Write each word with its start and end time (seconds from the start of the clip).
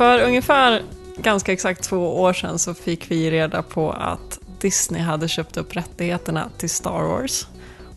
För 0.00 0.22
ungefär 0.22 0.82
ganska 1.16 1.52
exakt 1.52 1.82
två 1.82 2.20
år 2.20 2.32
sedan 2.32 2.58
så 2.58 2.74
fick 2.74 3.10
vi 3.10 3.30
reda 3.30 3.62
på 3.62 3.92
att 3.92 4.38
Disney 4.60 5.02
hade 5.02 5.28
köpt 5.28 5.56
upp 5.56 5.76
rättigheterna 5.76 6.50
till 6.58 6.70
Star 6.70 7.02
Wars. 7.02 7.46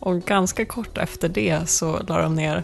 Och 0.00 0.22
ganska 0.22 0.66
kort 0.66 0.98
efter 0.98 1.28
det 1.28 1.68
så 1.68 1.98
la 2.08 2.22
de 2.22 2.34
ner 2.34 2.62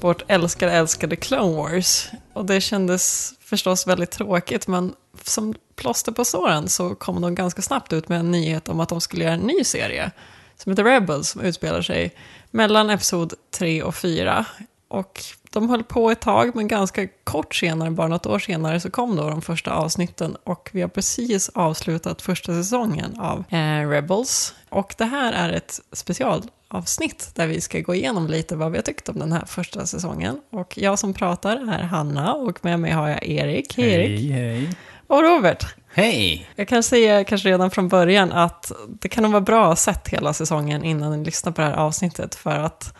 vårt 0.00 0.22
älskade, 0.28 0.72
älskade 0.72 1.16
Clone 1.16 1.56
Wars. 1.56 2.08
Och 2.32 2.44
det 2.44 2.60
kändes 2.60 3.34
förstås 3.40 3.86
väldigt 3.86 4.10
tråkigt, 4.10 4.66
men 4.66 4.94
som 5.22 5.54
plåster 5.76 6.12
på 6.12 6.24
såren 6.24 6.68
så 6.68 6.94
kom 6.94 7.20
de 7.20 7.34
ganska 7.34 7.62
snabbt 7.62 7.92
ut 7.92 8.08
med 8.08 8.20
en 8.20 8.30
nyhet 8.30 8.68
om 8.68 8.80
att 8.80 8.88
de 8.88 9.00
skulle 9.00 9.24
göra 9.24 9.34
en 9.34 9.40
ny 9.40 9.64
serie 9.64 10.10
som 10.56 10.72
heter 10.72 10.84
Rebels, 10.84 11.28
som 11.28 11.40
utspelar 11.40 11.82
sig 11.82 12.14
mellan 12.50 12.90
episod 12.90 13.34
3 13.50 13.82
och 13.82 13.94
4. 13.94 14.44
Och 14.88 15.22
de 15.56 15.70
höll 15.70 15.84
på 15.84 16.10
ett 16.10 16.20
tag, 16.20 16.54
men 16.54 16.68
ganska 16.68 17.08
kort 17.24 17.54
senare, 17.54 17.90
bara 17.90 18.08
något 18.08 18.26
år 18.26 18.38
senare, 18.38 18.80
så 18.80 18.90
kom 18.90 19.16
då 19.16 19.30
de 19.30 19.42
första 19.42 19.74
avsnitten. 19.74 20.36
Och 20.44 20.70
vi 20.72 20.80
har 20.80 20.88
precis 20.88 21.48
avslutat 21.48 22.22
första 22.22 22.52
säsongen 22.52 23.20
av 23.20 23.44
eh, 23.48 23.88
Rebels. 23.88 24.54
Och 24.68 24.94
det 24.98 25.04
här 25.04 25.32
är 25.32 25.52
ett 25.52 25.80
specialavsnitt 25.92 27.30
där 27.34 27.46
vi 27.46 27.60
ska 27.60 27.80
gå 27.80 27.94
igenom 27.94 28.26
lite 28.26 28.56
vad 28.56 28.72
vi 28.72 28.78
har 28.78 28.82
tyckt 28.82 29.08
om 29.08 29.18
den 29.18 29.32
här 29.32 29.44
första 29.46 29.86
säsongen. 29.86 30.40
Och 30.50 30.78
jag 30.78 30.98
som 30.98 31.14
pratar 31.14 31.56
är 31.56 31.82
Hanna 31.82 32.34
och 32.34 32.64
med 32.64 32.80
mig 32.80 32.92
har 32.92 33.08
jag 33.08 33.26
Erik. 33.26 33.76
Hej 33.76 33.94
Erik. 33.94 34.30
Hej, 34.30 34.30
hej. 34.30 34.76
Och 35.06 35.22
Robert. 35.22 35.74
Hej! 35.94 36.50
Jag 36.56 36.68
kan 36.68 36.82
säga 36.82 37.24
kanske 37.24 37.48
redan 37.48 37.70
från 37.70 37.88
början 37.88 38.32
att 38.32 38.72
det 39.00 39.08
kan 39.08 39.22
nog 39.22 39.32
vara 39.32 39.40
bra 39.40 39.62
att 39.62 39.68
ha 39.68 39.76
sett 39.76 40.08
hela 40.08 40.32
säsongen 40.32 40.84
innan 40.84 41.18
ni 41.18 41.24
lyssnar 41.24 41.52
på 41.52 41.60
det 41.60 41.66
här 41.66 41.76
avsnittet. 41.76 42.34
För 42.34 42.58
att 42.58 42.94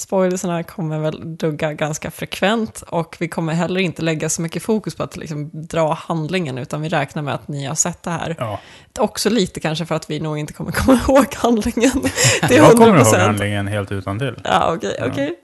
spoilersarna 0.00 0.62
kommer 0.62 0.98
väl 0.98 1.36
dugga 1.36 1.72
ganska 1.72 2.10
frekvent 2.10 2.82
och 2.88 3.16
vi 3.20 3.28
kommer 3.28 3.52
heller 3.52 3.80
inte 3.80 4.02
lägga 4.02 4.28
så 4.28 4.42
mycket 4.42 4.62
fokus 4.62 4.94
på 4.94 5.02
att 5.02 5.16
liksom 5.16 5.50
dra 5.52 5.92
handlingen 5.94 6.58
utan 6.58 6.82
vi 6.82 6.88
räknar 6.88 7.22
med 7.22 7.34
att 7.34 7.48
ni 7.48 7.66
har 7.66 7.74
sett 7.74 8.02
det 8.02 8.10
här. 8.10 8.36
Ja, 8.38 8.60
Också 8.98 9.30
lite 9.30 9.60
kanske 9.60 9.86
för 9.86 9.94
att 9.94 10.10
vi 10.10 10.20
nog 10.20 10.38
inte 10.38 10.52
kommer 10.52 10.72
komma 10.84 11.00
ihåg 11.08 11.34
handlingen. 11.34 11.92
Det 12.48 12.54
är 12.54 12.58
jag 12.58 12.70
kommer 12.72 12.86
ihåg 12.98 13.06
100%. 13.06 13.18
handlingen 13.18 13.66
helt 13.68 13.92
utan 13.92 14.18
till. 14.18 14.34
Ja, 14.44 14.74
okej, 14.76 14.96
okej. 15.10 15.26
Vi, 15.26 15.34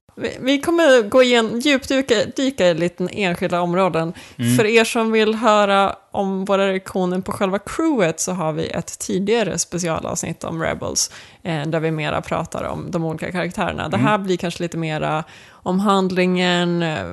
vi 0.41 0.61
kommer 0.61 1.03
gå 1.09 1.23
igen, 1.23 1.61
djupdyka 1.61 2.15
dyka 2.37 2.67
i 2.69 2.75
lite 2.75 3.09
enskilda 3.13 3.61
områden. 3.61 4.13
Mm. 4.39 4.57
För 4.57 4.65
er 4.67 4.85
som 4.85 5.13
vill 5.13 5.35
höra 5.35 5.97
om 6.11 6.45
våra 6.45 6.69
reaktioner 6.69 7.21
på 7.21 7.33
själva 7.33 7.59
crewet 7.59 8.21
så 8.21 8.33
har 8.33 8.53
vi 8.53 8.67
ett 8.69 8.99
tidigare 8.99 9.59
specialavsnitt 9.59 10.45
om 10.45 10.63
Rebels. 10.63 11.11
Eh, 11.43 11.63
där 11.67 11.81
vi 11.81 11.91
mera 11.91 12.23
pratar 12.23 12.65
om 12.65 12.91
de 12.91 13.05
olika 13.05 13.33
karaktärerna. 13.33 13.89
Det 13.89 13.97
Mm. 13.97 14.07
här 14.07 14.19
blir 14.19 14.37
kanske 14.37 14.63
lite 14.63 14.77
mera 14.79 15.25
om 15.51 15.81
handlingen, 15.81 16.83
eh, 16.83 17.05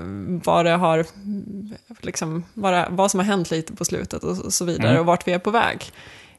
vad 0.45 0.65
det 0.65 0.71
har, 0.71 0.97
mm, 0.97 1.69
liksom, 2.01 2.43
vad, 2.53 2.73
det, 2.73 2.87
vad 2.89 3.11
som 3.11 3.19
har 3.19 3.25
hänt 3.27 3.51
lite 3.51 3.73
på 3.73 3.85
slutet 3.85 4.23
och 4.23 4.35
så- 4.37 4.51
så 4.51 4.65
vidare. 4.65 4.87
Mm. 4.89 4.99
Och 4.99 5.05
vart 5.05 5.27
vi 5.27 5.31
är 5.33 5.39
på 5.39 5.51
väg. 5.51 5.85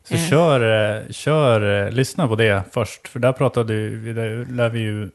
Så 0.09 0.15
Eh. 0.15 0.29
kör, 0.31 0.61
eh, 0.97 1.11
kör, 1.11 1.91
lyssna 1.91 2.29
på 2.29 2.37
det 2.37 2.63
först. 2.73 3.09
För 3.09 3.19
där 3.21 3.33
pratade 3.33 3.75
vi, 3.75 4.13
där 4.13 4.47
lär 4.53 4.69
vi 4.69 4.81
ju 4.81 5.11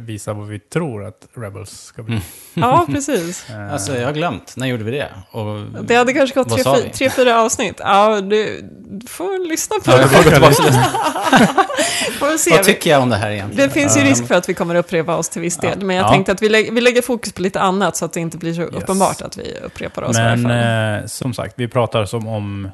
visa 0.00 0.32
vad 0.32 0.48
vi 0.48 0.58
tror 0.58 1.04
att 1.04 1.28
Rebels 1.34 1.70
ska 1.82 2.02
bli. 2.02 2.20
Ja, 2.54 2.86
precis. 2.92 3.50
Eh, 3.50 3.72
Alltså, 3.72 3.96
jag 3.96 4.06
har 4.06 4.12
glömt. 4.12 4.54
När 4.56 4.66
gjorde 4.66 4.84
vi 4.84 4.90
det? 4.90 5.08
Och, 5.30 5.60
Det 5.84 5.94
hade 5.94 6.12
kanske 6.12 6.34
gått 6.44 6.48
tre, 6.64 6.90
tre, 6.92 7.10
fyra 7.10 7.40
avsnitt. 7.42 7.76
Ja, 7.78 8.20
du, 8.20 8.60
du 8.90 9.06
får 9.06 9.48
lyssna 9.48 9.76
på 9.84 9.90
Ja, 9.90 9.96
det. 9.96 10.08
får 10.08 10.40
gå. 10.40 10.46
Får 12.18 12.38
se. 12.38 12.50
Vad 12.50 12.62
tycker 12.62 12.90
jag 12.90 13.02
om 13.02 13.10
det 13.10 13.16
här 13.16 13.30
egentligen? 13.30 13.68
Det 13.68 13.74
finns 13.74 13.96
ju 13.96 14.00
Ja, 14.00 14.06
risk 14.10 14.26
för 14.26 14.34
att 14.34 14.48
vi 14.48 14.54
kommer 14.54 14.74
upprepa 14.74 15.16
oss 15.16 15.28
till 15.28 15.42
viss 15.42 15.56
del. 15.56 15.80
Men 15.84 15.96
jag 15.96 16.04
Ja. 16.06 16.10
tänkte 16.10 16.32
att 16.32 16.42
vi, 16.42 16.48
lä- 16.48 16.68
vi 16.72 16.80
lägger 16.80 17.02
fokus 17.02 17.32
på 17.32 17.42
lite 17.42 17.60
annat 17.60 17.96
så 17.96 18.04
att 18.04 18.12
det 18.12 18.20
inte 18.20 18.38
blir 18.38 18.54
så 18.54 18.62
uppenbart 18.62 19.22
att 19.22 19.36
vi 19.38 19.56
upprepar 19.64 20.02
oss. 20.02 20.16
Men 20.16 20.50
eh, 21.00 21.06
som 21.06 21.34
sagt, 21.34 21.54
vi 21.56 21.68
pratar 21.68 22.04
som 22.04 22.26
om 22.28 22.64
eh, 22.64 22.70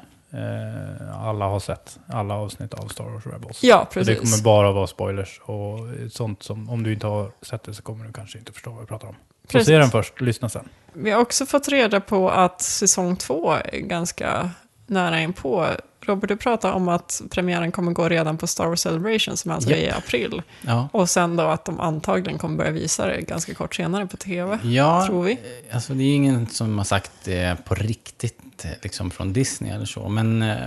alla 1.13 1.45
har 1.45 1.59
sett 1.59 1.99
alla 2.07 2.33
avsnitt 2.35 2.73
av 2.73 2.87
Star 2.87 3.03
Wars 3.03 3.25
Rebels. 3.25 3.63
ja, 3.63 3.87
Så 3.93 3.99
det 3.99 4.05
precis. 4.05 4.31
kommer 4.31 4.43
bara 4.43 4.71
vara 4.71 4.87
spoilers 4.87 5.41
och 5.45 5.79
sånt 6.11 6.43
som, 6.43 6.69
om 6.69 6.83
du 6.83 6.93
inte 6.93 7.07
har 7.07 7.31
sett 7.41 7.63
det 7.63 7.73
så 7.73 7.81
kommer 7.81 8.05
du 8.05 8.13
kanske 8.13 8.37
inte 8.39 8.51
förstå 8.51 8.69
vad 8.71 8.79
vi 8.79 8.85
pratar 8.85 9.07
om. 9.07 9.15
Så 9.43 9.51
Precis. 9.51 9.67
se 9.67 9.77
den 9.77 9.89
först, 9.89 10.21
lyssna 10.21 10.49
sen. 10.49 10.69
Vi 10.93 11.11
har 11.11 11.21
också 11.21 11.45
fått 11.45 11.67
reda 11.67 11.99
på 12.01 12.29
att 12.29 12.61
säsong 12.61 13.15
två 13.15 13.51
är 13.51 13.77
ganska 13.79 14.49
nära 14.87 15.21
in 15.21 15.33
på. 15.33 15.67
Robert, 16.09 16.27
du 16.29 16.37
pratade 16.37 16.73
om 16.73 16.89
att 16.89 17.21
premiären 17.31 17.71
kommer 17.71 17.91
gå 17.91 18.09
redan 18.09 18.37
på 18.37 18.47
Star 18.47 18.67
Wars 18.67 18.79
Celebration 18.79 19.37
som 19.37 19.51
alltså 19.51 19.69
är 19.71 19.75
i 19.77 19.89
april. 19.91 20.41
Ja, 20.61 20.89
Och 20.93 21.09
sen 21.09 21.35
då 21.35 21.43
att 21.43 21.65
de 21.65 21.79
antagligen 21.79 22.37
kommer 22.39 22.57
börja 22.57 22.71
visa 22.71 23.07
det 23.07 23.21
ganska 23.21 23.53
kort 23.53 23.75
senare 23.75 24.07
på 24.07 24.17
tv. 24.17 24.59
ja 24.63 25.05
Tror 25.07 25.23
vi. 25.23 25.37
alltså 25.71 25.93
det 25.93 26.03
är 26.03 26.15
ingen 26.15 26.47
som 26.47 26.77
har 26.77 26.85
sagt 26.85 27.11
det 27.23 27.57
på 27.65 27.75
riktigt, 27.75 28.65
eh, 28.65 28.71
liksom 28.81 29.11
från 29.11 29.33
Disney 29.33 29.71
eller 29.71 29.85
så. 29.85 30.09
Men 30.09 30.41
eh, 30.41 30.57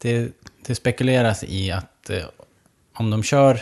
det, 0.00 0.28
det 0.66 0.74
spekuleras 0.74 1.44
i 1.44 1.70
att 1.72 2.10
eh, 2.10 2.24
om 2.94 3.10
de 3.10 3.22
kör 3.22 3.60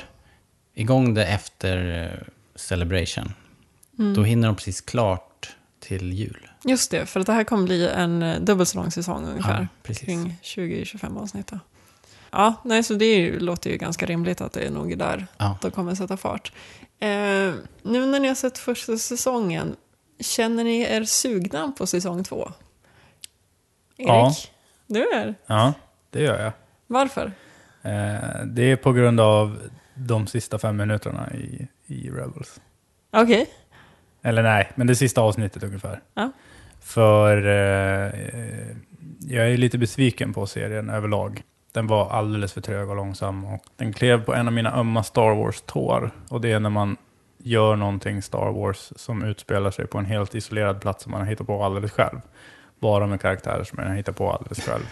igång 0.75 1.15
det 1.15 1.27
efter 1.27 2.05
eh, 2.05 2.27
Celebration, 2.55 3.33
Mm. 3.99 4.15
då 4.15 4.23
hinner 4.23 4.49
de 4.49 4.57
precis 4.57 4.81
klart 4.81 5.51
till 5.81 6.13
jul. 6.13 6.46
Just 6.67 6.91
det, 6.91 7.07
för 7.07 7.21
att 7.21 7.27
det 7.27 7.33
här 7.33 7.45
kommer 7.45 7.65
bli 7.65 7.89
en 7.89 8.23
eh, 8.23 8.41
dubbelt 8.41 8.69
så 8.69 8.79
lång 8.79 8.91
säsong 8.91 9.25
ungefär. 9.27 9.61
Ja, 9.61 9.67
precis. 9.83 10.05
Kring 10.07 10.39
20-25 10.43 11.23
avsnitt. 11.23 11.47
då. 11.47 11.59
Ja, 12.31 12.55
nej, 12.65 12.83
så 12.83 12.95
det 12.95 13.15
ju, 13.15 13.39
låter 13.39 13.71
ju 13.71 13.77
ganska 13.77 14.07
rimligt 14.07 14.41
att 14.41 14.53
det 14.53 14.61
är 14.61 14.71
nog 14.71 14.99
där 14.99 15.27
Ja. 15.39 15.59
de 15.63 15.71
kommer 15.71 15.95
sätta 15.95 16.17
fart. 16.17 16.53
Eh, 16.99 17.09
nu 17.83 18.07
när 18.07 18.21
ni 18.21 18.29
har 18.29 18.35
sett 18.35 18.59
första 18.59 18.97
säsongen, 18.99 19.77
känner 20.21 20.65
ni 20.65 20.81
er 20.81 21.05
sugna 21.05 21.73
på 21.79 21.87
säsong 21.87 22.25
två? 22.25 22.53
Erik? 23.97 24.09
Ja. 24.09 24.35
Du 24.87 25.09
är? 25.09 25.35
Ja, 25.47 25.73
det 26.11 26.23
gör 26.23 26.43
jag. 26.43 26.53
Varför? 26.87 27.33
Eh, 27.83 28.45
det 28.47 28.63
är 28.63 28.77
på 28.77 28.93
grund 28.93 29.21
av 29.21 29.59
de 29.95 30.27
sista 30.27 30.59
fem 30.59 30.77
minuterna 30.77 31.33
i, 31.35 31.69
i 31.87 32.11
Rebels. 32.11 32.61
Okej. 33.11 33.47
Eller 34.23 34.43
nej, 34.43 34.73
men 34.75 34.87
det 34.87 34.97
sista 34.97 35.21
avsnittet 35.21 35.63
ungefär. 35.63 36.01
Ja. 36.15 36.31
För 36.87 37.47
eh, 37.47 38.13
jag 39.21 39.53
är 39.53 39.57
lite 39.57 39.79
besviken 39.79 40.33
på 40.33 40.47
serien 40.47 40.91
överlag. 40.91 41.43
Den 41.73 41.87
var 41.87 42.11
alldeles 42.11 42.53
för 42.53 42.61
trög 42.61 42.91
och 42.91 42.97
långsam 42.97 43.45
och 43.45 43.63
den 43.77 43.93
klev 43.93 44.25
på 44.25 44.35
en 44.35 44.47
av 44.47 44.53
mina 44.53 44.77
ömma 44.77 45.03
Star 45.03 45.35
Wars-tår. 45.35 46.11
Och 46.29 46.41
det 46.41 46.53
är 46.53 46.61
när 46.61 46.71
man 46.71 46.97
gör 47.39 47.77
någonting 47.77 48.23
Star 48.23 48.53
Wars 48.53 48.93
som 48.97 49.25
utspelar 49.25 49.71
sig 49.71 49.87
på 49.87 49.99
en 49.99 50.05
helt 50.05 50.35
isolerad 50.35 50.81
plats 50.81 51.03
som 51.03 51.13
man 51.13 51.21
har 51.21 51.29
hittat 51.29 51.47
på 51.47 51.65
alldeles 51.65 51.93
själv. 51.93 52.21
Bara 52.81 53.07
med 53.07 53.21
karaktärer 53.21 53.65
som 53.65 53.77
man 53.77 53.89
har 53.89 53.97
hittat 53.97 54.17
på 54.17 54.33
alldeles 54.33 54.61
själv. 54.61 54.85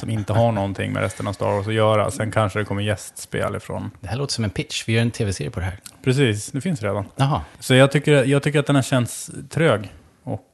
som 0.00 0.10
inte 0.10 0.32
har 0.32 0.52
någonting 0.52 0.92
med 0.92 1.02
resten 1.02 1.26
av 1.26 1.32
Star 1.32 1.52
Wars 1.52 1.66
att 1.66 1.74
göra. 1.74 2.10
Sen 2.10 2.30
kanske 2.30 2.58
det 2.58 2.64
kommer 2.64 2.82
gästspel 2.82 3.56
ifrån. 3.56 3.90
Det 4.00 4.08
här 4.08 4.16
låter 4.16 4.32
som 4.32 4.44
en 4.44 4.50
pitch. 4.50 4.88
Vi 4.88 4.92
gör 4.92 5.02
en 5.02 5.10
tv-serie 5.10 5.50
på 5.50 5.60
det 5.60 5.66
här. 5.66 5.80
Precis, 6.04 6.50
det 6.50 6.60
finns 6.60 6.82
redan. 6.82 7.04
Jaha. 7.16 7.42
Så 7.60 7.74
jag 7.74 7.92
tycker, 7.92 8.24
jag 8.24 8.42
tycker 8.42 8.58
att 8.58 8.66
den 8.66 8.76
här 8.76 8.82
känns 8.82 9.30
trög 9.50 9.90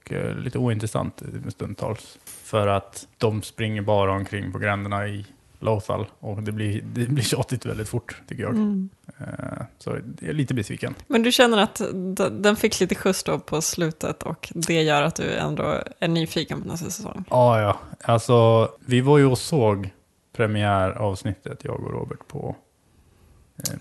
och 0.07 0.13
eh, 0.13 0.37
lite 0.37 0.59
ointressant 0.59 1.23
stundtals. 1.49 2.19
För 2.25 2.67
att 2.67 3.09
de 3.19 3.43
springer 3.43 3.83
bara 3.83 4.13
omkring 4.13 4.53
på 4.53 4.59
gränderna 4.59 5.09
i 5.09 5.27
Lothal 5.59 6.07
och 6.21 6.43
det 6.43 6.53
blir, 6.53 6.83
det 6.83 7.09
blir 7.09 7.25
tjatigt 7.25 7.67
väldigt 7.67 7.89
fort 7.89 8.23
tycker 8.29 8.43
jag. 8.43 8.55
Mm. 8.55 8.89
Eh, 9.19 9.65
så 9.79 9.91
jag 9.91 10.29
är 10.29 10.33
lite 10.33 10.55
besviken. 10.55 10.95
Men 11.07 11.23
du 11.23 11.33
känner 11.33 11.59
att 11.59 11.83
den 12.31 12.57
fick 12.57 12.81
lite 12.81 12.95
skjuts 12.95 13.25
då 13.25 13.39
på 13.39 13.63
slutet 13.63 14.23
och 14.23 14.53
det 14.55 14.83
gör 14.83 15.03
att 15.03 15.17
du 15.17 15.33
ändå 15.35 15.83
är 15.99 16.09
nyfiken 16.09 16.63
på 16.63 16.69
nästa 16.69 16.91
säsong? 16.91 17.25
Ja, 17.31 17.61
ja. 17.61 17.79
Alltså, 18.01 18.69
vi 18.79 19.01
var 19.01 19.19
ju 19.19 19.27
och 19.27 19.39
såg 19.39 19.91
premiäravsnittet, 20.33 21.65
jag 21.65 21.81
och 21.81 21.93
Robert, 21.93 22.29
på, 22.29 22.57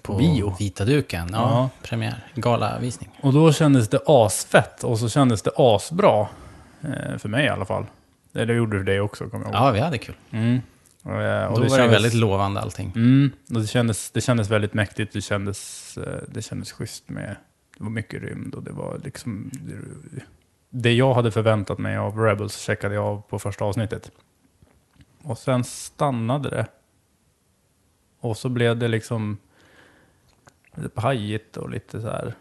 på, 0.02 0.14
På 0.14 0.18
bio. 0.18 0.56
vita 0.60 0.86
duken. 0.86 1.30
Ja, 1.32 1.38
Ja. 1.38 1.70
premiär. 1.88 2.28
Galavisning. 2.36 3.10
Och 3.22 3.34
då 3.34 3.54
kändes 3.54 3.90
det 3.90 4.00
asfett 4.06 4.84
och 4.84 5.00
så 5.00 5.10
kändes 5.10 5.42
det 5.42 5.52
asbra. 5.56 6.28
Eh, 6.82 7.18
för 7.18 7.30
mig 7.30 7.46
i 7.46 7.50
alla 7.50 7.66
fall. 7.66 7.86
Det, 8.32 8.46
det 8.46 8.54
gjorde 8.54 8.84
det 8.84 9.00
också, 9.00 9.30
kommer 9.30 9.46
jag 9.46 9.54
ihåg. 9.54 9.64
Ja, 9.68 9.72
vi 9.72 9.80
hade 9.80 9.98
kul. 9.98 10.16
Mm. 10.32 10.62
Och, 11.04 11.22
eh, 11.22 11.46
och 11.46 11.54
Då 11.56 11.60
var 11.62 11.64
det 11.70 11.76
kändes- 11.76 11.94
väldigt 11.96 12.14
lovande 12.14 12.62
allting. 12.62 12.92
Mm, 12.96 13.32
och 13.54 13.62
det 13.62 13.68
kändes, 13.68 14.12
det 14.12 14.22
kändes 14.22 14.50
väldigt 14.50 14.74
mäktigt, 14.74 15.14
det 15.14 15.22
kändes, 15.22 15.98
eh, 15.98 16.04
det 16.28 16.42
kändes 16.42 16.72
schysst 16.72 17.10
med, 17.10 17.36
det 17.78 17.84
var 17.84 17.90
mycket 17.92 18.22
rymd 18.22 18.56
och 18.56 18.64
det 18.64 18.72
var 18.72 19.02
liksom, 19.04 19.50
det, 19.54 20.22
det 20.70 20.94
jag 20.94 21.14
hade 21.14 21.32
förväntat 21.32 21.78
mig 21.78 21.98
av 21.98 22.20
Rebels 22.20 22.58
checkade 22.58 22.96
jag 22.96 23.04
av 23.06 23.22
på 23.30 23.40
första 23.40 23.66
avsnittet. 23.66 24.12
Och 25.24 25.38
sen 25.38 25.64
stannade 25.64 26.50
det. 26.50 26.68
Och 28.20 28.38
så 28.38 28.50
blev 28.50 28.78
det 28.78 28.88
liksom 28.88 29.38
lite 30.78 30.90
pajigt 30.90 31.58
och 31.58 31.70
lite 31.70 32.02
så 32.02 32.08
här. 32.08 32.36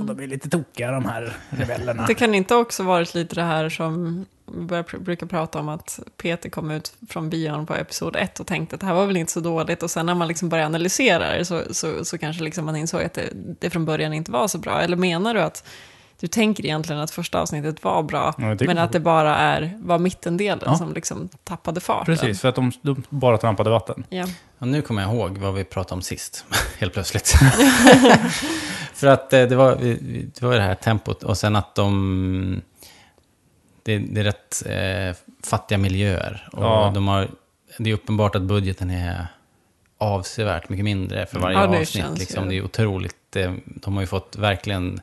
Och 0.00 0.06
de 0.06 0.22
är 0.22 0.26
lite 0.26 0.48
tokiga 0.48 0.90
de 0.90 1.04
här 1.04 1.36
rebellerna. 1.50 2.06
Det 2.06 2.14
kan 2.14 2.34
inte 2.34 2.54
också 2.54 2.82
varit 2.82 3.14
lite 3.14 3.34
det 3.34 3.42
här 3.42 3.68
som 3.68 4.26
vi 4.46 4.98
brukar 4.98 5.26
prata 5.26 5.58
om 5.60 5.68
att 5.68 6.00
Peter 6.16 6.50
kom 6.50 6.70
ut 6.70 6.92
från 7.08 7.30
bion 7.30 7.66
på 7.66 7.74
episod 7.74 8.16
1 8.16 8.40
och 8.40 8.46
tänkte 8.46 8.74
att 8.74 8.80
det 8.80 8.86
här 8.86 8.94
var 8.94 9.06
väl 9.06 9.16
inte 9.16 9.32
så 9.32 9.40
dåligt 9.40 9.82
och 9.82 9.90
sen 9.90 10.06
när 10.06 10.14
man 10.14 10.28
liksom 10.28 10.48
börjar 10.48 10.66
analysera 10.66 11.38
det 11.38 11.44
så, 11.44 11.62
så, 11.70 12.04
så 12.04 12.18
kanske 12.18 12.44
liksom 12.44 12.64
man 12.64 12.76
insåg 12.76 13.02
att 13.02 13.14
det, 13.14 13.30
det 13.60 13.70
från 13.70 13.84
början 13.84 14.12
inte 14.12 14.30
var 14.30 14.48
så 14.48 14.58
bra. 14.58 14.80
Eller 14.80 14.96
menar 14.96 15.34
du 15.34 15.40
att 15.40 15.68
du 16.20 16.26
tänker 16.26 16.64
egentligen 16.64 17.00
att 17.02 17.10
första 17.10 17.40
avsnittet 17.40 17.84
var 17.84 18.02
bra, 18.02 18.34
Ja, 18.38 18.56
men 18.60 18.78
att 18.78 18.92
det 18.92 19.00
bara 19.00 19.36
är, 19.36 19.76
var 19.78 19.98
mittendelen 19.98 20.62
Ja. 20.66 20.74
som 20.76 20.92
liksom 20.94 21.28
tappade 21.44 21.80
farten. 21.80 22.16
Precis, 22.16 22.40
för 22.40 22.48
att 22.48 22.54
de, 22.54 22.72
de 22.82 23.02
bara 23.08 23.38
trampade 23.38 23.70
vatten. 23.70 24.04
Ja. 24.08 24.26
Och 24.58 24.68
nu 24.68 24.82
kommer 24.82 25.02
jag 25.02 25.14
ihåg 25.14 25.38
vad 25.38 25.54
vi 25.54 25.64
pratade 25.64 25.94
om 25.94 26.02
sist, 26.02 26.44
helt 26.78 26.92
plötsligt. 26.92 27.28
För 28.94 29.06
att 29.06 29.32
eh, 29.32 29.42
det 29.42 29.56
var, 29.56 29.76
det 30.40 30.42
var 30.42 30.54
det 30.54 30.60
här 30.62 30.74
tempot 30.74 31.22
och 31.22 31.36
sen 31.38 31.56
att 31.56 31.74
de... 31.74 32.62
Det, 33.82 33.98
det 33.98 34.20
är 34.20 34.24
rätt 34.24 34.62
eh, 34.66 35.22
fattiga 35.44 35.78
miljöer. 35.78 36.48
Och 36.52 36.62
Ja. 36.64 36.90
de 36.94 37.08
har, 37.08 37.28
det 37.78 37.90
är 37.90 37.94
uppenbart 37.94 38.34
att 38.34 38.42
budgeten 38.42 38.90
är 38.90 39.26
avsevärt 39.98 40.68
mycket 40.68 40.84
mindre 40.84 41.26
för 41.26 41.38
varje 41.40 41.58
Ja, 41.58 41.66
det 41.66 41.80
avsnitt. 41.80 41.88
känns 42.04 42.18
Liksom. 42.18 42.48
Det 42.48 42.54
är 42.56 42.64
otroligt. 42.64 43.36
Eh, 43.36 43.52
de 43.66 43.94
har 43.94 44.00
ju 44.00 44.06
fått 44.06 44.36
verkligen 44.36 45.00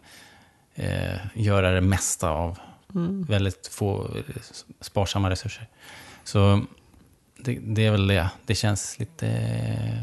eh, 0.75 1.17
göra 1.33 1.71
det 1.71 1.81
mesta 1.81 2.29
av 2.29 2.59
Mm. 2.95 3.23
väldigt 3.23 3.67
få 3.67 4.09
sparsamma 4.81 5.29
resurser. 5.29 5.67
Så 6.23 6.65
det, 7.37 7.59
det 7.61 7.85
är 7.85 7.91
väl 7.91 8.07
det. 8.07 8.29
Det 8.45 8.55
känns 8.55 8.99
lite... 8.99 9.27
eh, 9.27 10.01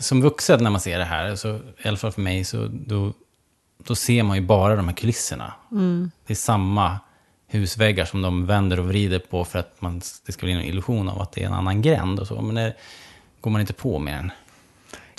Som 0.00 0.22
vuxen 0.22 0.62
när 0.62 0.70
man 0.70 0.80
ser 0.80 0.98
det 0.98 1.04
här, 1.04 1.36
så, 1.36 1.60
i 1.84 1.88
alla 1.88 1.96
fall 1.96 2.12
för 2.12 2.20
mig, 2.22 2.44
så 2.44 2.68
då, 2.72 3.12
då 3.86 3.94
ser 3.94 4.22
man 4.22 4.36
ju 4.36 4.42
bara 4.42 4.76
de 4.76 4.88
här 4.88 4.94
kulisserna. 4.94 5.52
Mm. 5.72 6.10
Det 6.26 6.32
är 6.32 6.36
samma 6.36 6.98
husväggar 7.46 8.04
som 8.04 8.22
de 8.22 8.46
vänder 8.46 8.80
och 8.80 8.88
vrider 8.88 9.18
på 9.18 9.44
för 9.44 9.58
att 9.58 9.80
man, 9.80 10.00
det 10.26 10.32
ska 10.32 10.46
bli 10.46 10.52
en 10.52 10.62
illusion 10.62 11.08
av 11.08 11.22
att 11.22 11.32
det 11.32 11.42
är 11.42 11.46
en 11.46 11.52
annan 11.54 11.82
gränd 11.82 12.20
och 12.20 12.26
så. 12.26 12.40
Men 12.40 12.54
det 12.54 12.74
går 13.40 13.50
man 13.50 13.60
inte 13.60 13.72
på 13.72 13.96
än 13.96 14.02
två 14.02 14.28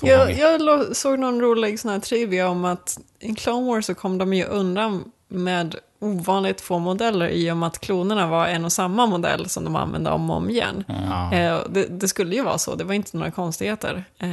Jag, 0.01 0.31
jag 0.31 0.95
såg 0.95 1.19
någon 1.19 1.41
rolig 1.41 1.79
sån 1.79 1.91
här 1.91 1.99
trivia 1.99 2.49
om 2.49 2.65
att 2.65 2.99
i 3.19 3.35
Clone 3.35 3.67
Wars 3.67 3.85
så 3.85 3.95
kom 3.95 4.17
de 4.17 4.33
ju 4.33 4.45
undan 4.45 5.11
med 5.27 5.75
ovanligt 5.99 6.61
få 6.61 6.79
modeller 6.79 7.27
i 7.29 7.51
och 7.51 7.57
med 7.57 7.67
att 7.67 7.79
klonerna 7.79 8.27
var 8.27 8.47
en 8.47 8.65
och 8.65 8.71
samma 8.71 9.05
modell 9.05 9.49
som 9.49 9.63
de 9.63 9.75
använde 9.75 10.09
om 10.09 10.29
och 10.29 10.35
om 10.35 10.49
igen. 10.49 10.83
Ja. 10.87 11.33
Eh, 11.33 11.59
det, 11.69 11.85
det 11.85 12.07
skulle 12.07 12.35
ju 12.35 12.43
vara 12.43 12.57
så, 12.57 12.75
det 12.75 12.83
var 12.83 12.93
inte 12.93 13.17
några 13.17 13.31
konstigheter. 13.31 14.03
Eh, 14.19 14.27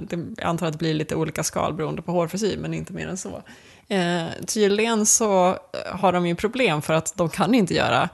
det, 0.00 0.16
jag 0.36 0.46
antar 0.46 0.66
att 0.66 0.72
det 0.72 0.78
blir 0.78 0.94
lite 0.94 1.14
olika 1.14 1.42
skal 1.42 1.74
beroende 1.74 2.02
på 2.02 2.12
hårfrisyr, 2.12 2.58
men 2.58 2.74
inte 2.74 2.92
mer 2.92 3.08
än 3.08 3.16
så. 3.16 3.42
Eh, 3.88 4.24
tydligen 4.46 5.06
så 5.06 5.58
har 5.90 6.12
de 6.12 6.26
ju 6.26 6.34
problem 6.34 6.82
för 6.82 6.94
att 6.94 7.16
de 7.16 7.28
kan 7.28 7.54
inte 7.54 7.74
göra 7.74 8.08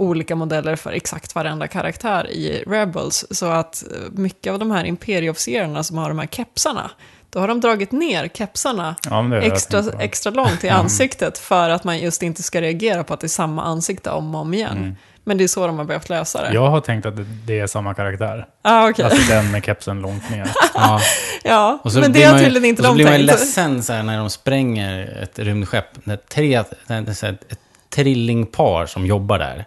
olika 0.00 0.36
modeller 0.36 0.76
för 0.76 0.92
exakt 0.92 1.34
varenda 1.34 1.68
karaktär 1.68 2.30
i 2.30 2.64
Rebels. 2.66 3.26
Så 3.30 3.46
att 3.46 3.84
eh, 3.90 4.10
mycket 4.12 4.52
av 4.52 4.58
de 4.58 4.70
här 4.70 4.84
imperieofficerarna 4.84 5.82
som 5.82 5.98
har 5.98 6.08
de 6.08 6.18
här 6.18 6.26
kepsarna, 6.26 6.90
då 7.30 7.40
har 7.40 7.48
de 7.48 7.60
dragit 7.60 7.92
ner 7.92 8.28
kepsarna 8.28 8.96
Ja, 9.10 9.36
extra, 9.36 9.82
tänkt 9.82 9.96
extra 10.00 10.32
långt 10.32 10.64
i 10.64 10.68
ansiktet 10.68 11.38
för 11.38 11.70
att 11.70 11.84
man 11.84 11.98
just 11.98 12.22
inte 12.22 12.42
ska 12.42 12.60
reagera 12.60 13.04
på 13.04 13.14
att 13.14 13.20
det 13.20 13.26
är 13.26 13.28
samma 13.28 13.62
ansikte 13.62 14.10
om 14.10 14.34
och 14.34 14.40
om 14.40 14.54
igen. 14.54 14.76
Mm. 14.76 14.96
Men 15.24 15.38
det 15.38 15.44
är 15.44 15.48
så 15.48 15.66
de 15.66 15.78
har 15.78 15.84
behövt 15.84 16.08
lösa 16.08 16.42
det. 16.42 16.54
Jag 16.54 16.70
har 16.70 16.80
tänkt 16.80 17.06
att 17.06 17.14
det, 17.46 17.60
är 17.60 17.66
samma 17.66 17.94
karaktär. 17.94 18.46
Ah, 18.62 18.88
okej. 18.88 19.04
Alltså 19.04 19.32
den 19.32 19.50
med 19.50 19.64
kepsen 19.64 20.00
långt 20.00 20.30
ner. 20.30 20.50
Ja. 20.74 21.00
Ja, 21.44 21.80
men 21.94 22.12
det 22.12 22.24
har 22.24 22.38
tydligen 22.38 22.64
inte 22.64 22.82
och 22.82 22.86
så 22.86 22.92
de 22.92 22.94
blir 22.94 23.04
man 23.04 23.20
ju 23.20 23.26
tänkt. 23.26 23.40
ledsen 23.40 23.82
så 23.82 23.92
här, 23.92 24.02
när 24.02 24.18
de 24.18 24.30
spränger 24.30 25.22
ett 25.22 25.38
rymdskepp. 25.38 26.06
När 26.06 26.16
tre, 26.16 26.64
när 26.86 27.02
det 27.02 27.10
är 27.10 27.14
så 27.14 27.26
här, 27.26 27.38
ett 27.48 27.60
trillingpar 27.90 28.86
som 28.86 29.06
jobbar 29.06 29.38
där. 29.38 29.64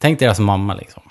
Tänk 0.00 0.18
deras 0.18 0.38
mamma 0.38 0.74
liksom. 0.74 1.02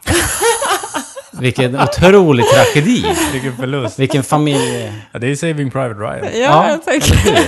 Vilken 1.31 1.81
otrolig 1.81 2.45
tragedi. 2.45 3.15
Vilken 3.33 3.55
förlust. 3.57 3.99
Vilken 3.99 4.23
familj... 4.23 4.93
Ja, 5.11 5.19
det 5.19 5.27
är 5.27 5.35
Saving 5.35 5.71
Private 5.71 5.99
Ryan. 5.99 6.25
Ja, 6.33 6.39
Ja, 6.39 6.69
jag 6.69 6.83
tänkte. 6.85 7.43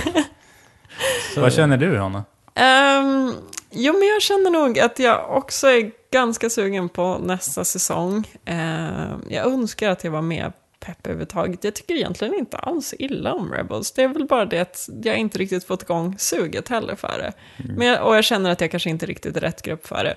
Så, 1.34 1.40
Vad 1.40 1.52
känner 1.52 1.76
du, 1.76 1.98
Hanna? 1.98 2.24
Ehm, 2.54 3.34
jo, 3.70 3.92
men 3.92 4.08
jag 4.08 4.22
känner 4.22 4.50
nog 4.50 4.78
att 4.78 4.98
jag 4.98 5.30
också 5.36 5.66
är 5.68 5.90
ganska 6.12 6.50
sugen 6.50 6.88
på 6.88 7.18
nästa 7.18 7.64
säsong. 7.64 8.28
Ehm, 8.44 9.22
jag 9.28 9.46
önskar 9.46 9.90
att 9.90 10.04
jag 10.04 10.10
var 10.10 10.22
mer 10.22 10.52
pepp 10.84 11.06
överhuvudtaget. 11.06 11.64
Jag 11.64 11.74
tycker 11.74 11.94
egentligen 11.94 12.34
inte 12.34 12.56
alls 12.56 12.94
illa 12.98 13.32
om 13.32 13.52
Rebels. 13.52 13.92
Det 13.92 14.02
är 14.02 14.08
väl 14.08 14.26
bara 14.26 14.44
det 14.44 14.58
att 14.58 14.88
jag 15.02 15.16
inte 15.16 15.38
riktigt 15.38 15.64
fått 15.64 15.82
igång 15.82 16.14
suget 16.18 16.68
heller 16.68 16.96
för 16.96 17.18
det. 17.18 17.32
Men 17.76 17.86
jag, 17.86 18.06
och 18.06 18.16
jag 18.16 18.24
känner 18.24 18.50
att 18.50 18.60
jag 18.60 18.70
kanske 18.70 18.90
inte 18.90 19.06
riktigt 19.06 19.36
är 19.36 19.40
rätt 19.40 19.62
grupp 19.62 19.86
för 19.86 20.04
det. 20.04 20.14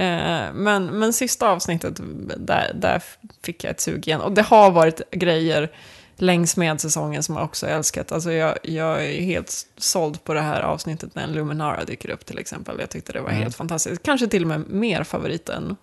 Ehm, 0.00 0.56
men, 0.56 0.86
men 0.86 1.12
sista 1.12 1.48
avsnittet, 1.48 2.00
där, 2.36 2.72
där 2.74 3.02
fick 3.42 3.64
jag 3.64 3.70
ett 3.70 3.80
sug 3.80 4.08
igen. 4.08 4.20
Och 4.20 4.32
det 4.32 4.42
har 4.42 4.70
varit 4.70 5.10
grejer 5.10 5.70
längs 6.16 6.56
med 6.56 6.80
säsongen 6.80 7.22
som 7.22 7.36
jag 7.36 7.44
också 7.44 7.66
älskat. 7.66 8.12
Alltså 8.12 8.32
jag, 8.32 8.58
jag 8.62 9.06
är 9.06 9.20
helt 9.22 9.66
såld 9.76 10.24
på 10.24 10.34
det 10.34 10.40
här 10.40 10.60
avsnittet 10.60 11.14
när 11.14 11.22
en 11.24 11.32
Luminara 11.32 11.84
dyker 11.84 12.10
upp 12.10 12.26
till 12.26 12.38
exempel. 12.38 12.76
Jag 12.80 12.90
tyckte 12.90 13.12
det 13.12 13.20
var 13.20 13.28
Mm. 13.30 13.42
helt 13.42 13.56
fantastiskt. 13.56 14.02
Kanske 14.02 14.26
till 14.26 14.42
och 14.42 14.48
med 14.48 14.70
mer 14.70 15.04
favorit 15.04 15.48
än, 15.48 15.76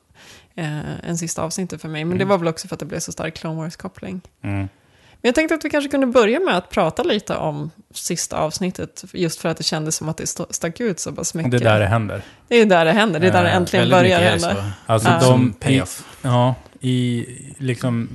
eh, 0.55 1.09
än 1.09 1.17
sista 1.17 1.41
avsnittet 1.43 1.81
för 1.81 1.89
mig. 1.89 2.05
Men 2.05 2.17
det 2.17 2.25
var 2.25 2.37
väl 2.37 2.47
också 2.47 2.67
för 2.67 2.75
att 2.75 2.79
det 2.79 2.85
blev 2.85 2.99
så 2.99 3.11
stark 3.11 3.33
Clone 3.37 3.61
Wars-koppling. 3.61 4.21
Mm. 4.43 4.57
Men 5.21 5.27
jag 5.29 5.35
tänkte 5.35 5.55
att 5.55 5.65
vi 5.65 5.69
kanske 5.69 5.89
kunde 5.91 6.07
börja 6.07 6.39
med 6.39 6.57
att 6.57 6.69
prata 6.69 7.03
lite 7.03 7.35
om 7.35 7.71
sista 7.93 8.37
avsnittet. 8.37 9.03
Just 9.13 9.39
för 9.41 9.49
att 9.49 9.57
det 9.57 9.63
kändes 9.63 9.95
som 9.95 10.09
att 10.09 10.17
det 10.17 10.27
stack 10.49 10.79
ut 10.79 10.99
så 10.99 11.11
pass 11.11 11.33
mycket. 11.33 11.51
det 11.51 11.57
är 11.57 11.61
där 11.61 11.79
det 11.79 11.85
händer. 11.85 12.21
Det 12.47 12.61
är 12.61 12.65
där 12.65 12.85
det 12.85 12.91
händer. 12.91 13.19
Det 13.19 13.27
är 13.27 13.31
där 13.31 13.43
det 13.43 13.49
Eh, 13.49 13.55
äntligen 13.55 13.89
Väldigt 13.89 13.99
börjar 14.17 14.29
hända. 14.31 14.55
så. 14.55 14.61
Alltså 14.85 15.09
Ja. 15.09 15.19
de... 15.19 15.25
Som 15.25 15.49
I, 15.49 15.63
payoff. 15.63 16.03
ja, 16.21 16.55
i 16.81 17.25
liksom... 17.57 18.09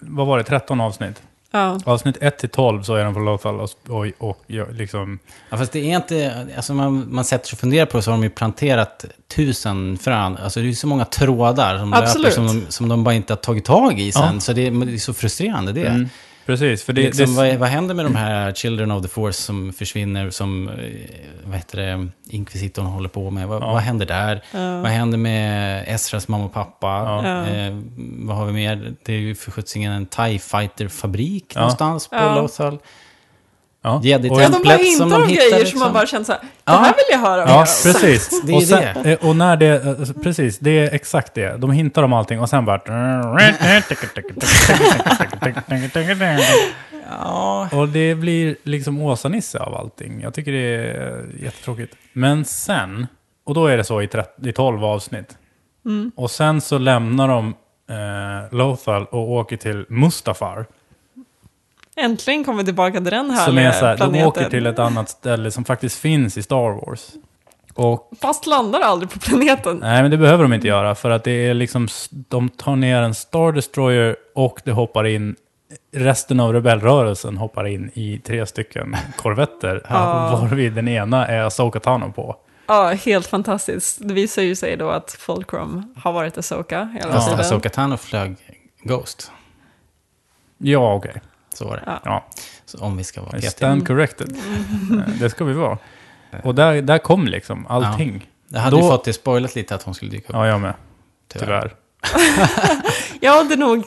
Vad 0.00 0.26
var 0.26 0.38
det? 0.38 0.44
13 0.44 0.80
avsnitt? 0.80 1.22
Ja. 1.56 1.78
Avsnitt 1.84 2.16
1 2.20 2.38
till 2.38 2.48
12 2.48 2.82
så 2.82 2.94
är 2.94 3.04
de 3.04 3.14
på 3.14 3.20
Lothal 3.20 3.60
och, 3.60 3.70
och, 3.88 4.06
och 4.18 4.42
ja, 4.46 4.64
liksom... 4.72 5.18
Ja, 5.50 5.56
fast 5.56 5.72
det 5.72 5.78
är 5.78 5.96
inte, 5.96 6.46
alltså 6.56 6.74
man, 6.74 7.14
man 7.14 7.24
sätter 7.24 7.46
sig 7.46 7.56
och 7.56 7.60
funderar 7.60 7.86
på 7.86 7.96
det 7.96 8.02
så 8.02 8.10
har 8.10 8.18
de 8.18 8.22
ju 8.22 8.30
planterat 8.30 9.04
tusen 9.36 9.98
frön. 9.98 10.36
Alltså 10.36 10.60
det 10.60 10.68
är 10.68 10.72
så 10.72 10.86
många 10.86 11.04
trådar 11.04 11.78
som 11.78 11.90
löper 11.90 12.30
som 12.30 12.46
de, 12.46 12.66
som 12.68 12.88
de 12.88 13.04
bara 13.04 13.14
inte 13.14 13.32
har 13.32 13.38
tagit 13.38 13.64
tag 13.64 14.00
i 14.00 14.12
sen. 14.12 14.34
Ja. 14.34 14.40
Så 14.40 14.52
det 14.52 14.66
är, 14.66 14.70
det 14.70 14.94
är 14.94 14.98
så 14.98 15.14
frustrerande 15.14 15.72
det. 15.72 15.86
Mm, 15.86 16.08
precis, 16.46 16.84
för 16.84 16.92
det... 16.92 17.02
liksom, 17.02 17.26
det 17.26 17.32
vad, 17.50 17.54
vad 17.54 17.68
händer 17.68 17.94
med 17.94 18.04
de 18.04 18.14
här 18.14 18.52
Children 18.52 18.90
of 18.90 19.02
the 19.02 19.08
Force 19.08 19.42
som 19.42 19.72
försvinner, 19.72 20.30
som, 20.30 20.68
eh, 20.68 20.74
vad 21.44 21.56
heter 21.56 21.78
det, 21.78 22.08
Inkvisitorn 22.30 22.86
håller 22.86 23.08
på 23.08 23.30
med? 23.30 23.48
Vad, 23.48 23.62
Ja. 23.62 23.72
vad 23.72 23.82
händer 23.82 24.06
där? 24.06 24.42
Ja. 24.50 24.80
Vad 24.80 24.90
händer 24.90 25.18
med 25.18 25.84
Esras 25.86 26.28
mamma 26.28 26.44
och 26.44 26.52
pappa? 26.54 26.86
Ja. 26.88 27.46
Eh, 27.46 27.76
vad 28.18 28.36
har 28.36 28.46
vi 28.46 28.52
mer? 28.52 28.94
Det 29.04 29.12
är 29.12 29.18
ju 29.18 29.34
för 29.34 29.50
sjuttsingen 29.50 29.92
en 29.92 30.06
TIE 30.06 30.38
Fighter-fabrik 30.38 31.44
Ja. 31.54 31.60
någonstans 31.60 32.08
på 32.08 32.16
Ja. 32.16 32.34
Lothal. 32.34 32.78
ja. 33.82 34.00
Ja, 34.04 34.18
de 34.18 34.28
bara 34.28 34.44
som 34.52 34.62
hintar 34.84 35.16
om 35.16 35.28
grejer 35.28 35.50
som 35.50 35.58
liksom. 35.58 35.78
man 35.80 35.92
bara 35.92 36.06
känner 36.06 36.24
så 36.24 36.32
här, 36.32 36.40
det 36.40 36.46
Ja. 36.64 36.72
här 36.72 36.84
vill 36.94 37.04
jag 37.10 37.18
höra 37.18 37.44
mer 37.46 37.52
Ja, 37.52 37.58
om. 37.60 37.64
precis. 37.82 38.42
Det 38.46 38.52
är 38.52 38.56
och, 38.56 38.62
sen, 38.62 39.04
eh, 39.06 39.18
och 39.28 39.36
när 39.36 39.56
det, 39.56 39.86
alltså, 39.98 40.14
precis, 40.14 40.58
det 40.58 40.70
är 40.70 40.94
exakt 40.94 41.34
det. 41.34 41.56
De 41.56 41.70
hintar 41.70 42.02
om 42.02 42.12
allting 42.12 42.40
och 42.40 42.48
sen 42.48 42.64
bara... 42.64 42.78
Ja, 47.10 47.68
Och 47.72 47.88
det 47.88 48.14
blir 48.14 48.56
liksom 48.62 49.00
Åsa-Nisse 49.02 49.58
av 49.58 49.74
allting. 49.74 50.20
Jag 50.20 50.34
tycker 50.34 50.52
det 50.52 50.58
är 50.58 51.26
jättetråkigt. 51.42 51.96
Men 52.12 52.44
sen, 52.44 53.06
och 53.44 53.54
då 53.54 53.66
är 53.66 53.76
det 53.76 53.84
så 53.84 54.02
i, 54.02 54.08
30, 54.08 54.48
i 54.48 54.52
12 54.52 54.84
avsnitt. 54.84 55.38
Mm. 55.84 56.12
Och 56.16 56.30
sen 56.30 56.60
så 56.60 56.78
lämnar 56.78 57.28
de 57.28 57.54
eh, 57.90 58.56
Lothal 58.56 59.04
och 59.04 59.30
åker 59.30 59.56
till 59.56 59.86
Mustafar. 59.88 60.66
Äntligen 61.96 62.44
kommer 62.44 62.58
vi 62.58 62.64
tillbaka 62.64 62.92
till 62.92 63.04
den 63.04 63.30
härliga 63.30 63.46
Som 63.46 63.58
är 63.58 63.72
så 63.72 63.86
här, 63.86 63.92
de 63.92 63.98
planeten. 63.98 64.26
åker 64.28 64.50
till 64.50 64.66
ett 64.66 64.78
annat 64.78 65.08
ställe 65.08 65.50
som 65.50 65.64
faktiskt 65.64 65.98
finns 65.98 66.36
i 66.38 66.42
Star 66.42 66.86
Wars. 66.86 67.10
Och 67.76 68.10
Fast 68.20 68.46
landar 68.46 68.80
aldrig 68.80 69.10
på 69.10 69.18
planeten. 69.18 69.78
Nej, 69.78 70.02
men 70.02 70.10
det 70.10 70.16
behöver 70.16 70.42
de 70.42 70.52
inte 70.52 70.66
göra. 70.68 70.94
För 70.94 71.10
att 71.10 71.24
det 71.24 71.30
är 71.30 71.54
liksom, 71.54 71.88
de 72.10 72.48
tar 72.48 72.76
ner 72.76 73.02
en 73.02 73.14
Star 73.14 73.52
Destroyer 73.52 74.16
och 74.34 74.60
det 74.64 74.72
hoppar 74.72 75.06
in, 75.06 75.36
resten 75.92 76.40
av 76.40 76.52
rebellrörelsen 76.52 77.36
hoppar 77.36 77.66
in 77.66 77.90
i 77.94 78.18
tre 78.18 78.46
stycken 78.46 78.96
korvetter. 79.16 79.86
Ja. 79.88 80.38
Varvid 80.42 80.72
den 80.72 80.88
ena 80.88 81.26
är 81.26 81.42
Asoka 81.42 81.80
Tano 81.80 82.12
på. 82.12 82.36
Ja, 82.66 82.88
helt 82.88 83.26
fantastiskt. 83.26 83.98
Det 84.00 84.14
visar 84.14 84.42
ju 84.42 84.56
sig 84.56 84.76
då 84.76 84.90
att 84.90 85.12
Fulcrum 85.12 85.94
har 85.96 86.12
varit 86.12 86.38
Asoka 86.38 86.84
hela 86.94 87.12
fast 87.12 87.26
tiden. 87.26 87.40
Asoka 87.40 87.68
Tano 87.68 87.96
flög 87.96 88.36
Ghost. 88.82 89.32
Ja, 90.58 90.94
okej. 90.94 91.22
Så 91.54 91.64
var 91.68 91.76
det. 91.76 91.82
Ja. 91.86 92.00
Ja. 92.04 92.24
Så 92.64 92.78
om 92.78 92.96
vi 92.96 93.04
ska 93.04 93.20
vara 93.20 93.30
I 93.30 93.34
petiga. 93.34 93.50
Stand 93.50 93.86
corrected. 93.86 94.36
Eh, 94.92 95.14
det 95.20 95.30
ska 95.30 95.44
vi 95.44 95.52
vara. 95.52 95.78
Och 96.44 96.54
där, 96.54 96.82
där 96.82 96.98
kom 96.98 97.26
liksom 97.26 97.66
allting. 97.66 98.26
Jag 98.48 98.60
hade 98.60 98.76
Då- 98.76 98.82
ju 98.82 98.88
fått 98.88 99.04
det 99.04 99.12
spoilat 99.12 99.54
lite 99.54 99.74
att 99.74 99.82
hon 99.82 99.94
skulle 99.94 100.10
dyka 100.10 100.28
upp. 100.28 100.34
Ja, 100.34 100.46
jag 100.46 100.60
med. 100.60 100.74
tyvärr. 101.32 101.46
Tyvärr. 101.46 101.72
Jag 103.20 103.36
hade 103.36 103.56
nog 103.56 103.84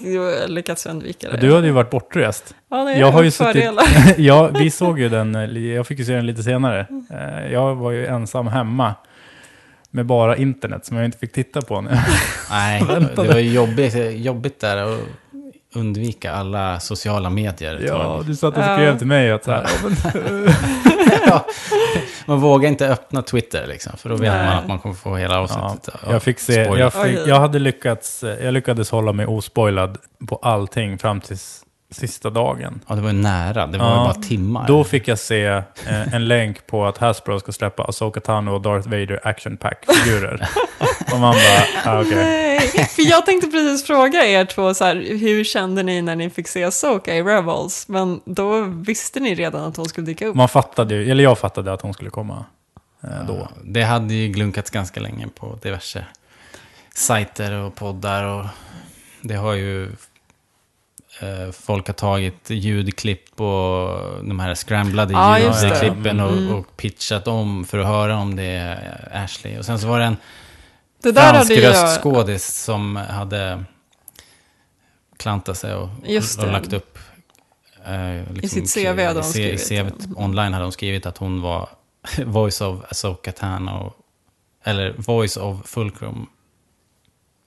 lyckats 0.48 0.86
undvika 0.86 1.29
det. 1.31 1.38
Du 1.38 1.53
hade 1.55 1.67
ju 1.67 1.74
varit 1.74 1.89
bortrest. 1.89 2.55
ja, 2.69 2.84
det 2.84 2.91
är 2.91 3.00
Jag 3.00 3.12
har 3.12 3.24
ju 3.24 3.31
fördelar. 3.31 3.84
suttit... 3.84 4.17
ja, 4.25 4.48
vi 4.48 4.72
såg 4.72 5.00
ju 5.00 5.10
den, 5.10 5.36
eh, 5.36 5.58
jag 5.74 5.88
fick 5.88 6.00
ju 6.00 6.05
se 6.05 6.13
den 6.13 6.25
lite 6.25 6.43
senare. 6.43 6.88
Eh, 7.12 7.51
Jag 7.53 7.75
var 7.75 7.91
ju 7.91 8.05
ensam 8.08 8.48
hemma. 8.48 8.96
Med 9.91 10.05
bara 10.05 10.38
internet 10.38 10.86
som 10.86 10.98
jag 10.98 11.05
inte 11.05 11.17
fick 11.17 11.31
titta 11.31 11.62
på 11.62 11.81
nu. 11.81 11.89
Nej, 12.50 12.84
det 13.15 13.24
var 13.27 13.38
ju 13.39 13.51
jobbigt, 13.53 13.96
jobbigt 14.15 14.60
där 14.60 14.77
att 14.77 15.00
undvika 15.75 16.31
alla 16.31 16.79
sociala 16.79 17.29
medier. 17.29 17.75
ett 17.75 17.81
Ja, 17.88 18.03
tag. 18.03 18.25
du 18.25 18.36
satt 18.36 18.58
och 18.58 18.63
Ja. 18.63 18.75
skrev 18.75 18.98
till 18.98 19.08
mig 19.08 19.31
att 19.31 19.43
så 19.43 19.51
här, 19.51 19.67
ja, 19.84 19.89
men, 20.13 20.53
Ja, 21.25 21.45
man 22.25 22.39
vågar 22.39 22.69
inte 22.69 22.88
öppna 22.89 23.21
Twitter 23.21 23.67
liksom, 23.67 23.97
för 23.97 24.09
då 24.09 24.15
vet 24.15 24.31
Nej. 24.33 24.45
man 24.45 24.57
att 24.57 24.67
man 24.67 24.79
kommer 24.79 24.95
få 24.95 25.15
hela 25.15 25.39
avsnittet. 25.39 25.89
ja, 26.05 26.11
jag, 26.11 26.23
fick 26.23 26.39
se, 26.39 26.53
jag, 26.61 26.93
fick, 26.93 27.19
jag, 27.27 27.39
hade 27.39 27.59
lyckats, 27.59 28.23
jag 28.41 28.53
lyckades 28.53 28.91
hålla 28.91 29.13
mig 29.13 29.25
ospoilad 29.25 29.97
på 30.27 30.35
allting 30.35 30.97
fram 30.97 31.21
till 31.21 31.38
sista 31.91 32.29
dagen. 32.29 32.81
Ja, 32.88 32.95
det 32.95 33.01
var 33.01 33.09
ju 33.09 33.15
nära. 33.21 33.67
Det 33.67 33.77
var 33.77 33.85
Ja. 33.89 33.95
bara 34.13 34.23
timmar. 34.23 34.67
Då 34.67 34.83
fick 34.83 35.07
jag 35.07 35.19
se 35.19 35.45
eh, 35.45 36.13
en 36.13 36.27
länk 36.27 36.67
på 36.67 36.85
att 36.85 36.97
Hasbro 36.97 37.39
ska 37.39 37.51
släppa 37.51 37.83
Asoka 37.83 38.19
Tano 38.19 38.51
och 38.51 38.61
Darth 38.61 38.89
Vader 38.89 39.19
Action 39.23 39.57
Pack-figurer. 39.57 40.47
och 41.13 41.19
man 41.19 41.35
bara, 41.35 41.93
ah, 41.93 42.01
okej. 42.01 42.15
Nej, 42.15 42.59
för 42.69 43.09
jag 43.09 43.25
tänkte 43.25 43.47
precis 43.47 43.83
fråga 43.87 44.25
er 44.25 44.45
två 44.45 44.73
så 44.73 44.85
här, 44.85 44.95
hur 44.95 45.43
kände 45.43 45.83
ni 45.83 46.01
när 46.01 46.15
ni 46.15 46.29
fick 46.29 46.47
se 46.47 46.63
Ahsoka 46.63 47.15
i 47.15 47.21
Rebels? 47.23 47.87
Men 47.87 48.21
då 48.25 48.61
visste 48.61 49.19
ni 49.19 49.35
redan 49.35 49.63
att 49.63 49.77
hon 49.77 49.85
skulle 49.85 50.05
dyka 50.05 50.27
upp. 50.27 50.35
Man 50.35 50.49
fattade 50.49 50.95
ju, 50.95 51.11
eller 51.11 51.23
jag 51.23 51.39
fattade 51.39 51.73
att 51.73 51.81
hon 51.81 51.93
skulle 51.93 52.09
komma 52.09 52.45
eh, 53.03 53.25
då. 53.27 53.35
Ja, 53.39 53.49
det 53.63 53.83
hade 53.83 54.13
ju 54.13 54.27
glunkats 54.27 54.69
ganska 54.69 54.99
länge 54.99 55.27
på 55.27 55.59
diverse 55.61 56.05
sajter 56.95 57.51
och 57.51 57.75
poddar. 57.75 58.23
Och 58.23 58.45
det 59.21 59.35
har 59.35 59.53
ju... 59.53 59.83
Eh, 61.21 61.51
folk 61.51 61.87
har 61.87 61.93
tagit 61.93 62.49
ljudklipp 62.49 63.35
på 63.35 64.19
de 64.23 64.39
här 64.39 64.55
scramblade 64.55 65.13
det. 65.13 65.39
ljudklippen 65.63 66.19
och, 66.19 66.31
Mm. 66.31 66.53
och 66.55 66.77
pitchat 66.77 67.27
om 67.27 67.65
för 67.65 67.77
att 67.79 67.85
höra 67.87 68.17
om 68.17 68.35
det 68.35 68.43
är 68.43 69.07
Ashley. 69.23 69.57
Och 69.59 69.65
sen 69.65 69.79
så 69.79 69.87
var 69.87 69.99
det 69.99 70.05
en 70.05 70.17
Det 71.01 71.12
där 71.12 71.32
fransk 71.34 71.51
hade 71.51 71.62
jag... 71.62 71.74
röstskådis 71.74 72.63
som 72.63 72.96
hade 72.96 73.63
klantat 75.18 75.58
sig 75.58 75.74
och, 75.74 75.89
Just 76.06 76.39
och, 76.39 76.51
lagt 76.51 76.74
upp... 76.74 76.98
eh, 77.86 78.34
liksom, 78.34 78.65
sitt 78.68 78.74
CV 78.74 78.88
hade 78.88 79.20
hon 79.20 79.20
i 79.20 79.24
skrivit. 79.24 79.68
CVt 79.70 80.08
online 80.15 80.53
hade 80.53 80.65
hon 80.65 80.72
skrivit 80.72 81.06
att 81.06 81.18
hon 81.18 81.41
var 81.41 81.70
voice 82.25 82.62
of 82.62 82.91
Asoka 82.91 83.32
Tano. 83.32 83.94
Eller 84.63 84.94
voice 84.98 85.38
of 85.38 85.58
Fulcrum. 85.65 86.27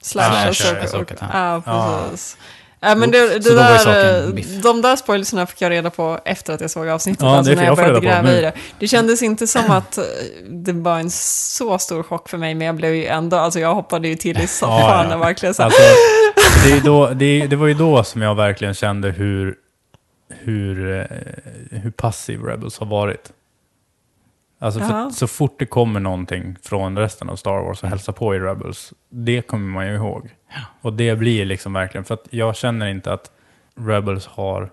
Slash. 0.01 0.49
Ahsoka 0.49 1.15
Tano. 1.15 1.31
Ja. 1.33 1.61
precis. 2.11 2.37
Ja, 2.83 2.95
men 2.95 3.11
det, 3.11 3.43
Så 3.43 3.49
det 3.49 3.49
ju 3.49 3.55
där, 3.55 4.27
eh, 4.27 4.61
de 4.63 4.81
där 4.81 4.95
spoilerserna 4.95 5.47
fick 5.47 5.61
jag 5.61 5.69
reda 5.69 5.89
på 5.89 6.19
efter 6.25 6.53
att 6.53 6.61
jag 6.61 6.71
såg 6.71 6.87
avsnittet, 6.87 7.21
Ja, 7.21 7.37
alltså 7.37 7.53
när 7.53 7.63
jag 7.63 7.71
jag 7.71 7.77
började 7.77 7.99
gräva 7.99 8.31
i 8.31 8.41
det. 8.41 8.53
Det 8.79 8.87
kändes 8.87 9.21
inte 9.21 9.47
som 9.47 9.71
att 9.71 9.97
eh, 9.97 10.03
det 10.49 10.73
var 10.73 10.99
en 10.99 11.09
så 11.09 11.77
stor 11.79 12.03
chock 12.03 12.29
för 12.29 12.37
mig, 12.37 12.55
men 12.55 12.67
jag 12.67 12.75
blev 12.75 12.95
ju 12.95 13.05
ändå, 13.05 13.37
alltså 13.37 13.59
jag 13.59 13.75
hoppade 13.75 14.07
ju 14.07 14.15
till 14.15 14.39
i 14.39 14.47
soffan 14.47 15.07
ja. 15.09 15.15
och 15.15 15.21
verkligen 15.21 15.53
så 15.53 15.63
Alltså, 15.63 15.81
det, 16.65 16.79
då, 16.79 17.09
det, 17.09 17.47
det 17.47 17.55
var 17.55 17.67
ju 17.67 17.73
då 17.73 18.03
som 18.03 18.21
jag 18.21 18.35
verkligen 18.35 18.73
kände 18.73 19.09
hur, 19.09 19.55
hur, 20.29 20.99
eh, 20.99 21.79
hur 21.79 21.91
passiv 21.91 22.43
Rebels 22.43 22.79
har 22.79 22.85
varit. 22.85 23.31
Alltså 24.59 24.79
för, 24.79 25.09
så 25.09 25.27
fort 25.27 25.55
det 25.59 25.65
kommer 25.65 25.99
någonting 25.99 26.55
från 26.63 26.97
resten 26.97 27.29
av 27.29 27.35
Star 27.35 27.65
Wars 27.65 27.83
och 27.83 27.89
hälsa 27.89 28.11
på 28.11 28.35
i 28.35 28.39
Rebels, 28.39 28.93
det 29.09 29.41
kommer 29.41 29.73
man 29.73 29.87
ju 29.87 29.95
ihåg. 29.95 30.29
Och 30.81 30.93
det 30.93 31.15
blir 31.15 31.45
liksom 31.45 31.73
verkligen, 31.73 32.05
för 32.05 32.13
att 32.13 32.27
jag 32.29 32.55
känner 32.55 32.87
inte 32.87 33.13
att 33.13 33.31
Rebels 33.75 34.25
har 34.25 34.69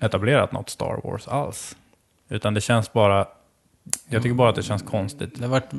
etablerat 0.00 0.52
något 0.52 0.70
Star 0.70 1.00
Wars 1.04 1.28
alls. 1.28 1.76
Utan 2.28 2.54
det 2.54 2.60
känns 2.60 2.92
bara, 2.92 3.26
jag 4.08 4.22
tycker 4.22 4.34
bara 4.34 4.48
att 4.48 4.56
det 4.56 4.62
känns 4.62 4.82
konstigt. 4.82 5.30
Det 5.34 5.44
har 5.44 5.50
varit, 5.50 5.70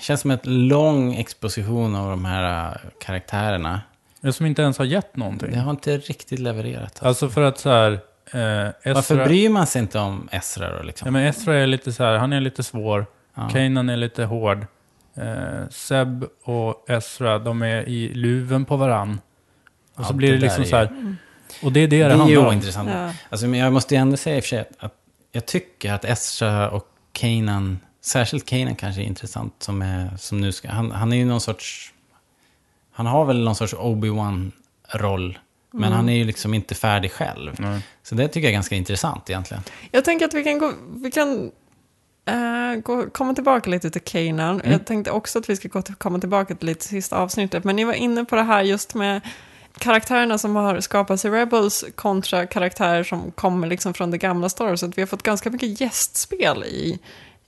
känns 0.00 0.20
som 0.20 0.30
en 0.30 0.68
lång 0.68 1.14
exposition 1.14 1.94
av 1.94 2.10
de 2.10 2.24
här 2.24 2.68
äh, 2.68 2.90
karaktärerna. 3.00 3.80
Det 4.20 4.32
som 4.32 4.46
inte 4.46 4.62
ens 4.62 4.78
har 4.78 4.84
gett 4.84 5.16
någonting. 5.16 5.50
Det 5.50 5.58
har 5.58 5.70
inte 5.70 5.96
riktigt 5.98 6.38
levererat. 6.38 6.82
Alltså. 6.82 7.06
Alltså 7.06 7.28
för 7.28 7.42
att 7.42 7.58
så 7.58 7.70
här, 7.70 7.92
eh, 8.32 8.68
Ezra, 8.68 8.94
Varför 8.94 9.24
bryr 9.24 9.48
man 9.48 9.66
sig 9.66 9.82
inte 9.82 9.98
om 9.98 10.28
Ezra 10.32 10.76
då 10.76 10.82
liksom? 10.82 11.06
ja, 11.06 11.10
men 11.10 11.26
Ezra 11.26 11.56
är 11.56 11.66
lite 11.66 11.92
så 11.92 12.04
här, 12.04 12.18
han 12.18 12.32
är 12.32 12.40
lite 12.40 12.62
svår. 12.62 13.06
Ja. 13.34 13.48
Kanan 13.48 13.88
är 13.88 13.96
lite 13.96 14.24
hård. 14.24 14.66
Eh, 15.20 15.68
Seb 15.70 16.24
och 16.42 16.90
Ezra, 16.90 17.38
de 17.38 17.62
är 17.62 17.88
i 17.88 18.14
luven 18.14 18.64
på 18.64 18.76
varann. 18.76 19.20
Och 19.94 20.06
så 20.06 20.12
blir 20.14 20.28
det, 20.28 20.34
det 20.36 20.40
liksom 20.40 20.62
är 20.62 20.66
så 20.66 20.76
här, 20.76 21.16
och 21.62 21.72
det 21.72 21.80
är 21.80 21.88
det 21.88 21.96
det, 21.96 22.04
Det 22.08 22.12
är 22.14 22.16
handlar 22.18 22.40
om. 22.40 22.46
ointressant. 22.46 22.90
Ja. 22.92 23.12
Alltså, 23.30 23.46
men 23.46 23.60
jag 23.60 23.72
måste 23.72 23.94
ju 23.94 24.00
ändå 24.00 24.16
säga 24.16 24.36
i 24.36 24.40
och 24.40 24.44
för 24.44 24.48
sig 24.48 24.58
att, 24.58 24.70
att 24.78 24.94
jag 25.32 25.46
tycker 25.46 25.92
att 25.92 26.04
Ezra 26.04 26.70
och 26.70 26.86
Kanan, 27.12 27.78
särskilt 28.00 28.46
Kanan 28.46 28.74
kanske 28.74 29.02
är 29.02 29.04
intressant, 29.04 29.54
som, 29.58 29.82
är, 29.82 30.16
som 30.16 30.40
nu 30.40 30.52
ska, 30.52 30.68
han, 30.70 30.90
han 30.90 31.12
är 31.12 31.16
ju 31.16 31.24
någon 31.24 31.40
sorts, 31.40 31.92
han 32.92 33.06
har 33.06 33.24
väl 33.24 33.44
någon 33.44 33.56
sorts 33.56 33.74
Obi-Wan-roll, 33.74 35.38
men 35.72 35.82
Mm. 35.84 35.92
han 35.96 36.08
är 36.08 36.16
ju 36.16 36.24
liksom 36.24 36.54
inte 36.54 36.74
färdig 36.74 37.12
själv. 37.12 37.54
Nej. 37.58 37.80
Så 38.02 38.14
det 38.14 38.28
tycker 38.28 38.40
jag 38.40 38.48
är 38.48 38.52
ganska 38.52 38.74
intressant 38.74 39.30
egentligen. 39.30 39.62
Jag 39.90 40.04
tänker 40.04 40.24
att 40.26 40.34
vi 40.34 40.44
kan, 40.44 40.58
gå, 40.58 40.72
vi 40.96 41.10
kan 41.10 41.50
eh, 42.30 42.80
gå, 42.80 43.10
komma 43.10 43.34
tillbaka 43.34 43.70
lite 43.70 43.90
till 43.90 44.02
Kanan. 44.02 44.60
Mm. 44.60 44.72
Jag 44.72 44.84
tänkte 44.84 45.10
också 45.10 45.38
att 45.38 45.50
vi 45.50 45.56
ska 45.56 45.68
gå 45.68 45.82
till, 45.82 45.94
komma 45.94 46.18
tillbaka 46.18 46.54
till 46.54 46.66
lite 46.66 46.84
sista 46.84 47.16
avsnittet. 47.16 47.64
Men 47.64 47.76
ni 47.76 47.84
var 47.84 47.92
inne 47.92 48.24
på 48.24 48.36
det 48.36 48.42
här 48.42 48.62
just 48.62 48.94
med 48.94 49.20
karaktärerna 49.78 50.38
som 50.38 50.56
har 50.56 50.80
skapats 50.80 51.24
i 51.24 51.30
Rebels 51.30 51.84
kontra 51.94 52.46
karaktärer 52.46 53.04
som 53.04 53.30
kommer 53.30 53.66
liksom 53.66 53.94
från 53.94 54.10
det 54.10 54.18
gamla 54.18 54.48
Star 54.48 54.66
Wars. 54.66 54.82
Att 54.82 54.98
vi 54.98 55.02
har 55.02 55.06
fått 55.06 55.22
ganska 55.22 55.50
mycket 55.50 55.80
gästspel 55.80 56.64
i, 56.64 56.98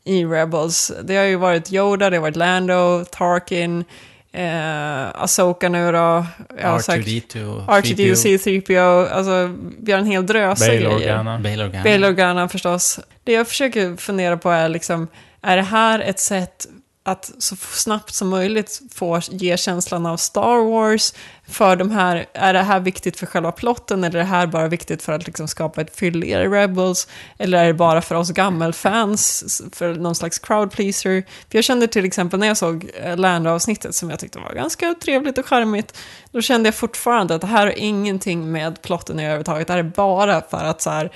i 0.04 0.24
Rebels. 0.24 0.92
Det 1.02 1.16
har 1.16 1.24
ju 1.24 1.36
varit 1.36 1.72
Yoda, 1.72 2.10
det 2.10 2.16
har 2.16 2.22
varit 2.22 2.36
Lando, 2.36 3.04
Tarkin, 3.04 3.84
eh, 4.32 5.22
Asoka 5.22 5.68
nu 5.68 5.92
då. 5.92 6.26
Jag 6.60 6.68
har 6.68 6.78
sagt 6.78 7.06
R2D2, 7.06 7.66
R2D2, 7.66 8.12
C3PO. 8.14 9.10
Alltså, 9.10 9.56
vi 9.78 9.92
har 9.92 9.98
en 9.98 10.06
hel 10.06 10.26
drösa 10.26 10.66
Bail 10.66 10.82
grejer. 10.82 10.96
Organa. 10.96 11.38
Bail 11.38 11.60
Organa. 11.60 11.82
Bail 11.84 12.04
Organa 12.04 12.48
förstås. 12.48 13.00
Det 13.24 13.32
jag 13.32 13.48
försöker 13.48 13.96
fundera 13.96 14.36
på 14.36 14.50
är 14.50 14.68
liksom, 14.68 15.08
är 15.42 15.56
det 15.56 15.62
här 15.62 16.00
ett 16.00 16.20
sätt 16.20 16.66
att 17.04 17.32
så 17.38 17.56
snabbt 17.56 18.14
som 18.14 18.28
möjligt 18.28 18.80
få 18.94 19.20
ge 19.30 19.56
känslan 19.56 20.06
av 20.06 20.16
Star 20.16 20.70
Wars 20.70 21.12
för 21.52 21.76
de 21.76 21.90
här, 21.90 22.26
är 22.32 22.52
det 22.52 22.62
här 22.62 22.80
viktigt 22.80 23.18
för 23.18 23.26
själva 23.26 23.52
plotten 23.52 24.04
eller 24.04 24.18
är 24.18 24.22
det 24.22 24.28
här 24.28 24.46
bara 24.46 24.68
viktigt 24.68 25.02
för 25.02 25.12
att 25.12 25.26
liksom 25.26 25.48
skapa 25.48 25.80
ett 25.80 25.96
fylligare 25.96 26.48
Rebels? 26.48 27.08
Eller 27.38 27.62
är 27.62 27.66
det 27.66 27.74
bara 27.74 28.02
för 28.02 28.14
oss 28.14 28.30
gammelfans, 28.30 29.62
för 29.72 29.94
någon 29.94 30.14
slags 30.14 30.38
crowd 30.38 30.70
pleaser? 30.70 31.22
För 31.50 31.58
jag 31.58 31.64
kände 31.64 31.86
till 31.86 32.04
exempel 32.04 32.40
när 32.40 32.46
jag 32.46 32.56
såg 32.56 32.90
eh, 33.02 33.16
Lando-avsnittet 33.16 33.94
som 33.94 34.10
jag 34.10 34.18
tyckte 34.18 34.38
var 34.38 34.54
ganska 34.54 34.94
trevligt 34.94 35.38
och 35.38 35.46
charmigt, 35.46 35.98
då 36.30 36.40
kände 36.40 36.66
jag 36.66 36.74
fortfarande 36.74 37.34
att 37.34 37.40
det 37.40 37.46
här 37.46 37.66
har 37.66 37.78
ingenting 37.78 38.52
med 38.52 38.82
plotten 38.82 39.20
i 39.20 39.22
överhuvudtaget, 39.22 39.66
det 39.66 39.72
här 39.72 39.80
är 39.80 39.82
bara 39.82 40.40
för 40.40 40.64
att 40.64 40.82
så 40.82 40.90
här, 40.90 41.10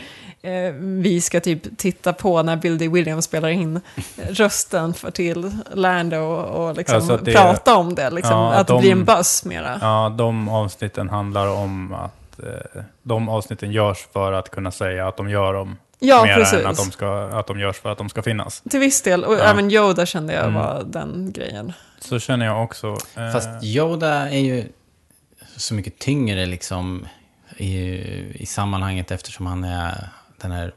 eh, 0.46 0.72
vi 0.78 1.20
ska 1.20 1.40
typ 1.40 1.78
titta 1.78 2.12
på 2.12 2.42
när 2.42 2.56
Bill 2.56 2.78
D. 2.78 2.88
Williams 2.88 3.24
spelar 3.24 3.48
in 3.48 3.80
rösten 4.30 4.94
för 4.94 5.10
till 5.10 5.50
Lando 5.72 6.16
och, 6.16 6.68
och 6.68 6.76
liksom 6.76 6.96
Alltså 6.96 7.16
det- 7.16 7.32
prata 7.32 7.76
om 7.76 7.94
det, 7.94 8.10
liksom, 8.10 8.32
Ja, 8.32 8.52
att, 8.52 8.58
att 8.60 8.66
det 8.66 8.78
blir 8.78 8.90
de- 8.90 8.98
en 8.98 9.04
buzz 9.04 9.44
mera. 9.44 9.78
Ja, 9.80 10.14
de 10.18 10.48
avsnitten 10.48 11.08
handlar 11.08 11.48
om 11.48 11.94
att 11.94 12.38
eh, 12.42 12.82
de 13.02 13.28
avsnitten 13.28 13.72
görs 13.72 14.06
för 14.12 14.32
att 14.32 14.50
kunna 14.50 14.70
säga 14.70 15.08
att 15.08 15.16
de 15.16 15.28
gör 15.30 15.52
dem. 15.54 15.76
Ja, 15.98 16.22
mer 16.24 16.34
precis. 16.34 16.58
än 16.58 16.66
att 16.66 16.76
de, 16.76 16.90
ska, 16.90 17.22
att 17.32 17.46
de 17.46 17.58
görs 17.60 17.76
för 17.80 17.92
att 17.92 17.98
de 17.98 18.08
ska 18.08 18.22
finnas. 18.22 18.62
Till 18.70 18.80
viss 18.80 19.02
del, 19.02 19.24
och 19.24 19.34
Ja. 19.34 19.38
även 19.38 19.70
Yoda 19.70 20.06
kände 20.06 20.32
jag 20.32 20.42
Mm. 20.42 20.54
var 20.54 20.84
den 20.86 21.32
grejen. 21.32 21.72
Så 22.00 22.18
känner 22.18 22.46
jag 22.46 22.64
också. 22.64 22.86
Eh, 23.16 23.32
Fast 23.32 23.48
Yoda 23.64 24.30
är 24.30 24.38
ju 24.38 24.64
så 25.56 25.74
mycket 25.74 25.98
tyngre 25.98 26.46
liksom 26.46 27.06
i, 27.56 27.72
i 28.42 28.46
sammanhanget 28.46 29.10
eftersom 29.10 29.46
han 29.46 29.64
är 29.64 30.08
den 30.40 30.50
här... 30.50 30.74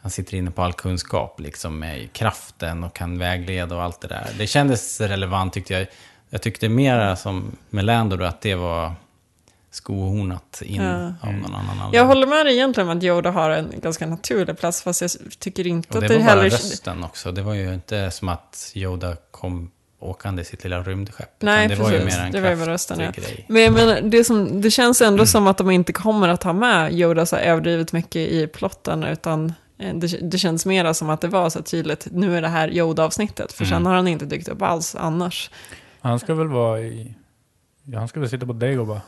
Han 0.00 0.10
sitter 0.10 0.36
inne 0.36 0.50
på 0.50 0.62
all 0.62 0.72
kunskap 0.72 1.40
liksom 1.40 1.78
med 1.78 2.12
kraften 2.12 2.84
och 2.84 2.94
kan 2.94 3.18
vägleda 3.18 3.76
och 3.76 3.82
allt 3.82 4.00
det 4.00 4.08
där. 4.08 4.30
Det 4.38 4.46
kändes 4.46 5.00
relevant 5.00 5.52
tyckte 5.52 5.74
jag. 5.74 5.86
Jag 6.30 6.42
tyckte 6.42 6.68
mera 6.68 7.16
som 7.16 7.56
med 7.70 7.84
Lando 7.84 8.16
då 8.16 8.24
att 8.24 8.40
det 8.40 8.54
var 8.54 8.94
skohornat 9.70 10.62
in 10.64 10.82
Ja. 10.82 11.14
av 11.20 11.32
någon 11.32 11.54
annan 11.54 11.70
anledning. 11.70 11.90
Jag 11.92 12.04
håller 12.04 12.26
med 12.26 12.46
dig 12.46 12.54
egentligen 12.54 12.90
om 12.90 12.98
att 12.98 13.04
Yoda 13.04 13.30
har 13.30 13.50
en 13.50 13.72
ganska 13.80 14.06
naturlig 14.06 14.58
plats, 14.58 14.82
fast 14.82 15.00
jag 15.00 15.10
tycker 15.38 15.66
inte 15.66 15.98
och 15.98 16.04
att 16.04 16.08
det 16.08 16.14
det, 16.14 16.18
var 16.18 16.26
bara 16.26 16.36
heller... 16.36 16.50
rösten 16.50 17.04
också. 17.04 17.32
Det 17.32 17.42
var 17.42 17.54
ju 17.54 17.74
inte 17.74 18.10
som 18.10 18.28
att 18.28 18.72
Yoda 18.74 19.16
kom 19.30 19.70
åkande 20.06 20.42
i 20.42 20.44
sitt 20.44 20.64
lilla 20.64 20.82
rymdskepp. 20.82 21.30
Nej, 21.40 21.68
det 21.68 21.74
var 21.74 21.90
ju 21.90 21.98
precis. 21.98 22.18
mer 22.18 22.26
en 22.26 22.32
Det 22.32 22.40
var 22.40 22.50
ju 22.50 22.56
bara 22.56 22.70
rösten, 22.70 23.00
ja. 23.00 23.10
grej. 23.10 23.44
Men 23.48 23.62
jag 23.62 23.72
menar, 23.72 24.00
det, 24.00 24.24
som, 24.24 24.60
det 24.60 24.70
känns 24.70 25.02
ändå 25.02 25.26
som 25.26 25.46
att 25.46 25.58
de 25.58 25.70
inte 25.70 25.92
kommer 25.92 26.28
att 26.28 26.42
ha 26.42 26.52
med 26.52 26.92
Yoda 26.92 27.26
så 27.26 27.36
överdrivet 27.36 27.92
mycket 27.92 28.16
i 28.16 28.46
plotten, 28.46 29.04
utan 29.04 29.52
eh, 29.78 29.94
det, 29.94 30.06
det 30.30 30.38
känns 30.38 30.66
mera 30.66 30.94
som 30.94 31.10
att 31.10 31.20
det 31.20 31.28
var 31.28 31.50
så 31.50 31.62
tydligt, 31.62 32.06
nu 32.10 32.36
är 32.36 32.42
det 32.42 32.48
här 32.48 32.68
Yoda-avsnittet, 32.70 33.52
för 33.52 33.64
sen 33.64 33.72
Mm. 33.76 33.86
har 33.86 33.94
han 33.94 34.08
inte 34.08 34.24
dykt 34.24 34.48
upp 34.48 34.62
alls 34.62 34.94
annars. 34.98 35.50
Han 36.00 36.18
ska 36.20 36.34
väl 36.34 36.48
vara 36.48 36.80
i... 36.80 37.14
Ja, 37.84 37.98
han 37.98 38.08
ska 38.08 38.20
väl 38.20 38.28
sitta 38.30 38.46
på 38.46 38.52
Dagobah. 38.52 39.00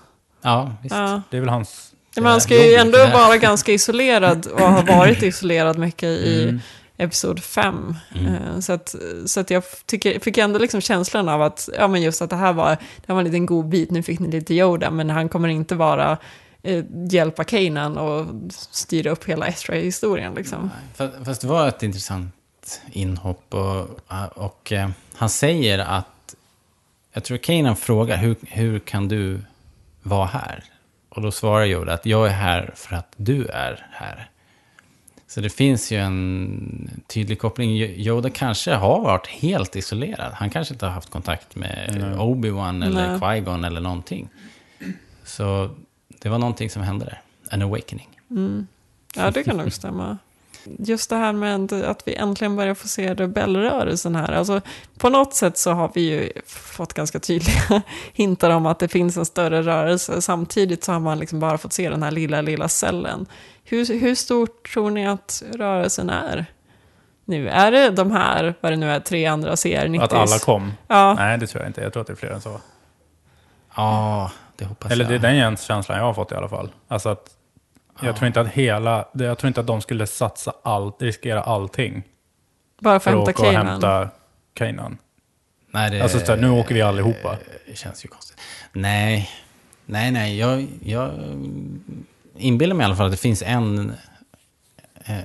Ja, 0.42 0.72
visst. 0.82 0.94
Ja. 0.94 1.22
Det 1.30 1.36
är 1.36 1.40
väl 1.40 1.50
hans... 1.50 1.92
Men 2.16 2.26
han 2.26 2.40
ska 2.40 2.54
ju 2.66 2.74
ändå 2.74 2.98
vara 2.98 3.36
ganska 3.36 3.72
isolerad 3.72 4.46
och 4.46 4.60
har 4.60 4.82
varit 4.82 5.22
isolerad 5.22 5.78
mycket 5.78 6.08
i 6.08 6.42
Mm. 6.42 6.60
Episod 7.00 7.42
5. 7.42 7.94
Mm. 8.14 8.34
Eh, 8.34 8.60
Så, 8.60 8.72
att, 8.72 8.94
så 9.26 9.40
att 9.40 9.50
jag 9.50 9.62
tycker, 9.86 10.20
fick 10.20 10.38
ändå 10.38 10.58
liksom 10.58 10.80
känslan 10.80 11.28
av 11.28 11.42
att, 11.42 11.68
ja 11.78 11.88
men 11.88 12.02
just 12.02 12.22
att 12.22 12.30
det 12.30 12.36
här 12.36 12.52
var, 12.52 12.68
det 12.70 13.04
här 13.06 13.14
var 13.14 13.20
en 13.20 13.24
liten 13.24 13.46
god 13.46 13.68
bit, 13.68 13.90
nu 13.90 14.02
fick 14.02 14.18
ni 14.20 14.30
lite 14.30 14.54
Yoda, 14.54 14.90
men 14.90 15.10
han 15.10 15.28
kommer 15.28 15.48
inte 15.48 15.74
vara 15.74 16.18
eh, 16.62 16.84
hjälpa 17.10 17.44
Kanan 17.44 17.98
och 17.98 18.26
styra 18.50 19.10
upp 19.10 19.24
hela 19.24 19.46
Ezra-historien 19.46 20.34
liksom. 20.34 20.70
Fast, 21.24 21.40
det 21.40 21.46
var 21.46 21.68
ett 21.68 21.82
intressant 21.82 22.80
inhopp. 22.92 23.54
Och, 23.54 24.00
och 24.34 24.72
eh, 24.72 24.88
han 25.14 25.28
säger 25.30 25.78
att, 25.78 26.34
jag 27.12 27.24
tror 27.24 27.38
Kanan 27.38 27.76
frågar, 27.76 28.16
hur, 28.16 28.36
hur 28.42 28.78
kan 28.78 29.08
du 29.08 29.40
vara 30.02 30.26
här? 30.26 30.64
Och 31.08 31.22
då 31.22 31.30
svarar 31.30 31.66
Yoda 31.66 31.92
att 31.92 32.06
jag 32.06 32.26
är 32.26 32.32
här 32.32 32.72
för 32.74 32.96
att 32.96 33.12
du 33.16 33.46
är 33.46 33.86
här. 33.92 34.30
Så 35.28 35.40
det 35.40 35.50
finns 35.50 35.90
ju 35.90 35.96
en 35.96 36.90
tydlig 37.06 37.38
koppling. 37.38 37.70
Yoda 37.76 38.30
kanske 38.30 38.74
har 38.74 39.00
varit 39.00 39.26
helt 39.26 39.76
isolerad. 39.76 40.32
Han 40.32 40.50
kanske 40.50 40.74
inte 40.74 40.86
har 40.86 40.92
haft 40.92 41.10
kontakt 41.10 41.56
med 41.56 41.96
Nej. 42.00 42.18
Obi-Wan 42.18 42.86
eller 42.86 43.08
Nej. 43.08 43.18
Qui-Gon 43.18 43.66
eller 43.66 43.80
någonting. 43.80 44.28
Så 45.24 45.70
det 46.08 46.28
var 46.28 46.38
någonting 46.38 46.70
som 46.70 46.82
hände 46.82 47.04
där. 47.04 47.20
En 47.50 47.62
awakening. 47.62 48.08
Mm. 48.30 48.66
Ja, 49.16 49.30
det 49.30 49.42
kan 49.42 49.56
nog 49.56 49.72
stämma. 49.72 50.18
Just 50.78 51.10
det 51.10 51.16
här 51.16 51.32
med 51.32 51.72
att 51.72 52.02
vi 52.06 52.14
äntligen 52.14 52.56
börjar 52.56 52.74
få 52.74 52.88
se 52.88 53.14
rebellrörelsen 53.14 54.16
här. 54.16 54.32
Alltså, 54.32 54.60
på 54.98 55.08
något 55.08 55.34
sätt 55.34 55.58
så 55.58 55.70
har 55.70 55.90
vi 55.94 56.00
ju 56.00 56.32
fått 56.46 56.94
ganska 56.94 57.20
tydliga 57.20 57.82
hintar 58.12 58.50
om 58.50 58.66
att 58.66 58.78
det 58.78 58.88
finns 58.88 59.16
en 59.16 59.26
större 59.26 59.62
rörelse. 59.62 60.22
Samtidigt 60.22 60.84
så 60.84 60.92
har 60.92 61.00
man 61.00 61.18
liksom 61.18 61.40
bara 61.40 61.58
fått 61.58 61.72
se 61.72 61.90
den 61.90 62.02
här 62.02 62.10
lilla, 62.10 62.40
lilla 62.40 62.68
cellen. 62.68 63.26
Hur, 63.68 64.00
hur 64.00 64.14
stort 64.14 64.72
tror 64.72 64.90
ni 64.90 65.06
att 65.06 65.42
rörelsen 65.54 66.10
är? 66.10 66.46
Nu 67.24 67.48
är 67.48 67.70
det 67.70 67.90
de 67.90 68.10
här, 68.10 68.54
vad 68.60 68.72
det 68.72 68.76
nu 68.76 68.90
är, 68.90 69.00
tre 69.00 69.26
andra 69.26 69.54
CR90. 69.54 70.02
Att 70.02 70.12
alla 70.12 70.38
kom? 70.38 70.72
Ja, 70.88 71.14
Nej, 71.14 71.38
det 71.38 71.46
tror 71.46 71.62
jag 71.62 71.68
inte. 71.70 71.80
Jag 71.80 71.92
tror 71.92 72.00
att 72.00 72.06
det 72.06 72.12
är 72.12 72.16
fler 72.16 72.30
än 72.30 72.40
så. 72.40 72.60
Ja, 73.76 74.30
det 74.56 74.64
hoppas 74.64 74.90
Eller 74.92 75.04
jag. 75.04 75.20
det 75.20 75.28
är 75.28 75.32
den 75.40 75.56
känslan 75.56 75.98
jag 75.98 76.04
har 76.04 76.14
fått 76.14 76.32
i 76.32 76.34
alla 76.34 76.48
fall. 76.48 76.70
Alltså 76.88 77.08
att 77.08 77.30
jag 78.02 78.16
tror 78.16 78.26
inte 78.26 78.40
att 78.40 78.48
hela, 78.48 79.08
det- 79.12 79.24
jag 79.24 79.38
tror 79.38 79.48
inte 79.48 79.60
att 79.60 79.66
de 79.66 79.80
skulle 79.80 80.06
satsa 80.06 80.52
allt, 80.62 81.02
riskera 81.02 81.42
allting 81.42 82.02
bara 82.80 83.00
för 83.00 83.10
för 83.10 83.18
att 83.18 83.26
hämta 83.26 83.42
Kanan. 83.52 83.66
hämta 83.66 84.08
Kanan. 84.54 84.98
Nej, 85.70 85.90
det, 85.90 86.00
Alltså 86.00 86.18
så 86.20 86.32
här, 86.32 86.36
nu 86.40 86.50
åker 86.50 86.74
vi 86.74 86.82
allihopa. 86.82 87.36
Det 87.66 87.78
känns 87.78 88.04
ju 88.04 88.08
konstigt. 88.08 88.36
Nej, 88.72 89.30
nej, 89.86 90.10
nej. 90.10 90.38
Jag, 90.38 90.66
jag 90.84 91.10
inbillar 92.38 92.74
mig 92.76 92.84
i 92.84 92.86
alla 92.86 92.96
fall 92.96 93.06
att 93.06 93.12
det 93.12 93.16
finns 93.18 93.42
en 93.42 93.92
eh, 95.04 95.16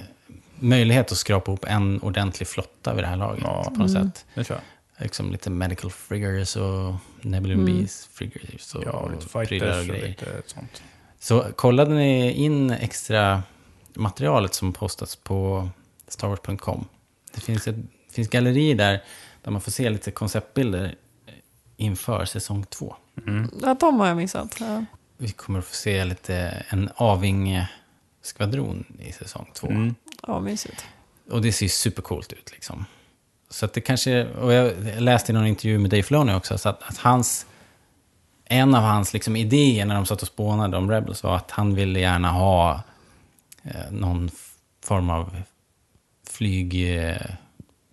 möjlighet 0.59 1.11
att 1.11 1.17
skrapa 1.17 1.51
ihop 1.51 1.65
en 1.67 2.01
ordentlig 2.01 2.47
flotta 2.47 2.93
vid 2.93 3.03
det 3.03 3.07
här 3.07 3.17
laget. 3.17 3.43
Ja. 3.43 3.63
På 3.63 3.69
något 3.79 3.91
Mm. 3.91 4.11
sätt. 4.11 4.25
Det 4.33 4.43
tror 4.43 4.59
jag. 4.97 5.03
Liksom 5.03 5.31
lite 5.31 5.49
medical 5.49 5.91
friggers 5.91 6.55
och 6.55 6.93
nebulum 7.21 7.59
Mm. 7.59 7.77
bees 7.77 8.05
friggers 8.11 8.75
och, 8.75 8.83
Ja, 8.85 8.91
och 8.91 9.11
lite 9.11 9.27
fighters 9.29 9.89
och 9.89 9.95
och 9.95 10.01
lite 10.01 10.25
sånt. 10.45 10.83
Så 11.19 11.41
kollade 11.55 11.93
ni 11.95 12.31
in 12.31 12.71
extra 12.71 13.43
materialet 13.93 14.53
som 14.53 14.73
postats 14.73 15.15
på 15.15 15.69
starwars.com. 16.07 16.85
Det 17.33 17.41
finns 17.41 17.67
ett 17.67 17.75
finns 18.11 18.27
galleri 18.29 18.73
där, 18.73 19.03
där 19.41 19.51
man 19.51 19.61
får 19.61 19.71
se 19.71 19.89
lite 19.89 20.11
konceptbilder 20.11 20.95
inför 21.77 22.25
säsong 22.25 22.65
två. 22.69 22.95
Mm. 23.27 23.49
Ja, 23.61 23.73
de 23.79 23.99
har 23.99 24.07
jag 24.07 24.17
missat. 24.17 24.55
Ja. 24.59 24.85
Vi 25.17 25.29
kommer 25.31 25.59
att 25.59 25.65
få 25.65 25.75
se 25.75 26.05
lite 26.05 26.63
en 26.69 26.89
Avinge-skvadron 26.95 28.85
i 28.99 29.11
säsong 29.11 29.51
två. 29.53 29.67
Mm. 29.67 29.95
ja, 30.27 30.39
mysigt. 30.39 30.85
Och 31.29 31.41
det 31.41 31.51
ser 31.51 31.65
ju 31.65 31.69
supercoolt 31.69 32.33
ut 32.33 32.51
liksom. 32.51 32.85
Så 33.49 33.65
att 33.65 33.73
det 33.73 33.81
kanske, 33.81 34.25
och 34.25 34.53
jag 34.53 34.73
läste 35.01 35.31
i 35.31 35.35
någon 35.35 35.47
intervju 35.47 35.79
med 35.79 35.89
Dave 35.89 36.03
Filoni 36.03 36.33
också, 36.33 36.57
så 36.57 36.69
att, 36.69 36.83
att 36.83 36.97
hans, 36.97 37.45
en 38.45 38.75
av 38.75 38.83
hans 38.83 39.13
liksom 39.13 39.35
idéer 39.35 39.85
när 39.85 39.95
de 39.95 40.05
satt 40.05 40.21
och 40.21 40.27
spånade 40.27 40.77
om 40.77 40.91
Rebels 40.91 41.23
var 41.23 41.35
att 41.35 41.51
han 41.51 41.75
ville 41.75 41.99
gärna 41.99 42.31
ha 42.31 42.83
eh, 43.63 43.91
någon 43.91 44.31
form 44.83 45.09
av 45.09 45.41
flyg, 46.29 46.97
eh, 46.99 47.21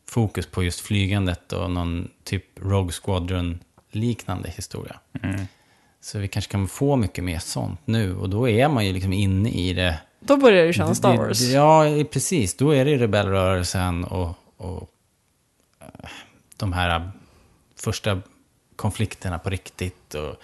fokus 0.08 0.46
på 0.46 0.62
just 0.62 0.80
flygandet 0.80 1.52
och 1.52 1.70
någon 1.70 2.10
typ 2.24 2.44
Rogue 2.60 2.92
Squadron-liknande 2.92 4.50
historia. 4.50 5.00
Mm. 5.22 5.46
Så 6.00 6.18
vi 6.18 6.28
kanske 6.28 6.50
kan 6.50 6.68
få 6.68 6.96
mycket 6.96 7.24
mer 7.24 7.38
sånt 7.38 7.80
nu. 7.84 8.16
Och 8.16 8.30
då 8.30 8.48
är 8.48 8.68
man 8.68 8.86
ju 8.86 8.92
liksom 8.92 9.12
inne 9.12 9.50
i 9.50 9.72
det. 9.72 10.00
Då 10.20 10.36
börjar 10.36 10.66
det 10.66 10.72
kännas 10.72 10.98
Star 10.98 11.16
Wars. 11.16 11.40
Ja, 11.40 11.84
precis. 12.10 12.54
Då 12.56 12.74
är 12.74 12.84
det 12.84 12.96
rebellrörelsen 12.96 14.04
och, 14.04 14.34
och 14.56 14.90
eh, 15.80 16.10
de 16.56 16.72
här 16.72 17.10
första 17.76 18.20
konflikterna 18.76 19.38
på 19.38 19.50
riktigt. 19.50 20.14
Och, 20.14 20.36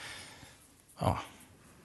ja, 1.00 1.18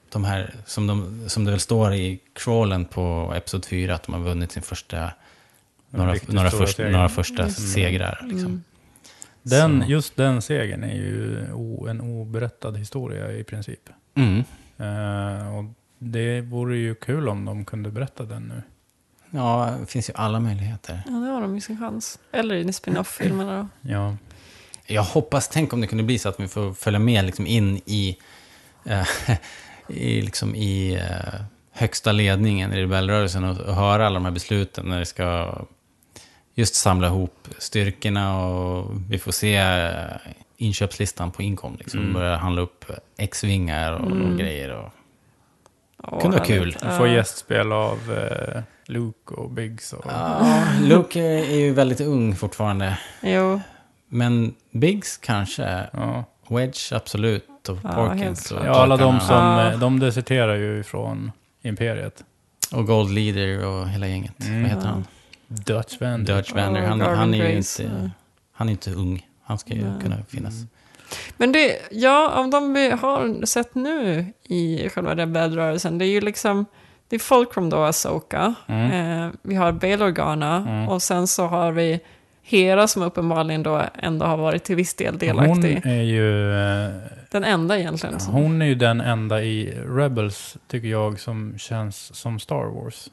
de 0.10 0.23
här, 0.23 0.55
som, 0.65 0.88
de, 0.88 1.23
som 1.29 1.45
det 1.45 1.51
väl 1.51 1.60
står 1.60 1.93
i 1.93 2.19
crawlen 2.34 2.86
på 2.86 3.34
Episod 3.36 3.65
4, 3.65 3.95
att 3.95 4.03
de 4.03 4.13
har 4.13 4.21
vunnit 4.21 4.51
sin 4.51 4.63
första, 4.63 5.12
några, 5.89 6.15
några, 6.27 6.51
först, 6.51 6.77
några 6.77 7.10
första 7.10 7.41
Mm. 7.41 7.51
segrar. 7.53 8.19
Liksom. 8.21 8.45
Mm. 8.47 8.63
Den, 9.43 9.82
Så. 9.84 9.91
just 9.91 10.15
den 10.15 10.41
segern 10.41 10.84
är 10.84 10.95
ju 10.95 11.47
o, 11.54 11.88
en 11.88 12.01
oberättad 12.01 12.77
historia 12.77 13.32
i 13.32 13.43
princip. 13.43 13.89
Mm. 14.15 14.43
Eh, 14.77 15.58
och 15.58 15.65
det 15.99 16.41
vore 16.41 16.77
ju 16.77 16.95
kul 16.95 17.30
om 17.30 17.45
de 17.45 17.65
kunde 17.65 17.91
berätta 17.91 18.23
den 18.23 18.43
nu. 18.43 18.62
Ja, 19.30 19.77
det 19.80 19.86
finns 19.86 20.10
ju 20.10 20.13
alla 20.15 20.39
möjligheter. 20.39 21.01
Ja, 21.06 21.12
det 21.12 21.27
har 21.27 21.41
de 21.41 21.56
ju 21.56 21.62
sin 21.62 21.80
chans. 21.80 22.19
Eller 22.32 22.56
i 22.56 22.73
spin-off-filmerna 22.73 23.58
då. 23.82 23.89
Ja, 23.91 24.15
Jag 24.88 25.04
hoppas, 25.04 25.47
tänk 25.49 25.73
om 25.73 25.82
det 25.82 25.88
kunde 25.88 26.04
bli 26.04 26.19
så 26.19 26.30
att 26.30 26.39
vi 26.39 26.47
får 26.47 26.73
följa 26.73 26.99
med 26.99 27.25
liksom 27.25 27.47
in 27.47 27.77
i, 27.86 28.17
eh, 28.86 29.08
i, 29.88 30.21
liksom 30.21 30.56
i 30.56 30.93
eh, 30.93 31.41
högsta 31.71 32.12
ledningen 32.12 32.73
i 32.73 32.82
rebellrörelsen 32.82 33.43
och, 33.43 33.58
och 33.58 33.75
höra 33.75 34.06
alla 34.08 34.13
de 34.13 34.25
här 34.25 34.32
besluten 34.32 34.86
när 34.86 34.99
det 34.99 35.06
ska 35.06 35.56
just 36.53 36.75
samla 36.75 37.07
ihop 37.07 37.47
styrkorna 37.57 38.45
och 38.45 38.91
vi 39.09 39.19
får 39.19 39.31
se 39.31 39.55
eh, 39.55 40.17
inköpslistan 40.57 41.31
på 41.31 41.41
Incom. 41.41 41.75
Liksom, 41.79 41.99
Mm. 41.99 42.13
Börja 42.13 42.35
handla 42.37 42.61
upp 42.61 42.85
X-vingar 43.17 43.91
och, 43.93 44.11
Mm. 44.11 44.31
och 44.31 44.39
grejer. 44.39 44.69
Och, 44.71 44.89
Åh, 46.03 46.21
Kunde 46.21 46.37
vara 46.37 46.47
kul. 46.47 46.77
vi 46.83 46.97
får 46.97 47.07
gästspel 47.07 47.71
av 47.71 47.97
eh, 48.11 48.61
Luke 48.85 49.33
och 49.33 49.49
Biggs. 49.51 49.93
Och, 49.93 50.05
ja, 50.09 50.63
Luke 50.81 51.21
är 51.21 51.55
ju 51.59 51.73
väldigt 51.73 52.01
ung 52.01 52.35
fortfarande. 52.35 52.97
Jo, 53.21 53.61
Men 54.09 54.55
Biggs 54.71 55.17
kanske. 55.17 55.87
ja. 55.93 56.23
Wedge 56.49 56.93
absolut. 56.93 57.69
Och 57.69 57.77
Ja, 57.83 57.89
helt 57.89 57.95
Porkins. 58.11 58.51
och 58.51 58.65
ja, 58.65 58.71
alla 58.71 58.97
de 58.97 59.19
som 59.19 59.35
Ja. 59.35 59.71
eh, 59.71 59.79
de 59.79 59.99
deserterar 59.99 60.55
ju 60.55 60.83
från 60.83 61.31
Imperiet. 61.61 62.23
Och 62.71 62.87
Gold 62.87 63.11
Leader 63.11 63.65
och 63.65 63.89
hela 63.89 64.07
gänget. 64.07 64.39
Mm. 64.45 64.61
Vad 64.61 64.71
heter 64.71 64.87
han? 64.87 65.05
Dutch 65.65 66.01
Vander. 66.01 66.35
Dutch 66.35 66.53
Vander. 66.53 66.81
Han, 66.81 66.99
Garvin 66.99 67.17
han 67.17 67.33
är 67.33 67.37
ju 67.37 67.53
Grace, 67.55 67.83
inte, 67.83 68.11
han 68.53 68.67
är 68.67 68.71
inte 68.71 68.91
ung. 68.91 69.27
Han 69.43 69.57
ska 69.57 69.73
ju 69.73 69.83
Nej. 69.83 70.01
kunna 70.01 70.17
finnas. 70.29 70.53
Men 71.37 71.51
det, 71.51 71.77
ja, 71.91 72.29
av 72.29 72.49
de 72.49 72.73
vi 72.73 72.89
har 72.91 73.45
sett 73.45 73.75
nu 73.75 74.25
i 74.43 74.89
själva 74.89 75.15
rebellrörelsen, 75.15 75.97
det 75.97 76.05
är 76.05 76.09
ju 76.09 76.21
liksom, 76.21 76.65
det 77.09 77.15
är 77.15 77.19
Fulcrum 77.19 77.69
då, 77.69 77.77
Asoka. 77.83 78.53
Mm. 78.67 78.91
Eh, 79.25 79.31
vi 79.41 79.55
har 79.55 79.71
Bail 79.71 80.01
Organa 80.01 80.55
Mm. 80.57 80.89
och 80.89 81.01
sen 81.01 81.27
så 81.27 81.45
har 81.47 81.71
vi 81.71 81.99
Hera 82.43 82.87
som 82.87 83.01
uppenbarligen 83.01 83.63
då 83.63 83.81
ändå 83.95 84.25
har 84.25 84.37
varit 84.37 84.63
till 84.63 84.75
viss 84.75 84.93
del 84.93 85.09
Hon 85.13 85.17
delaktig. 85.19 85.81
är 85.85 86.01
ju... 86.01 86.53
eh, 86.53 86.91
Den 87.31 87.43
enda 87.43 87.79
egentligen. 87.79 88.15
Hon 88.19 88.61
är 88.61 88.65
ju 88.65 88.75
den 88.75 89.01
enda 89.01 89.43
i 89.43 89.73
Rebels, 89.87 90.57
tycker 90.67 90.87
jag, 90.87 91.19
som 91.19 91.53
känns 91.57 92.15
som 92.15 92.39
Star 92.39 92.65
Wars. 92.83 93.07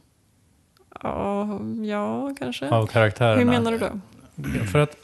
Ja, 1.03 1.61
ja, 1.85 2.35
kanske. 2.39 2.69
Av 2.71 2.87
karaktärerna. 2.87 3.39
Hur 3.39 3.45
menar 3.45 3.73
du 3.73 3.79
då? 3.79 4.65
För 4.65 4.79
att... 4.79 4.97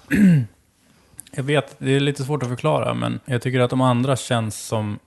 jag 1.36 1.42
vet, 1.44 1.74
det 1.78 1.90
är 1.90 2.00
lite 2.00 2.24
svårt 2.24 2.42
att 2.42 2.48
förklara, 2.48 2.94
men 2.94 3.20
jag 3.24 3.42
tycker 3.42 3.60
att 3.60 3.70
de 3.70 3.80
andra 3.80 4.16
känns 4.16 4.66
som... 4.66 4.98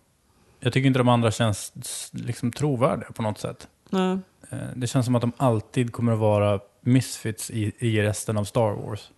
Jag 0.60 0.74
tycker 0.74 0.88
inte 0.88 1.00
de 1.00 1.10
andra 1.10 1.32
känns 1.32 1.74
liksom 2.12 2.52
trovärdiga 2.52 3.12
på 3.12 3.22
något 3.22 3.38
sätt. 3.40 3.68
Eh, 3.94 4.58
Det 4.76 4.88
känns 4.88 5.06
som 5.06 5.16
att 5.16 5.22
de 5.22 5.32
alltid 5.38 5.92
kommer 5.92 6.14
att 6.14 6.20
vara 6.20 6.60
misfits 6.82 7.52
i, 7.52 7.72
i 7.80 8.02
resten 8.02 8.38
av 8.38 8.44
Star 8.44 8.72
Wars. 8.72 9.12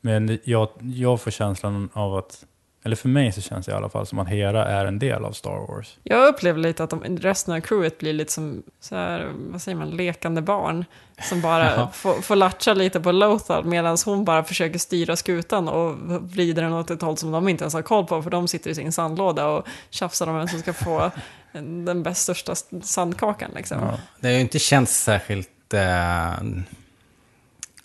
Men 0.00 0.38
jag, 0.44 0.68
jag 0.80 1.20
får 1.20 1.30
känslan 1.30 1.88
av 1.92 2.14
att, 2.16 2.44
eller 2.86 2.96
för 2.96 3.08
mig 3.08 3.32
så 3.32 3.40
känns 3.40 3.66
det 3.66 3.72
i 3.72 3.74
alla 3.74 3.88
fall 3.88 4.06
som 4.06 4.18
att 4.18 4.28
Hera 4.28 4.64
är 4.64 4.86
en 4.86 4.98
del 4.98 5.24
av 5.24 5.32
Star 5.32 5.66
Wars. 5.68 5.98
Jag 6.02 6.28
upplever 6.28 6.60
lite 6.60 6.84
att 6.84 6.90
de, 6.90 7.02
resten 7.04 7.54
av 7.54 7.60
crewet 7.60 7.98
blir 7.98 8.12
lite 8.12 8.32
som, 8.32 8.62
så 8.80 8.96
här, 8.96 9.32
vad 9.36 9.62
säger 9.62 9.78
man, 9.78 9.90
lekande 9.90 10.42
barn. 10.42 10.84
Som 11.22 11.40
bara 11.40 11.88
får, 11.92 12.22
får 12.22 12.36
latcha 12.36 12.74
lite 12.74 13.00
på 13.00 13.12
Lothar 13.12 13.62
medan 13.62 13.96
hon 14.04 14.24
bara 14.24 14.44
försöker 14.44 14.78
styra 14.78 15.16
skutan 15.16 15.68
och 15.68 15.94
vrider 16.20 16.62
den 16.62 16.72
åt 16.72 16.90
ett 16.90 17.02
håll 17.02 17.16
som 17.16 17.32
de 17.32 17.48
inte 17.48 17.64
ens 17.64 17.74
har 17.74 17.82
koll 17.82 18.06
på. 18.06 18.22
För 18.22 18.30
de 18.30 18.48
sitter 18.48 18.70
i 18.70 18.74
sin 18.74 18.92
sandlåda 18.92 19.46
och 19.46 19.66
tjafsar 19.90 20.26
om 20.26 20.36
vem 20.36 20.48
som 20.48 20.60
ska 20.60 20.72
få 20.72 21.10
den 21.52 22.02
bäst 22.02 22.22
största 22.22 22.54
sandkakan. 22.82 23.50
Liksom. 23.56 23.78
Ja. 23.80 23.98
Det 24.20 24.28
har 24.28 24.34
ju 24.34 24.40
inte 24.40 24.58
känts 24.58 25.02
särskilt 25.02 25.74
eh, 25.74 26.32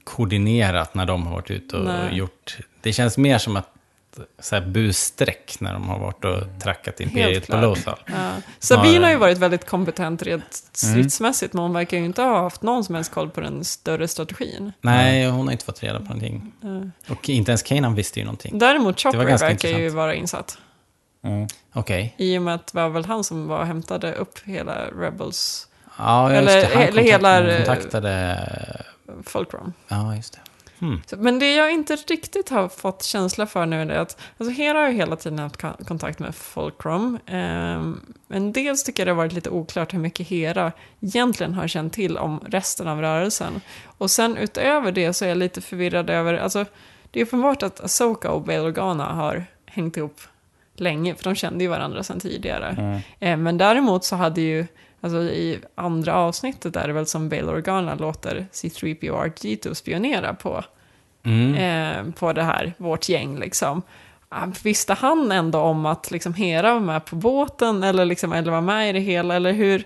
koordinerat 0.03 0.93
när 0.93 1.05
de 1.05 1.27
har 1.27 1.33
varit 1.33 1.51
ute 1.51 1.77
och 1.77 1.85
Nej. 1.85 2.17
gjort... 2.17 2.57
Det 2.81 2.93
känns 2.93 3.17
mer 3.17 3.37
som 3.37 3.57
att 3.57 3.73
så 4.39 4.55
här 4.55 4.65
busstreck 4.65 5.55
när 5.59 5.73
de 5.73 5.89
har 5.89 5.99
varit 5.99 6.25
och 6.25 6.43
trackat 6.63 6.99
Imperiet 6.99 7.47
på. 7.47 7.57
Lothal. 7.57 7.99
Ja. 8.05 8.31
Sabine 8.59 9.03
har 9.03 9.11
ju 9.11 9.17
varit 9.17 9.37
väldigt 9.37 9.65
kompetent 9.65 10.23
rent 10.23 10.63
stridsmässigt, 10.71 11.53
men 11.53 11.61
hon 11.63 11.73
verkar 11.73 11.97
ju 11.97 12.05
inte 12.05 12.21
ha 12.21 12.41
haft 12.43 12.61
någon 12.61 12.83
som 12.83 12.95
helst 12.95 13.11
koll 13.11 13.29
på 13.29 13.41
den 13.41 13.63
större 13.63 14.07
strategin. 14.07 14.71
Nej, 14.81 15.29
hon 15.29 15.45
har 15.45 15.51
inte 15.51 15.65
fått 15.65 15.83
reda 15.83 15.97
på 15.99 16.03
någonting. 16.05 16.51
Ja. 16.61 17.13
Och 17.13 17.29
inte 17.29 17.51
ens 17.51 17.63
Kanan 17.63 17.95
visste 17.95 18.19
ju 18.19 18.25
någonting. 18.25 18.59
Däremot 18.59 18.99
Chopper 19.01 19.17
verkar 19.17 19.45
ju 19.47 19.51
intressant. 19.51 19.93
vara 19.95 20.15
insatt. 20.15 20.57
Mm. 21.23 21.47
Okej. 21.73 22.15
I 22.17 22.37
och 22.37 22.41
med 22.41 22.55
att 22.55 22.67
det 22.67 22.75
var 22.81 22.89
väl 22.89 23.05
han 23.05 23.23
som 23.23 23.47
var 23.47 23.59
och 23.59 23.65
hämtade 23.67 24.13
upp 24.13 24.39
hela 24.45 24.85
Rebels 24.85 25.67
Ja, 25.97 26.33
just 26.33 26.49
Eller- 26.49 26.61
det. 26.61 26.73
Han 26.73 26.83
eller 26.83 27.01
hela- 27.01 27.39
kontakt- 27.41 27.65
kontaktade... 27.65 28.37
Fulcrum. 29.25 29.73
Ja, 29.87 30.15
just 30.15 30.33
det. 30.33 30.39
Så- 31.05 31.17
Men 31.17 31.39
det 31.39 31.55
jag 31.55 31.73
inte 31.73 31.95
riktigt 31.95 32.49
har 32.49 32.67
fått 32.69 33.03
känsla 33.03 33.47
för 33.47 33.65
nu 33.65 33.81
är 33.81 33.89
att 33.89 34.17
alltså 34.37 34.53
Hera 34.53 34.79
har 34.79 34.87
ju 34.89 34.93
hela 34.95 35.15
tiden 35.15 35.39
haft 35.39 35.61
kontakt 35.87 36.19
med 36.19 36.35
Fulcrum. 36.35 37.19
Ehm, 37.25 38.01
men 38.27 38.51
dels 38.51 38.83
tycker 38.83 39.01
jag 39.03 39.07
det 39.07 39.11
har 39.11 39.17
varit 39.17 39.33
lite 39.33 39.49
oklart 39.49 39.93
hur 39.93 39.99
mycket 39.99 40.27
Hera 40.27 40.71
egentligen 40.99 41.53
har 41.53 41.67
känt 41.67 41.93
till 41.93 42.17
om 42.17 42.39
resten 42.47 42.87
av 42.87 43.01
rörelsen. 43.01 43.61
Och 43.97 44.11
sen 44.11 44.37
utöver 44.37 44.91
det 44.91 45.13
så 45.13 45.25
är 45.25 45.29
jag 45.29 45.37
lite 45.37 45.61
förvirrad 45.61 46.09
över, 46.09 46.33
alltså 46.33 46.65
det 47.11 47.19
är 47.21 47.25
uppenbart 47.25 47.63
att 47.63 47.79
Asoka 47.79 48.31
och 48.31 48.41
Bail 48.41 48.59
Organa 48.61 49.05
har 49.05 49.45
hängt 49.65 49.97
ihop 49.97 50.21
länge, 50.75 51.15
för 51.15 51.23
de 51.23 51.35
kände 51.35 51.63
ju 51.63 51.69
varandra 51.69 52.03
sedan 52.03 52.19
tidigare. 52.19 52.69
Mm. 52.79 52.99
Eh, 53.19 53.37
Men 53.37 53.57
däremot 53.57 54.03
så 54.05 54.15
hade 54.15 54.41
ju, 54.41 54.65
alltså 55.01 55.17
i 55.21 55.59
andra 55.75 56.15
avsnittet 56.15 56.75
är 56.75 56.87
det 56.87 56.93
väl 56.93 57.05
som 57.05 57.29
Bail 57.29 57.49
Organa 57.49 57.95
låter 57.95 58.45
C3PO 58.51 59.09
och 59.09 59.25
R2 59.25 59.73
spionera 59.73 60.33
på, 60.33 60.63
Mm. 61.23 61.55
eh, 61.55 62.13
på 62.13 62.33
det 62.33 62.43
här, 62.43 62.73
vårt 62.77 63.09
gäng 63.09 63.39
liksom. 63.39 63.81
Ah, 64.29 64.47
Visste 64.63 64.93
han 64.93 65.31
ändå 65.31 65.59
om 65.59 65.85
att 65.85 66.11
liksom 66.11 66.33
Hera 66.33 66.73
var 66.73 66.79
med 66.79 67.05
på 67.05 67.15
båten 67.15 67.83
eller, 67.83 68.05
liksom, 68.05 68.33
eller 68.33 68.51
var 68.51 68.61
med 68.61 68.89
i 68.89 68.93
det 68.93 68.99
hela, 68.99 69.35
eller 69.35 69.51
hur? 69.53 69.83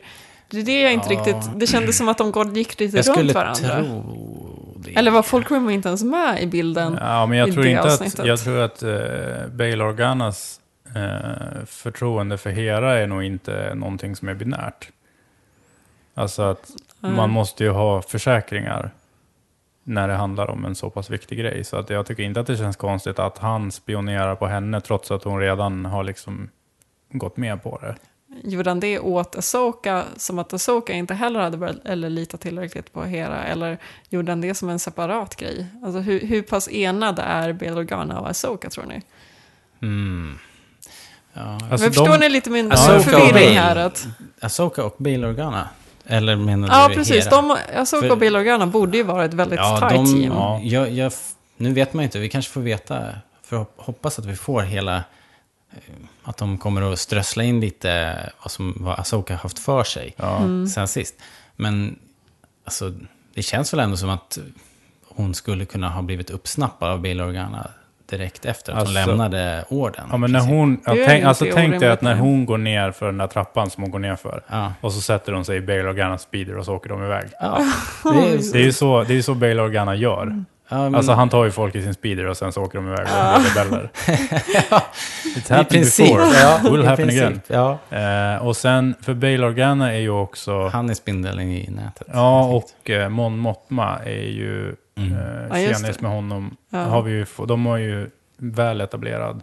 Det 0.49 0.57
är 0.59 0.63
det 0.63 0.81
jag 0.81 0.93
inte 0.93 1.13
Ja. 1.13 1.19
riktigt, 1.19 1.59
det 1.59 1.67
kändes 1.67 1.97
som 1.97 2.09
att 2.09 2.17
de 2.17 2.53
gick 2.55 2.79
lite 2.79 2.97
Jag 2.97 3.07
runt 3.07 3.17
skulle 3.17 3.33
varandra. 3.33 3.83
tro 3.83 4.73
det. 4.77 4.91
Eller 4.99 5.11
var 5.11 5.23
Fulcrum 5.23 5.69
inte 5.69 5.87
ens 5.87 6.03
med 6.03 6.41
i 6.41 6.47
bilden? 6.47 6.97
Ja, 7.01 7.25
men 7.25 7.37
jag 7.37 7.53
tror 7.53 7.65
inte 7.67 7.81
att, 7.81 7.85
avsnittet. 8.01 8.25
jag 8.25 8.39
tror 8.39 8.59
att 8.61 8.83
uh, 8.83 8.99
Bail 9.51 9.81
Organas 9.81 10.59
eh, 10.95 11.65
förtroende 11.65 12.37
för 12.37 12.49
Hera 12.49 12.99
är 12.99 13.07
nog 13.07 13.23
inte 13.23 13.71
någonting 13.75 14.15
som 14.15 14.27
är 14.29 14.33
binärt. 14.33 14.89
Alltså 16.17 16.41
att 16.41 16.71
Mm. 17.03 17.15
man 17.15 17.29
måste 17.29 17.63
ju 17.63 17.69
ha 17.69 18.01
försäkringar 18.01 18.91
när 19.83 20.07
det 20.07 20.13
handlar 20.13 20.49
om 20.49 20.65
en 20.65 20.75
så 20.75 20.89
pass 20.89 21.09
viktig 21.09 21.37
grej. 21.39 21.63
Så 21.63 21.77
att 21.77 21.89
jag 21.89 22.05
tycker 22.05 22.23
inte 22.23 22.39
att 22.39 22.47
det 22.47 22.57
känns 22.57 22.75
konstigt 22.75 23.19
att 23.19 23.37
han 23.37 23.71
spionerar 23.71 24.35
på 24.35 24.47
henne 24.47 24.81
trots 24.81 25.11
att 25.11 25.23
hon 25.23 25.39
redan 25.39 25.85
har 25.85 26.03
liksom 26.03 26.49
gått 27.09 27.37
med 27.37 27.63
på 27.63 27.79
det. 27.81 27.95
Gjorde 28.43 28.69
han 28.69 28.79
det 28.79 28.99
åt 28.99 29.35
Asoka 29.35 30.03
som 30.17 30.39
att 30.39 30.53
Asoka 30.53 30.93
inte 30.93 31.13
heller 31.13 31.39
hade 31.39 31.57
börjat, 31.57 31.77
eller 31.85 32.09
litat 32.09 32.41
tillräckligt 32.41 32.93
på 32.93 33.03
Hera? 33.03 33.43
Eller 33.43 33.77
gjorde 34.09 34.31
han 34.31 34.41
det 34.41 34.55
som 34.55 34.69
en 34.69 34.79
separat 34.79 35.35
grej? 35.35 35.65
Alltså 35.83 35.99
hur, 35.99 36.19
hur 36.19 36.41
pass 36.41 36.67
enade 36.71 37.21
är 37.21 37.53
Bail 37.53 37.77
Organa 37.77 38.19
och 38.19 38.29
Asoka 38.29 38.69
tror 38.69 38.85
ni? 38.85 39.01
Mm. 39.81 40.37
Ja. 41.33 41.41
Alltså, 41.41 41.67
Men 41.69 41.79
förstår 41.79 42.07
de- 42.07 42.17
ni 42.17 42.29
lite 42.29 42.49
min 42.49 42.71
Ahsoka 42.71 42.99
förvirring 42.99 43.57
här? 43.57 43.75
Att, 43.75 44.07
Asoka 44.41 44.85
och 44.85 44.95
Bail 44.97 45.25
Organa? 45.25 45.69
Eller 46.07 46.35
menar 46.35 46.67
ja, 46.67 46.87
du 46.87 46.95
precis. 46.95 47.25
Hera? 47.25 47.29
De, 47.41 47.57
Asoka 47.75 48.01
För- 48.01 48.11
och 48.11 48.17
Bail 48.17 48.35
Organa 48.35 48.67
borde 48.67 48.97
ju 48.97 49.03
vara 49.03 49.25
ett 49.25 49.33
väldigt 49.33 49.59
Ja, 49.59 49.79
tight 49.79 49.91
de, 49.91 50.05
team. 50.05 50.31
Ja. 50.33 50.59
Jag, 50.63 50.89
jag, 50.91 51.11
nu 51.57 51.73
vet 51.73 51.93
man 51.93 52.03
ju 52.03 52.05
inte, 52.05 52.19
vi 52.19 52.29
kanske 52.29 52.51
får 52.51 52.61
veta, 52.61 53.07
för 53.43 53.65
hoppas 53.77 54.19
att 54.19 54.25
vi 54.25 54.35
får 54.35 54.61
hela, 54.61 54.95
eh, 55.71 55.79
att 56.23 56.37
de 56.37 56.57
kommer 56.57 56.93
att 56.93 56.99
strössla 56.99 57.43
in 57.43 57.59
lite 57.61 58.17
vad, 58.43 58.51
som, 58.51 58.73
vad 58.79 58.99
Asoka 58.99 59.35
haft 59.35 59.59
för 59.59 59.83
sig 59.83 60.13
Ja. 60.17 60.37
Mm. 60.37 60.67
sen 60.67 60.87
sist. 60.87 61.15
Men 61.55 61.99
alltså, 62.63 62.93
det 63.33 63.43
känns 63.43 63.73
väl 63.73 63.79
ändå 63.79 63.97
som 63.97 64.09
att 64.09 64.37
hon 65.07 65.33
skulle 65.33 65.65
kunna 65.65 65.89
ha 65.89 66.01
blivit 66.01 66.29
uppsnappad 66.29 66.89
av 66.91 67.01
Bail 67.01 67.21
Organa 67.21 67.71
direkt 68.09 68.45
efter 68.45 68.71
att 68.73 68.77
hon 68.87 68.87
Alltså- 68.97 69.09
lämnade 69.09 69.65
orden. 69.69 70.03
Ja, 70.11 70.17
men 70.17 70.31
när 70.31 70.39
hon, 70.39 70.81
ja, 70.85 70.95
tänk, 71.05 71.25
alltså, 71.25 71.45
tänk 71.53 71.79
dig 71.79 71.89
att 71.89 72.01
när 72.01 72.15
hon 72.15 72.45
går 72.45 72.57
ner 72.57 72.91
för 72.91 73.05
den 73.05 73.17
där 73.17 73.27
trappan 73.27 73.69
som 73.69 73.83
hon 73.83 73.91
går 73.91 73.99
ner 73.99 74.15
för. 74.15 74.43
Ja. 74.47 74.73
Och 74.81 74.93
så 74.93 75.01
sätter 75.01 75.33
hon 75.33 75.45
sig 75.45 75.57
i 75.57 75.61
Bail 75.61 75.85
Organas 75.87 76.21
speeder 76.21 76.57
och 76.57 76.65
så 76.65 76.75
åker 76.75 76.89
de 76.89 77.03
iväg. 77.03 77.25
Ja, 77.41 77.59
det 78.03 78.09
är, 78.09 78.53
Det 78.53 78.59
är 78.59 78.63
ju 78.63 78.73
så, 78.73 79.03
det 79.03 79.17
är 79.17 79.21
så 79.21 79.33
Bail 79.33 79.59
Organa 79.59 79.95
gör. 79.95 80.43
ja, 80.69 80.77
men, 80.77 80.95
Alltså 80.95 81.11
han 81.11 81.29
tar 81.29 81.45
ju 81.45 81.51
folk 81.51 81.75
i 81.75 81.81
sin 81.83 81.93
speeder 81.93 82.25
och 82.25 82.37
sen 82.37 82.51
så 82.51 82.63
åker 82.63 82.77
de 82.77 82.87
iväg 82.87 82.99
och 82.99 83.41
blir 83.41 83.49
rebeller. 83.63 83.89
It's 85.35 85.51
i 85.51 85.53
happened 85.53 85.69
princip. 85.69 86.15
before. 86.17 86.39
Ja, 86.39 86.59
Will 86.71 86.83
happen 86.85 87.07
princip, 87.07 87.23
again. 87.23 87.41
Ja. 87.47 87.97
Eh, 88.35 88.45
och 88.47 88.57
sen, 88.57 88.95
för 89.01 89.13
Bail 89.13 89.43
Organa 89.43 89.93
är 89.93 89.99
ju 89.99 90.09
också... 90.09 90.67
Han 90.67 90.89
är 90.89 90.93
spindeln 90.93 91.39
i 91.39 91.69
nätet. 91.69 92.07
ja, 92.13 92.43
och 92.45 92.89
eh, 92.89 93.09
Mon 93.09 93.37
Mothma 93.37 93.99
är 94.05 94.11
ju... 94.29 94.75
Mm. 94.95 95.13
Eh, 95.13 95.17
Ja, 95.61 95.69
med 96.01 96.11
honom. 96.11 96.57
Ja. 96.69 96.79
Har 96.79 97.01
vi 97.01 97.11
ju, 97.11 97.25
de 97.47 97.65
har 97.65 97.77
ju 97.77 98.09
väl 98.37 98.81
etablerad 98.81 99.41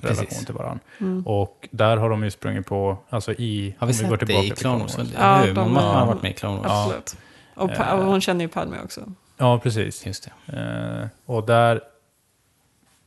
relation 0.00 0.26
Precis. 0.26 0.44
till 0.46 0.54
varandra. 0.54 0.80
Mm. 1.00 1.26
Och 1.26 1.68
där 1.70 1.96
har 1.96 2.10
de 2.10 2.24
ju 2.24 2.30
sprungit 2.30 2.66
på, 2.66 2.98
alltså 3.10 3.32
i... 3.32 3.74
Har 3.78 3.86
vi 3.86 3.92
om 3.92 4.08
går 4.08 4.16
sett 4.16 4.20
det 4.20 4.26
tillbaka 4.26 4.46
i 4.46 4.50
till 4.50 4.56
Clone 4.58 4.78
Wars? 4.82 4.98
Ja, 4.98 5.46
Ja, 5.46 5.52
de 5.54 5.76
har- 5.76 5.82
har 5.94 6.06
varit 6.06 6.22
med 6.22 6.30
i 6.30 6.34
Clone 6.34 6.56
Wars. 6.56 6.66
Absolut. 6.70 7.16
Och, 7.54 7.74
pa- 7.76 7.92
och 7.94 8.04
hon 8.04 8.20
känner 8.20 8.40
ju 8.44 8.48
Padme 8.48 8.76
också. 8.84 9.00
Ja, 9.36 9.58
precis. 9.58 10.06
Just 10.06 10.28
det. 10.46 10.56
Eh, 11.02 11.08
och 11.34 11.46
där... 11.46 11.80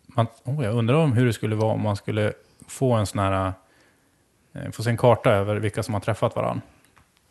Man, 0.08 0.28
oh, 0.44 0.64
jag 0.64 0.76
undrar 0.76 0.96
om 0.96 1.14
hur 1.14 1.26
det 1.26 1.34
skulle 1.34 1.56
vara 1.56 1.74
om 1.74 1.82
man 1.82 1.96
skulle 1.96 2.34
få 2.68 2.94
en 2.94 3.06
sån 3.06 3.20
här... 3.20 3.54
Eh, 4.54 4.72
få 4.72 4.84
se 4.84 4.90
en 4.90 4.98
karta 4.98 5.30
över 5.32 5.56
vilka 5.56 5.84
som 5.84 5.94
har 5.94 6.02
träffat 6.02 6.36
varandra. 6.36 6.62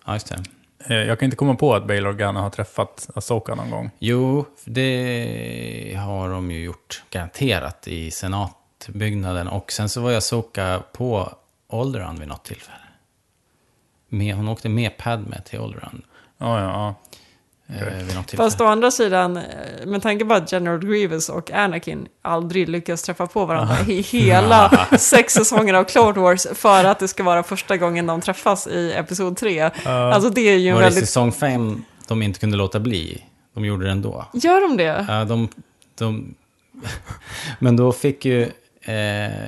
Ja, 0.06 0.12
just 0.12 0.28
det. 0.28 0.42
Eh, 0.86 0.96
jag 0.96 1.18
kan 1.18 1.26
inte 1.26 1.36
komma 1.36 1.54
på 1.54 1.74
att 1.74 1.86
Bail 1.86 2.06
Organa 2.06 2.40
har 2.40 2.50
träffat 2.50 3.08
Asoka 3.14 3.54
någon 3.54 3.70
gång. 3.70 3.90
Jo, 3.98 4.44
det 4.64 5.98
har 6.06 6.30
de 6.30 6.50
ju 6.50 6.64
gjort 6.64 7.02
garanterat 7.10 7.88
i 7.88 8.10
senatbyggnaden. 8.10 9.48
Och 9.48 9.72
sen 9.72 9.88
så 9.88 10.00
var 10.00 10.10
jag 10.10 10.22
Soka 10.22 10.82
på 10.92 11.32
Alderaan 11.72 12.18
vid 12.18 12.28
något 12.28 12.44
tillfälle. 12.44 12.76
Med, 14.08 14.34
hon 14.34 14.48
åkte 14.48 14.68
med 14.68 14.96
Padme 14.96 15.40
till 15.44 15.60
Alderaan 15.60 16.02
Ja, 16.38 16.60
ja, 16.60 16.66
ja. 16.66 16.94
Eh. 17.72 18.36
Fast 18.36 18.60
å 18.60 18.64
andra 18.64 18.90
sidan, 18.90 19.36
eh, 19.36 19.42
med 19.86 20.02
tanke 20.02 20.24
på 20.24 20.34
att 20.34 20.52
General 20.52 20.78
Grievous 20.78 21.28
och 21.28 21.50
Anakin 21.50 22.06
aldrig 22.22 22.68
lyckas 22.68 23.02
träffa 23.02 23.26
på 23.26 23.44
varandra 23.44 23.76
i 23.88 24.00
hela 24.00 24.88
sex 24.98 25.34
säsonger 25.34 25.74
av 25.74 25.84
Clone 25.84 26.20
Wars 26.20 26.46
för 26.54 26.84
att 26.84 26.98
det 26.98 27.08
ska 27.08 27.22
vara 27.22 27.42
första 27.42 27.76
gången 27.76 28.06
de 28.06 28.20
träffas 28.20 28.66
i 28.66 28.92
Episod 28.92 29.36
3. 29.36 29.70
Alltså 29.84 30.30
det 30.30 30.40
är 30.40 30.56
ju 30.56 30.68
en 30.68 30.74
var 30.74 30.82
det 30.82 30.86
väldigt... 30.86 31.04
säsong 31.04 31.32
fem 31.32 31.84
de 32.08 32.22
inte 32.22 32.40
kunde 32.40 32.56
låta 32.56 32.80
bli? 32.80 33.24
De 33.54 33.64
gjorde 33.64 33.84
det 33.84 33.90
ändå. 33.90 34.24
Gör 34.32 34.60
de 34.60 34.76
det? 34.76 35.06
Ja, 35.08 35.24
de, 35.24 35.48
de... 35.98 36.34
Men 37.58 37.76
då 37.76 37.92
fick 37.92 38.24
ju, 38.24 38.50
eh, 38.84 38.94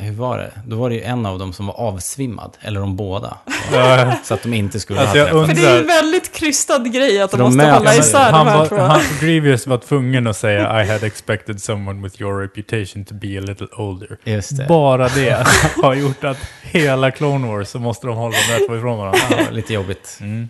hur 0.00 0.12
var 0.12 0.38
det? 0.38 0.50
Då 0.66 0.76
var 0.76 0.88
det 0.90 0.94
ju 0.94 1.02
en 1.02 1.26
av 1.26 1.38
dem 1.38 1.52
som 1.52 1.66
var 1.66 1.74
avsvimmad, 1.74 2.56
eller 2.60 2.80
de 2.80 2.96
båda. 2.96 3.36
Så 4.24 4.34
att 4.34 4.42
de 4.42 4.54
inte 4.54 4.80
skulle 4.80 5.00
Alltså, 5.00 5.18
ha 5.18 5.26
träffats. 5.26 5.48
För 5.48 5.54
det 5.66 5.68
är 5.72 5.80
en 5.80 5.86
väldigt 5.86 6.32
krystad 6.32 6.78
grej 6.92 7.20
att 7.22 7.30
de, 7.30 7.36
de 7.36 7.42
måste 7.44 7.56
möts. 7.56 7.78
hålla 7.78 7.94
isär 7.96 8.26
de 8.32 8.34
han 8.36 8.46
här 8.48 8.58
var, 8.58 8.66
två. 8.66 8.76
han, 8.76 9.00
Grievous 9.20 9.66
var 9.66 9.78
tvungen 9.78 10.26
att 10.26 10.36
säga 10.36 10.82
I 10.84 10.88
had 10.88 11.02
expected 11.04 11.62
someone 11.62 12.02
with 12.02 12.22
your 12.22 12.40
reputation 12.42 13.04
to 13.04 13.14
be 13.14 13.38
a 13.38 13.40
little 13.40 13.66
older. 13.76 14.18
Just 14.24 14.56
det. 14.56 14.66
Bara 14.68 15.08
det 15.08 15.46
har 15.82 15.94
gjort 15.94 16.24
att 16.24 16.38
hela 16.62 17.10
Clone 17.10 17.46
Wars 17.48 17.68
så 17.68 17.78
måste 17.78 18.06
de 18.06 18.16
hålla 18.16 18.36
de 18.48 18.52
där 18.52 18.66
två 18.68 18.76
ifrån 18.76 18.98
varandra. 18.98 19.20
Ja, 19.30 19.50
lite 19.50 19.72
jobbigt. 19.74 20.18
Mm. 20.20 20.48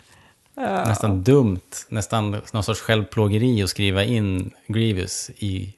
Ja. 0.57 0.85
Nästan 0.85 1.23
dumt, 1.23 1.61
nästan 1.89 2.41
någon 2.53 2.63
sorts 2.63 2.81
självplågeri 2.81 3.63
att 3.63 3.71
skriva 3.71 4.05
in 4.05 4.51
Grievous 4.69 5.31
i 5.39 5.75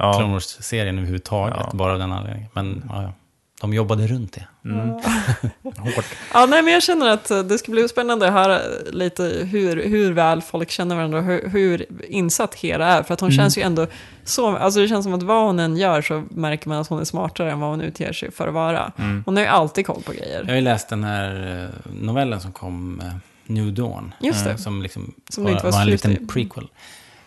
Clone 0.00 0.26
Ja. 0.26 0.32
Wars-serien 0.32 0.98
överhuvudtaget, 0.98 1.56
Ja. 1.60 1.70
bara 1.72 1.92
av 1.92 1.98
den 1.98 2.12
anledningen. 2.12 2.48
Men 2.52 2.84
ja, 2.88 3.02
ja, 3.02 3.12
de 3.60 3.74
jobbade 3.74 4.06
runt 4.06 4.32
det. 4.32 4.46
Mm. 4.64 4.88
Hårt. 5.62 6.04
Ja, 6.34 6.46
nej, 6.46 6.62
men 6.62 6.72
jag 6.72 6.82
känner 6.82 7.08
att 7.10 7.30
eh, 7.30 7.38
det 7.42 7.58
ska 7.58 7.72
bli 7.72 7.88
spännande 7.88 8.26
att 8.28 8.32
höra 8.32 8.58
lite 8.92 9.22
hur, 9.24 9.84
hur 9.88 10.12
väl 10.12 10.42
folk 10.42 10.70
känner 10.70 10.96
varandra 10.96 11.18
och 11.18 11.24
hur, 11.24 11.48
hur 11.48 11.86
insatt 12.08 12.54
Hera 12.54 12.86
är. 12.86 13.02
För 13.02 13.14
att 13.14 13.20
hon 13.20 13.28
Mm. 13.30 13.36
känns 13.38 13.58
ju 13.58 13.62
ändå 13.62 13.86
så, 14.24 14.56
alltså 14.56 14.80
det 14.80 14.88
känns 14.88 15.04
som 15.04 15.14
att 15.14 15.22
vad 15.22 15.44
hon 15.46 15.58
än 15.58 15.76
gör 15.76 16.02
så 16.02 16.24
märker 16.30 16.68
man 16.68 16.78
att 16.80 16.88
hon 16.88 17.00
är 17.00 17.04
smartare 17.04 17.52
än 17.52 17.60
vad 17.60 17.70
hon 17.70 17.80
utger 17.80 18.12
sig 18.12 18.30
för 18.32 18.48
att 18.48 18.54
vara. 18.54 18.92
Mm. 18.98 19.22
Hon 19.26 19.36
har 19.36 19.42
ju 19.44 19.48
alltid 19.48 19.86
koll 19.86 20.02
på 20.02 20.12
grejer. 20.12 20.38
Jag 20.40 20.46
har 20.48 20.54
ju 20.54 20.60
läst 20.60 20.88
den 20.88 21.04
här 21.04 21.62
eh, 21.64 21.92
novellen 22.00 22.40
som 22.40 22.52
kom, 22.52 23.00
eh, 23.00 23.12
New 23.46 23.74
Dawn. 23.74 24.14
Just 24.20 24.44
det. 24.44 24.58
Som, 24.58 24.82
liksom 24.82 25.14
Som 25.28 25.44
var, 25.44 25.52
var 25.52 25.72
var 25.72 25.80
en 25.80 25.86
liten 25.86 26.26
prequel. 26.28 26.68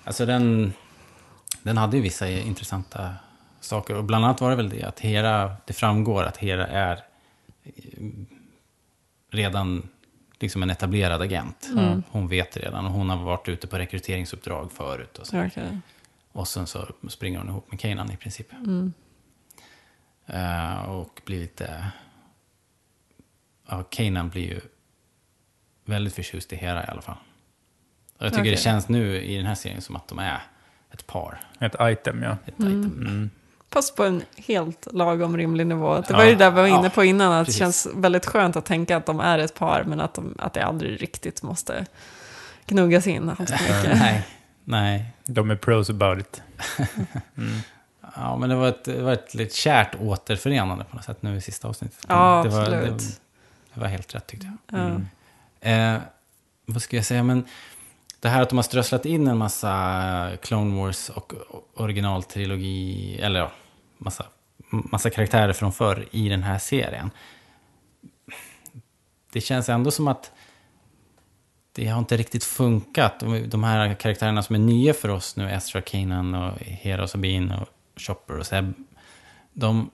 Alltså 0.03 0.25
den, 0.25 0.73
den 1.63 1.78
hade 1.78 1.97
ju 1.97 2.04
vissa 2.04 2.30
intressanta 2.30 3.15
saker. 3.60 3.95
Och 3.95 4.04
bland 4.04 4.26
annat 4.26 4.41
var 4.41 4.49
det 4.49 4.56
väl 4.56 4.69
det 4.69 4.84
att 4.84 4.99
Hera, 4.99 5.56
det 5.65 5.73
framgår 5.73 6.23
att 6.23 6.38
Hera 6.38 6.67
är 6.67 7.04
eh, 7.63 7.71
redan 9.32 9.89
liksom 10.39 10.63
en 10.63 10.69
etablerad 10.69 11.21
agent. 11.21 11.69
Mm. 11.71 12.04
Hon 12.10 12.28
vet 12.28 12.58
redan 12.58 12.86
och 12.86 12.91
hon 12.91 13.10
har 13.10 13.17
varit 13.17 13.49
ute 13.49 13.67
på 13.67 13.78
rekryteringsuppdrag 13.78 14.71
förut. 14.71 15.17
Och, 15.17 15.28
så. 15.28 15.45
Okej. 15.45 15.80
och 16.32 16.47
sen 16.47 16.67
så 16.67 16.88
springer 17.10 17.38
hon 17.38 17.49
ihop 17.49 17.71
med 17.71 17.80
Kanan 17.80 18.12
i 18.12 18.17
princip. 18.17 18.54
Mm. 18.54 18.93
Eh, 20.26 20.82
och 20.82 21.21
blir 21.26 21.39
lite... 21.39 21.91
Ja, 23.69 23.84
Kanan 23.84 24.30
blir 24.30 24.43
ju 24.43 24.62
väldigt 25.86 26.13
förtjust 26.13 26.54
i 26.54 26.56
Hera 26.56 26.84
i 26.84 26.88
alla 26.88 27.02
fall. 27.02 27.17
Och 28.17 28.26
jag 28.26 28.32
tycker 28.32 28.41
Okej. 28.41 28.52
det 28.52 28.62
känns 28.62 28.89
nu 28.89 29.21
i 29.21 29.38
den 29.38 29.45
här 29.45 29.56
serien 29.56 29.82
som 29.82 29.95
att 29.95 30.08
de 30.08 30.19
är 30.19 30.41
ett 30.93 31.08
par. 31.08 31.39
Ett 31.60 31.75
item, 31.82 32.23
ja. 32.23 32.38
Ett 32.45 32.53
item. 32.60 33.29
Fast 33.71 33.95
på 33.95 34.03
en 34.03 34.21
helt 34.38 34.88
lagom 34.91 35.38
rimlig 35.38 35.67
nivå. 35.67 35.95
Det 35.97 36.06
Ja. 36.10 36.17
var 36.17 36.23
ju 36.23 36.32
det 36.32 36.38
där 36.38 36.51
vi 36.51 36.56
var 36.62 36.67
inne 36.67 36.84
Ja, 36.84 36.89
på 36.89 37.03
innan, 37.03 37.32
att 37.32 37.45
precis. 37.45 37.60
det 37.60 37.65
känns 37.65 37.88
väldigt 37.95 38.25
skönt 38.25 38.56
att 38.56 38.65
tänka 38.65 38.97
att 38.97 39.06
de 39.06 39.19
är 39.19 39.39
ett 39.39 39.56
par, 39.56 39.84
men 39.84 39.99
att, 40.01 40.13
de, 40.13 40.36
att 40.39 40.53
det 40.53 40.65
aldrig 40.65 41.01
riktigt 41.01 41.43
måste 41.43 41.86
gnuggas 42.67 43.08
in. 43.08 43.32
Nej, 43.93 44.27
nej. 44.63 45.06
De 45.25 45.51
är 45.51 45.56
pros 45.56 45.89
about 45.89 46.19
it. 46.19 46.41
Ja, 48.15 48.38
men 48.38 48.49
det 48.49 48.56
var 48.56 48.67
ett, 48.67 48.84
det 48.84 49.01
var 49.01 49.13
ett 49.13 49.34
lite 49.34 49.56
kärt 49.56 49.95
återförenande 50.01 50.86
på 50.86 50.95
något 50.95 51.06
sätt 51.06 51.21
nu 51.21 51.36
i 51.36 51.41
sista 51.41 51.67
avsnittet. 51.67 52.06
Ja, 52.08 52.41
det 52.43 52.49
var, 52.49 52.62
absolut. 52.62 52.97
Det, 52.97 53.06
det 53.73 53.79
var 53.79 53.88
helt 53.88 54.15
rätt 54.15 54.27
tyckte 54.27 54.51
jag. 54.71 54.79
Ja. 54.79 55.69
Eh, 55.69 55.99
vad 56.65 56.82
ska 56.82 56.95
jag 56.95 57.06
säga? 57.06 57.23
Men 57.23 57.45
det 58.23 58.29
här 58.29 58.41
att 58.41 58.49
de 58.49 58.55
har 58.55 58.63
strösslat 58.63 59.05
in 59.05 59.27
en 59.27 59.38
massa 59.38 60.31
Clone 60.41 60.81
Wars 60.81 61.09
och 61.09 61.33
originaltrilogi, 61.73 63.19
eller 63.21 63.39
ja, 63.39 63.51
massa, 63.97 64.25
massa 64.69 65.09
karaktärer 65.09 65.53
från 65.53 65.73
förr 65.73 66.07
i 66.12 66.29
den 66.29 66.43
här 66.43 66.57
serien. 66.57 67.12
Det 69.33 69.41
känns 69.41 69.69
ändå 69.69 69.91
som 69.91 70.07
att 70.07 70.31
det 71.71 71.88
har 71.88 71.99
inte 71.99 72.17
riktigt 72.17 72.43
funkat. 72.43 73.19
De, 73.45 73.63
här 73.63 73.93
karaktärerna 73.93 74.43
som 74.43 74.55
är 74.55 74.59
nya 74.59 74.93
för 74.93 75.09
oss 75.09 75.36
nu, 75.36 75.49
Ezra 75.51 75.81
Kanan 75.81 76.36
och 76.36 76.59
Hera 76.59 77.03
och 77.03 77.09
Sabine 77.09 77.57
och 77.62 78.01
Chopper 78.01 78.39
och 78.39 78.45
Zeb, 78.45 78.73
de 79.53 79.89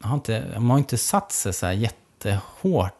har 0.00 0.14
inte, 0.14 0.52
de 0.54 0.70
har 0.70 0.78
inte 0.78 0.98
satt 0.98 1.32
sig 1.32 1.52
så 1.52 1.66
här 1.66 1.72
jättehårt. 1.72 2.97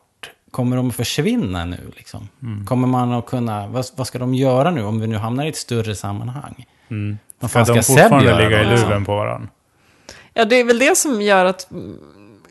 Kommer 0.51 0.77
de 0.77 0.89
att 0.89 0.95
försvinna 0.95 1.65
nu? 1.65 1.93
Liksom? 1.97 2.29
Kommer 2.67 2.89
man 2.89 3.13
att 3.13 3.27
kunna... 3.27 3.67
Vad, 3.67 3.87
vad 3.97 4.07
ska 4.07 4.19
de 4.19 4.35
göra 4.35 4.71
nu 4.71 4.83
om 4.83 5.01
vi 5.01 5.07
nu 5.07 5.17
hamnar 5.17 5.47
i 5.47 5.49
ett 5.49 5.57
större 5.57 5.95
sammanhang? 5.95 6.67
Mm. 6.89 7.19
Vad 7.41 7.51
Ska 7.51 7.65
fan 7.65 7.75
de 7.75 7.83
ska 7.83 7.93
fortfarande 7.93 8.25
göra 8.25 8.39
ligga 8.39 8.61
i 8.61 8.65
då, 8.65 8.71
luven 8.71 8.81
liksom? 8.81 9.05
på 9.05 9.17
varandra? 9.17 9.49
Ja, 10.35 10.45
det 10.45 10.57
är 10.57 10.65
väl 10.65 10.79
det 10.79 10.97
som 10.97 11.23
gör 11.23 11.45
att 11.45 11.71
mm, 11.71 11.99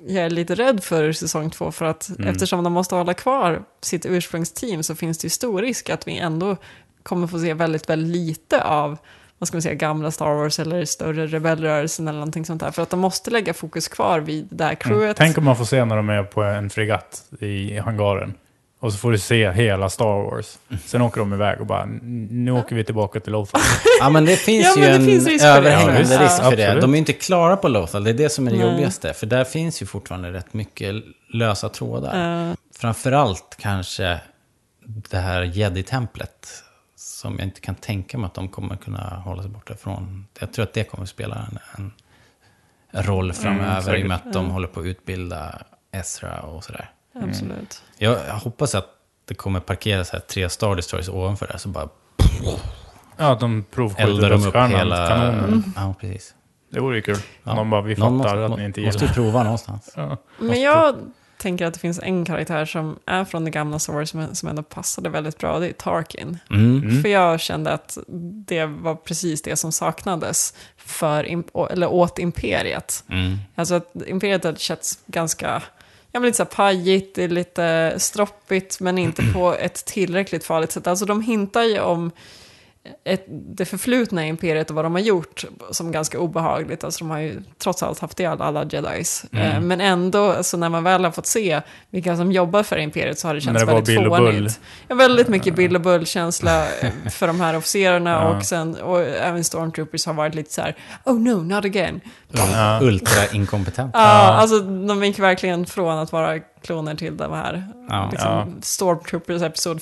jag 0.07 0.25
är 0.25 0.29
lite 0.29 0.55
rädd 0.55 0.83
för 0.83 1.11
säsong 1.11 1.49
två. 1.49 1.71
För 1.71 1.85
att 1.85 2.09
eftersom 2.19 2.63
de 2.63 2.73
måste 2.73 2.95
hålla 2.95 3.13
kvar 3.13 3.61
sitt 3.81 4.05
ursprungsteam 4.05 4.83
så 4.83 4.95
finns 4.95 5.17
det 5.17 5.25
ju 5.25 5.29
stor 5.29 5.61
risk 5.61 5.89
att 5.89 6.07
vi 6.07 6.17
ändå 6.17 6.57
kommer 7.03 7.27
få 7.27 7.39
se 7.39 7.53
väldigt, 7.53 7.89
väldigt 7.89 8.15
lite 8.15 8.63
av 8.63 8.97
vad 9.39 9.47
ska 9.47 9.55
man 9.57 9.61
säga, 9.61 9.75
gamla 9.75 10.11
Star 10.11 10.33
Wars 10.33 10.59
eller 10.59 10.85
större 10.85 11.27
rebellrörelsen 11.27 12.07
eller 12.07 12.19
någonting 12.19 12.45
sånt 12.45 12.61
där. 12.61 12.71
För 12.71 12.81
att 12.81 12.89
de 12.89 12.99
måste 12.99 13.31
lägga 13.31 13.53
fokus 13.53 13.87
kvar 13.87 14.19
vid 14.19 14.47
det 14.51 14.63
här 14.63 14.77
Mm. 14.85 14.99
crewet. 14.99 15.17
Tänk 15.17 15.37
om 15.37 15.43
man 15.43 15.55
får 15.55 15.65
se 15.65 15.85
när 15.85 15.95
de 15.95 16.09
är 16.09 16.23
på 16.23 16.43
en 16.43 16.69
fregatt 16.69 17.23
i 17.39 17.77
hangaren. 17.77 18.33
Och 18.79 18.91
så 18.93 18.99
får 18.99 19.11
du 19.11 19.17
se 19.19 19.51
hela 19.51 19.89
Star 19.89 20.05
Wars. 20.31 20.57
Sen 20.85 21.01
åker 21.01 21.19
de 21.19 21.33
iväg 21.33 21.59
och 21.61 21.65
bara, 21.65 21.81
"N- 21.83 22.27
nu 22.31 22.51
åker 22.51 22.75
vi 22.75 22.83
tillbaka 22.83 23.19
till 23.19 23.31
Lothal. 23.31 23.61
Ja, 23.99 24.09
men 24.09 24.25
det 24.25 24.35
finns 24.35 24.65
Ja, 24.65 24.81
ju 24.83 24.89
det 24.89 24.95
en 24.95 25.05
finns 25.05 25.27
risk 25.27 25.45
för 25.45 25.51
det. 25.51 25.57
överhängande 25.57 25.99
risk 26.01 26.43
för 26.43 26.55
det. 26.55 26.63
Absolut. 26.65 26.81
De 26.81 26.93
är 26.93 26.97
inte 26.97 27.13
klara 27.13 27.57
på 27.57 27.67
Lothal, 27.67 28.03
det 28.03 28.09
är 28.09 28.13
det 28.13 28.29
som 28.29 28.47
är 28.47 28.51
det 28.51 28.57
Nej. 28.57 28.67
jobbigaste. 28.71 29.13
För 29.13 29.25
där 29.25 29.43
finns 29.43 29.81
ju 29.81 29.85
fortfarande 29.85 30.31
rätt 30.33 30.53
mycket 30.53 30.95
lösa 31.33 31.69
trådar. 31.69 32.47
Eh, 32.49 32.53
Framförallt 32.75 33.57
kanske 33.59 34.19
det 35.09 35.17
här 35.17 35.43
jedi-templet. 35.43 36.63
Som 37.17 37.35
jag 37.37 37.47
inte 37.47 37.61
kan 37.61 37.75
tänka 37.75 38.17
mig 38.17 38.25
att 38.25 38.33
de 38.33 38.49
kommer 38.49 38.75
kunna 38.75 39.21
hålla 39.25 39.41
sig 39.41 39.51
borta 39.51 39.73
ifrån. 39.73 40.27
Jag 40.39 40.53
tror 40.53 40.63
att 40.63 40.73
det 40.73 40.83
kommer 40.83 41.05
spela 41.05 41.47
en, 41.77 41.91
en 42.91 43.03
roll 43.03 43.33
framöver 43.33 43.79
i 43.79 43.83
säkert. 43.83 44.01
och 44.01 44.07
med 44.07 44.17
att 44.17 44.33
de 44.33 44.49
håller 44.49 44.67
på 44.67 44.79
att 44.79 44.85
utbilda 44.85 45.61
Ezra 45.91 46.41
och 46.41 46.63
sådär. 46.63 46.91
absolut. 47.13 47.83
Jag, 47.97 48.17
jag 48.27 48.33
hoppas 48.33 48.75
att 48.75 48.87
det 49.25 49.33
kommer 49.33 49.59
parkeras 49.59 50.09
här 50.09 50.19
tre 50.19 50.49
Star 50.49 50.75
Destroyers 50.75 51.09
ovanför 51.09 51.47
där, 51.47 51.57
så 51.57 51.69
bara 51.69 51.89
Ja, 53.17 53.37
de 53.39 53.65
provskjuter 53.71 54.03
eldar 54.03 54.29
de 54.29 54.35
upp 54.35 54.41
dödsstjärnan, 54.43 54.71
hela... 54.71 55.07
kanonen. 55.07 55.73
Ja, 55.75 55.95
precis. 55.99 56.35
Det 56.71 56.79
vore 56.79 56.95
ju 56.95 57.01
kul. 57.01 57.17
Ja. 57.43 57.53
De 57.53 57.69
bara, 57.69 57.81
vi 57.81 57.95
Någon 57.95 58.19
fattar 58.19 58.35
måste, 58.37 58.53
att 58.53 58.59
ni 58.59 58.65
inte 58.65 58.81
måste 58.81 59.05
gillar 59.05 59.15
ju 59.15 59.21
prova 59.23 59.43
någonstans. 59.43 59.93
Ja. 59.95 60.17
Men 60.39 60.61
jag 60.61 60.95
tänker 61.37 61.65
att 61.65 61.73
det 61.73 61.79
finns 61.79 61.99
en 61.99 62.25
karaktär 62.25 62.65
som 62.65 62.99
är 63.05 63.25
från 63.25 63.45
det 63.45 63.51
gamla 63.51 63.79
Star 63.79 63.93
Wars 63.93 64.09
som, 64.09 64.35
som 64.35 64.49
ändå 64.49 64.63
passade 64.63 65.09
väldigt 65.09 65.37
bra. 65.37 65.59
Det 65.59 65.67
är 65.67 65.73
Tarkin. 65.73 66.37
Mm. 66.49 67.01
För 67.01 67.09
jag 67.09 67.39
kände 67.39 67.71
att 67.71 67.97
det 68.47 68.65
var 68.65 68.95
precis 68.95 69.41
det 69.41 69.55
som 69.55 69.71
saknades 69.71 70.53
för, 70.77 71.43
eller 71.71 71.87
åt 71.87 72.19
imperiet. 72.19 73.03
Mm. 73.09 73.37
Alltså 73.55 73.75
att 73.75 73.95
imperiet 74.07 74.43
hade 74.43 74.59
känts 74.59 74.99
ganska, 75.05 75.63
ja 76.11 76.19
men 76.19 76.23
lite 76.23 76.37
så 76.37 76.43
här 76.43 76.49
pajigt, 76.49 77.15
det 77.15 77.23
är 77.23 77.27
lite 77.27 77.93
stroppigt, 77.97 78.79
men 78.79 78.97
inte 78.97 79.23
på 79.33 79.53
ett 79.53 79.85
tillräckligt 79.85 80.43
farligt 80.43 80.71
sätt. 80.71 80.87
Alltså 80.87 81.05
de 81.05 81.21
hintar 81.21 81.63
ju 81.63 81.79
om 81.79 82.11
ett, 83.03 83.25
det 83.27 83.65
förflutna 83.65 84.25
i 84.25 84.29
imperiet 84.29 84.69
och 84.69 84.75
vad 84.75 84.85
de 84.85 84.93
har 84.93 84.99
gjort 85.01 85.43
som 85.71 85.91
ganska 85.91 86.19
obehagligt. 86.19 86.83
Alltså 86.83 86.99
de 87.05 87.09
har 87.11 87.19
ju 87.19 87.41
trots 87.57 87.83
allt 87.83 87.99
haft 87.99 88.19
ihjäl 88.19 88.41
alla 88.41 88.65
jedis. 88.71 89.25
Eh, 89.31 89.61
Men 89.61 89.81
ändå, 89.81 90.31
alltså 90.31 90.57
när 90.57 90.69
man 90.69 90.83
väl 90.83 91.03
har 91.03 91.11
fått 91.11 91.25
se 91.25 91.61
vilka 91.89 92.17
som 92.17 92.31
jobbar 92.31 92.63
för 92.63 92.77
imperiet 92.77 93.19
så 93.19 93.27
har 93.27 93.35
det 93.35 93.41
känts 93.41 93.59
det 93.61 93.65
väldigt 93.65 93.85
Bill 93.85 93.97
fånigt. 94.09 94.33
Bull. 94.35 94.49
Ja, 94.87 94.95
väldigt 94.95 95.27
mycket 95.27 95.55
Bill 95.55 95.75
och 95.75 95.81
Bull-känsla 95.81 96.65
eh, 96.81 96.91
för 97.11 97.27
de 97.27 97.41
här 97.41 97.57
officerarna 97.57 98.11
Ja. 98.11 98.37
och, 98.37 98.43
sen, 98.45 98.75
och 98.75 99.01
även 99.01 99.43
stormtroopers 99.43 100.05
har 100.05 100.13
varit 100.13 100.35
lite 100.35 100.53
så 100.53 100.61
här, 100.61 100.75
oh 101.03 101.19
no, 101.19 101.43
not 101.55 101.65
again. 101.65 102.01
Ja. 102.31 102.79
Ultra-inkompetent. 102.81 103.91
Ja, 103.93 103.99
alltså 103.99 104.59
de 104.59 105.03
gick 105.03 105.19
verkligen 105.19 105.65
från 105.65 105.97
att 105.97 106.11
vara 106.11 106.39
kloner 106.39 106.95
till 106.95 107.17
de 107.17 107.33
här 107.33 107.63
Ja. 107.89 108.07
liksom, 108.11 108.31
Ja. 108.31 108.47
Stormtroopers 108.61 109.41
Episod 109.41 109.81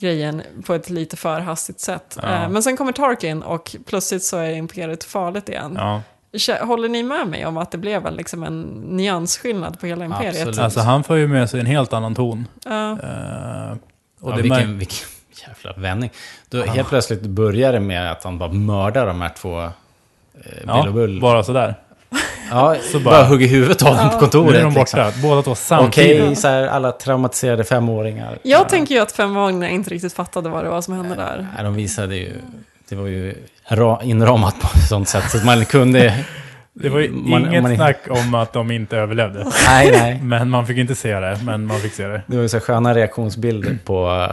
4-grejen 0.00 0.42
på 0.66 0.74
ett 0.74 0.90
lite 0.90 1.16
för 1.16 1.40
hastigt 1.40 1.80
sätt. 1.80 2.18
Ja. 2.22 2.28
Eh, 2.42 2.48
Men 2.48 2.62
sen 2.62 2.76
kommer 2.76 2.92
Tarkin 2.92 3.42
och 3.42 3.76
plötsligt 3.86 4.24
så 4.24 4.36
är 4.36 4.50
Imperiet 4.50 5.04
farligt 5.04 5.48
igen. 5.48 5.78
Ja. 5.78 6.02
Håller 6.60 6.88
ni 6.88 7.02
med 7.02 7.28
mig 7.28 7.46
om 7.46 7.56
att 7.56 7.70
det 7.70 7.78
blev 7.78 8.06
en, 8.06 8.14
liksom 8.14 8.42
en 8.42 8.62
nyansskillnad 8.88 9.80
på 9.80 9.86
hela 9.86 10.04
Imperiet? 10.04 10.36
Absolut. 10.36 10.58
Alltså 10.58 10.80
han 10.80 11.04
får 11.04 11.16
ju 11.16 11.28
med 11.28 11.50
sig 11.50 11.60
en 11.60 11.66
helt 11.66 11.92
annan 11.92 12.14
ton. 12.14 12.48
Ja. 12.64 12.90
Eh, 12.90 13.76
och 14.20 14.32
ja, 14.32 14.36
det 14.36 14.42
vilken, 14.42 14.78
vilken 14.78 15.08
jävla 15.46 15.82
vändning. 15.82 16.10
Då 16.48 16.62
helt 16.62 16.88
plötsligt 16.88 17.22
börjar 17.22 17.72
det 17.72 17.80
med 17.80 18.12
att 18.12 18.24
han 18.24 18.38
bara 18.38 18.52
mördar 18.52 19.06
de 19.06 19.20
här 19.20 19.32
två 19.36 19.62
eh, 19.62 19.70
Bill 20.60 20.70
och 20.70 20.86
ja, 20.86 20.90
Bull. 20.90 21.20
bara 21.20 21.44
sådär. 21.44 21.74
Ja, 22.50 22.76
Så 22.92 23.00
bara, 23.00 23.14
bara- 23.14 23.24
hugger 23.28 23.46
huvudet 23.48 23.82
av 23.82 23.96
dem 23.96 24.08
på 24.08 24.14
Nu 24.14 24.20
kontoret. 24.20 24.58
är 24.60 24.62
de 24.64 24.74
borta, 24.74 25.06
liksom. 25.06 25.22
båda 25.22 25.42
två 25.42 25.50
Okej, 25.50 25.56
samtidigt. 25.64 26.38
så 26.38 26.48
här, 26.48 26.66
alla 26.66 26.92
traumatiserade 26.92 27.64
femåringar. 27.64 28.38
Jag 28.42 28.68
tänker 28.68 28.94
ju 28.94 29.00
att 29.00 29.12
femvåningarna 29.12 29.68
inte 29.68 29.90
riktigt 29.90 30.12
fattade 30.12 30.48
vad 30.48 30.64
det 30.64 30.70
var 30.70 30.80
som 30.80 30.94
hände 30.94 31.14
där. 31.14 31.46
Nej, 31.54 31.64
de 31.64 31.74
visade 31.74 32.16
ju... 32.16 32.32
Det 32.88 32.96
var 32.96 33.06
ju 33.06 33.34
ra- 33.68 34.02
inramat 34.02 34.60
på 34.60 34.68
ett 34.78 34.88
sånt 34.88 35.08
sätt 35.08 35.30
så 35.30 35.38
att 35.38 35.44
man 35.44 35.64
kunde... 35.64 36.24
Det 36.72 36.88
var 36.88 37.00
ju 37.00 37.10
Man- 37.10 37.46
inget 37.48 37.62
man- 37.62 37.76
snack 37.76 37.98
om 38.10 38.34
att 38.34 38.52
de 38.52 38.70
inte 38.70 38.96
överlevde. 38.96 39.44
Nej, 39.68 39.90
nej. 39.92 40.18
Men 40.22 40.50
man 40.50 40.66
fick 40.66 40.78
inte 40.78 40.94
se 40.94 41.20
det, 41.20 41.38
men 41.44 41.66
man 41.66 41.78
fick 41.78 41.92
se 41.94 42.06
det. 42.06 42.22
Det 42.26 42.36
var 42.36 42.42
ju 42.42 42.48
så 42.48 42.60
sköna 42.60 42.94
reaktionsbilder 42.94 43.78
på, 43.84 44.28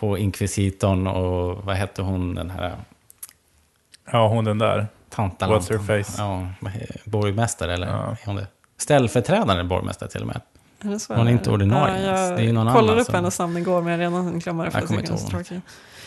på 0.00 0.18
inkvisitorn 0.18 1.06
och 1.06 1.64
vad 1.64 1.76
hette 1.76 2.02
hon 2.02 2.34
den 2.34 2.50
här 2.50 2.72
Ja, 4.12 4.28
hon 4.28 4.44
den 4.44 4.58
där. 4.58 4.86
Tantalantan? 5.14 5.76
What's 5.78 5.88
her 5.88 6.02
face? 6.02 6.14
Ja, 6.22 6.46
borgmästare 7.04 7.74
eller? 7.74 7.86
Ja. 7.86 7.92
Är 8.22 8.26
hon 8.26 8.36
det? 8.36 8.46
Ställföreträdande 8.78 9.64
borgmästare 9.64 10.08
till 10.10 10.20
och 10.20 10.26
med. 10.26 10.40
Är 10.80 10.88
det 10.88 10.98
så? 11.00 11.14
Hon 11.14 11.28
är 11.28 11.32
inte 11.32 11.50
ordinarie 11.50 11.94
Ja, 11.94 12.12
ens. 12.16 12.30
jag 12.30 12.38
Det 12.38 12.44
är 12.48 12.52
någon 12.52 12.66
kollade 12.72 12.88
annan 12.92 12.98
upp 13.00 13.06
som- 13.06 13.14
hennes 13.14 13.38
namn 13.38 13.56
igår 13.56 13.82
men 13.82 13.92
jag 13.92 14.00
redan 14.00 14.38
glömde 14.38 14.64
det. 14.64 14.70
Jag 14.74 14.86
kommer 14.86 15.00
inte 15.00 15.12
ihåg. 15.52 15.60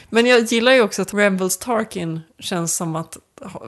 Men 0.09 0.25
jag 0.25 0.39
gillar 0.41 0.71
ju 0.71 0.81
också 0.81 1.01
att 1.01 1.13
Rebels 1.13 1.57
Tarkin 1.57 2.21
känns 2.39 2.75
som 2.75 2.95
att 2.95 3.17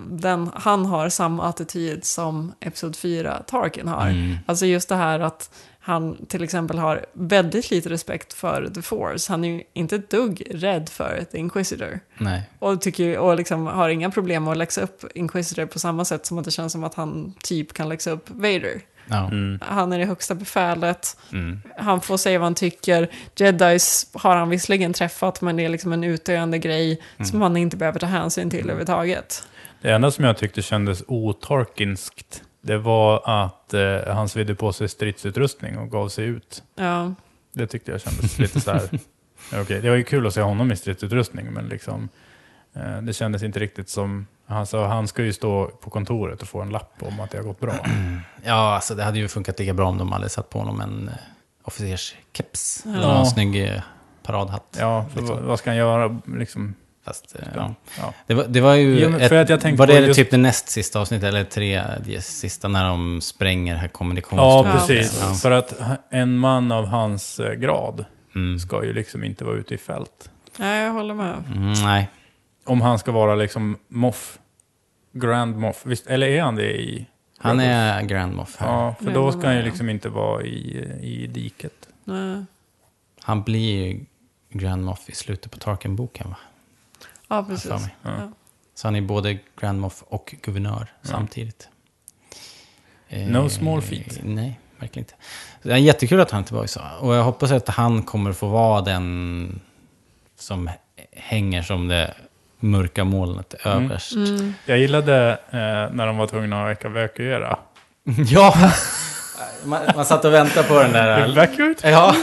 den, 0.09 0.49
han 0.55 0.85
har 0.85 1.09
samma 1.09 1.43
attityd 1.49 2.05
som 2.05 2.53
Episod 2.59 2.95
4 2.95 3.43
Tarkin 3.47 3.87
har. 3.87 4.07
Mm. 4.07 4.37
Alltså 4.45 4.65
just 4.65 4.89
det 4.89 4.95
här 4.95 5.19
att 5.19 5.51
han 5.89 6.25
till 6.25 6.43
exempel 6.43 6.77
har 6.77 7.05
väldigt 7.13 7.71
lite 7.71 7.89
respekt 7.89 8.33
för 8.33 8.71
The 8.75 8.81
Force. 8.81 9.31
Han 9.33 9.43
är 9.43 9.49
ju 9.49 9.63
inte 9.73 9.95
ett 9.95 10.09
dugg 10.09 10.43
rädd 10.51 10.89
för 10.89 11.25
The 11.31 11.37
Inquisitor. 11.37 11.99
Nej. 12.17 12.43
Och, 12.59 12.81
tycker, 12.81 13.17
och 13.17 13.35
liksom 13.35 13.67
har 13.67 13.89
inga 13.89 14.11
problem 14.11 14.47
att 14.47 14.57
läxa 14.57 14.81
upp 14.81 15.03
Inquisitor 15.15 15.65
på 15.65 15.79
samma 15.79 16.05
sätt 16.05 16.25
som 16.25 16.37
att 16.37 16.45
det 16.45 16.51
känns 16.51 16.71
som 16.71 16.83
att 16.83 16.93
han 16.93 17.33
typ 17.43 17.73
kan 17.73 17.89
läxa 17.89 18.11
upp 18.11 18.29
Vader. 18.29 18.81
Ja. 19.05 19.27
Mm. 19.27 19.59
Han 19.61 19.93
är 19.93 19.99
det 19.99 20.05
högsta 20.05 20.35
befälet. 20.35 21.17
Mm. 21.31 21.61
Han 21.77 22.01
får 22.01 22.17
säga 22.17 22.39
vad 22.39 22.45
han 22.45 22.55
tycker. 22.55 23.09
Jedis 23.35 24.09
har 24.13 24.35
han 24.35 24.49
visserligen 24.49 24.93
träffat, 24.93 25.41
men 25.41 25.55
det 25.55 25.65
är 25.65 25.69
liksom 25.69 25.93
en 25.93 26.03
utdöende 26.03 26.57
grej 26.57 27.01
som 27.23 27.41
han 27.41 27.57
inte 27.57 27.77
behöver 27.77 27.99
ta 27.99 28.05
hänsyn 28.05 28.49
till 28.49 28.59
överhuvudtaget. 28.59 29.43
Det 29.81 29.91
enda 29.91 30.11
som 30.11 30.25
jag 30.25 30.37
tyckte 30.37 30.61
kändes 30.61 31.03
otarkinskt, 31.07 32.43
det 32.61 32.77
var 32.77 33.21
att 33.25 33.73
eh, 33.73 34.13
han 34.15 34.29
svidde 34.29 34.55
på 34.55 34.73
sig 34.73 34.89
stridsutrustning 34.89 35.77
och 35.77 35.91
gav 35.91 36.09
sig 36.09 36.25
ut. 36.25 36.63
Ja, 36.75 37.13
Det 37.53 37.67
tyckte 37.67 37.91
jag 37.91 38.01
kändes 38.01 38.39
lite 38.39 38.61
så 38.61 38.71
här. 38.71 38.89
Okej, 39.61 39.81
det 39.81 39.89
var 39.89 39.97
ju 39.97 40.03
kul 40.03 40.27
att 40.27 40.33
se 40.33 40.41
honom 40.41 40.71
i 40.71 40.75
stridsutrustning, 40.75 41.45
men 41.53 41.67
liksom... 41.67 42.09
Eh, 42.73 43.01
det 43.01 43.13
kändes 43.13 43.43
inte 43.43 43.59
riktigt 43.59 43.89
som... 43.89 44.27
Alltså, 44.47 44.83
han 44.85 45.07
ska 45.07 45.23
ju 45.23 45.33
stå 45.33 45.67
på 45.67 45.89
kontoret 45.89 46.41
och 46.41 46.47
få 46.47 46.61
en 46.61 46.69
lapp 46.69 46.93
om 46.99 47.19
att 47.19 47.31
det 47.31 47.37
har 47.37 47.45
gått 47.45 47.59
bra. 47.59 47.73
Ja, 48.43 48.75
alltså 48.75 48.95
det 48.95 49.03
hade 49.03 49.19
ju 49.19 49.27
funkat 49.27 49.59
lika 49.59 49.73
bra 49.73 49.87
om 49.87 49.97
de 49.97 50.11
hade 50.11 50.29
satt 50.29 50.49
på 50.49 50.59
honom 50.59 50.81
en 50.81 51.07
eh, 51.07 51.13
officerskeps. 51.63 52.83
Ja. 52.85 52.91
Eller 52.93 53.19
en 53.19 53.25
snygg 53.25 53.63
eh, 53.67 53.81
paradhatt. 54.23 54.77
Ja, 54.79 55.05
Liksom. 55.15 55.27
vad, 55.27 55.43
vad 55.43 55.59
ska 55.59 55.69
han 55.69 55.77
göra? 55.77 56.19
Liksom, 56.25 56.75
Fast, 57.09 57.35
eh, 57.35 57.41
ja. 57.55 57.61
ja. 57.61 57.75
Ja. 57.99 58.13
Det 58.27 58.33
var, 58.33 58.45
det 58.47 58.61
var 58.61 58.73
ju... 58.75 58.99
Ja, 58.99 59.09
men 59.09 59.29
för 59.29 59.35
att 59.35 59.49
jag 59.49 59.61
tänkte 59.61 59.79
var 59.79 59.87
det 59.87 60.01
på 60.01 60.07
just- 60.07 60.19
typ 60.19 60.31
det 60.31 60.37
näst 60.37 60.69
sista 60.69 60.99
avsnittet, 60.99 61.27
eller 61.27 61.43
tre 61.43 61.81
sista, 62.21 62.67
när 62.67 62.87
de 62.89 63.21
spränger 63.21 63.75
här 63.75 63.83
Ja, 63.83 63.89
kommunikationsbron? 63.91 64.71
precis. 64.87 65.19
Ja. 65.21 65.33
För 65.33 65.51
att 65.51 65.73
en 66.09 66.37
man 66.37 66.71
av 66.71 66.85
hans 66.85 67.39
eh, 67.39 67.53
grad 67.53 68.05
Mm. 68.35 68.59
ska 68.59 68.85
ju 68.85 68.93
liksom 68.93 69.23
inte 69.23 69.45
vara 69.45 69.55
ute 69.55 69.73
i 69.73 69.77
fält. 69.77 70.29
Nej, 70.57 70.83
jag 70.83 70.93
håller 70.93 71.13
med. 71.13 71.43
Mm, 71.55 71.71
nej. 71.73 72.09
Om 72.65 72.81
han 72.81 72.99
ska 72.99 73.11
vara 73.11 73.35
liksom 73.35 73.77
Moff, 73.87 74.39
Grand 75.13 75.57
Moff, 75.57 75.81
visst, 75.85 76.07
eller 76.07 76.27
är 76.27 76.41
han 76.41 76.55
det 76.55 76.81
i... 76.81 77.05
Han 77.37 77.59
är 77.59 78.01
Grand 78.01 78.35
Moff 78.35 78.55
här. 78.59 78.67
Ja, 78.67 78.95
för 79.03 79.11
då 79.11 79.31
ska 79.31 79.47
han 79.47 79.55
ju 79.55 79.61
liksom 79.63 79.89
inte 79.89 80.09
vara 80.09 80.41
i, 80.43 80.87
i 81.01 81.27
diket. 81.27 81.87
Nej. 82.03 82.45
Han 83.21 83.43
blir 83.43 83.85
ju 83.87 84.05
Grand 84.51 84.83
Moff 84.83 85.09
i 85.09 85.15
slutet 85.15 85.51
på 85.51 85.57
Tarkin-boken, 85.57 86.29
va? 86.29 86.35
Ja, 87.29 87.43
precis. 87.43 87.69
Ja. 87.71 87.79
Ja. 88.03 88.11
Så 88.75 88.87
han 88.87 88.95
är 88.95 89.01
både 89.01 89.37
Grand 89.59 89.79
Moff 89.81 90.03
och 90.07 90.35
guvernör 90.41 90.87
samtidigt. 91.01 91.69
Eh, 93.09 93.27
No 93.27 93.49
small 93.49 93.81
feat. 93.81 94.19
Nej, 94.23 94.59
verkligen 94.79 95.03
inte. 95.03 95.13
Det 95.63 95.71
är 95.71 95.77
jättekul 95.77 96.19
att 96.21 96.31
han 96.31 96.41
är 96.41 96.45
tillbaka. 96.45 96.67
så. 96.67 96.81
Och 96.99 97.15
jag 97.15 97.23
hoppas 97.23 97.51
att 97.51 97.67
han 97.69 98.03
kommer 98.03 98.33
få 98.33 98.47
vara 98.47 98.81
den 98.81 99.59
som 100.39 100.69
hänger 101.15 101.61
som 101.61 101.87
det 101.87 102.13
mörka 102.59 103.03
molnet 103.03 103.53
överst. 103.65 104.15
Mm. 104.15 104.53
Jag 104.65 104.77
gillade 104.79 105.31
eh, 105.49 105.95
när 105.95 106.07
de 106.07 106.17
var 106.17 106.27
tvungna 106.27 106.67
att 106.71 106.85
evakuera. 106.85 107.59
Ja! 108.25 108.71
man, 109.65 109.81
man 109.95 110.05
satt 110.05 110.25
och 110.25 110.33
väntade 110.33 110.67
på 110.67 110.79
den 110.81 110.91
där... 110.93 111.29
Evacuate? 111.29 111.89
Ja, 111.89 112.15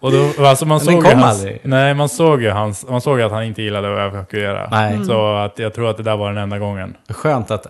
Och 0.00 0.12
då, 0.12 0.46
alltså 0.46 0.66
man 0.66 0.80
såg 0.80 1.02
kom 1.04 1.18
hans, 1.22 1.38
aldrig. 1.38 1.60
Nej, 1.62 1.94
man 1.94 2.08
såg 2.08 2.42
ju 2.42 2.50
hans, 2.50 2.86
man 2.88 3.00
såg 3.00 3.20
att 3.20 3.32
han 3.32 3.44
inte 3.44 3.62
gillade 3.62 4.06
att 4.06 4.12
evakuera. 4.12 4.68
nej. 4.70 5.04
Så 5.04 5.36
att 5.36 5.58
jag 5.58 5.74
tror 5.74 5.90
att 5.90 5.96
det 5.96 6.02
där 6.02 6.16
var 6.16 6.28
den 6.32 6.42
enda 6.42 6.58
gången. 6.58 6.94
Skönt 7.08 7.50
att 7.50 7.66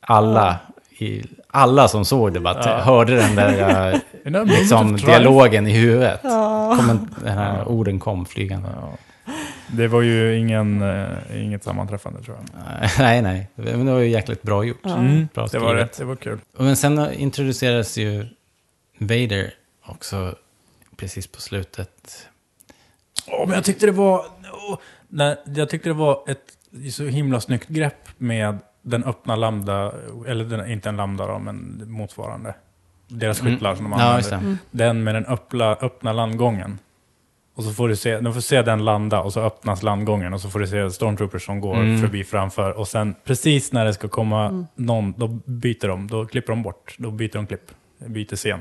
alla, 0.00 0.56
i, 0.98 1.22
alla 1.50 1.88
som 1.88 2.04
såg 2.04 2.32
det 2.32 2.40
bara 2.40 2.62
Ja. 2.64 2.78
hörde 2.78 3.14
den 3.16 3.34
där 3.36 3.92
eh, 4.24 4.44
liksom, 4.44 4.96
dialogen 4.96 5.66
i 5.66 5.70
huvudet. 5.72 6.22
Kom, 6.22 7.08
den 7.24 7.38
här 7.38 7.68
orden 7.68 7.98
kom 7.98 8.26
flygande. 8.26 8.68
Ja. 8.80 8.88
Det 9.72 9.88
var 9.88 10.02
ju 10.02 10.38
ingen, 10.38 10.82
eh, 10.82 11.44
inget 11.44 11.64
sammanträffande 11.64 12.22
tror 12.22 12.36
jag. 12.36 12.90
nej, 12.98 13.22
nej. 13.22 13.48
Men 13.54 13.86
det 13.86 13.92
var 13.92 14.00
ju 14.00 14.08
jäkligt 14.08 14.42
bra 14.42 14.64
gjort. 14.64 14.80
Ja. 14.82 14.96
Mm, 14.96 15.28
Bra 15.34 15.46
det 15.46 15.58
var 15.58 15.74
det. 15.74 15.80
skrivet. 15.80 15.98
Det 15.98 16.04
var 16.04 16.16
kul. 16.16 16.38
Men 16.58 16.76
sen 16.76 17.12
introducerades 17.12 17.98
ju 17.98 18.26
Vader 18.98 19.50
också 19.86 20.34
precis 20.98 21.26
på 21.26 21.40
slutet. 21.40 22.26
Åh, 23.26 23.46
men 23.46 23.54
jag 23.54 23.64
tyckte 23.64 23.86
det 23.86 23.92
var... 23.92 24.24
åh, 24.68 24.78
nej, 25.08 25.36
jag 25.56 25.68
tyckte 25.70 25.88
det 25.88 25.92
var 25.94 26.24
ett 26.28 26.58
så 26.92 27.04
himla 27.04 27.40
snyggt 27.40 27.68
grepp 27.68 28.08
med 28.18 28.58
den 28.82 29.04
öppna 29.04 29.36
lambda, 29.36 29.92
eller 30.26 30.44
den, 30.44 30.70
inte 30.70 30.88
en 30.88 30.96
lambda 30.96 31.26
då, 31.26 31.38
men 31.38 31.82
motsvarande. 31.90 32.54
Deras 33.08 33.40
skyttlar 33.40 33.74
som 33.74 33.84
de 33.84 33.92
Mm. 33.92 34.06
Ja, 34.06 34.14
använder. 34.14 34.50
det. 34.50 34.56
Den 34.70 35.04
med 35.04 35.14
den 35.14 35.26
öppna, 35.26 35.64
öppna 35.74 36.12
landgången. 36.12 36.78
Och 37.54 37.64
så 37.64 37.70
får 37.72 37.88
du 37.88 37.96
se, 37.96 38.20
de 38.20 38.34
får 38.34 38.40
se 38.40 38.62
den 38.62 38.84
landa 38.84 39.20
och 39.20 39.32
så 39.32 39.40
öppnas 39.40 39.82
landgången 39.82 40.34
och 40.34 40.40
så 40.40 40.50
får 40.50 40.58
du 40.60 40.66
se 40.66 40.90
stormtroopers 40.90 41.46
som 41.46 41.60
går 41.60 41.74
Mm. 41.76 42.00
förbi 42.00 42.24
framför. 42.24 42.78
Och 42.78 42.88
sen 42.88 43.14
precis 43.24 43.72
när 43.72 43.84
det 43.84 43.94
ska 43.94 44.08
komma 44.08 44.66
någon, 44.74 45.12
då 45.16 45.28
byter 45.44 45.88
de, 45.88 46.06
då 46.06 46.26
klipper 46.26 46.52
de 46.52 46.62
bort. 46.62 46.94
Då 46.98 47.10
byter 47.10 47.32
de 47.32 47.46
klipp, 47.46 47.70
byter 48.06 48.36
scen. 48.36 48.60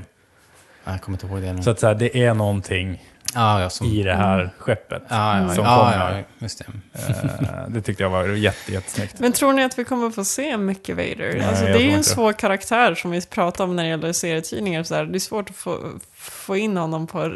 Jag 0.87 1.01
kommer 1.01 1.15
inte 1.15 1.27
ihåg 1.27 1.41
det 1.41 1.53
nu. 1.53 1.61
Så 1.63 1.69
att 1.69 1.79
så 1.79 1.87
här, 1.87 1.95
det 1.95 2.23
är 2.23 2.33
någonting 2.33 3.03
ja, 3.33 3.61
ja, 3.61 3.69
som, 3.69 3.87
i 3.87 4.03
det 4.03 4.13
här 4.15 4.49
skeppet 4.57 5.03
ja, 5.07 5.39
ja, 5.41 5.47
som 5.49 5.65
kommer. 5.65 6.17
ja, 6.17 6.23
just 6.39 6.59
det. 6.59 6.65
Eh, 6.93 7.67
det 7.67 7.81
tyckte 7.81 8.03
jag 8.03 8.09
var 8.09 8.27
jätte, 8.27 8.71
jättesnyggt. 8.73 9.19
Men 9.19 9.31
tror 9.31 9.53
ni 9.53 9.63
att 9.63 9.79
vi 9.79 9.83
kommer 9.83 10.09
få 10.09 10.23
se 10.25 10.57
mycket 10.57 10.95
Vader? 10.95 11.33
Nej, 11.37 11.45
alltså, 11.45 11.65
det 11.65 11.73
är 11.73 11.79
ju 11.83 11.91
en 11.91 12.03
svår 12.03 12.33
karaktär 12.33 12.95
som 12.95 13.11
vi 13.11 13.21
pratar 13.21 13.63
om 13.63 13.75
när 13.75 13.83
det 13.83 13.89
gäller 13.89 14.13
serietidningar. 14.13 14.83
Så 14.83 14.93
där. 14.93 15.05
Det 15.05 15.17
är 15.17 15.19
svårt 15.19 15.49
att 15.49 15.55
få, 15.55 15.79
få 16.15 16.57
in 16.57 16.77
honom 16.77 17.07
på 17.07 17.33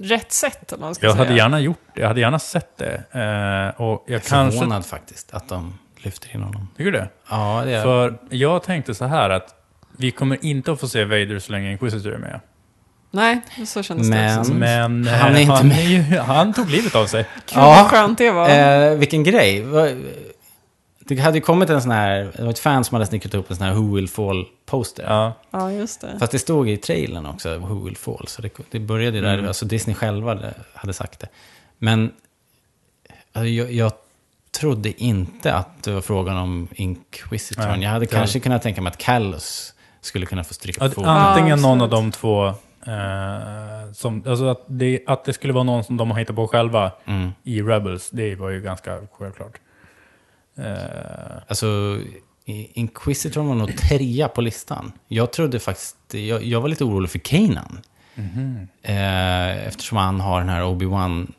rätt 0.00 0.32
sätt. 0.32 0.68
Vad 0.70 0.80
man 0.80 0.94
ska 0.94 1.06
Jag 1.06 1.14
säga. 1.14 1.24
hade 1.24 1.36
gärna 1.38 1.60
gjort 1.60 1.78
det, 1.94 2.00
jag 2.00 2.08
hade 2.08 2.20
gärna 2.20 2.38
sett 2.38 2.76
det. 2.78 2.94
Eh, 2.94 3.80
och 3.80 4.04
jag 4.06 4.14
Jag 4.14 4.14
är 4.14 4.28
kanske... 4.28 4.58
förvånad 4.58 4.86
faktiskt 4.86 5.34
att 5.34 5.48
de 5.48 5.78
lyfter 5.96 6.34
in 6.34 6.42
honom. 6.42 6.68
Tycker 6.76 6.90
du 6.92 6.98
det? 6.98 7.08
Ja, 7.30 7.62
det 7.64 7.72
är 7.74 7.82
För 7.82 8.18
jag 8.30 8.62
tänkte 8.62 8.94
så 8.94 9.04
här 9.04 9.30
att 9.30 9.54
vi 9.96 10.10
kommer 10.10 10.44
inte 10.44 10.72
att 10.72 10.80
få 10.80 10.88
se 10.88 11.04
Vader 11.04 11.38
så 11.38 11.52
länge 11.52 11.72
Inquisitor 11.72 12.12
är 12.12 12.18
med. 12.18 12.40
Nej, 13.10 13.40
så 13.66 13.82
kändes 13.82 14.08
Men- 14.08 14.34
det 14.34 14.40
också. 14.40 14.52
Men 14.54 15.06
eh, 15.08 15.14
Han 15.14 15.36
är 15.36 15.40
inte 15.40 15.52
han, 15.52 15.68
med. 15.68 15.78
är 15.78 15.82
ju, 15.88 16.18
han 16.18 16.52
tog 16.54 16.70
livet 16.70 16.94
av 16.94 17.06
sig. 17.06 17.26
Gud 17.46 17.56
vad 17.56 17.86
skönt 17.86 18.18
det 18.18 18.30
var. 18.30 18.48
Eh, 18.48 18.94
vilken 18.94 19.22
grej. 19.24 19.64
Det 21.04 21.16
hade 21.16 21.36
ju 21.38 21.40
kommit 21.42 21.70
en 21.70 21.82
sån 21.82 21.90
här, 21.90 22.32
det 22.36 22.42
var 22.42 22.50
ett 22.50 22.58
fan 22.58 22.84
som 22.84 22.94
hade 22.94 23.06
snickrat 23.06 23.34
upp 23.34 23.50
en 23.50 23.56
sån 23.56 23.66
här 23.66 23.74
Who 23.74 23.94
Will 23.94 24.08
Fall-poster. 24.08 25.04
Ja. 25.08 25.32
Ja, 25.50 25.72
just 25.72 26.00
det. 26.00 26.16
Fast 26.18 26.32
det 26.32 26.38
stod 26.38 26.68
i 26.68 26.76
trailern 26.76 27.26
också, 27.26 27.58
Who 27.58 27.84
Will 27.84 27.96
Fall. 27.96 28.24
Så 28.28 28.42
det, 28.42 28.50
det 28.70 28.78
började 28.78 29.16
ju 29.16 29.22
där, 29.22 29.34
Mm. 29.34 29.48
alltså 29.48 29.64
Disney 29.66 29.94
själva 29.96 30.38
hade 30.74 30.92
sagt 30.92 31.20
det. 31.20 31.28
Men 31.78 32.12
alltså, 33.32 33.48
jag, 33.48 33.72
jag 33.72 33.92
trodde 34.60 35.02
inte 35.02 35.54
att 35.54 35.82
det 35.82 35.90
var 35.92 36.00
frågan 36.00 36.36
om 36.36 36.68
Inquisitorn. 36.74 37.68
Nej, 37.68 37.82
jag 37.82 37.90
hade 37.90 38.04
det- 38.04 38.10
kanske 38.14 38.40
kunnat 38.40 38.62
tänka 38.62 38.80
mig 38.82 38.90
att 38.90 38.98
Callus 39.02 39.74
skulle 40.00 40.26
kunna 40.26 40.44
få 40.44 40.54
stryka 40.54 40.88
på 40.88 41.04
antingen 41.04 41.48
Ja, 41.48 41.56
någon 41.68 41.80
av 41.82 41.90
de 41.90 42.12
två, 42.12 42.54
eh, 42.86 43.92
som, 43.92 44.22
alltså 44.26 44.44
att 44.48 44.64
det, 44.66 45.00
att 45.06 45.24
det 45.24 45.32
skulle 45.32 45.52
vara 45.52 45.64
någon 45.64 45.84
som 45.84 45.96
de 45.96 46.10
har 46.10 46.18
hittat 46.18 46.36
på 46.36 46.48
själva 46.48 46.92
Mm. 47.06 47.30
i 47.42 47.62
Rebels, 47.62 48.10
det 48.10 48.34
var 48.34 48.50
ju 48.50 48.60
ganska 48.60 48.98
självklart. 49.12 49.60
Eh, 50.58 51.36
Alltså, 51.48 51.98
i- 52.44 52.70
Inquisitorn 52.80 53.46
var 53.48 53.54
nog 53.54 53.76
trea 53.76 54.28
på 54.28 54.40
listan. 54.40 54.92
Jag 55.08 55.32
trodde 55.32 55.58
faktiskt, 55.58 55.96
jag, 56.14 56.42
jag 56.42 56.60
var 56.60 56.68
lite 56.68 56.84
orolig 56.84 57.10
för 57.10 57.18
Kanan. 57.18 57.80
Mhm. 58.14 58.68
Eh, 58.82 59.66
eftersom 59.66 59.98
han 59.98 60.20
har 60.20 60.40
den 60.40 60.48
här 60.48 60.62
Obi-Wan 60.62 61.32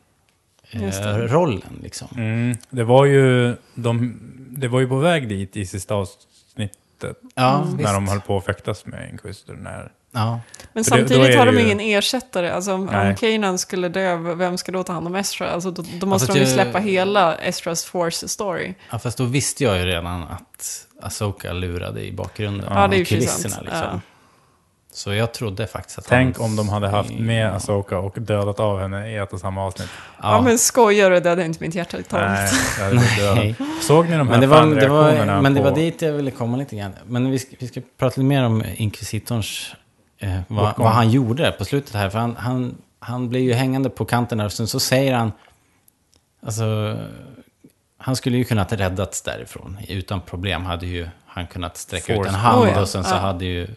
det. 0.72 0.98
eh, 1.06 1.16
rollen 1.16 1.78
liksom. 1.82 2.08
mm, 2.16 2.56
det, 2.70 2.84
var 2.84 3.04
ju, 3.04 3.56
de, 3.74 4.20
det 4.50 4.68
var 4.68 4.80
ju 4.80 4.88
på 4.88 4.96
väg 4.98 5.28
dit 5.28 5.56
i 5.56 5.66
sista 5.66 5.94
avsnittet. 5.94 7.16
Ja, 7.34 7.64
När 7.64 7.76
visst. 7.76 7.92
de 7.94 8.08
höll 8.08 8.20
på 8.20 8.36
att 8.36 8.44
fäktas 8.44 8.86
med 8.86 9.10
Inquisitor. 9.10 9.54
När, 9.54 9.92
Ja. 10.14 10.40
Men 10.72 10.84
För 10.84 10.90
det- 10.90 10.98
samtidigt 10.98 11.34
är 11.34 11.38
har 11.38 11.46
det 11.46 11.52
de 11.52 11.58
ju- 11.58 11.64
ingen 11.64 11.80
ersättare. 11.80 12.52
Alltså 12.52 12.72
om, 12.74 12.86
Nej. 12.86 13.08
om 13.10 13.16
Kanan 13.16 13.58
skulle 13.58 13.88
dö, 13.88 14.16
vem 14.16 14.58
ska 14.58 14.72
då 14.72 14.82
ta 14.82 14.92
hand 14.92 15.06
om 15.06 15.14
Ezra? 15.14 15.50
Alltså 15.50 15.70
då, 15.70 15.84
då 16.00 16.06
måste 16.06 16.26
fast 16.26 16.38
de 16.38 16.44
ju 16.44 16.44
jag- 16.46 16.54
släppa 16.54 16.78
hela 16.78 17.34
Ezras 17.36 17.84
Force 17.84 18.28
story. 18.28 18.74
ja, 18.90 18.98
fast 18.98 19.18
då 19.18 19.24
visste 19.24 19.64
jag 19.64 19.78
ju 19.78 19.84
redan 19.84 20.22
att 20.22 20.86
Asoka 21.02 21.52
lurade 21.52 22.04
i 22.04 22.12
bakgrunden. 22.12 22.66
Ja, 22.74 22.88
det 22.88 22.96
är 22.96 22.98
ju 22.98 23.04
för 23.04 23.14
kulisserna 23.14 23.54
sant. 23.54 23.64
liksom. 23.64 23.80
Ja. 23.92 24.00
Så 24.94 25.12
jag 25.12 25.32
trodde 25.32 25.66
faktiskt 25.66 25.98
att 25.98 26.06
tänk 26.08 26.36
han... 26.38 26.46
om 26.46 26.56
de 26.56 26.68
hade 26.68 26.88
haft 26.88 27.10
med 27.18 27.46
Ja. 27.46 27.50
Asoka 27.50 27.98
och 27.98 28.14
dödat 28.20 28.60
av 28.60 28.80
henne 28.80 29.12
i 29.12 29.16
ett 29.16 29.32
och 29.32 29.40
samma 29.40 29.64
avsnitt. 29.66 29.88
Ja, 30.22 30.40
men 30.40 30.58
skojar 30.58 31.10
du? 31.10 31.20
Det 31.20 31.28
hade 31.28 31.44
inte 31.44 31.64
mitt 31.64 31.74
hjärta 31.74 31.90
tagit. 32.02 32.52
Nej. 33.34 33.54
Såg 33.82 34.08
ni 34.08 34.16
de 34.16 34.18
här 34.18 34.24
Men, 34.24 34.40
det 34.40 34.46
var, 34.46 34.66
det 34.66 34.88
var, 34.88 35.40
men 35.42 35.54
det 35.54 35.60
på... 35.60 35.68
var 35.70 35.76
dit 35.76 36.02
jag 36.02 36.12
ville 36.12 36.30
komma 36.30 36.56
lite 36.56 36.76
grann. 36.76 36.92
Men 37.06 37.30
vi 37.30 37.38
ska, 37.38 37.56
vi 37.58 37.68
ska 37.68 37.80
prata 37.98 38.10
lite 38.20 38.20
mer 38.28 38.44
om 38.44 38.64
inkvisitorns... 38.76 39.74
Eh, 40.22 40.40
vad, 40.48 40.74
vad 40.76 40.92
han 40.92 41.10
gjorde 41.10 41.52
på 41.52 41.64
slutet 41.64 41.94
här. 41.94 42.10
För 42.10 42.18
han, 42.18 42.36
han, 42.36 42.74
han 42.98 43.28
blir 43.28 43.40
ju 43.40 43.52
hängande 43.52 43.90
på 43.90 44.04
kanten 44.04 44.38
där 44.38 44.44
och 44.44 44.52
sen 44.52 44.66
så 44.66 44.80
säger 44.80 45.14
han... 45.14 45.32
Alltså... 46.46 46.96
Han 47.98 48.16
skulle 48.16 48.36
ju 48.36 48.44
kunnat 48.44 48.72
räddats 48.72 49.22
därifrån. 49.22 49.78
Utan 49.88 50.20
problem 50.20 50.64
hade 50.64 50.86
ju 50.86 51.08
han 51.26 51.46
kunnat 51.46 51.76
sträcka 51.76 52.12
ut 52.12 52.16
Force. 52.16 52.28
en 52.28 52.34
hand 52.34 52.62
Oh 52.62 52.68
ja, 52.70 52.80
och 52.80 52.88
sen 52.88 53.04
så 53.04 53.14
ja. 53.14 53.18
hade 53.18 53.44
ju 53.44 53.68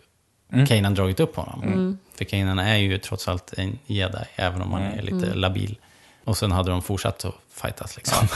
Mm. 0.53 0.65
Kanan 0.65 0.93
dragit 0.93 1.19
upp 1.19 1.35
honom. 1.35 1.63
Mm. 1.63 1.97
För 2.17 2.25
Kanan 2.25 2.59
är 2.59 2.75
ju 2.75 2.97
trots 2.97 3.27
allt 3.27 3.53
en 3.57 3.79
jedi, 3.85 4.17
även 4.35 4.61
om 4.61 4.71
han 4.73 4.81
Mm. 4.81 4.99
är 4.99 5.01
lite 5.03 5.33
labil. 5.33 5.77
Och 6.23 6.37
sen 6.37 6.51
hade 6.51 6.71
de 6.71 6.81
fortsatt 6.81 7.25
att 7.25 7.35
fightas 7.53 7.95
liksom. 7.95 8.27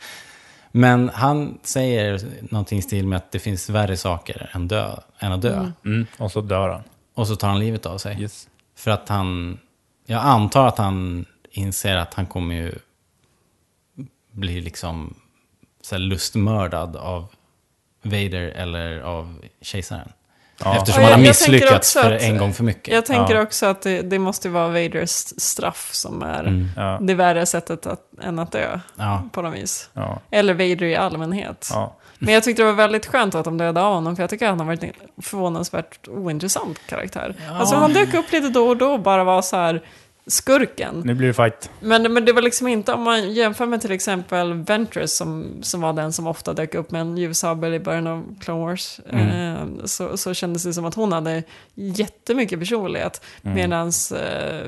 Men 0.72 1.10
han 1.14 1.58
säger 1.62 2.20
någonting 2.50 2.78
i 2.78 2.82
stil 2.82 3.06
med 3.06 3.16
att 3.16 3.32
det 3.32 3.38
finns 3.38 3.70
värre 3.70 3.96
saker 3.96 4.50
än, 4.52 4.68
dö, 4.68 4.96
än 5.18 5.32
att 5.32 5.42
dö. 5.42 5.70
Mm, 5.84 6.06
och 6.18 6.32
så 6.32 6.40
dör 6.40 6.68
han. 6.68 6.82
Och 7.14 7.28
så 7.28 7.36
tar 7.36 7.48
han 7.48 7.58
livet 7.58 7.86
av 7.86 7.98
sig. 7.98 8.20
Yes. 8.22 8.48
För 8.76 8.90
att 8.90 9.08
han, 9.08 9.58
jag 10.06 10.22
antar 10.22 10.66
att 10.68 10.78
han 10.78 11.24
inser 11.50 11.96
att 11.96 12.14
han 12.14 12.26
kommer 12.26 12.54
ju 12.54 12.74
bli 14.30 14.60
liksom 14.60 15.14
så 15.82 15.94
här 15.94 16.00
lustmördad 16.00 16.96
av 16.96 17.26
Vader 18.02 18.40
eller 18.48 19.00
av 19.00 19.44
kejsaren. 19.60 20.12
Ja. 20.64 20.76
Eftersom 20.76 21.02
Ja, 21.02 21.08
han 21.10 21.20
har 21.20 21.26
jag- 21.26 21.28
jag 21.28 21.36
tänker 21.38 21.52
misslyckats 21.52 21.96
också 21.96 22.02
för 22.08 22.12
att- 22.14 22.22
en 22.22 22.38
gång 22.38 22.54
för 22.54 22.64
mycket. 22.64 22.94
Jag 22.94 23.06
tänker 23.06 23.34
Ja. 23.34 23.42
också 23.42 23.66
att 23.66 23.82
det, 23.82 24.02
det 24.02 24.18
måste 24.18 24.48
vara 24.48 24.68
Vaders 24.68 25.10
straff 25.40 25.90
som 25.94 26.22
är 26.22 26.40
Mm. 26.44 26.68
Ja. 26.76 26.98
det 27.00 27.14
värre 27.14 27.46
sättet 27.46 27.86
att, 27.86 28.00
än 28.22 28.38
att 28.38 28.52
dö, 28.52 28.80
Ja. 28.96 29.28
på 29.32 29.42
något 29.42 29.54
vis. 29.54 29.90
Ja. 29.92 30.20
Eller 30.30 30.54
Vader 30.54 30.82
i 30.82 30.96
allmänhet. 30.96 31.68
Ja. 31.72 31.96
Men 32.24 32.34
jag 32.34 32.42
tyckte 32.42 32.62
det 32.62 32.66
var 32.66 32.72
väldigt 32.72 33.06
skönt 33.06 33.34
att 33.34 33.44
de 33.44 33.58
dödade 33.58 33.86
av 33.86 33.94
honom, 33.94 34.16
för 34.16 34.22
jag 34.22 34.30
tycker 34.30 34.46
att 34.46 34.50
han 34.50 34.60
har 34.60 34.66
varit 34.66 34.82
en 34.82 34.92
förvånansvärt 35.22 36.08
ointressant 36.08 36.78
karaktär. 36.86 37.34
Ja. 37.46 37.58
Alltså 37.58 37.76
han 37.76 37.92
dök 37.92 38.14
upp 38.14 38.32
lite 38.32 38.48
då 38.48 38.68
och 38.68 38.76
då 38.76 38.92
och 38.92 39.00
bara 39.00 39.24
var 39.24 39.42
så 39.42 39.56
här 39.56 39.82
skurken. 40.26 41.02
Nu 41.04 41.14
blir 41.14 41.28
det 41.28 41.34
fight. 41.34 41.70
Men, 41.80 42.12
men 42.12 42.24
det 42.24 42.32
var 42.32 42.42
liksom 42.42 42.68
inte, 42.68 42.92
om 42.92 43.02
man 43.02 43.32
jämför 43.32 43.66
med 43.66 43.80
till 43.80 43.92
exempel 43.92 44.52
Ventress 44.52 45.16
som, 45.16 45.46
som 45.62 45.80
var 45.80 45.92
den 45.92 46.12
som 46.12 46.26
ofta 46.26 46.52
dök 46.52 46.74
upp 46.74 46.90
med 46.90 47.00
en 47.00 47.16
ljussabel 47.16 47.74
i 47.74 47.80
början 47.80 48.06
av 48.06 48.34
Clone 48.40 48.60
Wars. 48.60 49.00
Mm. 49.10 49.28
Eh, 49.28 49.84
så, 49.84 50.16
så 50.16 50.34
kändes 50.34 50.64
det 50.64 50.72
som 50.72 50.84
att 50.84 50.94
hon 50.94 51.12
hade 51.12 51.42
jättemycket 51.74 52.58
personlighet. 52.58 53.24
Mm. 53.42 53.54
Medans 53.54 54.12
eh, 54.12 54.66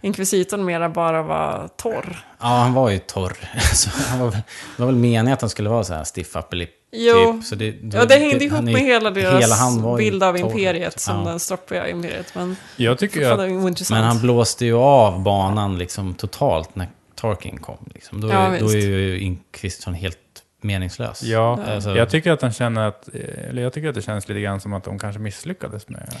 Inkvisitorn 0.00 0.64
mera 0.64 0.88
bara 0.88 1.22
var 1.22 1.68
torr. 1.76 2.24
Ja, 2.40 2.46
han 2.46 2.72
var 2.74 2.90
ju 2.90 2.98
torr. 2.98 3.36
Så 3.74 3.90
han 4.08 4.18
var, 4.20 4.30
väl- 4.30 4.42
det 4.76 4.82
var 4.82 4.86
väl 4.86 4.96
meningen 4.96 5.32
att 5.32 5.40
han 5.40 5.50
skulle 5.50 5.68
vara 5.68 5.84
så 5.84 5.94
här 5.94 6.04
stiff 6.04 6.36
upper 6.36 6.56
lip. 6.56 6.70
Jo, 6.92 7.32
Typ. 7.32 7.44
Så 7.44 7.54
det, 7.54 7.74
ja 7.92 8.04
det 8.04 8.14
hängde 8.14 8.44
ihop 8.44 8.56
han 8.56 8.68
är- 8.68 8.72
med 8.72 8.82
hela 8.82 9.10
deras 9.10 9.40
hela 9.42 9.54
han 9.54 9.82
var 9.82 9.98
ju 9.98 10.04
bild 10.10 10.22
av 10.22 10.32
torr, 10.38 10.40
imperiet, 10.46 10.92
liksom. 10.94 11.14
som 11.14 11.22
Ja. 11.24 11.30
den 11.30 11.40
stroppiga 11.40 11.88
imperiet. 11.88 12.34
Men 12.34 12.56
Jag 12.76 12.98
tycker 12.98 13.30
att. 13.30 13.90
Men 13.90 14.04
han 14.04 14.18
blåste 14.20 14.64
ju 14.64 14.74
av 14.76 15.22
banan 15.22 15.78
liksom 15.78 16.14
totalt 16.14 16.74
när 16.76 16.88
Tarkin 17.14 17.58
kom. 17.58 17.88
Liksom. 17.94 18.20
Då, 18.20 18.28
Ja, 18.28 18.34
är, 18.56 18.60
då 18.60 18.68
är 18.72 18.76
ju 18.76 19.20
Inquisitorn 19.20 19.94
helt 19.94 20.18
meningslös. 20.62 21.22
Ja, 21.22 21.58
Alltså, 21.66 21.96
jag 21.96 22.10
tycker 22.10 22.32
att 22.32 22.42
han 22.42 22.52
känner 22.52 22.88
att, 22.88 23.08
eller 23.48 23.62
jag 23.62 23.72
tycker 23.72 23.88
att 23.88 23.94
det 23.94 24.02
känns 24.02 24.28
lite 24.28 24.40
grann 24.40 24.60
som 24.60 24.72
att 24.72 24.84
de 24.84 24.98
kanske 24.98 25.20
misslyckades 25.20 25.88
med 25.88 26.14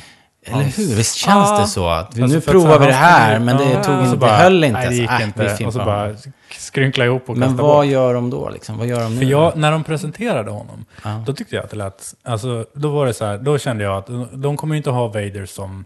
Eller 0.46 0.62
hur? 0.62 0.94
Visst 0.96 1.16
känns 1.16 1.48
Ja. 1.50 1.58
det 1.60 1.66
så? 1.66 1.88
Att 1.88 2.16
vi, 2.16 2.22
Alltså, 2.22 2.36
nu 2.36 2.40
provar 2.40 2.78
vi 2.78 2.86
det 2.86 2.92
här, 2.92 3.38
men 3.38 3.56
det, 3.56 3.64
ja. 3.72 3.82
tog 3.84 3.94
inte, 3.94 4.06
så 4.06 4.10
det 4.12 4.16
bara, 4.16 4.36
höll 4.36 4.64
inte. 4.64 4.78
Nej, 4.80 4.88
det 4.88 4.94
gick 4.94 5.10
Äh, 5.10 5.16
vi 5.18 5.24
inte. 5.24 5.48
fimpar 5.56 5.66
Och 5.66 5.72
så 5.72 5.78
bara 5.78 6.14
skrynkla 6.58 7.04
ihop 7.04 7.30
och 7.30 7.36
Men 7.36 7.56
vad 7.56 7.76
bort. 7.76 7.86
gör 7.86 8.14
de 8.14 8.30
då? 8.30 8.48
Liksom? 8.48 8.78
Vad 8.78 8.86
gör 8.86 9.00
de 9.00 9.12
nu? 9.14 9.18
För 9.20 9.24
jag, 9.26 9.56
när 9.56 9.72
de 9.72 9.84
presenterade 9.84 10.50
honom, 10.50 10.84
Ja. 11.04 11.22
då 11.26 11.32
tyckte 11.32 11.56
jag 11.56 11.64
att 11.64 11.70
det 11.70 11.76
lät, 11.76 12.14
alltså, 12.24 12.64
då 12.74 12.88
var 12.88 13.06
det 13.06 13.14
så 13.14 13.24
här, 13.24 13.38
då 13.38 13.58
kände 13.58 13.84
jag 13.84 13.96
att 13.96 14.08
de, 14.32 14.56
kommer 14.56 14.74
ju 14.74 14.76
inte 14.76 14.90
ha 14.90 15.06
Vader 15.06 15.46
som, 15.46 15.84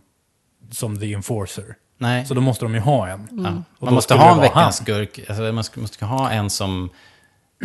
som 0.71 0.99
the 1.01 1.15
enforcer. 1.15 1.65
Nej. 1.99 2.27
Så 2.27 2.35
då 2.35 2.41
måste 2.41 2.65
de 2.65 2.75
ju 2.75 2.81
ha 2.81 3.09
en. 3.09 3.21
Och 3.79 3.85
Man 3.85 3.95
måste 3.95 4.15
ha 4.15 4.33
en 4.35 4.41
veckans 4.41 4.55
han. 4.55 4.73
skurk. 4.73 5.21
Alltså, 5.29 5.43
man 5.43 5.65
måste 5.77 6.05
ha 6.05 6.31
en 6.31 6.51
som 6.51 6.91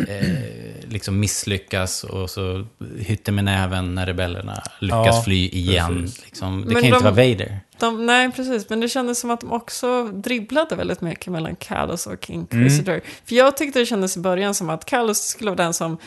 eh, 0.08 0.88
liksom 0.88 1.20
misslyckas 1.20 2.04
och 2.04 2.30
så 2.30 2.66
hytter 2.98 3.32
med 3.32 3.44
näven 3.44 3.94
när 3.94 4.06
rebellerna 4.06 4.62
lyckas 4.80 5.06
Ja, 5.06 5.22
fly 5.24 5.48
igen. 5.48 6.08
Liksom. 6.24 6.60
Det 6.60 6.66
Men 6.66 6.74
kan 6.74 6.82
ju 6.82 6.88
inte 6.88 6.98
de- 6.98 7.04
vara 7.16 7.28
Vader. 7.30 7.60
De, 7.78 8.06
nej, 8.06 8.32
precis. 8.32 8.68
Men 8.70 8.80
det 8.80 8.88
kändes 8.88 9.20
som 9.20 9.30
att 9.30 9.40
de 9.40 9.52
också 9.52 10.04
dribblade 10.04 10.74
väldigt 10.76 11.00
mycket 11.00 11.32
mellan 11.32 11.56
Callus 11.56 12.06
och 12.06 12.30
Inquisitor. 12.30 12.92
Mm. 12.92 13.04
För 13.24 13.34
jag 13.34 13.56
tyckte 13.56 13.78
det 13.78 13.86
kändes 13.86 14.16
i 14.16 14.20
början 14.20 14.54
som 14.54 14.70
att 14.70 14.84
Callus 14.84 15.18
skulle 15.22 15.50
vara 15.50 15.62
den 15.62 15.74
som 15.74 15.98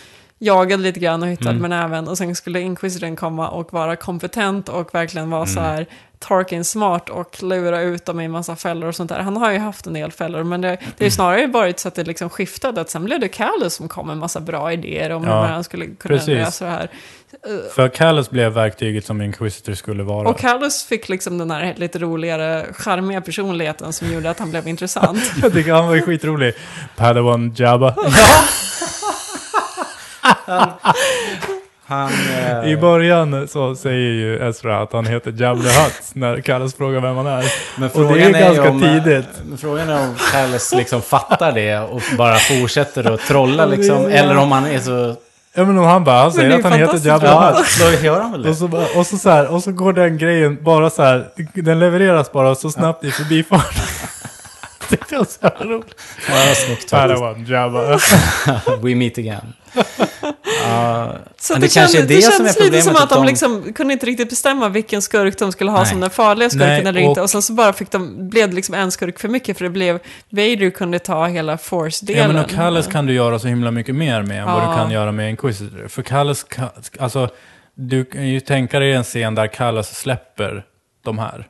jagade 0.41 0.83
lite 0.83 0.99
grann 0.99 1.23
och 1.23 1.29
hittade 1.29 1.49
Mm. 1.49 1.61
med 1.61 1.69
näven. 1.69 2.07
Och 2.07 2.17
sen 2.17 2.35
skulle 2.35 2.61
Inquisitorn 2.61 3.15
komma 3.15 3.49
och 3.49 3.73
vara 3.73 3.95
kompetent 3.95 4.69
och 4.69 4.95
verkligen 4.95 5.29
vara 5.29 5.41
Mm. 5.43 5.53
så 5.53 5.59
här 5.61 5.85
Tarkin 6.19 6.63
smart 6.65 7.09
och 7.09 7.43
lura 7.43 7.81
ut 7.81 8.05
dem 8.05 8.19
i 8.19 8.25
en 8.25 8.31
massa 8.31 8.55
fällor 8.55 8.87
och 8.89 8.95
sånt 8.95 9.09
där. 9.09 9.19
Han 9.19 9.37
har 9.37 9.51
ju 9.51 9.57
haft 9.57 9.87
en 9.87 9.93
del 9.93 10.11
fällor, 10.11 10.43
men 10.43 10.61
det, 10.61 10.67
det 10.97 11.03
är 11.03 11.05
ju 11.05 11.11
snarare 11.11 11.47
varit 11.47 11.79
så 11.79 11.87
att 11.87 11.95
det 11.95 12.03
liksom 12.03 12.29
skiftade. 12.29 12.81
Att 12.81 12.89
sen 12.89 13.05
blev 13.05 13.19
det 13.19 13.27
Callus 13.27 13.73
som 13.73 13.87
kom 13.87 14.05
med 14.07 14.13
en 14.13 14.19
massa 14.19 14.39
bra 14.39 14.73
idéer 14.73 15.09
om 15.09 15.23
Ja, 15.23 15.41
hur 15.41 15.49
han 15.49 15.63
skulle 15.63 15.85
kunna 15.85 16.15
precis. 16.15 16.27
lösa 16.27 16.65
det 16.65 16.71
här. 16.71 16.89
För 17.75 17.87
Callus 17.89 18.29
blev 18.29 18.51
verktyget 18.51 19.05
som 19.05 19.21
Inquisitor 19.21 19.73
skulle 19.73 20.03
vara. 20.03 20.29
Och 20.29 20.39
Callus 20.39 20.83
fick 20.85 21.09
liksom 21.09 21.37
den 21.37 21.51
här 21.51 21.73
lite 21.77 21.99
roligare, 21.99 22.65
charmiga 22.73 23.21
personligheten 23.21 23.93
som 23.93 24.13
gjorde 24.13 24.29
att 24.29 24.39
han 24.39 24.49
blev 24.49 24.67
intressant. 24.67 25.31
jag 25.41 25.53
tycker 25.53 25.73
han 25.73 25.87
var 25.87 25.95
ju 25.95 26.01
skitrolig. 26.01 26.53
Padawan 26.95 27.53
Jabba. 27.55 27.95
Han, 31.89 32.11
eh, 32.63 32.71
I 32.71 32.77
början 32.77 33.47
så 33.47 33.75
säger 33.75 34.11
ju 34.13 34.47
Ezra 34.49 34.81
att 34.81 34.93
han 34.93 35.05
heter 35.05 35.31
Jabba 35.37 35.61
Hutt 35.61 36.01
när 36.13 36.41
Callus 36.41 36.73
frågar 36.75 36.99
vem 37.01 37.15
han 37.15 37.27
är. 37.27 37.45
men 37.79 37.89
och 37.91 38.13
det 38.13 38.23
är 38.23 38.29
ganska 38.31 38.69
om, 38.69 38.83
eh, 38.83 39.03
tidigt. 39.03 39.25
Men 39.45 39.57
frågan 39.57 39.89
är 39.89 39.99
om 40.07 40.15
Callus 40.31 40.73
liksom 40.73 41.01
fattar 41.01 41.51
det 41.51 41.77
och 41.79 42.01
bara 42.17 42.35
fortsätter 42.35 43.13
att 43.13 43.19
trolla 43.19 43.63
Ja, 43.67 43.73
är- 43.73 43.77
liksom. 43.77 44.05
Eller 44.05 44.37
om 44.37 44.51
han 44.51 44.65
är 44.65 44.79
så... 44.79 45.15
Ja 45.53 45.65
men 45.65 45.77
om 45.77 45.85
han 45.85 46.03
bara, 46.03 46.21
han 46.21 46.31
säger 46.31 46.49
är 46.49 46.55
att 46.57 46.63
han 46.63 46.73
heter 46.79 47.07
Jabba 47.07 47.25
Ja, 47.25 47.53
Hutt. 47.57 47.67
då 48.01 48.05
gör 48.05 48.21
han 48.21 48.31
väl 48.31 48.43
det. 48.43 48.49
Och 48.49 48.55
så, 48.55 48.67
bara- 48.67 48.87
och, 48.99 49.07
så 49.07 49.17
så 49.17 49.29
här, 49.29 49.47
och 49.47 49.63
så 49.63 49.71
går 49.71 49.93
den 49.93 50.17
grejen 50.17 50.57
bara 50.63 50.89
så 50.89 51.03
här, 51.03 51.25
den 51.53 51.79
levereras 51.79 52.31
bara 52.31 52.55
så 52.55 52.71
snabbt 52.71 53.03
i 53.03 53.11
förbifart. 53.11 53.75
Det 54.89 55.11
var 55.17 55.25
så 55.25 55.63
roligt. 55.65 55.95
Ja, 56.29 56.55
snyggt. 56.55 56.91
Padawan 56.91 57.45
Jabba. 57.45 57.81
We 58.81 58.95
meet 58.95 59.17
again. 59.17 59.53
Ja, 60.69 61.15
Så 61.37 61.53
det, 61.53 61.59
det 61.59 61.73
kanske 61.73 61.97
kändes, 61.97 62.11
är 62.11 62.15
det 62.15 62.15
det 62.15 62.21
som 62.21 62.31
är 62.33 62.37
kändes 62.37 62.55
lite 62.55 62.63
problemet, 62.63 62.83
som 62.83 62.95
att, 62.95 63.01
att 63.03 63.09
de 63.09 63.15
de- 63.15 63.25
liksom 63.27 63.73
kunde 63.73 63.93
inte 63.93 64.05
riktigt 64.05 64.29
bestämma 64.29 64.69
vilken 64.69 65.01
skurk 65.01 65.37
de 65.39 65.51
skulle 65.51 65.71
ha 65.71 65.77
Nej. 65.79 65.87
som 65.89 65.99
den 65.99 66.09
farliga 66.09 66.49
skurken 66.49 66.67
Nej, 66.67 66.79
eller 66.87 66.99
inte. 67.01 67.19
och- 67.21 67.23
Och 67.23 67.29
sen 67.29 67.41
så 67.41 67.53
bara 67.53 67.73
fick 67.73 67.91
de, 67.91 68.29
blev 68.29 68.49
det 68.49 68.55
liksom 68.55 68.75
en 68.75 68.91
skurk 68.91 69.19
för 69.19 69.27
mycket 69.27 69.57
för 69.57 69.63
det 69.65 69.69
blev 69.71 69.99
Vader 70.29 70.69
kunde 70.69 70.99
ta 70.99 71.25
hela 71.25 71.57
Force-delen. 71.57 72.21
Ja 72.21 72.27
men 72.27 72.43
och 72.43 72.49
Callus 72.51 72.87
kan 72.87 73.05
du 73.05 73.13
göra 73.13 73.39
så 73.39 73.47
himla 73.47 73.71
mycket 73.71 73.95
mer 73.95 74.21
med 74.23 74.39
än 74.39 74.45
vad 74.45 74.63
Ja. 74.63 74.69
du 74.69 74.75
kan 74.75 74.91
göra 74.91 75.11
med 75.11 75.29
Inquisitor. 75.29 75.87
För 75.87 76.01
Callus, 76.01 76.45
ka- 76.45 76.69
alltså, 76.99 77.29
du 77.75 78.05
kan 78.05 78.27
ju 78.27 78.39
tänka 78.39 78.79
dig 78.79 78.93
en 78.93 79.03
scen 79.03 79.35
där 79.35 79.47
Callus 79.47 79.87
släpper 79.87 80.63
de 81.03 81.19
här. 81.19 81.47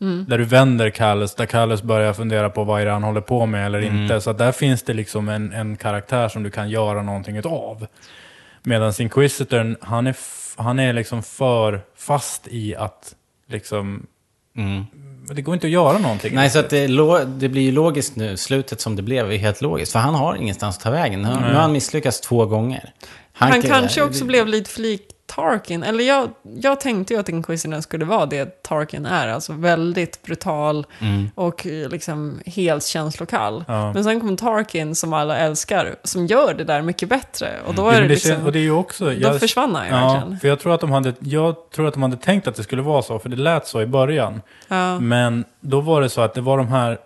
Mm. 0.00 0.24
Där 0.28 0.38
du 0.38 0.44
vänder 0.44 0.90
Callus, 0.90 1.34
där 1.34 1.46
Callus 1.46 1.82
börjar 1.82 2.12
fundera 2.12 2.50
på 2.50 2.64
vad 2.64 2.80
är 2.80 2.84
det 2.86 2.90
han 2.92 3.02
håller 3.02 3.20
på 3.20 3.46
med 3.46 3.66
eller 3.66 3.82
Mm. 3.82 4.02
inte. 4.02 4.20
Så 4.20 4.30
att 4.30 4.38
där 4.38 4.52
finns 4.52 4.82
det 4.82 4.94
liksom 4.94 5.28
en, 5.28 5.52
en 5.52 5.76
karaktär 5.76 6.28
som 6.28 6.42
du 6.42 6.50
kan 6.50 6.70
göra 6.70 7.02
någonting 7.02 7.36
utav. 7.36 7.86
Medan 8.62 8.92
Inquisitorn, 8.98 9.76
han 9.80 10.06
är, 10.06 10.16
han 10.56 10.78
är 10.78 10.92
liksom 10.92 11.22
för 11.22 11.80
fast 11.96 12.48
i 12.48 12.76
att 12.76 13.14
liksom, 13.48 14.06
mm. 14.56 14.84
det 15.30 15.42
går 15.42 15.54
inte 15.54 15.66
att 15.66 15.72
göra 15.72 15.98
någonting. 15.98 16.34
Nej, 16.34 16.50
så 16.50 16.58
att 16.58 16.70
det, 16.70 16.86
det 17.26 17.48
blir 17.48 17.62
ju 17.62 17.72
logiskt 17.72 18.16
nu. 18.16 18.36
Slutet 18.36 18.80
som 18.80 18.96
det 18.96 19.02
blev 19.02 19.32
är 19.32 19.36
helt 19.36 19.60
logiskt. 19.60 19.92
För 19.92 19.98
han 19.98 20.14
har 20.14 20.34
ingenstans 20.34 20.76
att 20.76 20.82
ta 20.82 20.90
vägen. 20.90 21.22
Nu, 21.22 21.28
nu 21.28 21.34
har 21.34 21.60
han 21.60 21.72
misslyckats 21.72 22.20
två 22.20 22.46
gånger. 22.46 22.92
Han 23.32 23.52
kan- 23.52 23.62
kanske 23.62 24.02
också 24.02 24.24
blev 24.24 24.46
lite 24.46 24.70
för 24.70 24.80
lik 24.80 25.02
Tarkin. 25.28 25.82
Eller 25.82 26.04
jag, 26.04 26.28
jag 26.42 26.80
tänkte 26.80 27.14
ju 27.14 27.20
att 27.20 27.28
Inquisitorn 27.28 27.82
skulle 27.82 28.04
vara 28.04 28.26
det 28.26 28.62
Tarkin 28.62 29.06
är. 29.06 29.28
Alltså 29.28 29.52
väldigt 29.52 30.22
brutal 30.22 30.86
Mm. 31.00 31.30
och 31.34 31.66
eh, 31.66 31.88
liksom 31.88 32.40
helt 32.46 32.84
känslokall. 32.84 33.64
Ja. 33.68 33.92
Men 33.92 34.04
sen 34.04 34.20
kom 34.20 34.36
Tarkin 34.36 34.94
som 34.94 35.12
alla 35.12 35.36
älskar, 35.38 35.96
som 36.04 36.26
gör 36.26 36.54
det 36.54 36.64
där 36.64 36.82
mycket 36.82 37.08
bättre. 37.08 37.48
Och 37.66 37.74
då 37.74 37.82
Ja, 37.82 37.88
är 37.92 37.92
men 37.92 38.02
det 38.02 38.08
liksom... 38.08 38.32
kän- 38.32 38.44
och 38.46 38.52
det 38.52 38.58
är 38.58 38.62
ju 38.62 38.70
också... 38.70 39.04
Då 39.04 39.12
jag- 39.12 39.40
försvann 39.40 39.74
han 39.74 39.86
ju 39.86 39.90
Ja, 39.92 40.12
verkligen. 40.12 40.40
för 40.40 40.48
jag 40.48 40.60
tror, 40.60 40.74
att 40.74 40.80
de 40.80 40.90
hade, 40.90 41.14
jag 41.20 41.70
tror 41.74 41.86
att 41.88 41.94
de 41.94 42.02
hade 42.02 42.16
tänkt 42.16 42.48
att 42.48 42.54
det 42.54 42.62
skulle 42.62 42.82
vara 42.82 43.02
så, 43.02 43.18
för 43.18 43.28
det 43.28 43.36
lät 43.36 43.66
så 43.66 43.82
i 43.82 43.86
början. 43.86 44.42
Ja. 44.68 45.00
Men 45.00 45.44
då 45.60 45.80
var 45.80 46.00
det 46.00 46.08
så 46.08 46.20
att 46.20 46.34
det 46.34 46.40
var 46.40 46.56
de 46.58 46.68
här, 46.68 46.98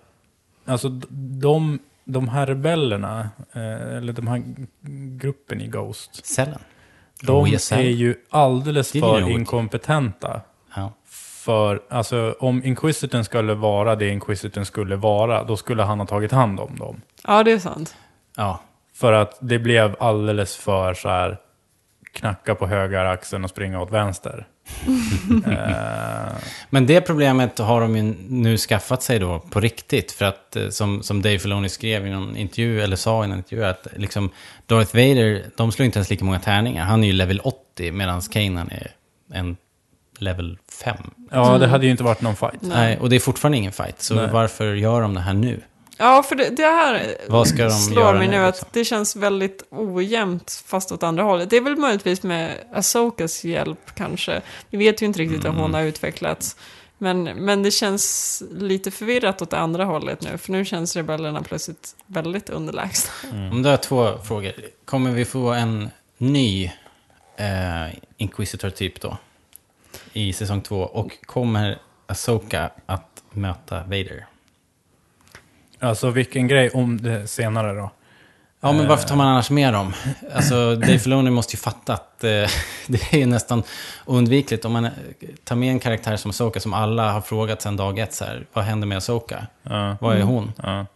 alltså 0.66 0.88
de, 1.40 1.78
de 2.04 2.28
här 2.28 2.46
rebellerna, 2.46 3.28
eh, 3.52 3.96
eller 3.96 4.12
de 4.12 4.26
här 4.26 4.42
gruppen 5.20 5.60
i 5.60 5.66
Ghost, 5.66 6.26
Cellen. 6.26 6.58
De 7.22 7.44
är 7.72 7.80
ju 7.80 8.14
alldeles 8.30 8.92
för 8.92 9.30
inkompetenta. 9.30 10.40
Ja. 10.76 10.92
För, 11.44 11.82
alltså 11.88 12.34
om 12.40 12.64
Inquisitorn 12.64 13.24
skulle 13.24 13.54
vara 13.54 13.96
det 13.96 14.08
Inquisitorn 14.08 14.64
skulle 14.64 14.96
vara, 14.96 15.44
då 15.44 15.56
skulle 15.56 15.82
han 15.82 15.98
ha 16.00 16.06
tagit 16.06 16.32
hand 16.32 16.60
om 16.60 16.76
dem. 16.76 17.00
ja, 17.26 17.42
det 17.42 17.52
är 17.52 17.58
sant. 17.58 17.96
ja. 18.36 18.60
För 18.94 19.12
att 19.12 19.38
det 19.40 19.58
blev 19.58 19.96
alldeles 20.00 20.56
för 20.56 20.94
så 20.94 21.08
här 21.08 21.38
knacka 22.12 22.54
på 22.54 22.66
höger 22.66 23.04
axeln 23.04 23.44
och 23.44 23.50
springa 23.50 23.80
åt 23.80 23.90
vänster. 23.90 24.46
Men 26.70 26.86
det 26.86 27.00
problemet 27.00 27.58
har 27.58 27.80
de 27.80 27.96
ju 27.96 28.02
nu 28.28 28.58
skaffat 28.58 29.02
sig 29.02 29.18
då 29.18 29.38
på 29.38 29.60
riktigt. 29.60 30.12
För 30.12 30.24
att 30.24 30.56
eh, 30.56 30.68
som, 30.68 31.02
som 31.02 31.22
Dave 31.22 31.38
Filoni 31.38 31.68
skrev 31.68 32.06
i 32.06 32.10
någon 32.10 32.36
intervju, 32.36 32.80
eller 32.80 32.96
sa 32.96 33.24
i 33.24 33.28
någon 33.28 33.38
intervju, 33.38 33.64
att 33.64 33.86
liksom 33.96 34.30
Darth 34.66 34.96
Vader, 34.96 35.44
de 35.56 35.72
slår 35.72 35.86
inte 35.86 35.98
ens 35.98 36.10
lika 36.10 36.24
många 36.24 36.40
tärningar. 36.40 36.84
Han 36.84 37.02
är 37.02 37.06
ju 37.06 37.12
level 37.12 37.40
80 37.40 37.92
medan 37.92 38.20
Kanan 38.20 38.70
är 38.70 38.90
en 39.32 39.56
level 40.18 40.58
5. 40.82 40.96
ja, 41.30 41.58
det 41.58 41.66
hade 41.66 41.84
ju 41.84 41.90
inte 41.90 42.04
varit 42.04 42.20
någon 42.20 42.36
fight. 42.36 42.58
Nej. 42.60 42.98
och 42.98 43.10
det 43.10 43.16
är 43.16 43.20
fortfarande 43.20 43.58
ingen 43.58 43.72
fight. 43.72 44.02
Så 44.02 44.14
Nej. 44.14 44.28
varför 44.32 44.74
gör 44.74 45.00
de 45.00 45.14
det 45.14 45.20
här 45.20 45.34
nu? 45.34 45.60
Ja, 46.02 46.22
för 46.22 46.34
det, 46.36 46.50
det 46.50 46.62
här 46.62 47.16
slår 47.70 48.12
mig 48.14 48.28
nu, 48.28 48.38
nu 48.38 48.46
liksom? 48.46 48.66
att 48.66 48.72
det 48.72 48.84
känns 48.84 49.16
väldigt 49.16 49.62
ojämnt 49.70 50.62
fast 50.66 50.92
åt 50.92 51.02
andra 51.02 51.22
hållet. 51.22 51.50
Det 51.50 51.56
är 51.56 51.60
väl 51.60 51.76
möjligtvis 51.76 52.22
med 52.22 52.54
Asokas 52.72 53.44
hjälp 53.44 53.94
kanske. 53.94 54.42
Vi 54.70 54.78
vet 54.78 55.02
ju 55.02 55.06
inte 55.06 55.18
riktigt 55.18 55.44
hur 55.44 55.48
Mm. 55.48 55.60
hon 55.60 55.74
har 55.74 55.82
utvecklats. 55.82 56.56
Men, 56.98 57.22
men 57.24 57.62
det 57.62 57.70
känns 57.70 58.42
lite 58.50 58.90
förvirrat 58.90 59.42
åt 59.42 59.50
det 59.50 59.58
andra 59.58 59.84
hållet 59.84 60.22
nu. 60.22 60.38
För 60.38 60.52
nu 60.52 60.64
känns 60.64 60.96
rebellerna 60.96 61.42
plötsligt 61.42 61.96
väldigt 62.06 62.50
underlägsna. 62.50 63.12
Om 63.52 63.62
du 63.62 63.68
har 63.68 63.76
två 63.76 64.18
frågor. 64.18 64.52
Kommer 64.84 65.10
vi 65.10 65.24
få 65.24 65.52
en 65.52 65.90
ny 66.18 66.64
eh, 67.36 67.94
Inquisitor-typ 68.16 69.00
då? 69.00 69.16
i 70.12 70.32
säsong 70.32 70.60
två. 70.60 70.80
Och 70.80 71.26
kommer 71.26 71.78
Asoka 72.06 72.70
att 72.86 73.22
möta 73.30 73.82
Vader? 73.82 74.26
Alltså 75.82 76.10
vilken 76.10 76.48
grej 76.48 76.70
om 76.70 77.02
det 77.02 77.26
senare 77.26 77.72
då. 77.72 77.90
Ja, 78.60 78.72
men 78.72 78.88
varför 78.88 79.08
tar 79.08 79.16
man 79.16 79.26
annars 79.26 79.50
med 79.50 79.72
dem? 79.72 79.92
Alltså, 80.34 80.76
Dave 80.76 80.98
Filoni 80.98 81.30
måste 81.30 81.56
ju 81.56 81.58
fatta 81.58 81.92
att 81.92 82.24
eh, 82.24 82.30
det 82.86 83.22
är 83.22 83.26
nästan 83.26 83.62
oundvikligt. 84.04 84.64
Om 84.64 84.72
man 84.72 84.84
eh, 84.84 84.90
tar 85.44 85.56
med 85.56 85.68
en 85.68 85.78
karaktär 85.78 86.16
som 86.16 86.30
Asoka, 86.30 86.60
som 86.60 86.74
alla 86.74 87.12
har 87.12 87.20
frågat 87.20 87.62
sedan 87.62 87.76
dag 87.76 87.98
ett, 87.98 88.14
så 88.14 88.24
här, 88.24 88.46
vad 88.52 88.64
händer 88.64 88.86
med 88.86 88.98
Asoka? 88.98 89.46
Ja. 89.62 89.96
Vad 90.00 90.16
är 90.16 90.22
hon? 90.22 90.52
Ja. 90.62 90.86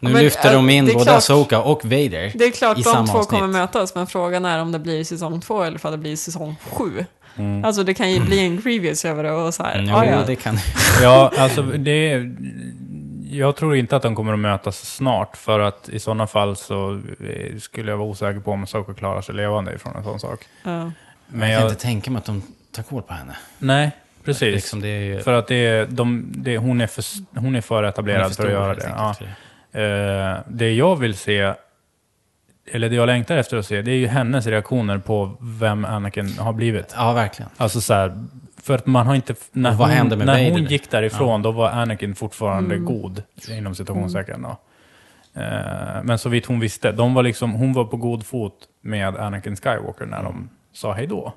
Nu 0.00 0.10
men, 0.10 0.22
lyfter 0.22 0.48
äh, 0.48 0.54
de 0.54 0.70
in 0.70 0.84
det 0.84 0.90
är 0.90 0.94
både 0.94 1.04
klart- 1.04 1.18
Asoka 1.18 1.60
och 1.60 1.84
Vader 1.84 2.32
Det 2.34 2.44
är 2.44 2.50
klart 2.50 2.78
i 2.78 2.82
de 2.82 2.90
samma 2.90 3.06
två 3.06 3.18
avsnitt. 3.18 3.40
kommer 3.40 3.52
mötas, 3.52 3.94
men 3.94 4.06
frågan 4.06 4.44
är 4.44 4.58
om 4.58 4.72
det 4.72 4.78
blir 4.78 5.04
säsong 5.04 5.40
två 5.40 5.62
eller 5.62 5.86
om 5.86 5.92
det 5.92 5.98
blir 5.98 6.16
säsong 6.16 6.56
sju. 6.70 7.04
Mm. 7.36 7.64
Alltså 7.64 7.82
det 7.82 7.94
kan 7.94 8.12
ju 8.12 8.20
bli 8.20 8.38
en 8.38 8.60
Grievous 8.60 9.04
över 9.04 9.22
det 9.24 9.32
och 9.32 9.54
så 9.54 9.62
här. 9.62 9.74
Mm, 9.78 9.90
ja, 9.90 10.04
jo, 10.04 10.10
ja. 10.10 10.22
det 10.26 10.36
kan... 10.36 10.58
Ja, 11.02 11.32
alltså 11.38 11.62
det 11.62 12.12
är, 12.12 12.36
Jag 13.30 13.56
tror 13.56 13.76
inte 13.76 13.96
att 13.96 14.02
de 14.02 14.14
kommer 14.14 14.32
att 14.32 14.38
mötas 14.38 14.94
snart, 14.96 15.36
för 15.36 15.60
att 15.60 15.88
i 15.88 15.98
sådana 15.98 16.26
fall 16.26 16.56
så 16.56 17.00
eh, 17.20 17.58
skulle 17.58 17.90
jag 17.90 17.98
vara 17.98 18.08
osäker 18.08 18.40
på 18.40 18.50
om 18.50 18.66
Soka 18.66 18.94
klarar 18.94 19.22
sig 19.22 19.34
levande 19.34 19.74
ifrån 19.74 19.96
en 19.96 20.04
sån 20.04 20.20
sak. 20.20 20.40
Ja. 20.62 20.70
Men 20.70 20.92
jag 21.26 21.40
kan 21.40 21.50
jag... 21.50 21.62
inte 21.62 21.82
tänka 21.82 22.10
mig 22.10 22.18
att 22.18 22.24
de 22.24 22.42
tar 22.72 22.82
koll 22.82 23.02
på 23.02 23.14
henne. 23.14 23.36
Nej, 23.58 23.90
precis. 24.24 24.54
Liksom 24.54 24.80
det 24.80 24.88
är 24.88 25.00
ju... 25.00 25.20
För 25.20 25.32
att 25.32 25.46
det 25.46 25.66
är, 25.66 25.86
de, 25.86 26.32
det, 26.36 26.58
hon, 26.58 26.80
är 26.80 26.86
för, 26.86 27.04
hon 27.40 27.54
är 27.54 27.60
för 27.60 27.74
hon 27.74 27.84
är 27.84 27.88
etablerad 27.88 28.36
för 28.36 28.42
för 28.42 28.42
att 28.42 28.48
stor, 28.48 28.50
göra 28.50 28.74
det. 28.74 28.92
Ja. 28.96 29.80
Eh, 29.80 30.38
det 30.48 30.72
jag 30.72 30.96
vill 30.96 31.14
se, 31.14 31.54
eller 32.72 32.88
det 32.88 32.96
jag 32.96 33.06
längtar 33.06 33.36
efter 33.36 33.56
att 33.56 33.66
se, 33.66 33.82
det 33.82 33.90
är 33.90 33.96
ju 33.96 34.06
hennes 34.06 34.46
reaktioner 34.46 34.98
på 34.98 35.36
vem 35.40 35.84
Anakin 35.84 36.38
har 36.38 36.52
blivit. 36.52 36.94
Ja, 36.96 37.12
verkligen. 37.12 37.50
Alltså 37.56 37.80
så 37.80 37.94
här, 37.94 38.26
för 38.64 38.74
att 38.74 38.86
man 38.86 39.06
har 39.06 39.14
inte... 39.14 39.34
När, 39.52 39.70
Och 39.70 39.76
vad 39.76 39.88
hon, 39.88 39.96
hände 39.96 40.16
med 40.16 40.26
när 40.26 40.50
hon 40.50 40.64
gick 40.64 40.90
därifrån, 40.90 41.42
då 41.42 41.52
var 41.52 41.70
Anakin 41.70 42.14
fortfarande 42.14 42.74
Mm. 42.74 42.84
god, 42.86 43.22
inom 43.50 43.74
citationstecken. 43.74 44.42
då. 44.42 44.56
Eh, 45.40 46.02
men 46.04 46.18
så 46.18 46.28
vitt 46.28 46.46
hon 46.46 46.60
visste, 46.60 46.92
de 46.92 47.14
var 47.14 47.22
liksom, 47.22 47.52
hon 47.52 47.72
var 47.72 47.84
på 47.84 47.96
god 47.96 48.26
fot 48.26 48.54
med 48.80 49.16
Anakin 49.16 49.56
Skywalker 49.56 50.06
när 50.06 50.22
de 50.22 50.48
sa 50.72 50.92
hej 50.92 51.06
då. 51.06 51.32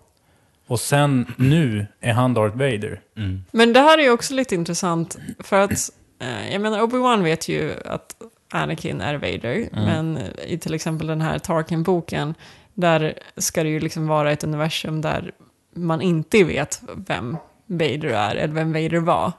Och 0.67 0.80
sen, 0.80 1.34
nu 1.38 1.88
är 2.01 2.13
han 2.13 2.34
Darth 2.34 2.57
Vader. 2.57 3.01
Mm. 3.17 3.43
Men 3.51 3.73
det 3.73 3.80
här 3.80 3.97
är 3.97 4.03
ju 4.03 4.11
också 4.11 4.34
lite 4.34 4.55
intressant 4.55 5.17
för 5.39 5.59
att, 5.59 5.71
eh, 6.19 6.51
jag 6.53 6.61
menar 6.61 6.80
Obi-Wan 6.80 7.23
vet 7.23 7.47
ju 7.47 7.73
att 7.86 8.15
Anakin 8.51 9.01
är 9.01 9.13
Vader, 9.15 9.69
men 9.71 10.19
i 10.47 10.57
till 10.57 10.73
exempel 10.73 11.07
den 11.07 11.21
här 11.21 11.39
Tarkin-boken, 11.39 12.34
där 12.73 13.13
ska 13.38 13.63
det 13.63 13.69
ju 13.69 13.80
liksom 13.80 14.07
vara 14.07 14.32
ett 14.32 14.43
universum 14.43 15.01
där 15.01 15.32
man 15.78 16.01
inte 16.01 16.43
vet 16.43 16.82
vem 17.07 17.38
Vader 17.65 18.07
är, 18.07 18.36
eller 18.36 18.53
vem 18.53 18.73
Vader 18.73 18.97
var. 18.99 19.32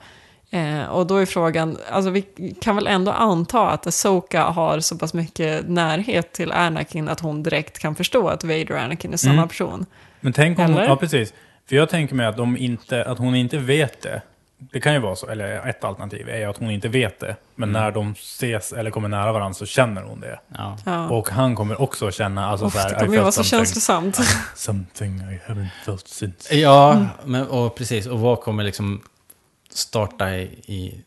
Eh, 0.51 0.85
och 0.85 1.07
då 1.07 1.17
är 1.17 1.27
frågan, 1.27 1.79
alltså 1.91 2.11
vi 2.11 2.23
kan 2.61 2.75
väl 2.77 2.87
ändå 2.87 3.13
anta 3.13 3.69
att 3.71 3.87
Asoka 3.87 4.43
har 4.45 4.81
så 4.81 4.99
pass 4.99 5.15
mycket 5.15 5.69
närhet 5.69 6.33
till 6.33 6.53
Anakin 6.53 7.09
att 7.09 7.21
hon 7.21 7.43
direkt 7.43 7.79
kan 7.79 7.95
förstå 7.95 8.29
att 8.29 8.45
Vader 8.45 8.73
och 8.73 8.79
Anakin 8.81 9.13
är 9.13 9.17
samma 9.17 9.33
Mm. 9.35 9.49
person. 9.49 9.87
Men 10.21 10.33
tänk 10.33 10.59
om 10.59 10.65
Eller? 10.65 10.85
ja 10.85 10.97
precis. 10.97 11.35
För 11.69 11.77
jag 11.77 11.89
tänker 11.89 12.15
mig 12.15 12.27
att, 12.27 12.37
de 12.37 12.57
inte, 12.57 13.05
att 13.05 13.19
hon 13.19 13.35
inte 13.35 13.59
vet 13.59 14.03
det. 14.03 14.23
Det 14.59 14.81
kan 14.81 14.93
ju 14.93 14.99
vara 14.99 15.17
så, 15.17 15.27
eller 15.27 15.69
ett 15.69 15.85
alternativ 15.85 16.29
är 16.29 16.39
ju 16.39 16.45
att 16.45 16.57
hon 16.57 16.71
inte 16.71 16.89
vet 16.89 17.21
det. 17.21 17.37
Men 17.55 17.73
när 17.73 17.91
de 17.91 18.13
ses 18.13 18.73
eller 18.73 18.91
kommer 18.91 19.09
nära 19.09 19.33
varandra 19.33 19.55
så 19.55 19.67
känner 19.67 20.03
hon 20.03 20.21
det. 20.21 20.41
Ja. 20.49 20.79
Ja. 20.85 21.09
Och 21.09 21.29
han 21.31 21.57
kommer 21.57 21.81
också 21.81 22.11
känna, 22.11 22.47
alltså 22.47 22.67
Uff, 22.67 22.73
så 22.73 22.79
här, 22.79 22.89
det 22.89 22.95
kommer 22.95 23.15
ju 23.15 23.21
vara 23.21 23.33
så 23.33 23.45
känslosamt. 23.45 24.19
Something 24.55 25.21
I 25.21 25.41
haven't 25.47 25.69
felt 25.85 26.09
since. 26.09 26.55
Ja, 26.55 27.07
men, 27.25 27.47
och 27.47 27.75
precis. 27.75 28.07
Och 28.07 28.21
vad 28.21 28.41
kommer 28.41 28.65
liksom 28.65 29.03
starta 29.71 30.37
i, 30.37 30.43
i 30.67 31.05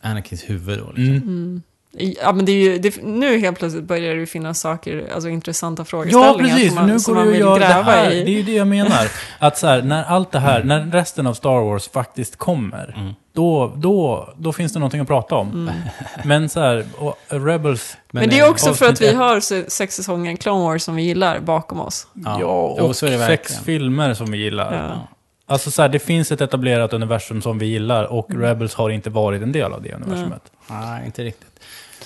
Anakins 0.00 0.50
huvud 0.50 0.78
då? 0.78 0.92
Liksom? 0.92 1.16
Mm. 1.16 1.62
Ja, 1.98 2.32
men 2.32 2.44
det 2.44 2.52
är 2.52 2.56
ju, 2.56 2.78
det, 2.78 3.02
nu 3.02 3.38
helt 3.38 3.58
plötsligt 3.58 3.84
börjar 3.84 4.14
det 4.14 4.20
ju 4.20 4.26
finnas 4.26 4.60
saker, 4.60 5.08
alltså 5.14 5.28
intressanta 5.28 5.80
Ja, 5.80 5.84
frågeställningar 5.84 6.54
precis. 6.54 6.66
som 6.68 6.74
man, 6.74 6.86
nu 6.86 7.00
som 7.00 7.14
går 7.14 7.20
man 7.20 7.26
det 7.26 7.30
att 7.30 7.34
vill 7.34 7.40
göra 7.40 7.58
det 7.58 7.66
gräva 7.66 7.82
här. 7.82 8.10
i. 8.10 8.24
Det 8.24 8.30
är 8.30 8.34
ju 8.36 8.42
det 8.42 8.52
jag 8.52 8.66
menar. 8.66 9.08
Att 9.38 9.58
så 9.58 9.66
här, 9.66 9.82
när 9.82 10.04
allt 10.04 10.32
det 10.32 10.38
här, 10.38 10.62
när 10.64 10.80
resten 10.86 11.26
av 11.26 11.34
Star 11.34 11.60
Wars 11.64 11.88
faktiskt 11.88 12.36
kommer, 12.36 12.94
Mm. 12.98 13.14
då, 13.32 13.72
då, 13.76 14.28
då 14.36 14.52
finns 14.52 14.72
det 14.72 14.78
någonting 14.78 15.00
att 15.00 15.08
prata 15.08 15.34
om. 15.34 15.50
Mm. 15.50 15.74
Men 16.24 16.48
så 16.48 16.60
här, 16.60 16.84
och 16.98 17.14
Rebels... 17.28 17.96
Men, 18.10 18.28
det 18.28 18.38
är 18.38 18.44
eh, 18.44 18.50
också 18.50 18.74
för 18.74 18.86
att 18.88 19.00
vi 19.00 19.14
har 19.14 19.40
se- 19.40 19.70
sex 19.70 19.94
säsonger 19.96 20.36
Clone 20.36 20.64
Wars 20.64 20.82
som 20.82 20.96
vi 20.96 21.02
gillar 21.02 21.40
bakom 21.40 21.80
oss. 21.80 22.06
Ja, 22.12 22.36
Ja, 22.40 22.46
och 22.82 22.96
så 22.96 23.06
är 23.06 23.10
det 23.10 23.26
sex 23.26 23.58
filmer 23.58 24.14
som 24.14 24.30
vi 24.30 24.38
gillar. 24.38 24.74
Ja. 24.88 25.08
Alltså 25.46 25.70
så 25.70 25.82
här, 25.82 25.88
det 25.88 25.98
finns 25.98 26.32
ett 26.32 26.40
etablerat 26.40 26.92
universum 26.92 27.42
som 27.42 27.58
vi 27.58 27.66
gillar 27.66 28.04
och 28.04 28.30
Mm. 28.30 28.42
Rebels 28.42 28.74
har 28.74 28.90
inte 28.90 29.10
varit 29.10 29.42
en 29.42 29.52
del 29.52 29.72
av 29.72 29.82
det 29.82 29.92
universumet. 29.94 30.42
Nej, 30.70 31.06
inte 31.06 31.24
riktigt. 31.24 31.48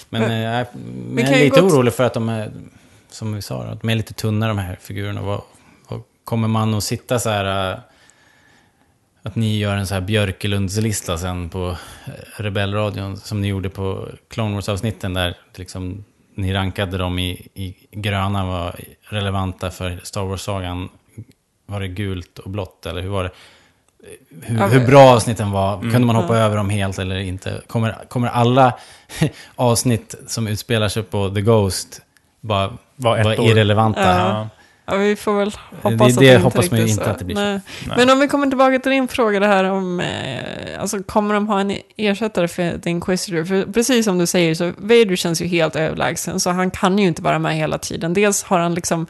Men, 0.09 0.23
Men- 0.23 0.31
eh, 0.31 0.39
jag, 0.41 0.67
men 1.11 1.25
jag 1.25 1.35
är 1.41 1.45
lite 1.45 1.61
gott- 1.61 1.73
orolig 1.73 1.95
för 1.95 2.05
att 2.05 2.15
de 2.15 2.29
är, 2.29 2.53
som 3.11 3.35
vi 3.35 3.43
sa, 3.43 3.63
att 3.63 3.81
de 3.81 3.91
är 3.91 3.95
lite 3.95 4.15
tunna 4.15 4.49
de 4.49 4.59
här 4.59 4.77
figurerna. 4.81 5.23
Vad, 5.23 5.41
vad, 5.89 6.03
kommer 6.25 6.49
man 6.49 6.75
att 6.75 6.85
sitta 6.85 7.19
så 7.19 7.31
här... 7.31 7.73
eh, 7.73 7.79
Att 9.23 9.37
ni 9.37 9.59
gör 9.59 9.77
en 9.77 9.87
så 9.87 9.95
här 9.95 10.01
Björkelundslista 10.01 11.19
sen 11.19 11.49
på 11.49 11.69
eh, 12.07 12.13
Rebellradion 12.43 13.17
som 13.17 13.41
ni 13.41 13.49
gjorde 13.49 13.69
på 13.71 14.09
Clone 14.29 14.55
Wars-avsnitten 14.55 15.15
där 15.15 15.37
liksom, 15.55 16.05
ni 16.35 16.55
rankade 16.55 16.99
dem 16.99 17.19
i, 17.19 17.49
i 17.55 17.75
gröna 17.91 18.47
var 18.47 18.81
relevanta 19.03 19.71
för 19.71 20.01
Star 20.05 20.23
Wars-sagan. 20.25 20.89
Var 21.67 21.81
det 21.81 21.89
gult 21.89 22.39
och 22.39 22.51
blått 22.51 22.87
eller 22.87 23.03
hur 23.03 23.09
var 23.09 23.25
det? 23.25 23.31
Hur, 24.43 24.59
Ja, 24.59 24.67
hur 24.67 24.87
bra 24.87 25.01
avsnitten 25.15 25.51
var, 25.51 25.81
kunde 25.81 25.99
man 26.01 26.17
hoppa 26.17 26.37
Ja. 26.39 26.45
över 26.45 26.57
dem 26.57 26.71
helt 26.71 26.99
eller 26.99 27.17
inte? 27.19 27.61
Kommer, 27.67 27.97
kommer 28.09 28.29
alla 28.29 28.73
avsnitt 29.57 30.15
som 30.27 30.47
utspelar 30.49 30.89
sig 30.89 31.03
på 31.03 31.31
The 31.31 31.41
Ghost 31.41 32.01
bara 32.41 32.73
Var 32.97 33.17
ett 33.19 33.25
vara 33.25 33.41
år. 33.41 33.51
irrelevanta? 33.51 34.01
Ja. 34.19 34.49
Ja, 34.89 34.97
vi 34.97 35.17
får 35.17 35.39
väl 35.39 35.53
hoppas 35.83 35.99
Det- 35.99 36.05
att 36.05 36.19
det 36.19 36.33
det 36.33 36.39
hoppas 36.39 36.65
inte 36.65 36.77
man 36.77 36.89
inte 36.89 37.05
så. 37.05 37.11
att 37.11 37.19
det 37.19 37.25
blir 37.25 37.37
så. 37.37 37.43
Nej. 37.43 37.61
Nej. 37.87 37.97
Men 37.99 38.11
om 38.11 38.21
vi 38.21 38.29
kommer 38.29 38.47
tillbaka 38.47 38.79
till 38.79 38.93
din 38.93 39.09
fråga 39.09 39.41
det 39.41 39.47
här 39.47 39.65
om, 39.65 40.01
eh, 40.01 40.81
alltså 40.81 41.03
kommer 41.03 41.35
de 41.35 41.49
ha 41.49 41.61
en 41.61 41.77
ersättare 41.97 42.49
för 42.49 42.79
The 42.79 42.91
Inquisitor? 42.91 43.45
För 43.45 43.73
precis 43.73 44.05
som 44.05 44.19
du 44.19 44.27
säger 44.27 44.55
så 44.55 44.73
Vader 44.79 45.17
känns 45.17 45.43
ju 45.43 45.47
helt 45.47 45.77
överlägsen, 45.77 46.41
så 46.41 46.51
han 46.51 46.71
kan 46.71 46.99
ju 46.99 47.07
inte 47.07 47.23
vara 47.23 47.39
med 47.39 47.57
hela 47.57 47.79
tiden. 47.79 48.15
Dels 48.15 48.43
har 48.43 48.59
han 48.59 48.75
liksom, 48.75 49.07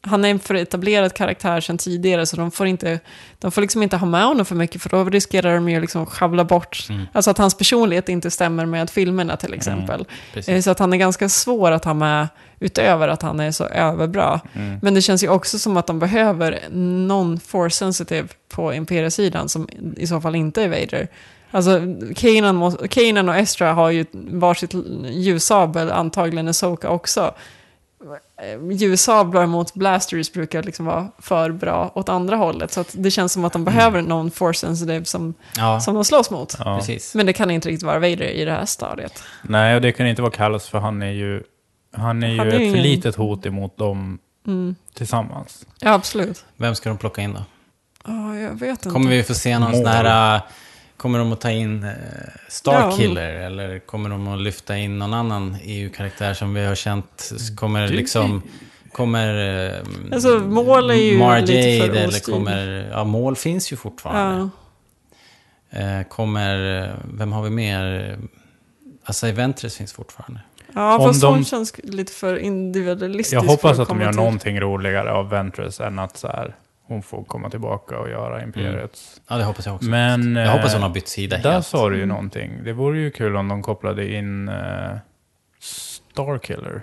han 0.00 0.24
är 0.24 0.30
en 0.30 0.38
för 0.38 0.54
etablerad 0.54 1.14
karaktär 1.14 1.60
sedan 1.60 1.78
tidigare, 1.78 2.26
så 2.26 2.36
de 2.36 2.50
får, 2.50 2.66
inte, 2.66 3.00
de 3.38 3.50
får 3.50 3.60
liksom 3.60 3.82
inte 3.82 3.96
ha 3.96 4.06
med 4.06 4.24
honom 4.24 4.46
för 4.46 4.54
mycket, 4.54 4.82
för 4.82 4.88
då 4.90 5.04
riskerar 5.04 5.54
de 5.54 5.68
ju 5.68 5.80
liksom 5.80 6.06
sjabbla 6.06 6.44
bort, 6.44 6.86
Mm. 6.90 7.06
alltså 7.12 7.30
att 7.30 7.38
hans 7.38 7.54
personlighet 7.54 8.08
inte 8.08 8.30
stämmer 8.30 8.66
med 8.66 8.90
filmerna 8.90 9.36
till 9.36 9.54
exempel. 9.54 10.04
Precis. 10.34 10.48
Eh, 10.54 10.60
Så 10.60 10.70
att 10.70 10.78
han 10.78 10.92
är 10.92 10.96
ganska 10.96 11.28
svår 11.28 11.70
att 11.70 11.84
ha 11.84 11.94
med 11.94 12.28
utöver 12.60 13.08
att 13.08 13.22
han 13.22 13.40
är 13.40 13.50
så 13.50 13.64
överbra. 13.64 14.40
Mm. 14.52 14.78
Men 14.82 14.94
det 14.94 15.02
känns 15.02 15.24
ju 15.24 15.28
också 15.28 15.58
som 15.58 15.76
att 15.76 15.86
de 15.86 15.98
behöver 15.98 16.58
någon 17.06 17.40
force 17.40 17.76
sensitive 17.76 18.28
på 18.48 18.74
Imperia-sidan 18.74 19.48
som 19.48 19.68
i 19.96 20.06
så 20.06 20.20
fall 20.20 20.34
inte 20.34 20.62
är 20.62 20.68
Vader. 20.68 21.08
Alltså, 21.50 21.80
Kanan, 22.16 22.76
Kanan 22.90 23.28
och 23.28 23.36
Estra 23.36 23.72
har 23.72 23.90
ju 23.90 24.04
varsitt 24.12 24.74
ljussabel, 25.10 25.90
antagligen 25.90 26.48
Asoka 26.48 26.88
också. 26.88 27.34
Eh, 28.42 28.72
Ljussablar 28.72 29.46
mot 29.46 29.74
blasters 29.74 30.32
brukar 30.32 30.62
liksom 30.62 30.86
vara 30.86 31.08
för 31.18 31.50
bra 31.52 31.92
åt 31.94 32.08
andra 32.08 32.36
hållet. 32.36 32.72
Så 32.72 32.80
att 32.80 32.94
det 32.98 33.10
känns 33.10 33.32
som 33.32 33.44
att 33.44 33.52
de 33.52 33.64
behöver 33.64 34.02
någon 34.02 34.30
force 34.30 34.60
sensitive 34.66 35.04
som, 35.04 35.34
Ja, 35.56 35.80
som 35.80 35.94
de 35.94 36.04
slåss 36.04 36.30
mot. 36.30 36.56
Ja. 36.58 36.80
Men 37.14 37.26
det 37.26 37.32
kan 37.32 37.50
inte 37.50 37.68
riktigt 37.68 37.82
vara 37.86 37.98
Vader 37.98 38.22
i 38.22 38.44
det 38.44 38.52
här 38.52 38.64
stadiet. 38.64 39.22
Nej, 39.42 39.74
och 39.74 39.80
det 39.80 39.92
kan 39.92 40.06
inte 40.06 40.22
vara 40.22 40.32
Callas 40.32 40.68
för 40.68 40.78
han 40.78 41.02
är 41.02 41.10
ju, 41.10 41.42
han 41.92 42.22
är 42.22 42.28
ju 42.28 42.38
Han 42.38 42.46
är 42.48 42.52
ett 42.54 42.60
ju 42.60 42.70
för 42.70 42.76
ingen- 42.78 42.82
litet 42.82 43.16
hot 43.16 43.46
emot 43.46 43.76
dem 43.76 44.18
Mm. 44.46 44.74
tillsammans. 44.94 45.66
Ja, 45.80 45.92
absolut. 45.92 46.44
Vem 46.56 46.74
ska 46.74 46.88
de 46.88 46.98
plocka 46.98 47.22
in 47.22 47.32
då? 47.34 47.42
Ja, 48.06 48.36
jag 48.36 48.50
vet 48.50 48.70
inte. 48.70 48.90
Kommer 48.90 49.10
vi 49.10 49.22
få 49.22 49.34
se 49.34 49.58
någon 49.58 49.70
Mål. 49.70 49.80
sån 49.80 49.86
här... 49.86 50.40
Kommer 50.98 51.18
de 51.18 51.32
att 51.32 51.40
ta 51.40 51.50
in 51.50 51.84
uh, 51.84 51.90
Starkiller? 52.48 53.32
Eller 53.34 53.78
kommer 53.78 54.10
de 54.10 54.28
att 54.28 54.40
lyfta 54.40 54.76
in 54.76 54.98
någon 54.98 55.14
annan 55.14 55.56
EU-karaktär 55.62 56.34
som 56.34 56.54
vi 56.54 56.64
har 56.66 56.74
känt? 56.74 57.32
Kommer 57.56 57.82
Det- 57.82 57.88
liksom... 57.94 58.42
Kommer... 58.92 59.34
Uh, 59.68 59.82
Alltså, 60.12 60.28
Maul 60.38 60.90
är 60.90 60.94
ju 60.94 61.18
Mara 61.18 61.40
lite 61.40 61.52
för 61.86 61.96
eller 61.96 62.32
kommer... 62.32 62.88
Ja, 62.92 63.04
mål 63.04 63.36
finns 63.36 63.72
ju 63.72 63.76
fortfarande. 63.76 64.48
Ja. 65.70 65.78
Eh, 65.80 66.02
kommer... 66.08 66.82
eh, 66.84 66.94
Vem 67.14 67.32
har 67.32 67.42
vi 67.42 67.50
mer? 67.50 68.16
Alltså, 69.04 69.32
Ventress 69.32 69.76
finns 69.76 69.92
fortfarande. 69.92 70.40
Ja, 70.74 70.98
Om 70.98 71.06
fast 71.08 71.20
de- 71.20 71.34
hon 71.34 71.44
känns 71.44 71.74
lite 71.82 72.12
för 72.12 72.36
individualistisk. 72.38 73.32
Jag 73.34 73.40
hoppas 73.48 73.78
att 73.78 73.88
de 73.88 74.00
gör 74.00 74.08
till- 74.08 74.16
någonting 74.16 74.60
roligare 74.60 75.12
av 75.12 75.28
Ventress 75.30 75.80
än 75.80 75.98
att 75.98 76.16
så 76.16 76.26
här, 76.28 76.54
hon 76.88 77.02
får 77.02 77.24
komma 77.24 77.50
tillbaka 77.50 77.98
och 77.98 78.08
göra 78.10 78.42
Imperiets. 78.42 79.20
Ja, 79.28 79.36
det 79.36 79.44
hoppas 79.44 79.66
jag 79.66 79.74
också. 79.74 79.88
Men... 79.88 80.36
jag 80.36 80.52
hoppas 80.52 80.66
eh, 80.66 80.72
hon 80.72 80.82
har 80.82 80.90
bytt 80.90 81.08
sida 81.08 81.36
Där 81.38 81.52
helt. 81.52 81.66
sa 81.66 81.88
du 81.90 81.96
ju 81.98 82.06
någonting. 82.06 82.64
Det 82.64 82.72
vore 82.72 82.98
ju 82.98 83.10
kul 83.10 83.36
om 83.36 83.48
de 83.48 83.62
kopplade 83.62 84.12
in 84.14 84.48
uh, 84.48 84.96
Starkiller. 85.60 86.82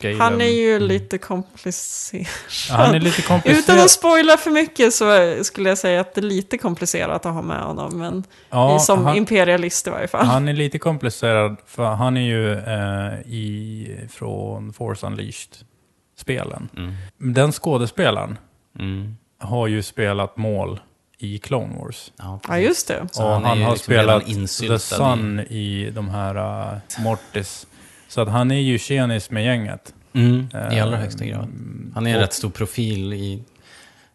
Galen. 0.00 0.20
Han 0.20 0.40
är 0.40 0.44
ju 0.44 0.78
lite 0.78 1.18
komplicerad. 1.18 2.26
Ja, 2.68 2.74
han 2.76 2.94
är 2.94 3.00
lite 3.00 3.20
Utan 3.20 3.40
komplicerad. 3.40 3.78
att 3.80 3.90
spoila 3.90 4.36
för 4.36 4.50
mycket 4.50 4.94
så 4.94 5.04
skulle 5.44 5.68
jag 5.68 5.78
säga 5.78 6.00
att 6.00 6.14
det 6.14 6.20
är 6.20 6.22
lite 6.22 6.58
komplicerat 6.58 7.26
att 7.26 7.34
ha 7.34 7.42
med 7.42 7.62
honom. 7.62 7.98
Men 7.98 8.24
Ja, 8.50 8.78
som 8.78 9.04
han, 9.04 9.16
imperialist 9.16 9.86
i 9.86 9.90
varje 9.90 10.08
fall. 10.08 10.26
han 10.26 10.48
är 10.48 10.52
lite 10.52 10.78
komplicerad, 10.78 11.56
för 11.66 11.84
han 11.84 12.16
är 12.16 12.20
ju 12.20 12.52
eh, 12.52 13.20
i, 13.32 14.06
från 14.10 14.72
Force 14.72 15.06
Unleashed-spelen. 15.06 16.68
Mm. 16.76 16.94
Den 17.18 17.52
skådespelaren 17.52 18.38
Mm. 18.78 19.16
Har 19.40 19.66
ju 19.66 19.82
spelat 19.82 20.36
mål 20.36 20.80
i 21.18 21.38
Clone 21.38 21.78
Wars. 21.78 22.12
Ja, 22.16 22.40
Ja, 22.48 22.58
just 22.58 22.88
det. 22.88 23.08
Så 23.10 23.24
och 23.24 23.30
han 23.30 23.44
han, 23.44 23.62
har 23.62 23.70
liksom 23.72 23.84
spelat 23.84 24.26
The 24.60 24.78
Sun 24.78 25.40
i, 25.40 25.90
de 25.94 26.08
här 26.08 26.36
uh, 26.74 26.78
Mortis. 27.04 27.66
Så 28.08 28.20
att 28.20 28.28
han 28.28 28.50
är 28.50 28.60
ju 28.60 28.78
tjenis 28.78 29.30
med 29.30 29.44
gänget. 29.44 29.94
Mm, 30.12 30.48
I 30.72 30.80
allra 30.80 30.96
högsta 30.96 31.24
grad. 31.24 31.48
Han 31.94 32.06
är 32.06 32.10
en 32.10 32.16
och- 32.16 32.22
rätt 32.22 32.32
stor 32.32 32.50
profil 32.50 33.12
i 33.12 33.42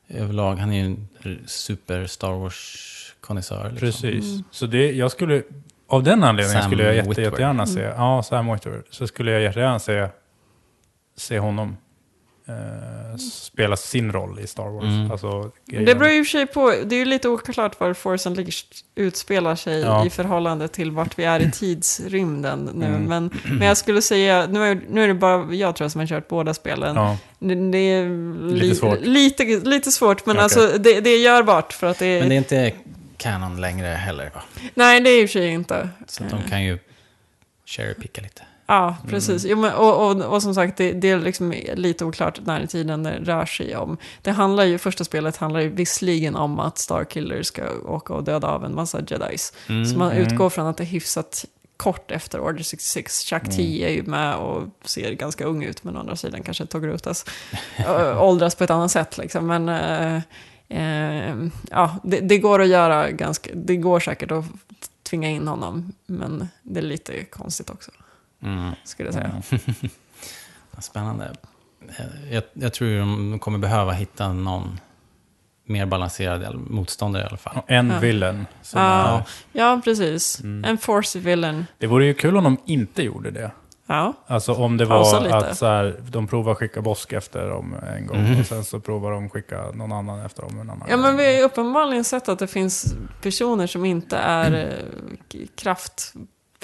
överlag. 0.09 0.55
Han 0.55 0.71
är 0.73 0.83
ju 0.83 0.85
en 0.85 1.07
super 1.45 2.05
Star 2.07 2.31
Wars-konnässör. 2.31 3.69
Liksom. 3.71 3.87
Precis. 3.87 4.25
Så 4.51 4.65
det, 4.65 4.91
jag 4.91 5.11
skulle, 5.11 5.43
av 5.87 6.03
den 6.03 6.23
anledningen 6.23 6.61
Sam 6.61 6.71
skulle 6.71 6.83
jag 6.83 6.95
jätte, 6.95 7.21
jättegärna 7.21 7.65
se, 7.65 7.79
ja, 7.81 8.23
Sam 8.23 8.53
Witwer, 8.53 8.83
så 8.89 9.07
skulle 9.07 9.31
jag 9.31 9.41
jättegärna 9.41 9.79
se, 9.79 10.07
se 11.17 11.39
honom 11.39 11.77
eh, 12.47 13.17
spela 13.17 13.77
sin 13.77 14.11
roll 14.11 14.39
i 14.39 14.47
Star 14.47 14.69
Wars. 14.69 14.83
Mm. 14.83 15.11
Alltså, 15.11 15.51
Det 15.65 15.95
beror 15.95 16.11
ju 16.11 16.23
för 16.23 16.29
sig 16.31 16.45
på, 16.45 16.73
det 16.85 16.95
är 16.95 16.99
ju 16.99 17.05
lite 17.05 17.29
oklart 17.29 17.79
var 17.79 17.93
Force 17.93 18.29
Unleashed 18.29 18.65
utspelar 18.95 19.55
sig 19.55 19.79
Ja. 19.81 20.05
i 20.05 20.09
förhållande 20.09 20.67
till 20.67 20.91
vart 20.91 21.19
vi 21.19 21.23
är 21.23 21.39
i 21.39 21.51
tidsrymden 21.51 22.69
nu. 22.73 22.85
Mm. 22.85 23.03
Men, 23.03 23.29
men 23.57 23.67
jag 23.67 23.77
skulle 23.77 24.01
säga, 24.01 24.47
nu 24.47 24.63
är, 24.63 24.81
nu 24.89 25.03
är 25.03 25.07
det 25.07 25.13
bara 25.13 25.53
jag 25.53 25.75
tror 25.75 25.87
som 25.89 25.99
har 25.99 26.07
kört 26.07 26.27
båda 26.27 26.53
spelen. 26.53 26.95
Ja, 26.95 27.17
Det, 27.39 27.71
det 27.71 27.77
är 27.77 28.09
li, 28.49 28.59
Lite 28.59 28.75
svårt. 28.75 28.99
Lite, 29.01 29.43
lite 29.43 29.91
svårt, 29.91 30.25
men 30.25 30.35
Okej. 30.35 30.43
alltså 30.43 30.77
det, 30.77 30.99
det 31.01 31.09
är 31.09 31.19
görbart 31.19 31.73
för 31.73 31.87
att 31.87 31.99
det 31.99 32.05
är... 32.05 32.19
Men 32.19 32.29
det 32.29 32.35
är 32.35 32.37
inte 32.37 32.71
kanon 33.17 33.61
längre 33.61 33.87
heller 33.87 34.31
va? 34.35 34.41
Nej, 34.73 35.01
det 35.01 35.09
är 35.09 35.23
och 35.23 35.29
för 35.29 35.39
sig 35.39 35.47
inte. 35.49 35.89
Så 36.07 36.23
de 36.23 36.41
kan 36.49 36.63
ju 36.63 36.79
cherrypicka 37.65 38.21
lite. 38.21 38.41
Ja, 38.67 38.97
precis. 39.07 39.45
Jo, 39.45 39.57
men, 39.57 39.73
och, 39.73 40.11
och, 40.11 40.21
och 40.33 40.41
som 40.41 40.55
sagt, 40.55 40.77
det, 40.77 40.93
det 40.93 41.09
är 41.09 41.19
liksom 41.19 41.53
lite 41.73 42.05
oklart 42.05 42.39
när 42.45 42.61
i 42.61 42.67
tiden 42.67 43.03
det 43.03 43.19
rör 43.19 43.45
sig 43.45 43.75
om. 43.75 43.97
Det 44.21 44.31
handlar 44.31 44.63
ju, 44.63 44.77
första 44.77 45.03
spelet 45.03 45.37
handlar 45.37 45.59
ju 45.59 45.69
visserligen 45.69 46.35
om 46.35 46.59
att 46.59 46.77
Starkiller 46.77 47.43
ska 47.43 47.63
åka 47.85 48.13
och 48.13 48.23
döda 48.23 48.47
av 48.47 48.65
en 48.65 48.75
massa 48.75 49.01
jedis. 49.09 49.53
Mm. 49.69 49.85
Så 49.85 49.97
man 49.97 50.11
Mm. 50.11 50.23
utgår 50.23 50.49
från 50.49 50.67
att 50.67 50.77
det 50.77 50.83
är 50.83 50.85
hyfsat 50.85 51.45
kort 51.77 52.11
efter 52.11 52.39
Order 52.39 52.63
66. 52.63 53.21
Chuck 53.23 53.43
T 53.55 53.85
är 53.85 53.89
ju 53.89 54.03
med 54.03 54.35
och 54.35 54.63
ser 54.85 55.11
ganska 55.11 55.45
ung 55.45 55.63
ut, 55.63 55.83
men 55.83 55.97
å 55.97 55.99
andra 55.99 56.15
sidan 56.15 56.43
kanske 56.43 56.65
Togrutas 56.65 57.25
åldras 58.17 58.55
på 58.55 58.63
ett 58.63 58.69
annat 58.69 58.91
sätt. 58.91 59.17
Liksom. 59.17 59.47
Men 59.47 59.69
äh, 59.69 60.21
äh, 60.69 61.35
ja, 61.71 61.95
det, 62.03 62.19
det 62.19 62.37
går 62.37 62.61
att 62.61 62.67
göra 62.67 63.11
ganska, 63.11 63.49
det 63.53 63.75
går 63.75 63.99
säkert 63.99 64.31
att 64.31 64.45
tvinga 65.03 65.29
in 65.29 65.47
honom, 65.47 65.93
men 66.05 66.47
det 66.63 66.79
är 66.79 66.83
lite 66.83 67.23
konstigt 67.23 67.69
också, 67.69 67.91
Mm. 68.45 68.71
skulle 68.83 69.07
jag 69.07 69.13
säga. 69.13 69.41
Spännande. 70.79 71.31
Eh, 71.99 72.33
Jag, 72.33 72.43
jag 72.53 72.73
tror 72.73 72.97
de 72.99 73.39
kommer 73.39 73.57
behöva 73.59 73.91
hitta 73.91 74.33
någon 74.33 74.79
mer 75.67 75.85
balanserad 75.85 76.55
motståndare 76.69 77.23
i 77.23 77.25
alla 77.25 77.37
fall. 77.37 77.61
en 77.67 77.89
Ja. 77.89 77.99
villain. 77.99 78.45
Som 78.61 78.81
Ja. 78.81 79.17
är, 79.17 79.23
Ja, 79.51 79.81
precis. 79.83 80.39
Mm. 80.43 80.65
En 80.65 80.77
force 80.77 81.19
villain. 81.19 81.65
det 81.77 81.87
vore 81.87 82.05
ju 82.05 82.13
kul 82.13 82.37
om 82.37 82.43
de 82.43 82.57
inte 82.65 83.03
gjorde 83.03 83.31
det. 83.31 83.51
Ja, 83.87 84.13
Alltså 84.27 84.53
om 84.53 84.77
det 84.77 84.85
Pausa 84.87 85.15
var 85.17 85.23
lite. 85.23 85.37
att 85.37 85.57
så 85.57 85.65
här, 85.65 85.99
de 86.09 86.27
provar 86.27 86.55
skicka 86.55 86.81
Bosk 86.81 87.13
efter 87.13 87.49
dem 87.49 87.75
en 87.97 88.07
gång 88.07 88.23
Mhm. 88.23 88.39
och 88.39 88.45
sen 88.45 88.63
så 88.63 88.79
provar 88.79 89.11
de 89.11 89.29
skicka 89.29 89.71
någon 89.73 89.91
annan 89.91 90.25
efter 90.25 90.41
dem 90.41 90.51
en 90.59 90.69
annan 90.69 90.87
ja 90.89 90.95
gång. 90.95 91.01
men 91.05 91.17
vi 91.17 91.25
har 91.25 91.31
ju 91.31 91.41
uppenbarligen 91.41 92.03
sett 92.03 92.29
att 92.29 92.39
det 92.39 92.47
finns 92.47 92.95
personer 93.21 93.67
som 93.67 93.85
inte 93.85 94.17
är 94.17 94.51
eh, 94.53 94.85
k- 95.31 95.37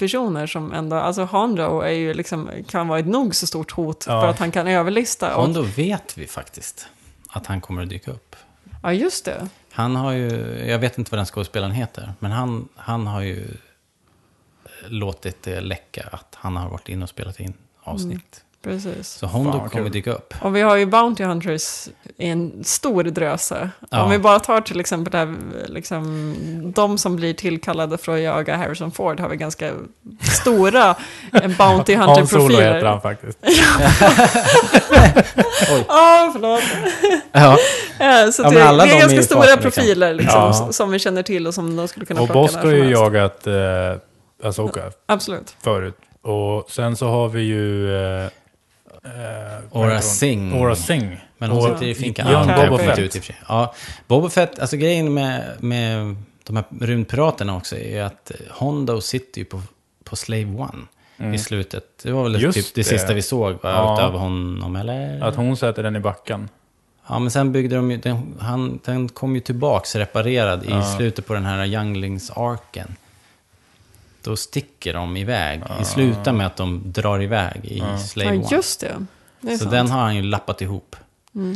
kraftpersoner 0.08 0.46
som 0.46 0.72
ändå, 0.72 0.96
alltså 0.96 1.24
Hondo 1.24 1.80
är 1.80 1.90
ju 1.90 2.14
liksom, 2.14 2.50
kan 2.68 2.88
vara 2.88 2.98
ett 2.98 3.06
nog 3.06 3.34
så 3.34 3.46
stort 3.46 3.70
hot 3.70 4.04
Ja. 4.08 4.20
för 4.20 4.28
att 4.28 4.38
han 4.38 4.50
kan 4.50 4.66
överlista. 4.66 5.36
Och, 5.36 5.42
Hondo 5.42 5.62
vet 5.62 6.18
vi 6.18 6.26
faktiskt 6.26 6.88
att 7.28 7.46
han 7.46 7.60
kommer 7.60 7.82
att 7.82 7.88
dyka 7.88 8.10
upp. 8.10 8.36
ja, 8.82 8.92
just 8.92 9.24
det. 9.24 9.48
Han 9.72 9.96
har 9.96 10.12
ju, 10.12 10.28
jag 10.66 10.78
vet 10.78 10.98
inte 10.98 11.10
vad 11.10 11.18
den 11.18 11.26
skådespelaren 11.26 11.72
heter, 11.72 12.12
men 12.18 12.30
han, 12.32 12.68
han 12.76 13.06
har 13.06 13.20
ju 13.22 13.56
låtit 14.88 15.42
det 15.42 15.60
läcka 15.60 16.08
att 16.12 16.34
han 16.40 16.56
har 16.56 16.68
varit 16.68 16.88
inne 16.88 17.02
och 17.02 17.08
spelat 17.08 17.40
in 17.40 17.54
avsnitt. 17.84 18.44
Precis. 18.62 19.08
Så 19.08 19.26
Hondo 19.26 19.52
Fan, 19.58 19.68
kommer 19.68 19.84
kul. 19.84 19.92
dyka 19.92 20.12
upp. 20.12 20.34
Och 20.40 20.56
vi 20.56 20.60
har 20.60 20.76
ju 20.76 20.86
Bounty 20.86 21.24
Hunters 21.24 21.88
i 22.16 22.28
en 22.28 22.64
stor 22.64 23.04
dröse. 23.04 23.70
Ja. 23.90 24.02
Om 24.02 24.10
vi 24.10 24.18
bara 24.18 24.40
tar 24.40 24.60
till 24.60 24.80
exempel 24.80 25.10
det 25.12 25.18
här, 25.18 25.34
liksom, 25.66 26.34
de 26.76 26.98
som 26.98 27.16
blir 27.16 27.34
tillkallade 27.34 27.98
för 27.98 28.14
att 28.14 28.20
jaga 28.20 28.56
Harrison 28.56 28.90
Ford 28.92 29.20
har 29.20 29.28
vi 29.28 29.36
ganska 29.36 29.70
stora 30.22 30.94
Bounty 31.58 31.94
Hans 31.94 32.30
Solo 32.30 32.42
heter 32.48 32.62
Hunter-profiler. 32.62 32.84
han 32.84 33.00
faktiskt. 33.00 33.38
Ja, 35.88 36.30
förlåt. 36.32 36.62
Ja, 37.32 37.58
Eh, 38.00 38.30
Så 38.30 38.42
Ja, 38.42 38.50
det, 38.50 38.64
alla 38.64 38.84
det 38.84 38.90
de 38.90 38.92
är 38.92 38.96
är 38.96 39.00
ganska 39.00 39.16
ju 39.16 39.22
stora 39.22 39.40
farten, 39.42 39.54
liksom. 39.64 39.70
profiler 39.82 40.14
liksom, 40.14 40.40
Ja. 40.40 40.72
som 40.72 40.90
vi 40.90 40.98
känner 40.98 41.22
till 41.22 41.46
och 41.46 41.54
som 41.54 41.76
de 41.76 41.88
skulle 41.88 42.06
kunna 42.06 42.20
Och 42.20 42.26
plocka 42.26 42.40
Bosk 42.40 42.54
när 42.54 42.62
har 42.64 42.70
ju 42.72 42.90
jagat 42.90 43.46
eh, 43.46 44.48
Asoka 44.48 44.80
Absolut. 45.06 45.56
förut. 45.62 45.94
Och 46.22 46.70
sen 46.70 46.96
så 46.96 47.06
har 47.08 47.28
vi 47.28 47.40
ju... 47.42 47.96
Eh, 47.96 48.28
eh, 49.04 49.10
hon? 49.70 50.02
Singh. 50.02 50.56
Ora 50.62 50.76
Singh. 50.76 51.16
men 51.38 51.50
hon 51.50 51.62
sitter 51.72 51.86
i 51.86 51.94
finkan. 51.94 52.26
Ja, 52.32 52.44
Boba 52.44 52.68
kommit 52.68 52.86
Fett. 52.86 52.98
ut 52.98 53.16
i 53.16 53.18
och 53.18 53.22
för 53.24 53.32
sig. 53.32 53.42
Ja, 53.48 53.74
Boba 54.06 54.28
Fett, 54.30 54.58
alltså 54.58 54.76
grejen 54.76 55.14
med, 55.14 55.42
med 55.60 56.16
de 56.44 56.56
här 56.56 56.64
rymdpiraterna 56.80 57.56
också 57.56 57.76
är 57.76 58.02
att 58.02 58.30
eh, 58.30 58.36
Hondo 58.50 59.00
sitter 59.00 59.38
ju 59.38 59.44
på, 59.44 59.62
på 60.04 60.16
Slave 60.16 60.44
One 60.44 61.34
i 61.34 61.38
slutet. 61.38 61.84
Det 62.02 62.12
var 62.12 62.22
väl 62.22 62.32
Mm. 62.34 62.44
Just 62.44 62.54
typ 62.58 62.74
det, 62.74 62.80
det. 62.80 62.84
sista 62.84 63.14
vi 63.14 63.22
såg 63.22 63.52
va, 63.52 63.58
Ja. 63.70 63.94
utav 63.94 64.12
honom, 64.18 64.76
eller? 64.76 65.20
Att 65.20 65.36
hon 65.36 65.56
sätter 65.56 65.82
den 65.82 65.96
i 65.96 66.00
backen. 66.00 66.48
Ja, 67.08 67.18
men 67.18 67.30
sen 67.30 67.52
byggde 67.52 67.76
de 67.76 67.90
ju, 67.90 67.96
den, 67.96 68.34
han, 68.40 68.80
den 68.84 69.08
kom 69.08 69.34
ju 69.34 69.40
tillbaks 69.40 69.96
reparerad 69.96 70.64
Ja. 70.68 70.80
i 70.80 70.96
slutet 70.96 71.26
på 71.26 71.34
den 71.34 71.44
här 71.46 71.66
Younglings-arken. 71.66 72.96
Då 74.22 74.36
sticker 74.36 74.92
de 74.94 75.16
iväg. 75.16 75.62
Det 75.78 75.84
slutar 75.84 76.32
med 76.32 76.46
att 76.46 76.56
de 76.56 76.82
drar 76.92 77.22
iväg 77.22 77.60
i 77.64 77.78
Ja. 77.78 77.98
Slave 77.98 78.34
Ja, 78.34 78.40
One. 78.40 78.48
just 78.50 78.80
det. 78.80 79.06
det 79.40 79.52
Så 79.52 79.58
sant. 79.58 79.70
den 79.70 79.90
har 79.90 80.00
han 80.00 80.16
ju 80.16 80.22
lappat 80.22 80.60
ihop. 80.62 80.96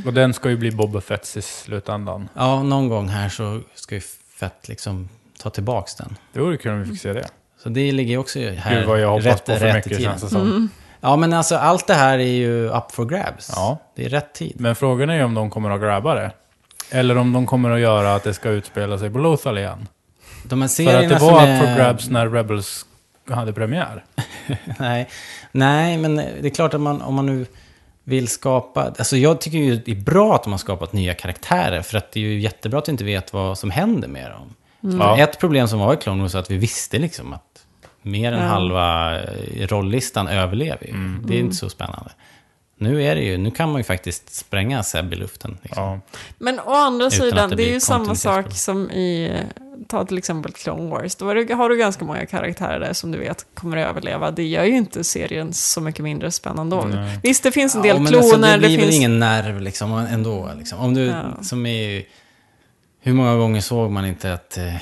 Och 0.07 0.12
den 0.14 0.35
ska 0.35 0.51
ju 0.51 0.57
bli 0.57 0.71
Boba 0.71 1.01
Fetts 1.01 1.37
i 1.37 1.43
slutändan. 1.43 2.29
Ja, 2.35 2.62
någon 2.62 2.89
gång 2.89 3.09
här 3.09 3.29
så 3.29 3.61
ska 3.75 3.95
ju 3.95 4.01
Fett 4.41 4.69
liksom 4.69 5.09
ta 5.43 5.51
tillbaks 5.51 5.95
den. 5.95 6.17
Det 6.33 6.41
vore 6.41 6.57
kul 6.57 6.73
om 6.73 6.83
vi 6.83 6.89
fick 6.91 7.01
se 7.01 7.12
det. 7.12 7.29
Så 7.62 7.69
det 7.69 7.93
ligger 7.93 8.19
också 8.19 8.39
här 8.39 8.75
Gud 8.77 8.87
vad 8.87 9.01
jag 9.01 9.09
hoppas 9.11 9.25
rätt, 9.27 9.45
på 9.47 9.53
för 9.53 9.61
rätt 9.67 9.87
i 9.87 9.91
mycket 9.91 10.05
känns 10.05 10.23
det 10.23 10.29
som. 10.29 10.41
Mm. 10.41 10.69
Ja, 11.01 11.17
men 11.17 11.33
alltså 11.33 11.57
allt 11.57 11.87
det 11.87 11.95
här 11.95 12.19
är 12.19 12.23
ju 12.35 12.69
up 12.71 12.91
for 12.93 13.05
grabs. 13.05 13.51
Ja. 13.55 13.79
Det 13.97 14.05
är 14.05 14.09
rätt 14.09 14.35
tid. 14.35 14.57
Men 14.61 14.77
frågan 14.77 15.11
är 15.11 15.14
ju 15.14 15.25
om 15.25 15.35
de 15.35 15.51
kommer 15.51 15.71
att 15.71 15.81
grabba 15.81 16.14
det. 16.14 16.31
Eller 16.91 17.19
om 17.19 17.33
de 17.33 17.47
kommer 17.47 17.71
att 17.71 17.81
göra 17.81 18.14
att 18.14 18.23
det 18.23 18.35
ska 18.35 18.49
utspela 18.49 18.99
sig 18.99 19.11
på 19.11 19.19
Lothal 19.19 19.59
igen. 19.59 19.89
De 20.49 20.62
här 20.62 20.68
För 20.68 21.03
att 21.03 21.09
det 21.09 21.18
var 21.18 21.47
är... 21.47 21.55
up 21.55 21.68
for 21.68 21.76
grabs 21.76 22.09
när 22.09 22.28
Rebels 22.28 22.86
hade 23.30 23.53
premiär. 23.53 24.05
Nej, 24.78 25.09
nej, 25.53 25.99
men 25.99 26.16
det 26.16 26.47
är 26.47 26.51
klart 26.51 26.74
att 26.74 26.80
man, 26.80 27.03
om 27.03 27.14
man 27.14 27.26
nu 27.26 27.47
vill 28.05 28.28
skapa... 28.28 28.82
Alltså 28.99 29.16
jag 29.16 29.40
tycker 29.40 29.59
ju 29.59 29.76
det 29.76 29.90
är 29.90 29.97
bra 29.97 30.34
att 30.34 30.42
de 30.42 30.53
har 30.53 30.59
skapat 30.59 30.92
nya 30.92 31.14
karaktärer. 31.14 31.82
För 31.82 31.99
att 31.99 32.12
det 32.12 32.20
är 32.20 32.24
ju 32.24 32.40
jättebra 32.40 32.78
att 32.78 32.88
vi 32.88 32.90
inte 32.90 33.05
vet 33.05 33.32
vad 33.32 33.59
som 33.59 33.70
händer 33.70 34.09
med 34.09 34.30
dem. 34.30 34.55
För 34.92 34.99
Ja. 34.99 35.18
Ett 35.18 35.40
problem 35.40 35.68
som 35.68 35.78
var 35.78 35.94
i 35.94 35.97
Clone 35.97 36.22
Wars 36.22 36.34
var 36.34 36.40
att 36.40 36.51
vi 36.51 36.57
visste 36.57 36.99
liksom 36.99 37.32
att 37.32 37.66
mer 38.03 38.32
än 38.32 38.42
Ja. 38.42 38.47
halva 38.47 39.20
eh, 39.20 39.66
rolllistan 39.66 40.28
överlever 40.28 40.86
ju. 40.86 40.90
Mm. 40.90 41.22
Det 41.26 41.34
är 41.34 41.38
inte 41.38 41.57
så 41.57 41.70
spännande. 41.70 42.11
Nu 42.78 43.05
är 43.05 43.14
det 43.14 43.22
ju, 43.22 43.36
nu 43.36 43.51
kan 43.51 43.68
man 43.72 43.78
ju 43.78 43.84
faktiskt 43.84 44.34
spränga 44.34 44.82
Seb 44.82 45.12
i 45.12 45.16
luften. 45.16 45.59
Liksom. 45.62 45.82
Ja. 45.84 46.01
Men 46.38 46.61
å 46.61 46.74
andra 46.74 47.07
Utan 47.07 47.18
sidan, 47.20 47.51
det 47.51 47.57
det 47.57 47.68
är 47.68 47.72
ju 47.72 47.80
samma 47.80 48.14
sak 48.14 48.53
som 48.53 48.90
i, 48.90 49.32
ta 49.89 50.05
till 50.05 50.18
exempel 50.18 50.53
Clone 50.53 50.91
Wars. 50.91 51.14
Då 51.14 51.34
det, 51.34 51.55
har 51.55 51.68
du 51.68 51.76
ganska 51.76 52.05
många 52.05 52.26
karaktärer 52.26 52.80
där 52.80 52.93
som 52.93 53.12
du 53.12 53.18
vet 53.18 53.47
kommer 53.55 53.76
att 53.76 53.89
överleva. 53.89 54.30
Det 54.30 54.45
gör 54.45 54.64
ju 54.64 54.76
inte 54.76 55.05
serien 55.05 55.53
så 55.53 55.80
mycket 55.80 56.03
mindre 56.05 56.30
spännande. 56.30 56.76
då. 56.76 56.82
Nej. 56.82 57.18
Visst, 57.22 57.43
det 57.43 57.53
finns 57.53 57.74
en 57.74 57.82
del 57.82 57.97
Ja, 57.97 58.03
men 58.03 58.07
kloner, 58.12 58.22
alltså, 58.24 58.39
det 58.39 58.53
det, 58.53 58.59
blir 58.59 58.68
väl 58.76 58.80
finns... 58.80 58.95
ingen 58.97 59.18
nerv 59.18 59.61
liksom, 59.61 59.93
ändå. 59.93 60.51
Liksom. 60.59 60.78
Om 60.78 60.95
du, 60.95 61.05
Ja. 61.07 61.22
som 61.43 61.66
är, 61.66 62.03
hur 63.01 63.12
många 63.12 63.37
gånger 63.37 63.61
såg 63.61 63.91
man 63.91 64.07
inte 64.07 64.32
att 64.32 64.57
eh, 64.59 64.74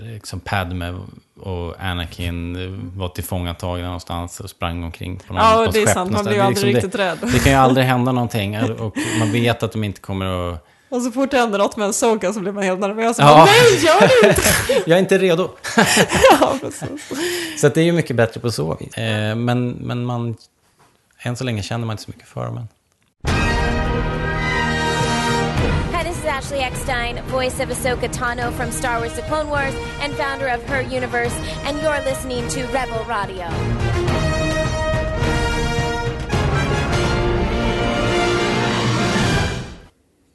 liksom 0.00 0.40
Padme 0.40 0.94
och 1.40 1.74
Anakin 1.80 2.56
eh, 2.56 2.98
var 2.98 3.08
tillfångatagna 3.08 3.84
någonstans 3.84 4.40
och 4.40 4.50
sprang 4.50 4.84
omkring 4.84 5.16
på 5.16 5.32
någon, 5.32 5.42
Ja, 5.42 5.56
något 5.64 5.72
det 5.72 5.82
är 5.82 5.86
skepp 5.86 5.94
sant. 5.94 6.10
Man 6.12 6.24
blir 6.24 6.32
ju 6.34 6.38
Det 6.38 6.44
aldrig 6.44 6.74
liksom 6.74 6.88
riktigt 6.88 7.00
rädd. 7.00 7.18
Det, 7.20 7.32
det 7.32 7.38
kan 7.38 7.52
ju 7.52 7.58
aldrig 7.58 7.86
hända 7.94 8.12
någonting 8.12 8.58
och 8.78 8.96
man 9.18 9.32
vet 9.32 9.62
att 9.62 9.72
de 9.72 9.84
inte 9.84 10.00
kommer 10.00 10.26
att... 10.52 10.66
Och 10.94 11.02
så 11.02 11.10
fort 11.10 11.30
det 11.30 11.38
händer 11.38 11.58
något 11.58 11.76
med 11.76 11.86
en 11.86 11.92
Soka 11.92 12.32
så 12.32 12.40
blir 12.40 12.52
man 12.52 12.62
helt 12.62 12.80
nervös. 12.80 13.18
Ja. 13.18 13.24
Ja. 13.24 13.44
Nej, 13.70 13.84
gör 13.84 14.00
det 14.00 14.28
inte! 14.28 14.42
Jag 14.90 14.96
är 14.96 15.00
inte 15.00 15.18
redo. 15.18 15.50
ja, 16.30 16.56
precis. 16.60 17.12
Så 17.60 17.68
det 17.68 17.80
är 17.80 17.84
ju 17.84 17.92
mycket 17.92 18.16
bättre 18.16 18.40
på 18.40 18.52
så 18.52 18.76
vis. 18.80 18.94
Eh, 18.94 19.36
men, 19.36 19.70
men 19.70 20.04
man 20.04 20.36
än 21.22 21.36
så 21.36 21.44
länge 21.44 21.62
känner 21.62 21.86
man 21.86 21.94
inte 21.94 22.02
så 22.02 22.10
mycket 22.10 22.28
för 22.28 22.44
dem 22.44 22.56
än. 22.56 22.68
Ashley 26.26 26.62
Eckstein, 26.62 27.22
voice 27.30 27.60
of 27.60 27.70
Ahsoka 27.70 28.08
Tano 28.12 28.50
from 28.50 28.70
Star 28.72 28.98
Wars 28.98 29.14
The 29.14 29.22
Clone 29.22 29.48
Wars 29.48 29.74
and 30.00 30.12
founder 30.14 30.48
of 30.48 30.62
Her 30.64 30.82
Universe, 30.82 31.34
and 31.64 31.78
you're 31.80 32.02
listening 32.04 32.48
to 32.48 32.66
Rebel 32.72 33.04
Radio. 33.04 34.23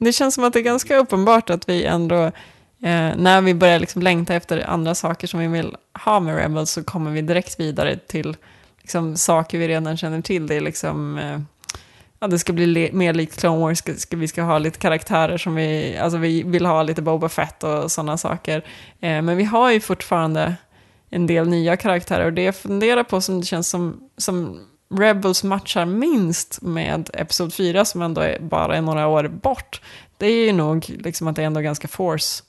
Det 0.02 0.12
känns 0.12 0.34
som 0.34 0.44
att 0.44 0.52
det 0.52 0.58
är 0.58 0.62
ganska 0.62 0.96
uppenbart 0.96 1.50
att 1.50 1.68
vi 1.68 1.84
ändå, 1.84 2.24
eh, 2.82 3.10
när 3.16 3.40
vi 3.40 3.54
börjar 3.54 3.78
liksom 3.78 4.02
längta 4.02 4.34
efter 4.34 4.70
andra 4.70 4.94
saker 4.94 5.26
som 5.26 5.40
vi 5.40 5.46
vill 5.46 5.76
ha 6.04 6.20
med 6.20 6.36
Rebels, 6.36 6.70
så 6.70 6.84
kommer 6.84 7.10
vi 7.10 7.22
direkt 7.22 7.60
vidare 7.60 7.96
till 7.96 8.36
liksom, 8.80 9.16
saker 9.16 9.58
vi 9.58 9.68
redan 9.68 9.96
känner 9.96 10.20
till. 10.22 10.46
Det 10.46 10.54
är 10.54 10.60
liksom, 10.60 11.18
eh, 11.18 11.40
ja, 12.20 12.26
det 12.26 12.38
ska 12.38 12.52
bli 12.52 12.66
le- 12.66 12.90
mer 12.92 13.14
likt 13.14 13.40
Clone 13.40 13.60
Wars, 13.60 13.78
ska, 13.78 13.94
ska, 13.94 14.16
vi 14.16 14.28
ska 14.28 14.42
ha 14.42 14.58
lite 14.58 14.78
karaktärer 14.78 15.38
som 15.38 15.54
vi, 15.54 15.98
alltså 15.98 16.18
vi 16.18 16.42
vill 16.42 16.66
ha 16.66 16.82
lite 16.82 17.02
Boba 17.02 17.28
Fett 17.28 17.64
och 17.64 17.92
sådana 17.92 18.18
saker. 18.18 18.58
Eh, 19.00 19.22
men 19.22 19.36
vi 19.36 19.44
har 19.44 19.72
ju 19.72 19.80
fortfarande 19.80 20.54
en 21.10 21.26
del 21.26 21.48
nya 21.48 21.76
karaktärer 21.76 22.24
och 22.24 22.32
det 22.32 22.42
jag 22.42 22.56
funderar 22.56 23.02
på 23.04 23.20
som 23.20 23.40
det 23.40 23.46
känns 23.46 23.68
som, 23.68 24.00
som 24.16 24.60
Rebels 24.94 25.44
matchar 25.44 25.84
minst 25.84 26.62
med 26.62 27.10
Episod 27.14 27.54
4 27.54 27.84
som 27.84 28.02
ändå 28.02 28.20
är 28.20 28.38
bara 28.40 28.76
är 28.76 28.80
några 28.80 29.06
år 29.06 29.28
bort. 29.28 29.80
Det 30.18 30.26
är 30.26 30.46
ju 30.46 30.52
nog 30.52 30.86
liksom 30.88 31.28
att 31.28 31.36
det 31.36 31.42
är 31.42 31.46
ändå 31.46 31.60
ganska 31.60 31.88
force 31.88 32.42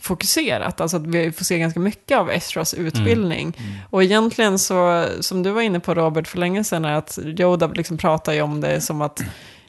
fokuserat, 0.00 0.80
alltså 0.80 0.96
att 0.96 1.06
vi 1.06 1.32
får 1.32 1.44
se 1.44 1.58
ganska 1.58 1.80
mycket 1.80 2.18
av 2.18 2.30
Estras 2.30 2.74
utbildning. 2.74 3.56
Och 3.90 4.02
egentligen 4.02 4.58
så, 4.58 5.06
som 5.20 5.42
du 5.42 5.50
var 5.50 5.62
inne 5.62 5.80
på 5.80 5.94
Robert 5.94 6.28
för 6.28 6.38
länge 6.38 6.64
sedan, 6.64 6.84
är 6.84 6.92
att 6.92 7.18
Yoda 7.24 7.66
liksom 7.66 7.98
pratar 7.98 8.32
ju 8.32 8.42
om 8.42 8.60
det 8.60 8.80
som 8.80 9.02
att 9.02 9.20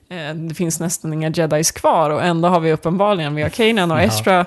eh, 0.09 0.35
det 0.35 0.55
finns 0.55 0.79
nästan 0.79 1.13
inga 1.13 1.29
jedis 1.29 1.71
kvar 1.71 2.09
och 2.09 2.23
ändå 2.23 2.49
har 2.49 2.59
vi 2.59 2.73
uppenbarligen, 2.73 3.35
vi 3.35 3.41
har 3.41 3.49
Kanan 3.49 3.91
och. 3.91 4.01
Estra 4.01 4.45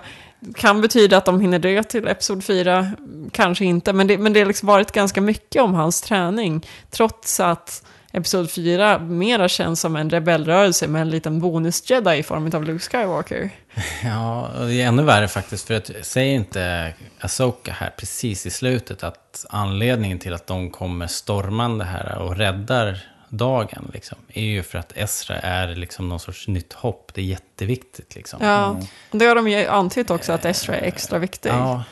kan 0.54 0.80
betyda 0.80 1.16
att 1.16 1.24
de 1.24 1.40
hinner 1.40 1.58
dö 1.58 1.82
till 1.82 2.08
Episod 2.08 2.44
4, 2.44 2.92
kanske 3.32 3.64
inte, 3.64 3.92
men 3.92 4.06
det, 4.06 4.18
men 4.18 4.32
det 4.32 4.40
har 4.40 4.46
liksom 4.46 4.66
varit 4.66 4.92
ganska 4.92 5.20
mycket 5.20 5.62
om 5.62 5.74
hans 5.74 6.00
träning, 6.00 6.66
trots 6.90 7.40
att 7.40 7.82
Episod 8.12 8.50
4 8.50 8.98
mera 8.98 9.48
känns 9.48 9.80
som 9.80 9.96
en 9.96 10.10
rebellrörelse 10.10 10.88
med 10.88 11.02
en 11.02 11.10
liten 11.10 11.40
bonus-jedi 11.40 12.16
i 12.16 12.22
form 12.22 12.50
av 12.54 12.64
Luke 12.64 12.84
Skywalker. 12.84 13.50
Ja, 14.04 14.48
och 14.58 14.66
det 14.66 14.82
är 14.82 14.86
ännu 14.86 15.02
värre 15.02 15.28
faktiskt. 15.28 15.66
För 15.66 15.74
att 15.74 15.90
säger 16.02 16.34
inte 16.34 16.94
Asoka 17.20 17.72
här 17.72 17.90
precis 17.96 18.46
i 18.46 18.50
slutet 18.50 19.02
att 19.02 19.46
anledningen 19.48 20.18
till 20.18 20.34
att 20.34 20.46
de 20.46 20.70
kommer 20.70 21.06
stormande 21.06 21.84
här 21.84 22.18
och 22.18 22.36
räddar 22.36 23.13
dagen 23.36 23.90
liksom, 23.94 24.18
är 24.28 24.42
ju 24.44 24.62
för 24.62 24.78
att 24.78 24.92
Esra 24.96 25.36
är 25.38 25.68
liksom 25.74 26.08
någon 26.08 26.20
sorts 26.20 26.48
nytt 26.48 26.72
hopp. 26.72 27.10
Det 27.14 27.20
är 27.20 27.24
jätteviktigt 27.24 28.14
liksom. 28.14 28.38
Ja, 28.42 28.80
och 29.10 29.18
det 29.18 29.24
har 29.26 29.34
de 29.34 29.48
ju 29.48 29.66
antytt 29.66 30.10
också, 30.10 30.32
att 30.32 30.44
Estra 30.44 30.76
är 30.76 30.82
extra 30.82 31.18
viktig. 31.18 31.50
Ja, 31.50 31.84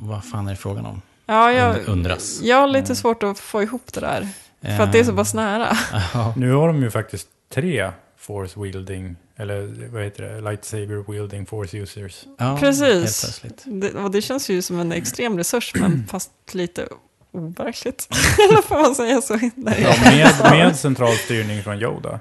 vad 0.00 0.24
fan 0.24 0.46
är 0.46 0.50
det 0.50 0.56
frågan 0.56 0.86
om? 0.86 1.02
Ja, 1.26 1.52
jag, 1.52 1.76
Und- 1.76 1.88
undras. 1.88 2.40
jag 2.42 2.56
har 2.56 2.66
lite 2.68 2.96
svårt 2.96 3.22
att 3.22 3.38
få 3.38 3.62
ihop 3.62 3.92
det 3.92 4.00
där. 4.00 4.28
För 4.60 4.80
att 4.84 4.92
det 4.92 4.98
är 4.98 5.04
så 5.04 5.12
pass 5.16 5.34
nära. 5.34 5.76
Ja, 6.14 6.34
Nu 6.36 6.52
har 6.52 6.66
de 6.66 6.82
ju 6.82 6.90
faktiskt 6.90 7.28
tre 7.54 7.90
force 8.18 8.60
wielding, 8.60 9.16
eller 9.36 9.88
vad 9.92 10.02
heter 10.04 10.22
det, 10.22 10.40
lightsaber 10.40 11.12
wielding 11.12 11.46
force 11.46 11.76
users. 11.78 12.24
ja, 12.38 12.56
Precis. 12.60 13.42
Det, 13.64 13.90
och 13.94 14.10
det 14.10 14.22
känns 14.22 14.48
ju 14.50 14.62
som 14.62 14.80
en 14.80 14.92
extrem 14.92 15.38
resurs, 15.38 15.72
men 15.74 16.06
fast 16.10 16.30
lite 16.52 16.88
overkligt. 17.36 18.08
Eller 18.48 18.62
får 18.62 18.82
man 18.82 18.94
säga 18.94 19.20
så? 19.20 19.38
Nej. 19.54 19.82
Ja, 19.82 20.10
med, 20.10 20.50
med 20.50 20.76
central 20.76 21.12
styrning 21.16 21.62
från 21.62 21.82
Yoda. 21.82 22.20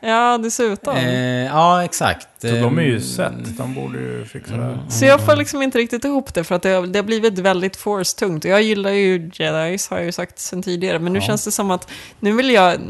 Ja, 0.00 0.38
dessutom. 0.42 0.96
Eh, 0.96 1.44
ja, 1.46 1.84
exakt. 1.84 2.28
Så 2.40 2.46
de 2.46 2.78
är 2.78 2.82
ju 2.82 2.96
Eh, 2.96 3.00
sett, 3.02 3.58
de 3.58 3.74
borde 3.74 3.98
ju 3.98 4.24
fixa 4.24 4.56
det. 4.56 4.62
här. 4.62 4.78
Så 4.88 5.04
jag 5.04 5.20
får 5.20 5.36
liksom 5.36 5.62
inte 5.62 5.78
riktigt 5.78 6.04
ihop 6.04 6.34
det, 6.34 6.44
för 6.44 6.54
att 6.54 6.62
det 6.62 6.68
har, 6.68 6.86
det 6.86 6.98
har 6.98 7.04
blivit 7.04 7.38
väldigt 7.38 7.76
force-tungt. 7.76 8.44
Och 8.44 8.50
jag 8.50 8.62
gillar 8.62 8.90
ju 8.90 9.30
Jedis, 9.34 9.88
har 9.90 9.96
jag 9.96 10.06
ju 10.06 10.12
sagt 10.12 10.38
sen 10.38 10.62
tidigare. 10.62 10.98
Men 10.98 11.12
nu 11.12 11.18
Ja. 11.18 11.22
känns 11.26 11.44
det 11.44 11.50
som 11.50 11.70
att, 11.70 11.90
nu 12.20 12.32
vill 12.32 12.50
jag, 12.50 12.80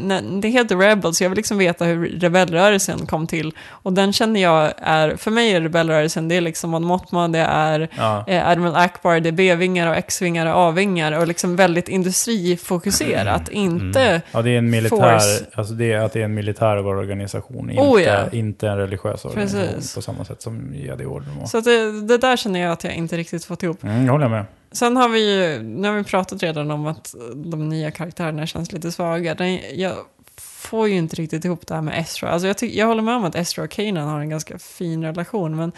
det 0.43 0.49
heter 0.49 0.77
Rebels, 0.77 1.23
jag 1.23 1.29
vill 1.29 1.37
liksom 1.37 1.59
veta 1.59 1.85
hur 1.85 2.09
rebellrörelsen 2.21 3.07
kom 3.07 3.27
till. 3.27 3.53
Och 3.69 3.93
den 3.93 4.13
känner 4.13 4.43
jag 4.43 4.73
är, 4.77 5.17
för 5.17 5.31
mig 5.31 5.51
är 5.53 5.61
rebellrörelsen, 5.61 6.29
det 6.29 6.35
är 6.35 6.41
liksom 6.41 6.71
Mon 6.71 6.85
Mothma, 6.85 7.29
det 7.29 7.39
är 7.39 7.89
Ja. 7.97 8.25
eh, 8.29 8.49
Admiral 8.49 8.77
Akbar, 8.77 9.21
det 9.21 9.29
är 9.29 9.33
B-vingar 9.33 9.89
och 9.91 9.97
X-vingar 9.97 10.47
och 10.47 10.61
A-vingar. 10.61 11.13
Och 11.13 11.27
liksom 11.27 11.57
väldigt 11.57 11.89
industrifokuserat, 11.89 13.49
inte... 13.49 14.23
ja, 14.33 14.43
det 14.43 14.51
är 14.51 14.59
en 14.59 14.71
militär, 14.71 14.97
Force. 15.19 15.45
alltså 15.55 15.75
det 15.75 15.93
är 15.93 16.01
att 16.01 16.13
det 16.13 16.21
är 16.21 16.25
en 16.25 16.35
militär 16.35 16.77
organisation, 16.97 17.71
inte, 17.71 17.83
Oh, 17.83 18.03
ja. 18.03 18.31
inte 18.33 18.69
en 18.69 18.77
religiös 18.77 19.25
organisation 19.25 19.75
Precis. 19.75 19.95
på 19.95 20.03
samma 20.03 20.25
sätt 20.25 20.43
som 20.43 20.75
Jedi-orden 20.75 21.39
var. 21.39 21.47
Så 21.47 21.61
det, 21.61 22.01
det 22.01 22.19
där 22.19 22.37
känner 22.37 22.61
jag 22.61 22.73
att 22.73 22.85
jag 22.85 22.95
inte 22.95 23.17
riktigt 23.17 23.45
fått 23.45 23.63
ihop. 23.63 23.83
Mm, 23.83 24.05
jag 24.05 24.13
håller 24.13 24.29
med. 24.29 24.45
Sen 24.73 24.97
har 24.97 25.09
vi 25.09 25.35
ju, 25.35 25.63
nu 25.63 25.89
har 25.89 25.95
vi 25.95 26.05
pratat 26.05 26.43
redan 26.43 26.71
om 26.71 26.87
att 26.87 27.15
de 27.35 27.69
nya 27.69 27.91
karaktärerna 27.91 28.47
känns 28.47 28.73
lite 28.73 28.93
svaga. 28.93 29.35
Den, 29.35 29.61
jag 29.75 29.95
får 30.41 30.89
ju 30.89 30.95
inte 30.95 31.17
riktigt 31.17 31.45
ihop 31.45 31.67
det 31.67 31.75
här 31.75 31.83
med 31.83 32.01
Estra. 32.01 32.29
Alltså 32.31 32.47
jag, 32.49 32.57
jag 32.63 32.87
håller 32.87 33.03
med 33.03 33.17
om 33.17 33.25
att 33.25 33.35
Estra 33.35 33.65
och 33.65 33.71
Kanan 33.71 34.09
har 34.09 34.21
en 34.21 34.31
ganska 34.31 34.59
fin 34.59 35.05
relation, 35.05 35.57
men 35.57 35.73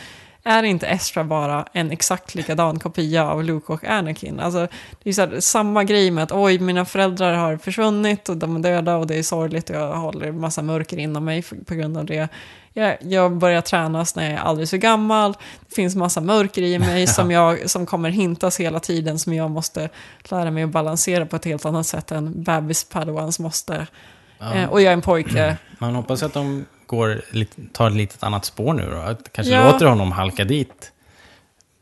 är 0.48 0.62
inte 0.62 0.86
Estra 0.86 1.24
bara 1.24 1.66
en 1.72 1.90
exakt 1.90 2.34
likadan 2.34 2.78
kopia 2.78 3.26
av 3.26 3.44
Luke 3.44 3.72
och 3.72 3.84
Anakin? 3.84 4.40
Alltså, 4.40 4.68
det 5.02 5.08
är 5.08 5.12
så 5.12 5.20
här, 5.20 5.40
samma 5.40 5.84
grej 5.84 6.10
med 6.10 6.24
att 6.24 6.32
oj, 6.32 6.58
mina 6.58 6.84
föräldrar 6.84 7.34
har 7.34 7.56
försvunnit 7.56 8.28
och 8.28 8.36
de 8.36 8.56
är 8.56 8.60
döda 8.60 8.96
och 8.96 9.06
det 9.06 9.18
är 9.18 9.22
sorgligt 9.22 9.70
och 9.70 9.76
jag 9.76 9.92
håller 9.92 10.32
massa 10.32 10.62
mörker 10.62 10.98
inom 10.98 11.24
mig 11.24 11.42
på 11.42 11.74
grund 11.74 11.96
av 11.96 12.04
det. 12.04 12.28
Jag, 12.72 12.96
jag 13.00 13.36
börjar 13.36 13.60
tränas 13.60 14.16
när 14.16 14.24
jag 14.24 14.32
är 14.32 14.38
alldeles 14.38 14.70
för 14.70 14.76
gammal. 14.76 15.36
Det 15.68 15.74
finns 15.74 15.96
massa 15.96 16.20
mörker 16.20 16.62
i 16.62 16.78
mig 16.78 17.06
som, 17.16 17.30
jag, 17.30 17.70
som 17.70 17.86
kommer 17.86 18.10
hintas 18.10 18.60
hela 18.60 18.80
tiden 18.80 19.18
som 19.18 19.34
jag 19.34 19.50
måste 19.50 19.88
lära 20.28 20.50
mig 20.50 20.62
att 20.62 20.70
balansera 20.70 21.26
på 21.26 21.36
ett 21.36 21.44
helt 21.44 21.64
annat 21.64 21.86
sätt 21.86 22.10
än 22.10 22.42
bebis 22.42 22.84
padawans 22.84 23.38
måste. 23.38 23.86
Ja. 24.38 24.54
Eh, 24.54 24.68
och 24.70 24.80
jag 24.80 24.88
är 24.88 24.92
en 24.92 25.02
pojke. 25.02 25.56
Man 25.78 25.94
hoppas 25.94 26.22
att 26.22 26.34
de 26.34 26.64
går, 26.86 27.22
lite- 27.30 27.62
tar 27.72 27.90
ett 27.90 27.96
litet 27.96 28.22
annat 28.22 28.44
spår 28.44 28.74
nu 28.74 28.90
då. 28.90 29.16
Kanske 29.32 29.52
Ja. 29.54 29.72
låter 29.72 29.86
honom 29.86 30.12
halka 30.12 30.44
dit 30.44 30.92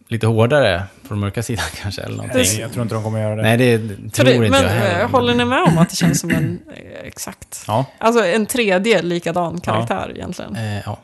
lite 0.08 0.26
hårdare 0.26 0.82
på 1.02 1.08
den 1.08 1.18
mörka 1.18 1.42
sidan 1.42 1.64
kanske. 1.82 2.02
Eller 2.02 2.16
någonting. 2.16 2.38
Nej, 2.42 2.60
jag 2.60 2.72
tror 2.72 2.82
inte 2.82 2.94
de 2.94 3.04
kommer 3.04 3.20
göra 3.20 3.36
det. 3.36 3.42
Nej, 3.42 3.56
det 3.56 3.78
För 3.78 4.08
tror 4.10 4.24
det, 4.24 4.34
inte 4.34 4.50
men 4.50 4.62
jag 4.62 4.68
heller. 4.68 5.00
eh, 5.00 5.10
håller 5.10 5.34
ni 5.34 5.44
med 5.44 5.62
om 5.62 5.78
att 5.78 5.90
det 5.90 5.96
känns 5.96 6.20
som 6.20 6.30
en 6.30 6.58
eh, 6.76 7.00
exakt, 7.06 7.64
Ja, 7.66 7.84
alltså 7.98 8.24
en 8.24 8.46
tredje 8.46 9.02
likadan 9.02 9.60
karaktär 9.60 10.12
egentligen? 10.14 10.56
Eh, 10.56 10.80
ja. 10.86 10.98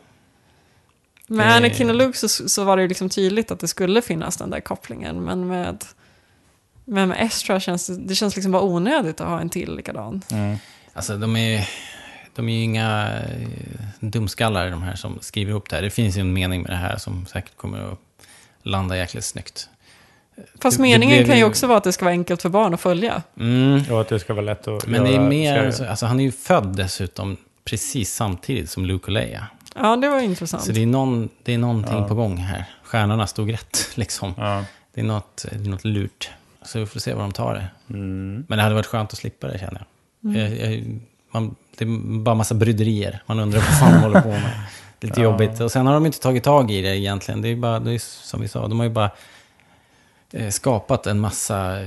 Med 1.27 1.47
det- 1.47 1.55
Anakin 1.55 1.91
och 1.91 1.97
Luke 1.97 2.19
så, 2.19 2.29
så 2.29 2.65
var 2.65 2.77
det 2.77 2.83
ju 2.83 2.89
liksom 2.89 3.09
tydligt 3.09 3.51
att 3.51 3.61
det 3.61 3.69
skulle 3.69 4.03
finnas 4.03 4.37
den 4.37 4.51
där 4.51 4.61
kopplingen, 4.61 5.25
men 5.25 5.47
med, 5.49 5.85
men 6.85 7.09
med 7.09 7.19
Estra 7.27 7.61
känns 7.61 7.87
det, 7.87 7.97
det 7.97 8.15
känns 8.15 8.37
liksom 8.37 8.53
bara 8.53 8.63
onödigt 8.63 9.21
att 9.21 9.29
ha 9.29 9.41
en 9.41 9.49
till 9.51 9.77
likadan. 9.77 10.23
mm. 10.31 10.57
Alltså 10.93 11.17
de 11.17 11.37
är, 11.37 11.69
de 12.35 12.49
är 12.49 12.53
ju 12.53 12.63
inga 12.63 13.09
eh, 13.21 13.49
dumskallar 14.01 14.71
de 14.71 14.83
här 14.83 14.95
som 14.97 15.19
skriver 15.21 15.51
ihop 15.51 15.71
det 15.71 15.77
här. 15.77 15.83
Det 15.83 15.91
finns 15.91 16.17
ju 16.17 16.21
en 16.21 16.33
mening 16.33 16.63
med 16.63 16.71
det 16.71 16.77
här 16.77 16.97
som 16.97 17.27
säkert 17.27 17.57
kommer 17.57 17.93
att 17.93 17.99
landa 18.63 18.97
jäkligt 18.97 19.25
snyggt. 19.25 19.69
Fast 20.63 20.77
Det- 20.77 20.83
det 20.83 20.89
meningen 20.89 21.17
blev 21.17 21.27
kan 21.27 21.39
ju 21.39 21.45
också 21.45 21.67
vara 21.67 21.79
att 21.79 21.85
det 21.85 21.93
ska 21.93 22.05
vara 22.05 22.13
enkelt 22.13 22.43
för 22.43 22.49
barn 22.49 22.75
att 22.75 22.81
följa. 22.81 23.23
Mm. 23.41 23.83
och 23.91 24.01
att 24.01 24.09
det 24.09 24.19
ska 24.21 24.35
vara 24.35 24.45
lätt 24.45 24.69
att 24.69 24.87
Men 24.87 25.03
det 25.05 25.09
är 25.11 25.13
göra 25.13 25.29
mer, 25.29 25.53
serier. 25.55 25.67
alltså, 25.67 25.85
alltså 25.85 26.07
han 26.07 26.21
är 26.21 26.25
ju 26.25 26.33
född 26.33 26.77
dessutom 26.77 27.37
precis 27.65 28.15
samtidigt 28.15 28.71
som 28.71 28.87
Luke 28.87 29.05
och 29.07 29.13
Leia. 29.13 29.47
Ja, 29.75 29.97
det 29.97 30.09
var 30.09 30.21
intressant. 30.21 30.63
Så 30.63 30.73
det 30.73 30.83
är, 30.83 30.87
någon, 30.87 31.29
det 31.43 31.55
är 31.55 31.59
någonting 31.59 31.97
Ja. 31.99 32.09
på 32.09 32.15
gång 32.15 32.37
här. 32.37 32.65
Stjärnorna 32.83 33.27
stod 33.27 33.53
rätt, 33.53 33.89
liksom. 33.95 34.35
Ja. 34.37 34.65
Det 34.95 35.01
är 35.01 35.05
något, 35.05 35.47
det 35.53 35.57
är 35.67 35.71
något 35.71 35.85
lurt. 35.85 36.31
Så 36.63 36.79
vi 36.79 36.87
får 36.87 37.01
se 37.01 37.15
vad 37.15 37.25
de 37.25 37.33
tar 37.33 37.55
det. 37.55 37.95
Mm. 37.95 38.45
Men 38.49 38.57
det 38.59 38.63
hade 38.63 38.75
varit 38.75 38.87
skönt 38.87 39.13
att 39.13 39.19
slippa 39.19 39.47
det, 39.47 39.59
känner 39.59 39.75
jag. 39.75 39.87
Jag, 40.23 40.51
jag 40.73 41.01
man, 41.33 41.55
det 41.79 41.85
är 41.85 42.19
bara 42.19 42.35
massa 42.35 42.55
bryderier. 42.55 43.23
Man 43.27 43.39
undrar 43.39 43.61
vad 43.61 43.79
fan 43.79 43.93
de 43.93 43.99
håller 43.99 44.21
på 44.21 44.29
med. 44.29 44.51
Det 44.99 45.07
är 45.07 45.09
lite 45.09 45.21
Ja. 45.21 45.25
jobbigt. 45.25 45.61
Och 45.61 45.73
sen 45.73 45.87
har 45.87 45.95
de 45.95 46.07
inte 46.07 46.21
tagit 46.21 46.45
tag 46.45 46.71
i 46.71 46.83
det 46.83 46.99
egentligen. 46.99 47.43
Det 47.43 47.49
är 47.49 47.57
bara, 47.57 47.79
det 47.81 47.93
är 47.95 47.99
som 47.99 48.41
vi 48.41 48.49
sa, 48.49 48.69
de 48.69 48.79
har 48.79 48.85
ju 48.87 48.93
bara 48.93 49.11
eh, 50.33 50.49
skapat 50.51 51.07
en 51.07 51.21
massa 51.21 51.81
eh, 51.81 51.87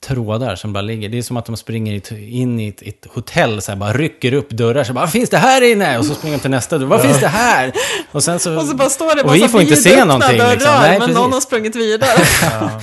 trådar 0.00 0.56
som 0.56 0.72
bara 0.72 0.80
ligger. 0.82 1.08
Det 1.08 1.18
är 1.18 1.22
som 1.22 1.36
att 1.36 1.46
de 1.46 1.56
springer 1.56 2.12
in 2.18 2.60
i 2.60 2.68
ett, 2.68 2.82
ett 2.82 3.06
hotell, 3.14 3.62
så 3.62 3.72
här, 3.72 3.76
bara 3.78 3.92
rycker 3.92 4.32
upp 4.32 4.50
dörrar. 4.50 4.84
Så 4.84 4.92
bara, 4.92 5.00
vad 5.00 5.10
finns 5.12 5.30
det 5.30 5.38
här 5.38 5.72
inne? 5.72 5.98
Och 5.98 6.06
så 6.06 6.14
springer 6.14 6.36
de 6.36 6.40
till 6.40 6.50
nästa 6.50 6.78
dörr. 6.78 6.86
Vad 6.86 7.02
finns 7.02 7.20
det 7.20 7.28
här? 7.28 7.72
Och 8.12 8.22
sen 8.24 8.38
så... 8.38 8.56
Och 8.60 8.66
så 8.66 8.76
bara 8.76 8.88
står 8.90 9.14
det 9.16 9.22
och 9.22 9.34
vi 9.34 9.48
får 9.48 9.60
inte 9.60 9.76
se 9.76 10.04
någonting. 10.04 10.38
dörrar, 10.38 10.50
Liksom. 10.52 10.72
Nej, 10.74 10.90
men 10.90 11.00
precis. 11.00 11.16
någon 11.16 11.32
har 11.32 11.40
sprungit 11.40 11.76
vidare. 11.76 12.18
Ja. 12.42 12.80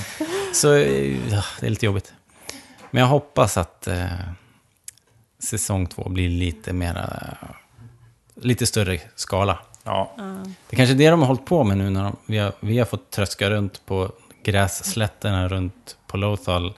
Så 0.52 0.74
eh, 0.74 1.16
ja, 1.32 1.42
det 1.60 1.66
är 1.66 1.70
lite 1.70 1.86
jobbigt. 1.86 2.12
Men 2.90 3.00
jag 3.00 3.08
hoppas 3.08 3.56
att 3.56 3.86
eh, 3.86 3.94
säsong 5.38 5.86
två 5.86 6.08
blir 6.08 6.28
lite 6.28 6.72
mera... 6.72 7.36
Lite 8.34 8.66
större 8.66 9.00
skala. 9.14 9.58
Ja. 9.84 10.12
Det 10.16 10.22
är 10.70 10.76
kanske 10.76 10.94
är 10.94 10.98
det 10.98 11.10
de 11.10 11.20
har 11.20 11.26
hållit 11.26 11.44
på 11.44 11.64
med 11.64 11.78
nu 11.78 11.90
när 11.90 12.04
de, 12.04 12.16
vi, 12.26 12.38
har, 12.38 12.52
vi 12.60 12.78
har 12.78 12.86
fått 12.86 13.10
tröska 13.10 13.50
runt 13.50 13.86
på 13.86 14.12
grässlätterna 14.42 15.48
runt 15.48 15.96
på 16.06 16.16
Lothal 16.16 16.74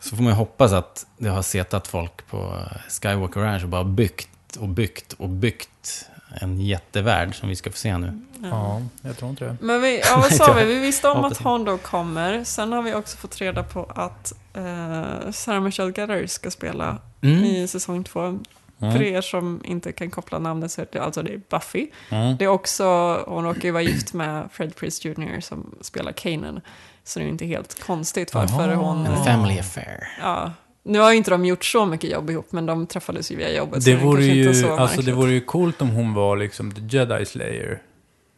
Så 0.00 0.16
får 0.16 0.22
man 0.22 0.32
ju 0.32 0.36
hoppas 0.36 0.72
att 0.72 1.06
det 1.18 1.28
har 1.28 1.42
setat 1.42 1.86
folk 1.86 2.26
på 2.26 2.58
Skywalker 2.88 3.40
Ranch 3.40 3.62
och 3.62 3.68
bara 3.68 3.84
byggt 3.84 4.56
och 4.56 4.68
byggt 4.68 5.12
och 5.12 5.28
byggt 5.28 6.08
en 6.40 6.60
jättevärld 6.60 7.34
som 7.34 7.48
vi 7.48 7.56
ska 7.56 7.70
få 7.70 7.76
se 7.76 7.98
nu. 7.98 8.20
Ja, 8.42 8.82
jag 9.02 9.16
tror 9.16 9.30
inte 9.30 9.44
det. 9.44 9.56
Men 9.60 9.82
vi, 9.82 10.00
ja, 10.00 10.16
vad 10.16 10.32
sa 10.34 10.52
vi? 10.52 10.64
Vi 10.64 10.78
visste 10.78 11.08
om 11.08 11.24
att. 11.24 11.36
Hondo 11.38 11.78
kommer. 11.78 12.44
Sen 12.44 12.72
har 12.72 12.82
vi 12.82 12.94
också 12.94 13.16
fått 13.16 13.40
reda 13.40 13.62
på 13.62 13.92
att 13.94 14.32
eh, 14.54 15.30
Sarah 15.30 15.60
Michelle 15.60 15.92
Gellar 15.92 16.26
ska 16.26 16.50
spela 16.50 16.98
Mm. 17.24 17.44
i 17.44 17.68
säsong 17.68 18.04
två. 18.04 18.38
För 18.78 19.02
er 19.02 19.20
som 19.20 19.60
inte 19.64 19.92
kan 19.92 20.10
koppla 20.10 20.38
namnet 20.38 20.70
så 20.70 20.80
är 20.80 20.86
det 20.92 20.98
alltså 20.98 21.22
det 21.22 21.32
är 21.32 21.40
Buffy. 21.50 21.86
Mm. 22.10 22.36
Det 22.36 22.44
är 22.44 22.48
också, 22.48 22.84
hon 23.26 23.44
råkar 23.44 23.62
ju 23.62 23.70
vara 23.70 23.82
gift 23.82 24.12
med 24.12 24.48
Fred 24.52 24.76
Prinze 24.76 25.08
Jr. 25.08 25.40
som 25.40 25.74
spelar 25.80 26.12
Kanan. 26.12 26.60
Så 27.04 27.18
det 27.18 27.24
är 27.24 27.28
inte 27.28 27.46
helt 27.46 27.82
konstigt 27.82 28.34
varför 28.34 28.68
Jaha. 28.68 28.76
hon... 28.76 29.06
En 29.06 29.24
family 29.24 29.58
affair. 29.58 30.08
Ja, 30.20 30.52
nu 30.82 30.98
har 30.98 31.10
ju 31.10 31.16
inte 31.16 31.30
de 31.30 31.44
gjort 31.44 31.64
så 31.64 31.86
mycket 31.86 32.10
jobb 32.10 32.30
ihop, 32.30 32.52
men 32.52 32.66
de 32.66 32.86
träffades 32.86 33.32
ju 33.32 33.36
via 33.36 33.56
jobbet. 33.56 33.84
Det 33.84 33.96
vore 33.96 34.24
inte 34.24 34.36
ju, 34.36 34.54
så 34.54 34.76
alltså 34.76 34.96
det 34.96 35.02
märkligt. 35.02 35.16
vore 35.16 35.32
ju 35.32 35.40
coolt 35.40 35.82
om 35.82 35.90
hon 35.90 36.14
var 36.14 36.36
liksom 36.36 36.72
the 36.72 36.80
Jedi 36.80 37.26
Slayer 37.26 37.82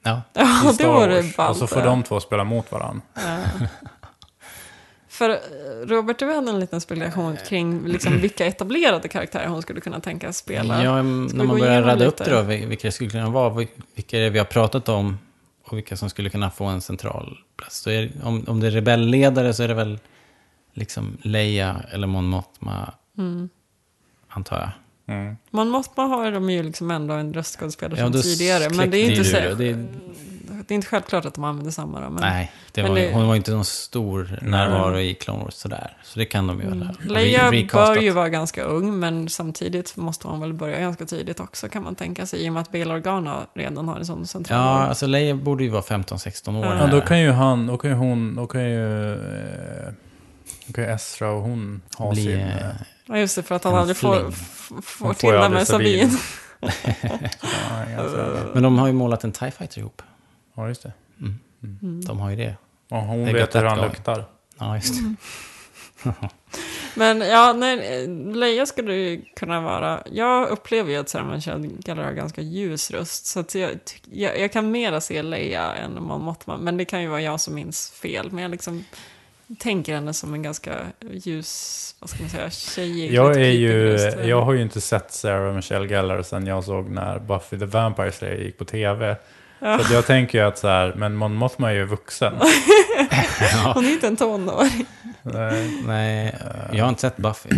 Ja. 0.06 0.22
Ja, 0.32 0.72
i 0.72 0.76
det 0.76 0.86
vore 0.86 1.22
ballt. 1.36 1.50
Och 1.50 1.56
så 1.56 1.66
får 1.66 1.82
de 1.82 2.02
två 2.02 2.20
spela 2.20 2.44
mot 2.44 2.72
varandra. 2.72 3.02
Ja. 3.14 3.38
För 5.16 5.30
eh, 5.30 5.36
Robert, 5.86 6.18
du 6.18 6.26
hade 6.34 6.50
en 6.50 6.60
liten 6.60 6.80
spekulation 6.80 7.36
kring 7.48 7.86
liksom, 7.86 8.20
vilka 8.20 8.46
etablerade 8.46 9.08
karaktärer 9.08 9.46
hon 9.48 9.62
skulle 9.62 9.80
kunna 9.80 10.00
tänkas 10.00 10.36
spela. 10.38 10.84
Ja, 10.84 11.02
när 11.02 11.44
man 11.44 11.58
börjar 11.58 11.82
rada 11.82 12.04
upp 12.06 12.16
det 12.16 12.30
då, 12.30 12.42
vil- 12.42 12.66
vilka 12.66 12.88
det 12.88 12.92
skulle 12.92 13.10
kunna 13.10 13.30
vara, 13.30 13.50
vil- 13.50 13.68
vilka 13.94 14.18
det 14.18 14.30
vi 14.30 14.38
har 14.38 14.46
pratat 14.46 14.88
om 14.88 15.18
och 15.64 15.76
vilka 15.76 15.96
som 15.96 16.10
skulle 16.10 16.30
kunna 16.30 16.50
få 16.50 16.64
en 16.64 16.80
central 16.80 17.38
plats. 17.56 17.78
Så 17.78 17.90
är, 17.90 18.10
om, 18.24 18.44
om 18.46 18.60
det 18.60 18.66
är 18.66 18.70
rebellledare 18.70 19.54
så 19.54 19.62
är 19.62 19.68
det 19.68 19.74
väl 19.74 19.98
liksom 20.74 21.16
Leia 21.22 21.76
eller 21.90 22.06
Mon 22.06 22.24
Mothma, 22.26 22.92
Mm. 23.18 23.48
antar 24.28 24.58
jag. 25.06 25.16
Mm. 25.16 25.36
Mon 25.50 25.68
Mothma 25.68 26.04
har 26.04 26.30
de 26.32 26.50
ju 26.50 26.62
liksom 26.62 26.90
ändå 26.90 27.14
en 27.14 27.34
röstskådespelare 27.34 28.00
Ja, 28.00 28.08
då 28.08 28.22
tidigare. 28.22 28.70
Men 28.74 28.90
det 28.90 28.98
är, 28.98 29.10
inte 29.10 29.24
så, 29.24 29.36
det. 29.36 29.84
Det- 30.66 30.74
är 30.74 30.76
inte 30.76 30.86
självklart 30.88 31.24
att 31.24 31.34
de 31.34 31.44
använder 31.44 31.70
samma. 31.72 32.00
Då, 32.00 32.10
men... 32.10 32.20
Nej, 32.20 32.52
det 32.72 32.82
men 32.82 32.90
var, 32.92 32.98
det- 32.98 33.12
hon 33.12 33.28
var 33.28 33.34
inte 33.36 33.50
någon 33.50 33.64
stor 33.64 34.38
närvaro 34.42 34.98
i 34.98 35.14
Clone 35.14 35.44
Wars 35.44 35.54
sådär. 35.54 35.96
Så 36.04 36.18
det 36.18 36.24
kan 36.24 36.46
de 36.46 36.60
ju 36.60 36.68
väl 36.68 36.82
Mm. 36.82 36.94
Leia 37.00 37.50
re- 37.50 37.50
recastat. 37.50 37.94
bör 37.96 38.02
ju 38.02 38.10
vara 38.10 38.28
ganska 38.28 38.62
ung, 38.62 38.98
men 38.98 39.28
samtidigt 39.28 39.96
måste 39.96 40.28
hon 40.28 40.40
väl 40.40 40.52
börja 40.54 40.80
ganska 40.80 41.06
tidigt 41.06 41.40
också 41.40 41.68
kan 41.68 41.82
man 41.82 41.94
tänka 41.94 42.26
sig. 42.26 42.44
I 42.44 42.48
och 42.48 42.52
med 42.52 42.62
att 42.62 42.72
Bail 42.72 42.90
Organa 42.90 43.46
redan 43.54 43.88
har 43.88 43.96
en 43.96 44.06
sån 44.06 44.26
central 44.26 44.58
Ja, 44.60 44.64
roll. 44.80 44.88
alltså 44.88 45.06
Leia 45.06 45.34
borde 45.34 45.64
ju 45.64 45.70
vara 45.70 45.82
15-16 45.82 46.56
år. 46.58 46.76
Ja, 46.80 46.86
då 46.86 47.00
kan 47.00 47.20
ju 47.20 47.30
han, 47.30 47.66
då 47.66 47.78
kan 47.78 47.90
ju 47.90 47.96
hon, 47.96 48.34
då 48.36 48.46
kan 48.46 48.64
ju, 48.70 49.12
eh, 49.12 49.92
då 50.66 50.72
kan 50.72 50.84
ju 50.84 50.90
Esra 50.90 51.30
och 51.30 51.42
hon 51.42 51.82
ha 51.96 52.12
bli... 52.12 52.22
sin... 52.24 52.40
eh, 52.40 52.66
Ja, 53.08 53.18
just 53.18 53.36
det, 53.36 53.42
för 53.42 53.54
att 53.54 53.64
han 53.64 53.74
aldrig 53.74 53.96
får, 53.96 54.30
får 54.82 55.14
till 55.14 55.28
ju 55.28 55.36
det 55.38 55.48
med 55.48 55.66
Sabine. 55.66 56.10
Sabine. 56.10 57.30
ja, 57.96 58.02
Men 58.54 58.62
de 58.62 58.78
har 58.78 58.86
ju 58.86 58.92
målat 58.92 59.24
en 59.24 59.32
TIE 59.32 59.50
Fighter 59.50 59.78
ihop. 59.78 60.02
Ja, 60.56 60.68
just 60.68 60.82
det. 60.82 60.92
Mm. 61.20 62.00
De 62.06 62.18
har 62.20 62.30
ju 62.30 62.36
det. 62.36 62.56
Och 62.90 62.98
hon 63.02 63.24
Det 63.24 63.32
vet 63.32 63.54
hur 63.54 63.64
att 63.64 63.70
han 63.70 63.78
gå. 63.78 63.84
luktar. 63.84 64.24
Ja, 64.58 64.76
just 64.76 64.94
det. 64.94 65.14
Men 66.94 67.20
ja, 67.20 67.52
nej, 67.52 68.06
Leia 68.34 68.66
skulle 68.66 68.94
ju 68.94 69.22
kunna 69.36 69.60
vara. 69.60 70.02
Jag 70.12 70.48
upplever 70.48 70.90
ju 70.90 70.96
att 70.96 71.08
Sarah 71.08 71.34
Michelle 71.34 71.68
Gellar 71.84 72.04
har 72.04 72.12
ganska 72.12 72.40
ljus 72.40 72.90
röst. 72.90 73.26
Så 73.26 73.40
att 73.40 73.54
jag, 73.54 73.70
jag, 74.10 74.40
jag 74.40 74.52
kan 74.52 74.70
mera 74.70 75.00
se 75.00 75.22
Leia 75.22 75.74
än 75.74 76.02
Mon 76.02 76.20
Mothma. 76.22 76.56
Men 76.56 76.76
det 76.76 76.84
kan 76.84 77.02
ju 77.02 77.08
vara 77.08 77.20
jag 77.20 77.40
som 77.40 77.54
minns 77.54 77.90
fel. 77.90 78.30
Men 78.32 78.42
jag 78.42 78.50
liksom 78.50 78.84
tänker 79.58 79.94
henne 79.94 80.12
som 80.14 80.34
en 80.34 80.42
ganska 80.42 80.76
ljus, 81.10 81.94
vad 82.00 82.10
ska 82.10 82.20
man 82.20 82.30
säga, 82.30 82.50
tjejig. 82.50 83.12
Jag 83.12 83.36
är 83.36 83.50
ju, 83.50 83.92
röst. 83.92 84.18
jag 84.24 84.42
har 84.42 84.52
ju 84.52 84.62
inte 84.62 84.80
sett 84.80 85.12
Sarah 85.12 85.54
Michelle 85.54 85.86
Gellar 85.86 86.22
sen 86.22 86.46
jag 86.46 86.64
såg 86.64 86.90
när 86.90 87.18
Buffy 87.18 87.58
the 87.58 87.64
Vampire 87.66 88.12
Slayer 88.12 88.42
gick 88.44 88.58
på 88.58 88.64
tv. 88.64 89.16
Ja. 89.58 89.78
Så 89.78 89.94
jag 89.94 90.06
tänker 90.06 90.38
ju 90.38 90.44
att 90.44 90.58
så 90.58 90.68
här, 90.68 90.94
men 90.96 91.16
Mon 91.16 91.34
Mothma 91.34 91.70
är 91.70 91.74
ju 91.74 91.84
vuxen. 91.84 92.34
Hon 93.74 93.84
är 93.84 93.90
inte 93.90 94.06
en 94.06 94.16
tonåring. 94.16 94.86
Nej, 95.22 95.82
Nej, 95.86 96.34
jag 96.72 96.84
har 96.84 96.88
inte 96.88 97.00
sett 97.00 97.16
Buffy. 97.16 97.50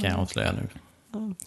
Kan 0.00 0.10
jag 0.10 0.20
avslöja 0.20 0.52
nu. 0.52 0.68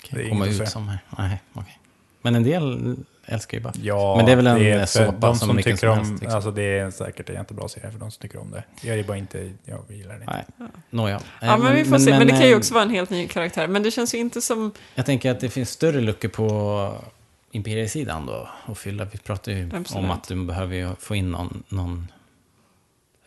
Kan 0.03 0.19
är 0.19 0.23
jag 0.23 0.29
komma 0.29 0.45
ut 0.47 0.69
som 0.69 0.87
här. 0.87 0.99
Nej, 1.17 1.41
okej. 1.53 1.79
Men 2.21 2.35
en 2.35 2.43
del 2.43 2.95
älskar 3.25 3.57
ju 3.57 3.63
Buffy. 3.63 3.79
Ja, 3.83 4.15
Men 4.17 4.25
det 4.25 4.31
är 4.31 4.35
väl 4.35 4.47
en 4.47 4.79
för 4.79 4.85
såpa 4.85 5.11
de 5.11 5.35
som 5.35 5.47
som 5.47 5.55
vilken 5.55 5.75
tycker 5.75 5.87
som 5.87 5.99
om, 5.99 6.05
helst, 6.05 6.21
liksom. 6.21 6.35
Alltså 6.35 6.51
det 6.51 6.79
är 6.79 6.91
säkert 6.91 7.29
en 7.29 7.35
jättebra 7.35 7.67
serie 7.67 7.91
för 7.91 7.99
de 7.99 8.11
som 8.11 8.21
tycker 8.21 8.39
om 8.41 8.51
det. 8.51 8.63
Jag 8.81 8.99
är 8.99 9.03
bara 9.03 9.17
inte, 9.17 9.51
jag 9.65 9.79
gillar 9.89 10.15
det 10.15 10.21
inte. 10.21 10.45
Nej, 10.57 10.67
nåja. 10.89 11.19
Ja, 11.41 11.47
Eh, 11.47 11.57
men 11.57 11.75
vi 11.75 11.85
får 11.85 11.97
se. 11.97 12.17
Men 12.17 12.27
det 12.27 12.33
kan 12.33 12.41
ju 12.47 12.51
eh, 12.51 12.57
också 12.57 12.73
vara 12.73 12.83
en 12.83 12.89
helt 12.89 13.09
ny 13.09 13.27
karaktär. 13.27 13.67
Men 13.67 13.83
det 13.83 13.91
känns 13.91 14.13
ju 14.15 14.17
inte 14.17 14.41
som... 14.41 14.71
Jag 14.95 15.05
tänker 15.05 15.31
att 15.31 15.39
det 15.39 15.49
finns 15.49 15.69
större 15.69 16.01
luckor 16.01 16.29
på 16.29 16.93
imperiesidan 17.51 18.25
då. 18.25 18.49
Och 18.65 18.77
fylla. 18.77 19.05
Vi 19.05 19.17
pratar 19.17 19.51
ju 19.51 19.69
Absolut. 19.75 20.03
om 20.05 20.11
att 20.11 20.27
du 20.27 20.45
behöver 20.45 20.75
ju 20.75 20.95
få 20.99 21.15
in 21.15 21.31
någon, 21.31 21.63
någon 21.69 22.07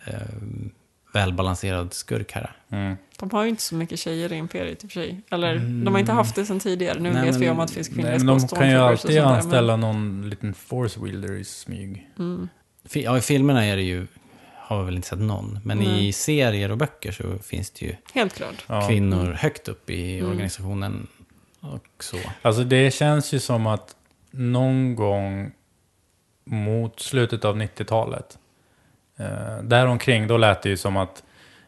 eh, 0.05 0.15
välbalanserad 1.15 1.93
skurk 1.95 2.33
här. 2.33 2.57
Mm. 2.69 2.97
De 3.19 3.31
har 3.31 3.43
ju 3.43 3.49
inte 3.49 3.63
så 3.63 3.75
mycket 3.75 3.99
tjejer 3.99 4.33
i 4.33 4.37
Imperiet 4.37 4.85
i 4.85 4.87
och 4.87 4.91
för 4.91 5.01
sig. 5.01 5.21
Eller, 5.31 5.55
de 5.85 5.87
har 5.87 5.99
inte 5.99 6.13
haft 6.13 6.35
det 6.35 6.47
sedan 6.47 6.61
tidigare. 6.61 7.01
Nu 7.01 7.13
Nej, 7.13 7.25
vet 7.27 7.35
vi 7.37 7.41
men- 7.41 7.51
om 7.51 7.61
att 7.61 7.69
det 7.69 7.75
finns 7.75 7.89
kvinnliga 7.89 8.11
Nej, 8.17 8.25
men 8.25 8.39
de 8.39 8.49
kan 8.49 8.71
ju 8.71 8.77
alltid 8.77 9.11
där, 9.17 9.25
men- 9.25 9.35
anställa 9.35 9.77
någon 9.77 10.31
liten 10.31 10.55
force 10.55 11.01
wielder 11.01 11.33
i 11.33 11.45
smyg. 11.45 12.09
Mm. 12.19 12.49
Ja, 12.93 13.19
i 13.19 13.21
filmerna 13.21 13.65
är 13.67 13.77
det 13.77 13.83
ju, 13.83 14.07
har 14.57 14.79
vi 14.81 14.85
väl 14.85 14.97
inte 14.97 15.09
sett 15.09 15.19
någon. 15.19 15.59
Men 15.65 15.79
Nej. 15.79 16.09
i 16.09 16.13
serier 16.13 16.71
och 16.71 16.79
böcker 16.79 17.13
så 17.13 17.39
finns 17.39 17.71
det 17.71 17.87
ju 17.87 17.97
Helt 18.15 18.35
klart. 18.35 18.65
Ja. 18.67 18.89
kvinnor 18.89 19.33
högt 19.33 19.69
upp 19.69 19.91
i 19.91 20.19
Mm. 20.19 20.31
organisationen. 20.31 21.07
Och 21.61 21.87
så. 22.05 22.17
Alltså 22.43 22.65
det 22.65 22.95
känns 22.95 23.35
ju 23.35 23.39
som 23.41 23.67
att 23.67 23.97
någon 24.33 24.97
gång 24.97 25.53
mot 26.45 27.01
slutet 27.01 27.45
av 27.45 27.57
90-talet, 27.57 28.39
eh, 29.17 29.59
däromkring, 29.63 30.27
då 30.27 30.37
lät 30.37 30.63
det 30.63 30.69
ju 30.69 30.77
som 30.77 30.97
att 30.97 31.23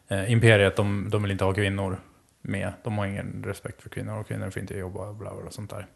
eh, 0.07 0.31
Imperiet, 0.31 0.75
de, 0.75 1.09
de 1.09 1.21
vill 1.21 1.31
inte 1.31 1.43
ha 1.43 1.53
kvinnor 1.53 1.99
med. 2.41 2.73
De 2.83 2.97
har 2.97 3.05
ingen 3.05 3.43
respekt 3.45 3.81
för 3.81 3.89
kvinnor 3.89 4.19
och 4.19 4.27
kvinnor 4.27 4.49
får 4.49 4.61
inte 4.61 4.77
jobba 4.77 5.07
och 5.09 5.15
bla 5.15 5.35
bla 5.35 5.45
och 5.45 5.53
sånt 5.53 5.69
där. 5.69 5.87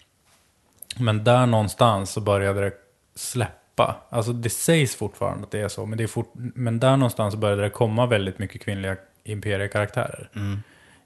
Men 0.99 1.23
där 1.23 1.45
någonstans 1.45 2.11
så 2.11 2.21
började 2.21 2.61
det 2.61 2.73
släppa. 3.15 3.95
Alltså 4.09 4.33
det 4.33 4.49
sägs 4.49 4.95
fortfarande 4.95 5.43
att 5.43 5.51
det 5.51 5.59
är 5.59 5.67
så, 5.67 5.85
men, 5.85 5.97
det 5.97 6.03
är 6.03 6.07
fort, 6.07 6.31
men 6.33 6.79
där 6.79 6.97
någonstans 6.97 7.33
så 7.33 7.39
började 7.39 7.61
det 7.61 7.69
komma 7.69 8.05
väldigt 8.05 8.39
mycket 8.39 8.61
kvinnliga 8.61 8.97
imperiekaraktärer 9.23 10.29
Mm. 10.35 10.59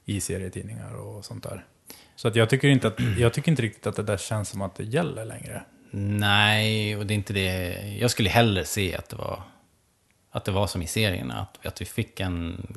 i 0.06 0.22
serietidningar 0.22 0.96
och 0.96 1.26
sånt 1.26 1.44
där. 1.44 1.66
Så 2.24 2.28
att 2.28 2.36
jag, 2.36 2.50
tycker 2.50 2.68
inte 2.68 2.88
att, 2.88 3.00
jag 3.18 3.34
tycker 3.34 3.52
inte 3.52 3.62
riktigt 3.62 3.88
att 3.88 3.96
det 3.96 4.04
där 4.04 4.18
känns 4.18 4.50
som 4.50 4.62
att 4.62 4.76
det 4.76 4.84
gäller 4.84 5.26
längre. 5.26 5.64
Nej, 5.92 6.98
och 6.98 7.06
det 7.06 7.14
är 7.14 7.16
inte 7.16 7.34
det. 7.34 7.74
Jag 8.00 8.12
skulle 8.12 8.30
hellre 8.30 8.66
se 8.66 8.96
att 8.96 9.10
det 9.10 9.16
var, 9.16 9.42
att 10.32 10.46
det 10.46 10.52
var 10.52 10.68
som 10.68 10.82
i 10.82 10.88
serierna. 10.88 11.40
Att, 11.42 11.66
att 11.66 11.82
vi 11.82 11.86
fick 11.86 12.20
en 12.20 12.68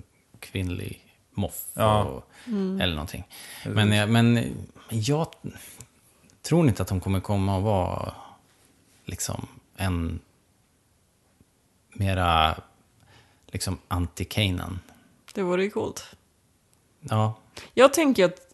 kvinnlig 0.41 1.05
moff. 1.31 1.65
Ja. 1.75 2.03
Och, 2.05 2.31
Eller 2.81 2.95
någonting. 2.95 3.25
Men, 3.67 3.93
jag- 3.93 4.09
men 4.11 4.53
jag 4.89 5.27
tror 6.43 6.69
inte 6.69 6.83
att 6.83 6.89
de 6.89 7.01
kommer 7.01 7.21
komma 7.21 7.57
och 7.57 7.63
vara 7.63 8.15
liksom 9.05 9.49
en 9.77 10.21
mera 11.93 12.57
liksom 13.47 13.79
anti-Kanan. 13.89 14.79
Det 15.35 15.43
vore 15.43 15.65
ju 15.65 15.71
coolt. 15.71 16.05
Ja, 17.01 17.35
Jag 17.75 17.93
tänker 17.95 18.25
att, 18.25 18.39
eh, 18.41 18.46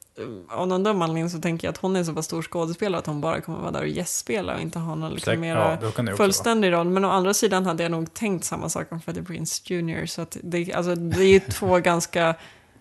av 0.49 0.69
någon 0.69 0.83
dum 0.83 1.03
anledning 1.03 1.31
så 1.31 1.39
tänker 1.39 1.67
jag 1.67 1.73
att 1.73 1.79
hon 1.79 1.97
är 1.97 2.05
så 2.05 2.15
pass 2.15 2.25
stor 2.25 2.43
skådespelare 2.43 2.99
att 2.99 3.07
hon 3.07 3.21
bara 3.21 3.41
kommer 3.41 3.59
vara 3.59 3.71
där 3.71 3.81
och 3.81 3.89
gästspela 3.89 4.55
och 4.55 4.61
inte 4.61 4.79
ha 4.79 4.95
någon 4.95 5.13
liksom 5.13 5.41
mera 5.41 5.79
ja, 5.97 6.17
fullständig 6.17 6.73
roll. 6.73 6.89
Men 6.89 7.05
å 7.05 7.09
andra 7.09 7.35
sidan 7.35 7.67
hade 7.67 7.83
jag 7.83 7.93
nog 7.93 8.15
tänkt 8.15 8.45
samma 8.45 8.69
sak 8.69 8.87
om 8.91 9.01
Freddie 9.01 9.23
Prinze 9.23 9.75
Jr. 9.75 10.07
Så 10.07 10.23
att 10.23 10.37
det, 10.43 10.73
alltså, 10.73 10.95
det 10.95 11.25
är 11.25 11.29
ju 11.29 11.41
två 11.51 11.79
ganska 11.79 12.29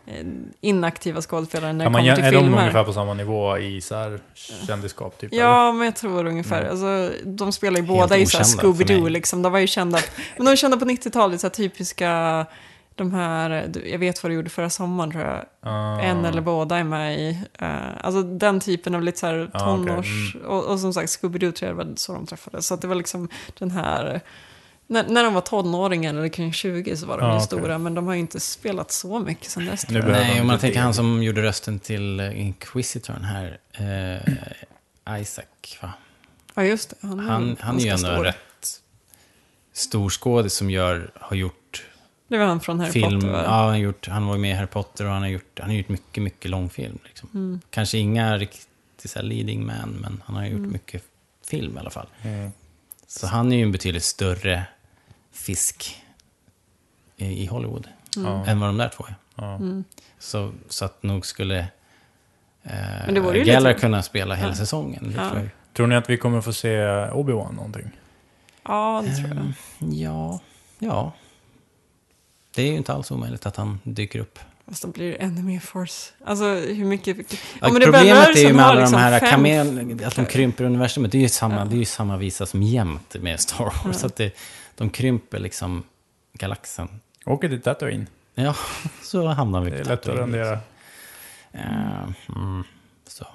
eh, 0.05 0.25
inaktiva 0.61 1.21
skådespelare 1.21 1.73
när 1.73 1.85
det 1.85 1.91
kommer 1.91 2.15
till 2.15 2.23
är 2.23 2.31
de 2.31 2.39
filmer. 2.39 2.59
ungefär 2.59 2.83
på 2.83 2.93
samma 2.93 3.13
nivå 3.13 3.57
i 3.57 3.81
så 3.81 3.95
här 3.95 4.19
kändisskap? 4.67 5.17
Typ, 5.17 5.31
eller? 5.31 5.43
Ja, 5.43 5.71
men 5.71 5.85
jag 5.85 5.95
tror 5.95 6.25
ungefär. 6.25 6.61
Mm. 6.61 6.71
Alltså, 6.71 7.19
de 7.25 7.51
spelar 7.51 7.79
ju 7.79 7.85
Helt 7.85 7.99
båda 7.99 8.17
i 8.17 8.25
så 8.25 8.37
här 8.37 8.43
Scooby-Doo 8.43 9.09
liksom. 9.09 9.41
De 9.41 9.51
var 9.51 9.59
ju 9.59 9.67
kända, 9.67 9.99
men 10.37 10.45
de 10.45 10.51
var 10.51 10.55
kända 10.55 10.77
på 10.77 10.85
90-talet, 10.85 11.41
så 11.41 11.47
här 11.47 11.51
typiska, 11.51 12.45
de 12.95 13.13
här, 13.13 13.71
jag 13.85 13.99
vet 13.99 14.23
vad 14.23 14.31
du 14.31 14.35
gjorde 14.35 14.49
förra 14.49 14.69
sommaren 14.69 15.11
tror 15.11 15.23
jag. 15.23 15.45
Ah. 15.61 15.99
En 15.99 16.25
eller 16.25 16.41
båda 16.41 16.77
är 16.77 16.83
med 16.83 17.19
i. 17.19 17.39
eh, 17.59 18.05
alltså 18.05 18.21
den 18.23 18.59
typen 18.59 18.95
av 18.95 19.01
lite 19.03 19.19
så 19.19 19.25
här 19.27 19.49
okej. 19.53 19.59
tonårs... 19.61 20.35
Och, 20.45 20.65
och 20.65 20.79
som 20.79 20.93
sagt, 20.93 21.09
Scooby-Doo 21.09 21.51
tror 21.51 21.69
jag 21.69 21.75
var 21.75 21.93
så 21.95 22.13
de 22.13 22.25
träffades. 22.25 22.67
Så 22.67 22.73
att 22.73 22.81
det 22.81 22.87
var 22.87 22.95
liksom 22.95 23.29
den 23.59 23.71
här... 23.71 24.21
När, 24.87 25.07
när 25.07 25.23
de 25.23 25.33
var 25.33 25.41
tonåringar 25.41 26.13
eller 26.13 26.27
kring 26.27 26.53
20 26.53 26.97
så 26.97 27.05
var 27.05 27.17
de 27.17 27.29
ju 27.29 27.35
okej. 27.35 27.45
stora. 27.45 27.77
Men 27.77 27.93
de 27.93 28.07
har 28.07 28.13
ju 28.13 28.19
inte 28.19 28.39
spelat 28.39 28.91
så 28.91 29.19
mycket 29.19 29.49
sen 29.49 29.65
dess. 29.65 29.89
Nu 29.89 30.01
Nej, 30.01 30.41
om 30.41 30.47
man 30.47 30.59
tänker 30.59 30.79
han 30.79 30.93
som 30.93 31.23
gjorde 31.23 31.41
rösten 31.41 31.79
till 31.79 32.19
Inquisitorn 32.19 33.23
här. 33.23 33.57
Eh, 35.05 35.21
Isaac, 35.21 35.45
va? 35.81 35.93
Ja, 36.53 36.63
just 36.63 36.89
det. 36.89 36.95
Han, 37.07 37.19
Han, 37.19 37.57
han 37.59 37.77
är 37.77 37.81
ju 37.81 37.89
ändå 37.89 38.07
en 38.07 38.13
stor. 38.15 38.23
rätt 38.23 38.35
stor 39.73 40.09
skådis 40.09 40.53
som 40.53 40.69
gör, 40.69 41.11
har 41.15 41.35
gjort 41.35 41.85
Det 42.31 42.37
var 42.37 42.45
han 42.45 42.59
från 42.59 42.79
Harry 42.79 42.91
film. 42.91 43.19
Potter, 43.21 43.27
va? 43.31 43.43
ja, 43.43 43.67
han, 43.67 43.79
gjort, 43.79 44.07
han 44.07 44.27
var 44.27 44.37
med 44.37 44.51
i 44.51 44.53
Harry 44.53 44.67
Potter 44.67 45.05
och 45.05 45.11
han 45.11 45.21
har 45.21 45.29
gjort, 45.29 45.59
han 45.59 45.69
har 45.69 45.75
gjort 45.77 45.89
mycket, 45.89 46.23
mycket 46.23 46.51
långfilm. 46.51 46.99
Liksom. 47.05 47.29
Mm. 47.33 47.61
Kanske 47.69 47.97
inga 47.97 48.37
riktigt 48.37 48.67
så 49.11 49.21
leading 49.21 49.65
man, 49.65 49.89
men 50.01 50.23
han 50.25 50.35
har 50.35 50.45
gjort 50.45 50.57
Mm. 50.59 50.71
mycket 50.71 51.03
film 51.49 51.77
i 51.77 51.79
alla 51.79 51.89
fall. 51.89 52.07
Mm. 52.21 52.51
Så 53.07 53.27
han 53.27 53.51
är 53.51 53.55
ju 53.57 53.63
en 53.63 53.71
betydligt 53.71 54.03
större 54.03 54.63
fisk 55.31 55.97
i, 57.17 57.25
i 57.43 57.45
Hollywood 57.45 57.87
Ja. 58.15 58.45
än 58.45 58.59
vad 58.59 58.69
de 58.69 58.77
där 58.77 58.89
två 58.89 59.05
är. 59.07 59.15
Mm. 59.55 59.83
Så, 60.19 60.51
så 60.69 60.85
att 60.85 61.03
nog 61.03 61.25
skulle 61.25 61.59
eh, 62.63 63.07
Geller 63.13 63.59
lite- 63.69 63.73
kunna 63.73 64.03
spela 64.03 64.35
hela 64.35 64.49
Ja. 64.49 64.55
säsongen. 64.55 65.13
Ja. 65.17 65.29
tror 65.29 65.41
jag. 65.41 65.49
Tror 65.73 65.87
ni 65.87 65.95
att 65.95 66.09
vi 66.09 66.17
kommer 66.17 66.41
få 66.41 66.53
se 66.53 66.77
Obi-Wan 67.11 67.55
någonting? 67.55 67.91
Ja, 68.63 69.03
det 69.07 69.15
tror 69.15 69.27
jag. 69.29 69.37
Ehm, 69.37 69.53
Ja, 69.93 70.39
ja. 70.79 71.13
Det 72.55 72.61
är 72.61 72.67
ju 72.67 72.77
inte 72.77 72.93
alls 72.93 73.11
omöjligt 73.11 73.45
att 73.45 73.55
han 73.55 73.79
dyker 73.83 74.19
upp. 74.19 74.39
Fast 74.67 74.81
då 74.83 74.87
blir 74.87 75.09
det 75.11 75.15
ännu 75.15 75.43
mer 75.43 75.59
force. 75.59 76.11
Alltså 76.25 76.45
hur 76.53 76.85
mycket... 76.85 77.17
Ja, 77.33 77.37
Ja, 77.61 77.69
men 77.71 77.79
det 77.79 77.85
problemet 77.85 78.35
är 78.37 78.41
ju 78.47 78.53
med 78.53 78.65
alla 78.65 78.79
liksom 78.79 78.97
de 78.97 79.03
här 79.03 79.19
fem- 79.19 79.29
kamel, 79.29 80.03
att 80.05 80.15
de 80.15 80.25
krymper 80.25 80.63
universumet. 80.63 81.11
Det 81.11 81.17
är 81.17 81.21
ju 81.21 81.29
samma, 81.29 81.55
Ja. 81.55 81.65
det 81.65 81.75
är 81.75 81.79
ju 81.79 81.85
samma 81.85 82.17
visa 82.17 82.45
som 82.45 82.63
jämt 82.63 83.15
med 83.19 83.39
Star 83.39 83.73
Wars. 83.85 84.03
Att 84.03 84.15
det, 84.15 84.35
de 84.75 84.89
krymper 84.89 85.39
liksom 85.39 85.83
galaxen. 86.33 86.87
Åker 87.25 87.49
till 87.49 87.61
Tatooine. 87.61 88.07
Ja, 88.35 88.55
så 89.03 89.27
hamnar 89.27 89.61
vi 89.61 89.69
Det 89.71 89.77
är 89.79 89.83
på 89.83 89.89
lätt 89.89 90.07
att 90.07 90.15
rendera. 90.17 90.51
liksom. 90.51 90.61
Eh, 91.51 92.03
mm, 92.35 92.63
så. 93.07 93.27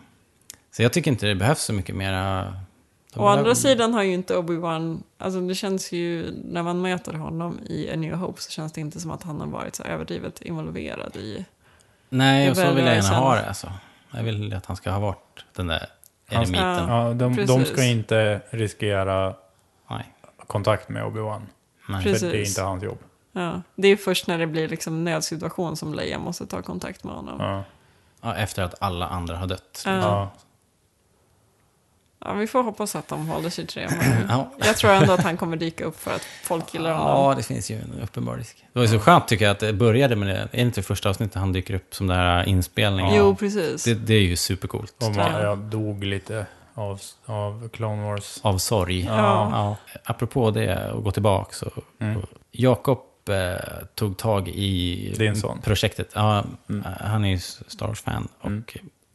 så 0.72 0.82
jag 0.82 0.92
tycker 0.92 1.10
inte 1.10 1.26
det 1.26 1.34
behövs 1.34 1.62
så 1.62 1.72
mycket 1.72 1.94
mera... 1.96 2.56
Å 3.16 3.26
andra 3.26 3.54
sidan 3.54 3.94
har 3.94 4.02
ju 4.02 4.12
inte 4.12 4.36
Obi-Wan, 4.36 5.02
alltså 5.18 5.40
det 5.40 5.54
känns 5.54 5.92
ju, 5.92 6.34
när 6.44 6.62
man 6.62 6.80
möter 6.80 7.14
honom 7.14 7.58
i 7.66 7.90
A 7.92 7.96
New 7.96 8.14
Hope 8.14 8.42
så 8.42 8.50
känns 8.50 8.72
det 8.72 8.80
inte 8.80 9.00
som 9.00 9.10
att 9.10 9.22
han 9.22 9.40
har 9.40 9.46
varit 9.46 9.74
så 9.74 9.82
överdrivet 9.82 10.42
involverad 10.42 11.16
i... 11.16 11.44
Nej, 12.08 12.50
och 12.50 12.56
så 12.56 12.72
vill 12.72 12.86
jag 12.86 12.94
gärna 12.94 13.16
ha 13.16 13.34
det 13.34 13.46
alltså. 13.48 13.72
Jag 14.10 14.22
vill 14.22 14.54
att 14.54 14.66
han 14.66 14.76
ska 14.76 14.90
ha 14.90 15.00
varit 15.00 15.44
den 15.52 15.66
där 15.66 15.86
eremiten. 16.28 16.64
Ja. 16.64 17.08
Ja, 17.08 17.14
de, 17.14 17.46
de 17.46 17.64
ska 17.64 17.84
inte 17.84 18.40
riskera 18.50 19.34
Nej. 19.90 20.14
kontakt 20.46 20.88
med 20.88 21.04
Obi-Wan. 21.04 21.42
Precis. 22.02 22.20
För 22.20 22.30
det 22.30 22.38
är 22.38 22.48
inte 22.48 22.62
hans 22.62 22.82
jobb. 22.82 22.98
Ja, 23.32 23.62
det 23.74 23.88
är 23.88 23.96
först 23.96 24.26
när 24.26 24.38
det 24.38 24.46
blir 24.46 24.68
liksom 24.68 25.04
nödsituation 25.04 25.76
som 25.76 25.94
Leia 25.94 26.18
måste 26.18 26.46
ta 26.46 26.62
kontakt 26.62 27.04
med 27.04 27.14
honom. 27.14 27.36
Ja. 27.40 27.64
Ja. 28.22 28.34
Efter 28.34 28.62
att 28.62 28.74
alla 28.80 29.06
andra 29.06 29.36
har 29.36 29.46
dött. 29.46 29.82
Ja. 29.86 30.30
Ja. 32.24 32.32
vi 32.32 32.46
får 32.46 32.62
hoppas 32.62 32.96
att 32.96 33.08
de 33.08 33.28
håller 33.28 33.50
sig 33.50 33.66
till 33.66 33.82
det. 33.82 33.88
Ja. 34.28 34.50
jag 34.58 34.76
tror 34.76 34.90
ändå 34.90 35.12
att 35.12 35.22
han 35.22 35.36
kommer 35.36 35.56
dyka 35.56 35.84
upp 35.84 36.00
för 36.00 36.14
att 36.14 36.24
folk 36.44 36.74
gillar 36.74 36.92
honom. 36.94 37.24
Ja, 37.30 37.34
det 37.36 37.42
finns 37.42 37.70
ju 37.70 37.74
en 37.76 38.00
uppenbar 38.02 38.36
risk. 38.36 38.56
Det 38.72 38.78
var 38.78 38.86
ju 38.86 38.92
så 38.92 38.98
skönt 38.98 39.28
tycker 39.28 39.44
jag 39.44 39.52
att 39.52 39.58
det 39.60 39.72
började 39.72 40.16
med 40.16 40.28
det. 40.28 40.34
Är 40.36 40.48
det 40.52 40.60
inte 40.60 40.82
första 40.82 41.10
avsnittet 41.10 41.34
han 41.36 41.52
dyker 41.52 41.74
upp 41.74 41.94
som 41.94 42.06
den 42.06 42.16
här 42.16 42.48
inspelningen? 42.48 43.14
Jo, 43.14 43.36
precis. 43.36 43.84
Det, 43.84 43.94
det 43.94 44.14
är 44.14 44.20
ju 44.20 44.36
supercoolt. 44.36 44.94
Och 45.02 45.14
man, 45.16 45.32
Ja. 45.32 45.42
jag 45.42 45.58
dog 45.58 46.04
lite 46.04 46.46
av, 46.74 47.00
av 47.26 47.68
Clone 47.68 48.02
Wars. 48.04 48.38
Av 48.42 48.58
sorg. 48.58 49.04
Ja. 49.04 49.50
Ja. 49.52 49.76
Apropå 50.04 50.50
det, 50.50 50.90
och 50.92 51.04
gå 51.04 51.10
tillbaka 51.12 51.52
så. 51.52 51.70
Mm. 52.00 52.22
Jakob 52.52 52.98
eh, 53.28 53.60
tog 53.94 54.16
tag 54.16 54.48
i 54.48 55.14
Din 55.18 55.36
son. 55.36 55.60
projektet. 55.62 56.08
Ja, 56.14 56.44
Mm. 56.68 56.84
eh, 56.86 56.92
Han 57.06 57.24
är 57.24 57.28
ju 57.30 57.38
Star 57.38 57.86
Wars-fan 57.86 58.28
och, 58.40 58.46
Mm. 58.46 58.64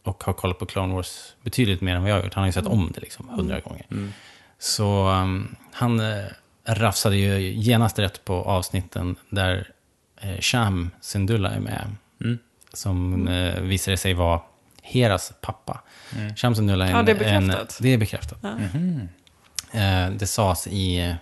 Och 0.04 0.24
har 0.24 0.34
kollat 0.34 0.60
på 0.60 0.66
Clone 0.66 0.93
Wars 0.93 1.36
betydligt 1.43 1.82
mer 1.82 1.95
än 1.95 2.02
vad 2.02 2.12
jag 2.12 2.16
har 2.16 2.24
gjort. 2.24 2.34
Han 2.34 2.41
har 2.41 2.47
ju 2.47 2.54
sett 2.54 2.66
om 2.66 2.91
det 2.95 3.02
liksom 3.02 3.30
hundra 3.30 3.60
gånger. 3.60 3.86
Mm. 3.91 4.14
Så 4.60 5.10
um, 5.10 5.56
han 5.72 5.99
uh, 5.99 6.26
rafsade 6.66 7.16
ju 7.18 7.52
genast 7.54 7.99
rätt 7.99 8.26
på 8.26 8.34
avsnitten 8.34 9.16
där 9.30 9.70
uh, 10.26 10.39
Sham 10.39 10.91
Syndulla 11.02 11.49
är 11.49 11.60
med. 11.60 11.95
Mm. 12.24 12.39
Som 12.74 13.28
uh, 13.28 13.62
visade 13.62 13.97
sig 13.97 14.14
vara 14.14 14.41
Heras 14.82 15.34
pappa. 15.41 15.82
Mm. 16.18 16.36
Sham 16.36 16.56
Syndulla 16.56 16.86
är 16.86 16.89
en... 16.89 16.95
Ja, 16.95 17.04
det 17.04 17.12
är 17.12 17.34
En, 17.34 17.47
bekräftat. 17.47 17.80
det 17.82 17.89
är 17.89 17.97
bekräftat. 17.97 18.39
Ja. 18.41 18.56
Mhm. 18.56 19.10
Eh, 19.72 20.10
det 20.10 20.28
sades 20.28 20.68
i 20.68 20.99
eh, 20.99 21.16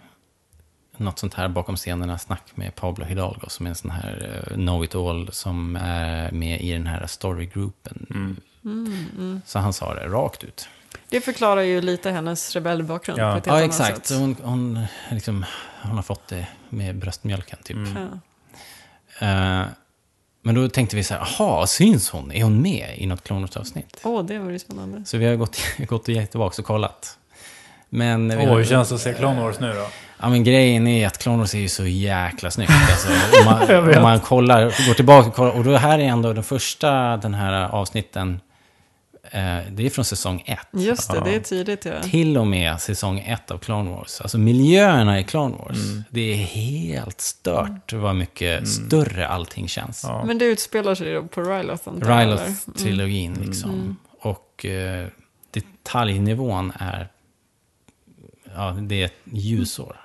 något 0.97 1.19
sånt 1.19 1.33
här 1.33 1.47
bakom 1.47 1.75
scenerna 1.75 2.17
snack 2.17 2.43
med 2.55 2.75
Pablo 2.75 3.05
Hidalgo 3.05 3.49
som 3.49 3.65
är 3.65 3.69
en 3.69 3.75
sån 3.75 3.91
här 3.91 4.43
uh, 4.51 4.55
know-it-all 4.55 5.29
som 5.31 5.75
är 5.75 6.31
med 6.31 6.61
i 6.61 6.71
den 6.71 6.87
här 6.87 7.07
storygroupen. 7.07 8.05
Mm. 8.09 8.37
Mm. 8.65 9.41
Så 9.45 9.59
han 9.59 9.73
sa 9.73 9.93
det 9.93 10.07
rakt 10.07 10.43
ut. 10.43 10.67
Det 11.09 11.21
förklarar 11.21 11.61
ju 11.61 11.81
lite 11.81 12.11
hennes 12.11 12.55
rebellbakgrund 12.55 13.19
Ja. 13.19 13.31
på 13.31 13.37
ett 13.37 13.45
helt 13.45 13.47
Ja, 13.47 13.53
annat 13.53 13.65
exakt. 13.65 14.07
sätt. 14.07 14.19
Hon, 14.19 14.35
hon, 14.43 14.85
liksom, 15.11 15.45
hon 15.83 15.95
har 15.95 16.03
fått 16.03 16.27
det 16.27 16.47
med 16.69 16.95
bröstmjölken, 16.95 17.59
typ. 17.63 17.75
Mm. 17.77 17.93
Ja. 19.19 19.27
Eh, 19.27 19.65
men 20.43 20.55
då 20.55 20.69
tänkte 20.69 20.95
vi 20.95 21.03
så 21.03 21.13
här, 21.13 21.27
jaha, 21.39 21.67
syns 21.67 22.09
hon? 22.09 22.31
Är 22.31 22.43
hon 22.43 22.61
med 22.61 22.93
i 22.97 23.05
något 23.05 23.23
Clone 23.23 23.41
Wars-avsnitt? 23.41 23.99
Åh, 24.03 24.25
det 24.25 24.39
var 24.39 24.51
ju 24.51 24.59
spännande. 24.59 25.05
Så 25.05 25.17
vi 25.17 25.25
har 25.25 25.35
gått, 25.35 25.57
gått 25.77 26.07
och 26.07 26.13
gett 26.13 26.31
tillbaka 26.31 26.61
och 26.61 26.65
kollat. 26.65 27.17
Men, 27.89 28.29
vi 28.29 28.35
Åh, 28.45 28.49
har- 28.49 28.57
hur 28.57 28.65
känns 28.65 28.89
det 28.89 28.95
att 28.95 29.01
se 29.01 29.13
Clone 29.13 29.41
Wars 29.41 29.59
nu 29.59 29.73
då? 29.73 29.87
Ja, 30.21 30.29
men 30.29 30.43
grejen 30.43 30.87
är 30.87 31.07
att 31.07 31.17
Clone 31.17 31.37
Wars 31.37 31.53
är 31.55 31.59
ju 31.59 31.69
så 31.69 31.85
jäkla 31.85 32.51
snyggt. 32.51 32.71
Alltså, 32.91 33.07
om, 33.39 33.45
man, 33.45 33.95
om 33.97 34.01
man 34.03 34.19
kollar, 34.19 34.63
går 34.87 34.93
tillbaka 34.93 35.27
och 35.29 35.35
kollar. 35.35 35.51
Och 35.57 35.63
då 35.63 35.75
här 35.77 35.99
är 35.99 36.03
ändå 36.03 36.33
den 36.33 36.43
första, 36.43 37.17
den 37.17 37.33
här 37.33 37.67
avsnitten, 37.69 38.39
det 39.71 39.85
är 39.85 39.89
från 39.89 40.05
säsong 40.05 40.43
ett. 40.45 40.67
Just 40.71 41.11
det, 41.11 41.17
Ja. 41.17 41.23
det 41.23 41.35
är 41.35 41.39
tidigt 41.39 41.85
ja. 41.85 42.01
Till 42.01 42.37
och 42.37 42.47
med 42.47 42.81
säsong 42.81 43.19
ett 43.19 43.51
av 43.51 43.57
Clone 43.57 43.89
Wars. 43.91 44.21
Alltså 44.21 44.37
miljöerna 44.37 45.19
i 45.19 45.23
Clone 45.23 45.55
Wars. 45.57 45.77
Mm. 45.77 46.03
Det 46.09 46.33
är 46.33 46.35
helt 46.35 47.21
stört 47.21 47.93
vad 47.93 48.15
mycket 48.15 48.67
större 48.67 49.27
allting 49.27 49.67
känns. 49.67 50.03
Ja. 50.07 50.23
Men 50.25 50.37
det 50.37 50.45
utspelar 50.45 50.95
sig 50.95 51.13
då 51.13 51.23
på 51.23 51.41
där, 51.41 51.59
eller? 51.59 51.77
Mm. 51.87 52.01
Ryloth-trilogin 52.01 53.45
liksom. 53.45 53.95
Och 54.19 54.65
eh, 54.65 55.07
detaljnivån 55.51 56.73
är... 56.79 57.07
Ja, 58.55 58.71
det 58.81 59.01
är 59.01 59.05
ett 59.05 59.13
ljusår. 59.23 59.95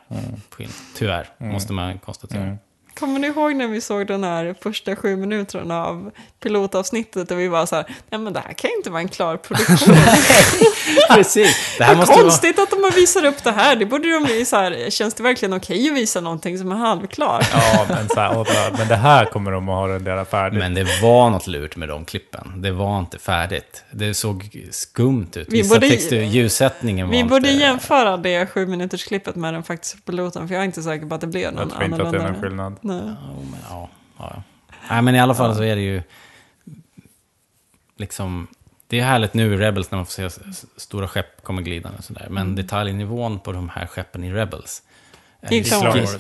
skillnad. 0.51 0.75
Tyvärr, 0.97 1.29
måste 1.39 1.73
man 1.73 1.99
konstatera. 1.99 2.57
Mm. 3.01 3.09
Kommer 3.09 3.21
ni 3.21 3.27
ihåg 3.27 3.57
när 3.57 3.67
vi 3.69 3.81
såg 3.81 4.07
den 4.07 4.25
här 4.25 4.55
första 4.63 4.97
sju 4.97 5.17
minuterna 5.17 5.85
av 5.87 6.11
pilotavsnittet 6.43 7.31
och 7.31 7.39
vi 7.39 7.49
var 7.49 7.67
så 7.67 7.77
här, 7.77 7.85
nej 8.11 8.21
men 8.21 8.33
det 8.33 8.41
här 8.41 8.53
kan 8.53 8.71
ju 8.71 8.77
inte 8.77 8.91
vara 8.91 9.01
en 9.01 9.09
klar 9.09 9.37
produktion. 9.37 9.95
Precis. 11.15 11.75
Det 11.79 11.85
här 11.85 11.97
måste 11.97 12.13
vara... 12.13 12.23
konstigt 12.23 12.59
att 12.59 12.71
de 12.71 12.85
har 12.85 12.91
visat 12.91 13.25
upp 13.25 13.45
det 13.45 13.53
här. 13.53 13.77
Det 13.77 13.87
borde 13.87 14.13
de 14.13 14.25
bli 14.25 14.45
så 14.45 14.57
här, 14.57 14.91
känns 14.91 15.15
det 15.15 15.23
verkligen 15.23 15.53
okej 15.53 15.91
att 15.91 15.97
visa 15.97 16.21
någonting 16.21 16.59
som 16.59 16.73
är 16.73 16.77
halvklart? 16.77 17.47
Ja, 17.53 17.87
men, 17.89 18.09
så 18.09 18.21
här, 18.21 18.77
men 18.79 18.89
det 18.89 18.97
här 18.97 19.25
kommer 19.25 19.51
de 19.51 19.69
att 19.69 19.75
ha 19.75 19.89
renderat 19.89 20.31
färdigt. 20.31 20.59
Men 20.59 20.75
det 20.75 20.87
var 21.03 21.31
något 21.31 21.47
lurt 21.47 21.77
med 21.77 21.89
de 21.89 22.05
klippen. 22.05 22.53
Det 22.57 22.71
var 22.71 22.99
inte 22.99 23.19
färdigt. 23.19 23.85
Det 23.91 24.15
såg 24.15 24.59
skumt 24.71 25.31
ut. 25.35 25.49
Vi 25.51 25.57
Vissa 25.63 25.75
borde- 25.75 25.89
texter, 25.89 26.17
ljussättningen 26.17 27.07
var 27.07 27.17
Vi 27.17 27.25
borde 27.25 27.49
inte... 27.49 27.65
jämföra 27.65 28.17
det 28.17 28.47
sju 28.47 28.67
minuters 28.67 29.05
klippet 29.05 29.37
med 29.37 29.55
den 29.55 29.63
faktiska 29.63 29.99
piloten, 30.07 30.49
för 30.49 30.55
jag 30.55 30.63
är 30.63 30.67
inte 30.67 30.83
säker 30.83 31.07
på 31.07 31.15
att 31.15 31.21
det 31.21 31.27
blev 31.27 31.53
någon 31.53 31.61
jag 31.61 31.71
tror 31.71 31.85
inte 31.85 32.03
att 32.03 32.13
det 32.13 32.19
är 32.19 32.23
någon 32.23 32.27
annorlunda. 32.27 32.49
skillnad. 32.49 32.77
Nej. 32.85 32.99
Ja, 32.99 33.37
men, 33.51 33.61
ja, 33.71 33.89
ja. 34.19 34.43
Nej, 34.91 35.03
men 35.03 35.15
i 35.15 35.21
alla 35.21 35.35
fall 35.35 35.55
så 35.57 35.63
är 35.63 35.77
det 35.77 35.83
ju... 35.83 36.03
Liksom... 37.97 38.47
Det 38.87 39.01
är 39.01 39.05
härligt 39.05 39.35
nu 39.35 39.55
i 39.55 39.57
Rebels 39.57 39.91
när 39.91 39.97
man 39.99 40.07
får 40.07 40.13
se 40.13 40.31
stora 40.77 41.09
skepp 41.09 41.43
komma 41.43 41.61
glidande 41.63 41.99
och 41.99 42.05
sådär. 42.05 42.27
Men 42.31 42.43
Mm. 42.43 42.57
detaljnivån 42.57 43.39
på 43.41 43.53
de 43.53 43.69
här 43.69 43.87
skeppen 43.87 44.25
i 44.25 44.33
Rebels... 44.33 44.83
I 45.51 45.65
Clone 45.65 46.01
Wars. 46.01 46.11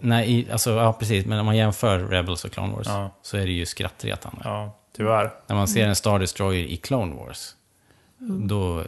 Nej, 0.00 0.32
i, 0.32 0.50
alltså, 0.52 0.70
ja 0.70 0.92
precis. 0.92 1.26
Men 1.26 1.38
om 1.38 1.46
man 1.46 1.56
jämför 1.56 1.98
Rebels 1.98 2.44
och 2.44 2.52
Clone 2.52 2.72
Wars 2.74 2.86
Ja. 2.86 3.10
så 3.22 3.36
är 3.36 3.46
det 3.46 3.52
ju 3.52 3.66
skrattretande. 3.66 4.40
Ja, 4.44 4.76
tyvärr. 4.96 5.30
När 5.46 5.56
man 5.56 5.68
ser 5.68 5.86
en 5.88 5.96
Star 5.96 6.18
Destroyer 6.18 6.64
i 6.64 6.76
Clone 6.76 7.14
Wars, 7.14 7.54
då 8.18 8.84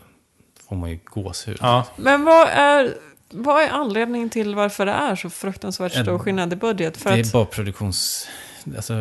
får 0.69 0.77
man 0.77 0.91
ju 0.91 0.99
gåshud. 1.05 1.59
Ja, 1.61 1.85
Men 1.97 2.25
vad 2.25 2.49
är, 2.49 2.95
vad 3.31 3.63
är 3.63 3.69
anledningen 3.69 4.31
till 4.31 4.55
varför 4.55 4.87
det 4.87 4.93
är 4.93 5.17
så 5.17 5.31
fruktansvärt 5.31 5.93
stor 5.93 6.19
skillnad 6.19 6.53
i 6.53 6.57
budget? 6.57 6.97
För 6.97 7.11
det 7.13 7.21
att, 7.21 7.27
är 7.27 7.33
bara 7.33 7.45
produktions... 7.45 8.29
Alltså, 8.77 8.95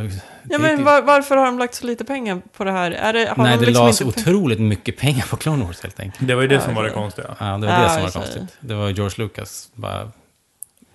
ja, 0.50 0.58
men 0.58 0.84
var, 0.84 1.02
varför 1.02 1.38
har 1.38 1.46
de 1.46 1.60
lagt 1.60 1.74
så 1.76 1.86
lite 1.88 2.06
pengar 2.06 2.42
på 2.58 2.64
det 2.64 2.72
här? 2.72 2.92
Är 2.92 3.14
det, 3.14 3.34
har 3.38 3.44
Nej, 3.44 3.52
de 3.54 3.60
det 3.60 3.66
liksom 3.66 3.84
lades 3.86 4.02
inte... 4.02 4.20
otroligt 4.22 4.60
mycket 4.60 4.98
pengar 4.98 5.26
på 5.30 5.38
Clone 5.38 5.66
Wars 5.66 5.82
helt 5.84 6.00
enkelt. 6.00 6.28
det 6.28 6.36
var 6.36 6.42
ju 6.42 6.48
det 6.48 6.56
Ja, 6.56 6.62
som 6.62 6.76
var 6.76 6.84
det 6.84 6.90
konstiga. 6.90 7.36
Ja, 7.40 7.46
det 7.46 7.68
var 7.68 7.74
Ja, 7.74 7.84
det 7.84 7.90
som 7.90 8.02
var 8.04 8.10
konstigt. 8.10 8.58
Det 8.60 8.74
var 8.74 8.90
George 8.90 9.16
Lucas. 9.24 9.70
Bara, 9.74 10.12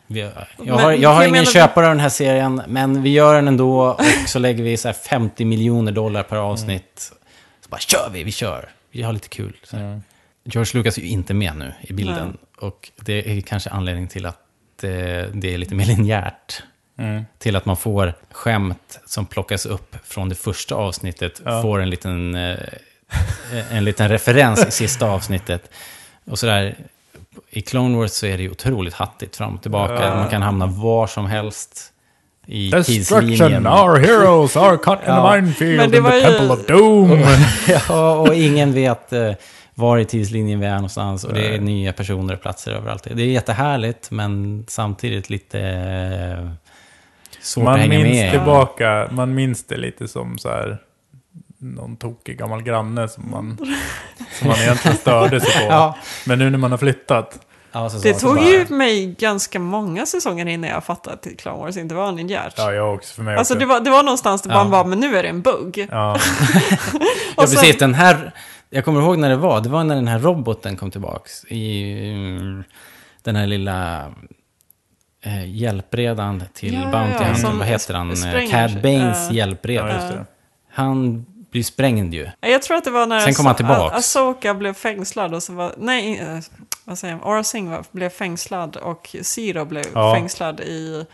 vi, 0.07 0.21
jag 0.21 0.33
Men- 0.59 0.69
har, 0.69 0.93
jag 0.93 1.09
har 1.09 1.15
jag 1.23 1.23
ingen 1.23 1.33
menar- 1.33 1.45
köpare 1.53 1.87
av 1.87 1.91
den 1.91 2.01
här 2.01 2.09
serien, 2.09 2.63
men 2.69 3.03
vi 3.03 3.11
gör 3.11 3.35
den 3.35 3.49
ändå 3.49 3.81
och 3.81 4.01
så 4.27 4.39
lägger 4.39 4.65
vi 4.65 4.77
så 4.77 4.89
här 4.89 4.93
50 4.93 5.45
miljoner 5.45 5.93
dollar 5.93 6.23
per 6.23 6.37
avsnitt. 6.37 7.13
Så 7.65 7.69
bara 7.69 7.81
kör 7.81 8.11
vi, 8.13 8.25
vi 8.25 8.33
kör. 8.33 8.69
Vi 8.93 9.03
har 9.03 9.13
lite 9.13 9.29
kul. 9.29 9.57
Så 9.65 9.77
här. 9.77 9.85
Mm. 9.85 10.03
George 10.45 10.79
Lucas 10.79 10.99
är 10.99 11.03
ju 11.03 11.09
inte 11.09 11.35
med 11.35 11.57
nu 11.57 11.73
i 11.81 11.93
bilden. 11.93 12.37
Och 12.61 12.91
det 13.01 13.31
är 13.37 13.41
kanske 13.41 13.71
anledning 13.71 14.09
till 14.09 14.27
att 14.27 14.39
det, 14.81 15.29
det 15.35 15.55
är 15.55 15.59
lite 15.59 15.75
mer 15.75 15.85
linjärt. 15.97 16.63
Mm. 16.99 17.25
Till 17.39 17.57
att 17.57 17.65
man 17.67 17.77
får 17.77 18.15
skämt 18.31 19.01
som 19.07 19.27
plockas 19.27 19.67
upp 19.67 19.97
från 20.05 20.29
det 20.29 20.35
första 20.35 20.75
avsnittet, 20.75 21.41
Ja. 21.45 21.63
får 21.63 21.81
en 21.81 21.91
liten, 21.91 22.35
eh, 22.35 22.57
en 23.71 23.85
liten 23.85 24.09
referens 24.09 24.67
i 24.67 24.71
sista 24.71 25.07
avsnittet. 25.07 25.71
Och 26.25 26.39
sådär, 26.39 26.75
i 27.51 27.61
Clone 27.63 27.97
Wars 27.99 28.11
så 28.11 28.27
är 28.27 28.37
det 28.37 28.43
ju 28.43 28.51
otroligt 28.51 28.95
hattigt 28.95 29.37
fram 29.37 29.55
och 29.55 29.63
tillbaka. 29.63 29.95
Ja. 29.95 30.15
Man 30.15 30.29
kan 30.31 30.43
hamna 30.43 30.67
var 30.67 31.07
som 31.07 31.27
helst 31.27 31.93
i 32.47 32.71
Destruction, 32.71 33.67
our 33.67 33.99
heroes 33.99 34.57
are 34.57 34.77
caught 34.79 35.03
in 35.03 35.09
Ja. 35.15 35.33
the 35.33 35.41
minefield 35.41 35.85
in 35.85 35.91
the 35.91 36.01
var 36.01 36.15
ju- 36.15 36.21
temple 36.21 36.49
of 36.49 36.67
doom. 36.67 37.25
ja, 37.89 38.13
och 38.15 38.35
ingen 38.35 38.73
vet 38.73 39.13
eh, 39.13 39.33
var 39.81 39.99
i 39.99 40.05
tidslinjen 40.05 40.61
vi 40.61 40.67
är 40.67 40.75
någonstans. 40.75 41.25
Och 41.25 41.35
det 41.35 41.55
är 41.55 41.61
nya 41.61 41.93
personer 41.93 42.35
och 42.35 42.41
platser 42.43 42.73
överallt. 42.73 43.03
Det 43.15 43.23
är 43.23 43.27
jättehärligt, 43.27 44.11
men 44.11 44.65
samtidigt 44.69 45.31
lite 45.31 45.61
eh, 45.61 46.51
svårt 47.41 47.63
att 47.63 47.65
man 47.65 47.81
hänga 47.81 47.99
minns 47.99 48.09
med 48.15 48.31
tillbaka, 48.33 49.09
man 49.11 49.35
minns 49.35 49.65
det 49.67 49.77
lite 49.77 50.09
som 50.09 50.39
så 50.39 50.49
här 50.49 50.79
någon 51.59 51.97
tokig 51.97 52.39
gammal 52.39 52.63
granne 52.63 53.09
som 53.09 53.31
man, 53.31 53.57
som 54.39 54.49
man 54.49 54.57
egentligen 54.59 54.97
störde 54.97 55.41
sig 55.41 55.53
på. 55.67 55.67
Ja. 55.73 55.97
Men 56.27 56.39
nu 56.39 56.51
när 56.51 56.59
man 56.59 56.71
har 56.71 56.79
flyttat. 56.79 57.39
Ja, 57.73 57.91
så 57.91 57.99
Det 57.99 58.15
så- 58.15 58.21
så 58.21 58.27
tog 58.27 58.37
bara- 58.37 58.47
ju 58.49 58.67
mig 58.69 59.07
ganska 59.19 59.59
många 59.59 60.07
säsonger 60.07 60.47
innan 60.47 60.71
jag 60.71 60.85
fattade 60.85 61.15
att 61.17 61.27
Clone 61.39 61.59
Wars 61.59 61.77
inte 61.77 61.95
var 61.95 62.13
linjärt. 62.13 62.55
Ja, 62.57 62.73
jag 62.73 62.95
också. 62.95 63.15
För 63.15 63.23
mig 63.23 63.37
Alltså 63.37 63.55
också. 63.55 63.61
det 63.61 63.67
var, 63.67 63.81
det 63.81 63.91
var 63.91 64.03
någonstans 64.03 64.43
där 64.43 64.51
Ja. 64.51 64.57
man 64.57 64.71
bara, 64.71 64.85
men 64.85 65.01
nu 65.01 65.17
är 65.17 65.23
det 65.23 65.29
en 65.29 65.43
bugg. 65.43 65.87
Ja, 65.91 66.19
Ja, 67.37 67.43
precis. 67.43 67.79
Den 67.79 67.95
här... 67.95 68.33
Jag 68.71 68.85
kommer 68.85 69.01
ihåg 69.01 69.19
när 69.19 69.29
det 69.31 69.37
var. 69.37 69.61
Det 69.61 69.69
var 69.69 69.85
när 69.85 69.95
den 69.95 70.09
här 70.09 70.19
roboten 70.19 70.77
kom 70.77 70.91
tillbaks. 70.91 71.45
I 71.45 71.95
den 73.23 73.37
här 73.37 73.47
lilla 73.47 74.07
eh, 75.25 75.51
hjälpredan 75.57 76.43
till 76.55 76.75
Ja, 76.75 76.81
Bounty 76.91 77.25
ja, 77.25 77.25
Hunter. 77.25 77.53
Vad 77.59 77.67
heter 77.67 77.95
han? 77.95 78.17
spränger 78.17 78.69
Cad. 78.69 78.83
Banes 78.83 79.31
Eh, 79.31 79.37
hjälpreda. 79.37 79.87
det. 79.87 80.25
Han 80.73 81.27
blir 81.51 81.63
sprängd 81.63 82.15
ju. 82.15 82.29
Jag 82.41 82.63
tror 82.63 82.77
att 82.77 82.85
det 82.85 82.91
var 82.91 83.07
när 83.07 83.21
Sen 83.21 83.35
kom 83.35 83.47
han. 83.47 83.57
Ah- 83.57 83.91
Ahsoka 83.97 84.55
blev 84.55 84.75
fängslad 84.75 85.35
och 85.35 85.43
så 85.43 85.53
var, 85.53 85.75
nej, 85.79 86.19
eh, 86.19 86.39
vad 86.85 86.99
säger 86.99 87.15
jag, 87.15 87.29
Aura 87.29 87.45
Singh 87.45 87.81
blev 87.93 88.09
fängslad 88.09 88.77
och 88.77 89.17
Zero 89.23 89.65
blev 89.65 89.85
Ja. 89.95 90.15
fängslad 90.15 90.61
i 90.61 90.99
eh, 90.99 91.05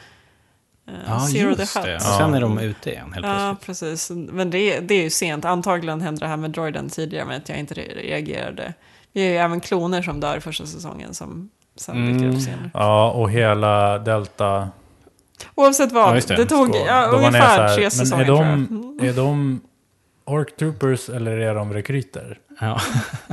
Ja, 1.06 1.20
Zero 1.20 1.48
just 1.48 1.74
the 1.74 1.80
det. 1.80 1.92
Hutt. 1.92 2.02
Och 2.02 2.08
sen 2.08 2.34
är 2.34 2.40
de 2.40 2.58
ute 2.58 2.90
igen 2.90 3.12
helt 3.12 3.26
Ja, 3.26 3.56
plötsligt. 3.62 3.66
precis. 3.90 4.10
Men 4.10 4.50
det, 4.50 4.80
det 4.80 4.94
är 4.94 5.02
ju 5.02 5.10
sent. 5.10 5.44
Antagligen 5.44 6.00
hände 6.00 6.20
det 6.20 6.26
här 6.28 6.36
med 6.36 6.50
droiden 6.50 6.88
tidigare, 6.88 7.24
men 7.24 7.36
att 7.36 7.48
jag 7.48 7.58
inte 7.58 7.74
re- 7.74 7.94
reagerade. 7.94 8.74
Det 9.12 9.20
är 9.20 9.30
ju 9.30 9.36
även 9.36 9.60
kloner 9.60 10.02
som 10.02 10.20
dör 10.20 10.36
i 10.36 10.40
första 10.40 10.66
säsongen 10.66 11.14
som 11.14 11.50
sen 11.76 11.96
Mm. 11.96 12.12
dyker 12.18 12.36
upp 12.36 12.42
senare. 12.42 12.70
ja, 12.74 13.10
och 13.10 13.30
hela 13.30 13.98
Delta... 13.98 14.68
Oavsett 15.54 15.92
vad, 15.92 16.16
Ja, 16.16 16.20
det. 16.28 16.36
det. 16.36 16.46
tog 16.46 16.76
ja, 16.86 17.08
så 17.10 17.16
ungefär 17.16 17.38
här, 17.40 17.74
tre 17.74 17.82
Men 17.84 17.90
säsonger 17.90 18.22
är 18.22 18.26
tror 18.26 18.44
jag. 18.44 18.58
de, 18.98 19.08
är 19.08 19.12
de 19.12 19.60
Orc 20.24 20.48
Troopers 20.58 21.08
eller 21.08 21.32
är 21.36 21.54
de 21.54 21.72
rekryter? 21.72 22.38
Ja. 22.60 22.80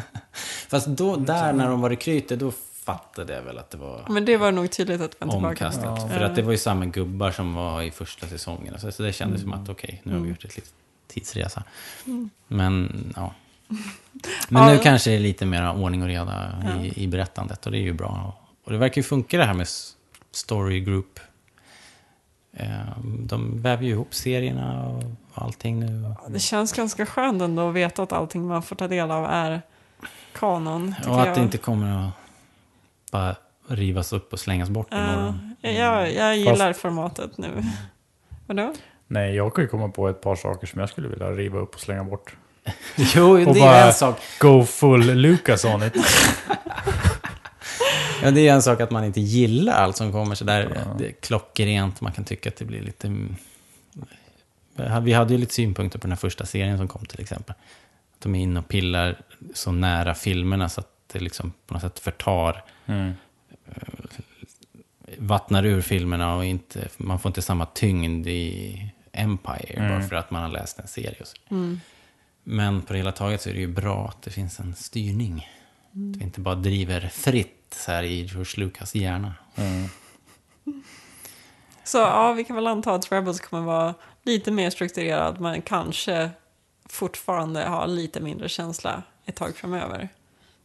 Fast 0.70 0.88
då, 0.88 1.16
där 1.16 1.54
när 1.54 1.70
de 1.70 1.82
var 1.82 1.90
rekryter, 1.90 2.36
då 2.36 2.52
fattade 2.86 3.34
jag 3.34 3.42
väl 3.42 3.58
att 3.58 3.70
det 3.70 3.78
var 3.78 4.06
Men 4.10 4.26
det 4.26 4.38
var 4.38 4.52
nog 4.52 4.72
tydligt 4.72 5.02
att 5.02 5.22
vända 5.22 5.34
tillbaka. 5.36 5.48
omkastat. 5.68 6.00
Ja. 6.02 6.08
För 6.08 6.22
att 6.22 6.36
det 6.36 6.42
var 6.42 6.52
ju 6.52 6.58
samma 6.58 6.86
gubbar 6.86 7.32
som 7.32 7.54
var 7.54 7.82
i 7.82 7.92
första 7.92 8.28
säsongen. 8.28 8.80
Så, 8.80 8.92
så 8.92 9.04
det 9.04 9.14
kändes 9.14 9.42
som 9.42 9.54
att 9.54 9.70
okej, 9.70 10.02
nu 10.04 10.14
har 10.14 10.20
vi 10.20 10.30
gjort 10.30 10.46
ett 10.46 10.56
litet 10.56 10.74
tidsresa. 11.08 11.64
Men 12.48 13.14
ja. 13.16 13.34
Men 14.50 14.64
Ja. 14.64 14.70
nu 14.74 14.78
kanske 14.80 15.10
det 15.10 15.16
är 15.16 15.20
lite 15.20 15.46
mer 15.46 15.72
ordning 15.72 16.02
och 16.02 16.08
reda 16.08 16.54
i, 16.84 17.04
i 17.04 17.08
berättandet 17.08 17.66
och 17.66 17.72
det 17.72 17.78
är 17.78 17.82
ju 17.82 17.94
bra. 17.94 18.40
Och 18.64 18.72
det 18.72 18.78
verkar 18.78 19.00
ju 19.00 19.04
funka 19.04 19.38
det 19.38 19.46
här 19.46 19.54
med 19.54 19.68
story 20.32 20.80
group. 20.80 21.20
Eh, 22.54 22.68
De 23.20 23.62
väver 23.62 23.84
ju 23.84 23.90
ihop 23.92 24.14
serierna 24.14 24.88
och 24.88 25.04
allting 25.34 25.80
nu. 25.80 26.16
Det 26.28 26.40
känns 26.40 26.74
ganska 26.74 27.06
skönt 27.06 27.42
ändå 27.42 27.70
att 27.70 27.76
veta 27.76 28.04
att 28.04 28.14
allting 28.14 28.48
man 28.48 28.64
får 28.64 28.76
ta 28.76 28.88
del 28.88 29.12
av 29.12 29.26
är 29.26 29.62
kanon. 30.34 30.96
Och 31.08 31.22
att 31.22 31.28
jag. 31.28 31.38
det 31.38 31.42
inte 31.42 31.58
kommer 31.58 32.08
att 32.08 32.14
bara 33.14 33.36
rivas 33.68 34.14
upp 34.14 34.34
och 34.34 34.40
slängas 34.40 34.70
bort 34.70 34.88
Ja, 34.92 34.98
imorgon. 35.14 35.56
jag, 35.62 36.14
jag 36.14 36.38
gillar 36.38 36.74
formatet 36.74 37.38
nu. 37.38 37.64
Vadå? 38.48 38.74
Nej, 39.08 39.36
jag 39.36 39.56
kan 39.56 39.64
ju 39.64 39.68
komma 39.68 39.90
på 39.90 40.10
ett 40.10 40.22
par 40.22 40.36
saker 40.36 40.68
som 40.68 40.80
jag 40.80 40.90
skulle 40.90 41.08
vilja 41.08 41.32
riva 41.32 41.60
upp 41.60 41.76
och 41.76 41.82
slänga 41.82 42.04
bort. 42.04 42.36
Jo, 43.16 43.38
det 43.54 43.60
är 43.60 43.88
en 43.88 43.94
sak. 43.94 44.20
Go 44.40 44.64
full 44.66 45.14
Lucas 45.14 45.66
on 45.66 45.84
it. 45.84 45.94
Ja, 48.24 48.32
det 48.32 48.48
är 48.48 48.54
en 48.54 48.62
sak 48.62 48.82
att 48.82 48.92
man 48.92 49.04
inte 49.04 49.22
gillar 49.22 49.74
allt 49.74 49.98
som 49.98 50.12
kommer 50.12 50.36
sådär 50.36 50.86
det 50.98 51.08
är 51.08 51.12
klockrent. 51.12 52.02
Man 52.02 52.12
kan 52.12 52.26
tycka 52.26 52.50
att 52.50 52.56
det 52.56 52.66
blir 52.66 52.82
lite... 52.82 53.08
mm, 53.08 53.36
Vi 55.02 55.14
hade 55.14 55.34
ju 55.34 55.40
lite 55.40 55.54
synpunkter 55.54 56.00
på 56.00 56.04
den 56.04 56.12
här 56.12 56.18
första 56.18 56.46
serien 56.46 56.78
som 56.78 56.88
kom 56.88 57.06
till 57.06 57.22
exempel. 57.22 57.56
Att 58.16 58.22
de 58.22 58.36
är 58.36 58.40
inne 58.40 58.60
och 58.60 58.68
pillar 58.68 59.22
så 59.54 59.72
nära 59.72 60.14
filmerna 60.16 60.70
så 60.70 60.80
att 60.82 60.88
det 61.14 61.20
liksom 61.20 61.54
på 61.68 61.74
något 61.74 61.82
sätt 61.84 62.00
förtar, 62.00 62.64
Mm. 62.86 63.14
vattnar 65.18 65.66
ur 65.66 65.82
filmerna 65.82 66.36
och 66.36 66.46
inte, 66.46 66.88
man 66.98 67.20
får 67.20 67.30
inte 67.30 67.42
samma 67.42 67.66
tyngd 67.66 68.28
i 68.28 68.92
Empire 69.12 69.74
bara 69.78 69.86
Mm. 69.96 70.10
för 70.10 70.16
att 70.16 70.32
man 70.32 70.42
har 70.42 70.50
läst 70.50 70.80
en 70.80 70.88
serie. 70.88 71.16
Och 71.22 71.28
så. 71.28 71.38
Mm. 71.52 71.80
Men 72.44 72.82
på 72.82 72.94
det 72.94 73.00
hela 73.00 73.12
taget 73.12 73.42
så 73.42 73.50
är 73.50 73.54
det 73.54 73.60
ju 73.60 73.68
bra 73.68 74.08
att 74.08 74.22
det 74.22 74.32
finns 74.32 74.60
en 74.60 74.76
styrning. 74.76 75.48
Att 75.92 76.18
vi 76.18 76.24
inte 76.24 76.40
bara 76.40 76.56
driver 76.56 77.02
fritt 77.08 77.76
så 77.76 77.92
här 77.92 78.04
i 78.04 78.22
George 78.24 78.66
Lucas 78.66 78.96
hjärna. 78.96 79.34
Mm. 79.56 79.90
Så 81.84 81.98
ja, 81.98 82.34
vi 82.34 82.44
kan 82.44 82.56
väl 82.56 82.68
anta 82.68 82.94
att 82.94 83.12
Rebels 83.12 83.40
kommer 83.40 83.64
vara 83.64 83.94
lite 84.24 84.52
mer 84.52 84.70
strukturerad, 84.70 85.40
men 85.40 85.62
kanske 85.62 86.30
fortfarande 86.86 87.66
ha 87.68 87.86
lite 87.86 88.20
mindre 88.20 88.50
känsla 88.50 89.04
ett 89.26 89.36
tag 89.36 89.56
framöver. 89.56 90.10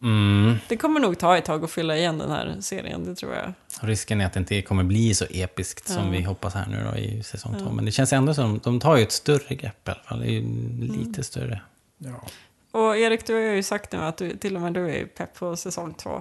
Mm. 0.03 0.55
Det 0.68 0.76
kommer 0.76 1.01
nog 1.01 1.18
ta 1.18 1.36
ett 1.36 1.44
tag 1.44 1.64
att 1.64 1.70
fylla 1.70 1.96
igen 1.96 2.18
den 2.18 2.30
här 2.30 2.57
serien, 2.61 3.05
det 3.05 3.14
tror 3.14 3.34
jag. 3.34 3.53
Risken 3.80 4.20
är 4.20 4.26
att 4.26 4.32
det 4.32 4.38
inte 4.40 4.62
kommer 4.62 4.84
bli 4.84 5.14
så 5.14 5.24
episkt 5.30 5.88
som 5.88 6.05
Ja. 6.05 6.11
vi 6.11 6.22
hoppas 6.22 6.55
här 6.55 6.66
nu 6.70 6.86
då 6.92 6.99
i 6.99 7.22
säsong 7.22 7.55
två. 7.59 7.70
Men 7.72 7.84
det 7.84 7.90
känns 7.90 8.12
ändå 8.12 8.34
som 8.34 8.61
de 8.64 8.80
tar 8.80 8.96
ju 8.96 9.03
ett 9.03 9.12
större 9.12 9.55
grepp 9.55 9.88
i 9.88 9.90
alla 9.90 10.01
fall. 10.03 10.20
Det 10.20 10.26
är 10.26 10.30
ju 10.30 10.42
lite 10.80 11.22
större. 11.24 11.61
Ja. 11.99 12.22
Och 12.70 12.96
Erik, 12.96 13.26
du 13.26 13.34
har 13.34 13.40
ju 13.40 13.62
sagt 13.62 13.92
nu 13.92 13.99
att 13.99 14.16
du, 14.16 14.36
till 14.36 14.57
och 14.57 14.62
med 14.62 14.72
du 14.74 14.90
är 14.90 15.05
pepp 15.07 15.34
på 15.38 15.57
säsong 15.57 15.94
två. 15.94 16.20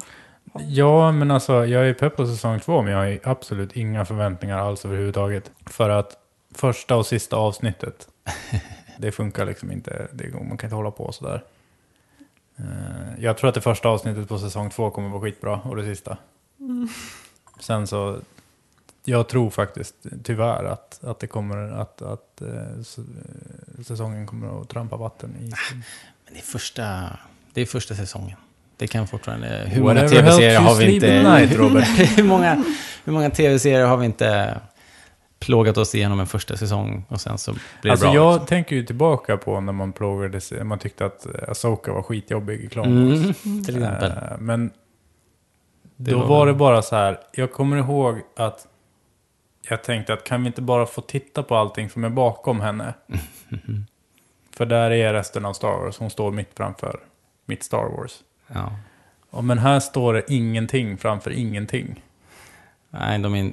ja, 0.68 1.12
men 1.12 1.32
alltså 1.32 1.66
jag 1.66 1.90
är 1.90 1.94
pepp 1.94 2.16
på 2.16 2.26
säsong 2.28 2.60
två, 2.60 2.82
men 2.82 2.94
jag 2.94 3.00
har 3.00 3.20
absolut 3.32 3.76
inga 3.78 4.06
förväntningar 4.06 4.58
alls 4.58 4.86
överhuvudtaget. 4.86 5.52
För 5.66 5.90
att 5.90 6.18
första 6.56 6.96
och 6.96 7.06
sista 7.06 7.36
avsnittet, 7.36 8.08
det 8.98 9.12
funkar 9.12 9.46
liksom 9.46 9.72
inte. 9.72 10.08
Det, 10.14 10.28
går- 10.28 10.44
man 10.44 10.58
kan 10.58 10.68
inte 10.68 10.76
hålla 10.76 10.92
på 10.92 11.12
sådär. 11.12 11.44
Eh, 12.58 13.24
Jag 13.24 13.38
tror 13.38 13.48
att 13.50 13.56
det 13.56 13.62
första 13.62 13.90
avsnittet 13.90 14.28
på 14.28 14.40
säsong 14.40 14.70
två 14.70 14.90
kommer 14.90 15.10
vara 15.10 15.22
skitbra, 15.22 15.60
och 15.64 15.76
det 15.76 15.84
sista. 15.84 16.18
Sen 17.60 17.88
så, 17.88 18.20
jag 19.04 19.28
tror 19.28 19.50
faktiskt 19.50 19.96
tyvärr 20.24 20.64
att, 20.64 21.04
att 21.04 21.20
det 21.20 21.28
kommer 21.28 21.58
att, 21.58 22.02
att 22.02 22.42
eh, 22.42 22.48
eh, 22.48 23.84
säsongen 23.84 24.28
kommer 24.28 24.62
att 24.62 24.70
trampa 24.70 24.98
vatten 24.98 25.36
i 25.40 25.42
sin 25.42 25.84
Men 26.26 26.34
det 26.34 26.40
är 26.40 26.44
första, 26.44 27.10
det 27.54 27.62
är 27.62 27.66
första 27.66 27.96
säsongen. 27.96 28.38
Det 28.78 28.88
kan 28.88 29.08
fortfarande... 29.08 29.48
Hur 29.68 29.82
många 29.82 30.08
tv-serier 30.08 30.60
har 30.60 30.76
vi 30.76 30.96
inte... 30.96 31.24
night, 31.24 31.56
Robert. 31.56 31.88
hur 32.18 32.24
många, 32.24 32.64
hur 33.04 33.14
många 33.14 33.30
tv-serier 33.30 33.86
har 33.86 33.98
vi 33.98 34.06
inte 34.06 34.58
plågat 35.48 35.78
oss 35.78 35.96
igenom 35.96 36.20
en 36.20 36.28
första 36.28 36.58
säsong 36.58 37.06
och 37.10 37.22
sen 37.22 37.38
så 37.38 37.52
blir 37.52 37.62
det 37.82 37.92
Alltså 37.92 38.06
bra? 38.06 38.16
jag 38.16 38.32
liksom. 38.34 38.48
tänker 38.48 38.76
ju 38.76 38.84
tillbaka 38.86 39.38
på 39.38 39.60
när 39.62 39.74
man 39.74 39.94
plågade 39.94 40.42
sig, 40.42 40.64
man 40.64 40.80
tyckte 40.80 41.06
att 41.06 41.26
Asoka 41.50 41.94
var 41.94 42.02
skitjobbig 42.04 42.60
i 42.60 42.68
Clone 42.70 43.10
Wars. 43.10 43.46
Mm, 43.46 43.64
till 43.66 43.78
exempel. 43.78 44.12
Eh, 44.12 44.38
Men 44.40 44.72
Det 45.96 46.12
då 46.12 46.20
var 46.20 46.28
var, 46.28 46.48
det 46.48 46.54
bara 46.54 46.82
så 46.82 46.96
här, 46.96 47.20
jag 47.32 47.52
kommer 47.54 47.78
ihåg 47.78 48.22
att 48.36 48.68
jag 49.70 49.84
tänkte 49.84 50.14
att 50.14 50.24
kan 50.24 50.42
vi 50.42 50.48
inte 50.48 50.62
bara 50.62 50.86
få 50.86 51.02
titta 51.02 51.44
på 51.44 51.56
allting 51.56 51.90
som 51.90 52.04
är 52.04 52.10
bakom 52.10 52.62
henne? 52.62 52.94
För 54.52 54.66
där 54.66 54.92
är 54.92 55.14
resten 55.14 55.46
av 55.46 55.54
Star 55.54 55.84
Wars, 55.84 55.98
hon 55.98 56.10
står 56.10 56.32
mitt 56.32 56.50
framför 56.58 57.00
mitt 57.46 57.64
Star 57.64 57.98
Wars. 57.98 58.20
Ja. 58.48 58.72
Och 59.30 59.44
men 59.44 59.58
här 59.58 59.80
står 59.80 60.14
det 60.14 60.24
ingenting 60.34 60.98
framför 60.98 61.32
ingenting. 61.32 62.04
Nej, 62.90 63.20
de 63.20 63.36
är, 63.36 63.52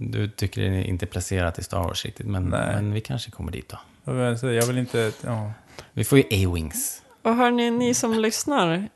du 0.00 0.28
tycker 0.28 0.60
det 0.60 0.66
är 0.66 0.84
inte 0.84 1.06
placerat 1.06 1.58
i 1.58 1.62
Star 1.62 1.82
Wars 1.82 2.04
riktigt, 2.04 2.26
men, 2.26 2.44
men 2.48 2.92
vi 2.92 3.00
kanske 3.00 3.30
kommer 3.30 3.52
dit 3.52 3.68
då. 3.68 3.78
Jag 4.04 4.12
vill, 4.12 4.38
säga, 4.38 4.52
jag 4.52 4.66
vill 4.66 4.78
inte, 4.78 5.12
ja. 5.24 5.52
Vi 5.92 6.04
får 6.04 6.18
ju 6.18 6.24
A-Wings. 6.48 7.02
Och 7.22 7.34
hörni, 7.34 7.70
ni 7.70 7.94
som 7.94 8.18
lyssnar, 8.18 8.88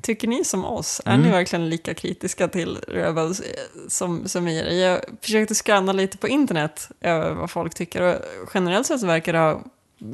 tycker 0.00 0.28
ni 0.28 0.44
som 0.44 0.64
oss? 0.64 1.00
Är 1.04 1.14
Mm. 1.14 1.26
ni 1.26 1.30
verkligen 1.32 1.68
lika 1.68 1.94
kritiska 1.94 2.48
till 2.48 2.76
Rebels 2.88 3.40
eh, 3.40 3.46
som, 3.88 4.28
som 4.28 4.44
vi 4.44 4.60
är? 4.60 4.90
Jag 4.90 5.00
försökte 5.20 5.54
skanna 5.54 5.92
lite 5.92 6.18
på 6.18 6.28
internet 6.28 6.90
över 7.00 7.34
vad 7.34 7.50
folk 7.50 7.74
tycker 7.74 8.02
och 8.02 8.50
generellt 8.54 8.86
sett 8.86 9.00
så 9.00 9.06
verkar 9.06 9.32
det 9.32 9.38
ha, 9.38 9.62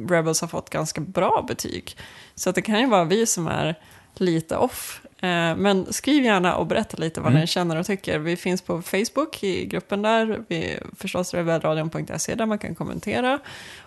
Rebels 0.09 0.41
ha 0.41 0.47
fått 0.47 0.69
ganska 0.69 1.01
bra 1.01 1.45
betyg. 1.47 1.97
Så 2.35 2.49
att 2.49 2.55
det 2.55 2.61
kan 2.61 2.79
ju 2.79 2.87
vara 2.87 3.03
vi 3.03 3.25
som 3.25 3.47
är 3.47 3.75
lite 4.15 4.57
off. 4.57 5.01
Eh, 5.25 5.55
Men 5.55 5.93
skriv 5.93 6.23
gärna 6.23 6.55
och 6.55 6.67
berätta 6.67 6.97
lite 6.97 7.21
vad 7.21 7.29
Mm. 7.31 7.41
ni 7.41 7.47
känner 7.47 7.75
och 7.79 7.85
tycker. 7.85 8.19
Vi 8.19 8.35
finns 8.35 8.61
på 8.61 8.81
Facebook 8.81 9.43
i 9.43 9.65
gruppen 9.65 10.01
där, 10.01 10.43
vi, 10.47 10.79
förstås 10.97 11.33
rebellradion.se 11.33 12.35
där 12.35 12.45
man 12.45 12.57
kan 12.59 12.75
kommentera 12.75 13.39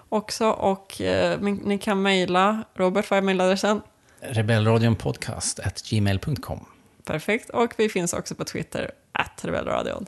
också. 0.08 0.50
Och 0.50 1.00
eh, 1.00 1.40
ni 1.40 1.78
kan 1.78 2.02
mejla, 2.02 2.64
Robert, 2.74 3.10
vad 3.10 3.16
är 3.18 3.22
mejladressen? 3.22 3.82
Rebellradion 4.20 4.96
podcast 4.96 5.60
at 5.60 5.82
gmail.com. 5.90 6.64
Perfekt. 7.04 7.50
Och 7.50 7.72
vi 7.76 7.88
finns 7.88 8.12
också 8.12 8.34
på 8.34 8.44
Twitter, 8.44 8.90
at 9.12 9.44
rebellradion. 9.44 10.06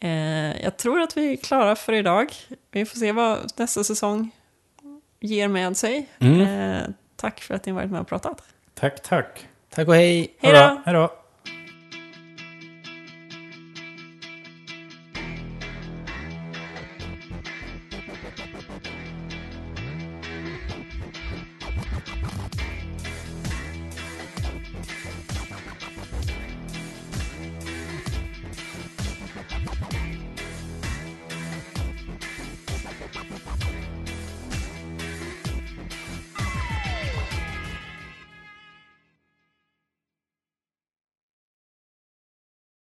Eh, 0.00 0.62
jag 0.62 0.76
tror 0.76 1.00
att 1.00 1.16
vi 1.16 1.32
är 1.32 1.36
klara 1.36 1.76
för 1.76 1.92
idag. 1.92 2.26
Vi 2.70 2.84
får 2.84 2.98
se 2.98 3.12
vad 3.12 3.38
nästa 3.56 3.84
säsong 3.84 4.30
ger 5.20 5.48
med 5.48 5.76
sig. 5.76 6.08
Mm. 6.18 6.40
Eh, 6.40 6.82
tack 7.16 7.40
för 7.40 7.54
att 7.54 7.66
ni 7.66 7.72
varit 7.72 7.90
med 7.90 8.00
och 8.00 8.08
pratat. 8.08 8.42
Tack, 8.74 9.02
tack. 9.02 9.46
Tack 9.74 9.88
och 9.88 9.94
hej! 9.94 10.34
Hej 10.38 10.52
då! 10.94 11.17